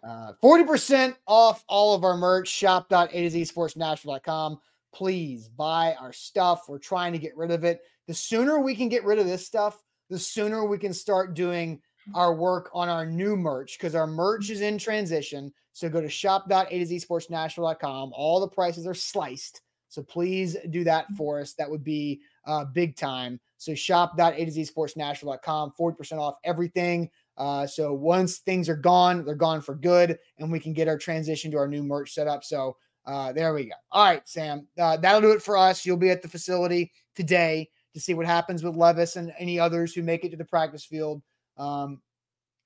Uh, 0.03 0.33
40% 0.43 1.15
off 1.27 1.65
all 1.69 1.95
of 1.95 2.05
our 2.05 2.17
merch. 2.17 2.49
Shop.a 2.49 3.07
to 3.09 3.31
z 3.31 3.43
sportsnashville.com. 3.43 4.59
Please 4.93 5.49
buy 5.49 5.95
our 5.95 6.13
stuff. 6.13 6.69
We're 6.69 6.79
trying 6.79 7.13
to 7.13 7.19
get 7.19 7.37
rid 7.37 7.51
of 7.51 7.65
it. 7.65 7.83
The 8.07 8.15
sooner 8.15 8.61
we 8.61 8.75
can 8.75 8.89
get 8.89 9.05
rid 9.05 9.19
of 9.19 9.27
this 9.27 9.47
stuff, 9.47 9.83
the 10.11 10.19
sooner 10.19 10.65
we 10.65 10.77
can 10.77 10.93
start 10.93 11.35
doing 11.35 11.81
our 12.15 12.35
work 12.35 12.71
on 12.75 12.89
our 12.89 13.07
new 13.07 13.37
merch 13.37 13.79
because 13.79 13.95
our 13.95 14.07
merch 14.07 14.51
is 14.51 14.61
in 14.61 14.77
transition. 14.77 15.53
So 15.73 15.89
go 15.89 16.01
to 16.01 16.09
shop.a 16.09 16.69
to 16.69 16.87
z 16.87 16.97
sportsnashville.com. 16.97 18.13
All 18.15 18.41
the 18.41 18.49
prices 18.49 18.87
are 18.87 18.95
sliced. 18.95 19.63
So 19.89 20.03
please 20.03 20.57
do 20.71 20.85
that 20.85 21.07
for 21.17 21.41
us. 21.41 21.55
That 21.55 21.71
would 21.71 21.85
be 21.85 22.21
uh, 22.47 22.65
big 22.67 22.97
time. 22.97 23.41
So 23.59 23.75
shop.a 23.75 24.45
to 24.45 24.51
z 24.51 24.63
sportsnashville.com. 24.63 25.73
40% 25.79 26.19
off 26.19 26.37
everything. 26.45 27.09
Uh, 27.37 27.67
so 27.67 27.95
once 27.95 28.39
things 28.39 28.69
are 28.69 28.77
gone, 28.77 29.25
they're 29.25 29.35
gone 29.35 29.63
for 29.63 29.75
good, 29.75 30.19
and 30.39 30.53
we 30.53 30.61
can 30.61 30.75
get 30.75 30.89
our 30.89 30.99
transition 30.99 31.51
to 31.51 31.57
our 31.57 31.69
new 31.69 31.83
merch 31.83 32.13
set 32.13 32.27
up. 32.27 32.45
So 32.45 32.77
uh, 33.07 33.33
there 33.33 33.55
we 33.55 33.65
go. 33.65 33.75
All 33.93 34.05
right, 34.05 34.29
Sam, 34.29 34.67
uh, 34.79 34.99
that'll 34.99 35.23
do 35.23 35.31
it 35.31 35.43
for 35.43 35.57
us. 35.57 35.87
You'll 35.87 35.97
be 35.97 36.11
at 36.11 36.21
the 36.21 36.29
facility 36.29 36.93
today 37.15 37.71
to 37.95 38.01
see 38.01 38.15
what 38.15 38.27
happens 38.27 38.63
with 38.63 38.77
Levis 38.77 39.17
and 39.17 39.33
any 39.39 39.59
others 39.59 39.95
who 39.95 40.03
make 40.03 40.25
it 40.25 40.31
to 40.31 40.37
the 40.37 40.45
practice 40.45 40.85
field. 40.85 41.23
Um, 41.59 42.01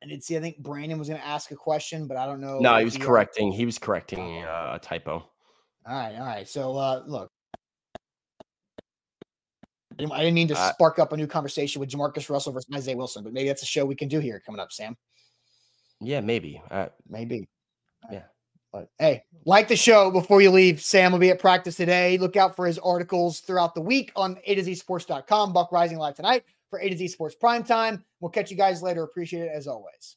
I 0.03 0.07
did 0.07 0.23
see. 0.23 0.37
I 0.37 0.41
think 0.41 0.59
Brandon 0.59 0.99
was 0.99 1.09
going 1.09 1.21
to 1.21 1.27
ask 1.27 1.51
a 1.51 1.57
question, 1.57 2.07
but 2.07 2.17
I 2.17 2.27
don't 2.27 2.41
know. 2.41 2.59
No, 2.59 2.77
he 2.77 2.85
was 2.85 2.97
uh, 2.97 3.01
correcting. 3.01 3.53
He 3.53 3.65
was 3.65 3.79
correcting 3.79 4.43
uh, 4.45 4.73
a 4.75 4.79
typo. 4.79 5.13
All 5.87 5.95
right, 5.95 6.15
all 6.15 6.27
right. 6.27 6.47
So 6.49 6.77
uh, 6.77 7.03
look. 7.07 7.31
I 9.93 9.97
didn't- 9.97 10.13
I 10.13 10.19
didn't 10.19 10.35
mean 10.35 10.49
to 10.49 10.59
Uh, 10.59 10.73
spark 10.73 10.99
up 10.99 11.13
a 11.13 11.17
new 11.17 11.27
conversation 11.27 11.79
with 11.81 11.89
Jamarcus 11.89 12.29
Russell 12.29 12.53
versus 12.53 12.69
Isaiah 12.75 12.97
Wilson, 12.97 13.23
but 13.23 13.33
maybe 13.33 13.49
that's 13.49 13.63
a 13.63 13.67
show 13.67 13.85
we 13.85 13.95
can 13.95 14.09
do 14.09 14.19
here 14.19 14.41
coming 14.45 14.61
up, 14.61 14.73
Sam. 14.73 14.97
Yeah, 16.01 16.21
maybe. 16.21 16.61
Uh, 16.71 16.89
Maybe. 17.09 17.49
Yeah. 18.11 18.25
But 18.75 18.89
hey, 18.99 19.23
like 19.45 19.69
the 19.69 19.77
show 19.77 20.11
before 20.11 20.43
you 20.43 20.51
leave. 20.51 20.83
Sam 20.83 21.13
will 21.13 21.21
be 21.21 21.31
at 21.31 21.39
practice 21.39 21.77
today. 21.77 22.19
Look 22.19 22.37
out 22.37 22.57
for 22.57 22.67
his 22.67 22.77
articles 22.81 23.39
throughout 23.39 23.73
the 23.73 23.81
week 23.81 24.11
on 24.17 24.37
A 24.47 24.57
to 24.57 24.65
Z 24.65 24.75
Sports.com. 24.75 25.53
Buck 25.53 25.71
Rising 25.71 25.97
Live 25.97 26.17
tonight 26.17 26.43
for 26.71 26.81
A 26.81 26.89
to 26.89 26.97
Z 26.97 27.07
Sports 27.07 27.37
Prime 27.37 27.63
Time. 27.63 28.05
We'll 28.19 28.33
catch 28.33 28.51
you 28.51 28.57
guys 28.57 28.83
later. 28.83 29.05
Appreciate 29.05 29.43
it 29.43 29.53
as 29.55 29.69
always. 29.69 30.17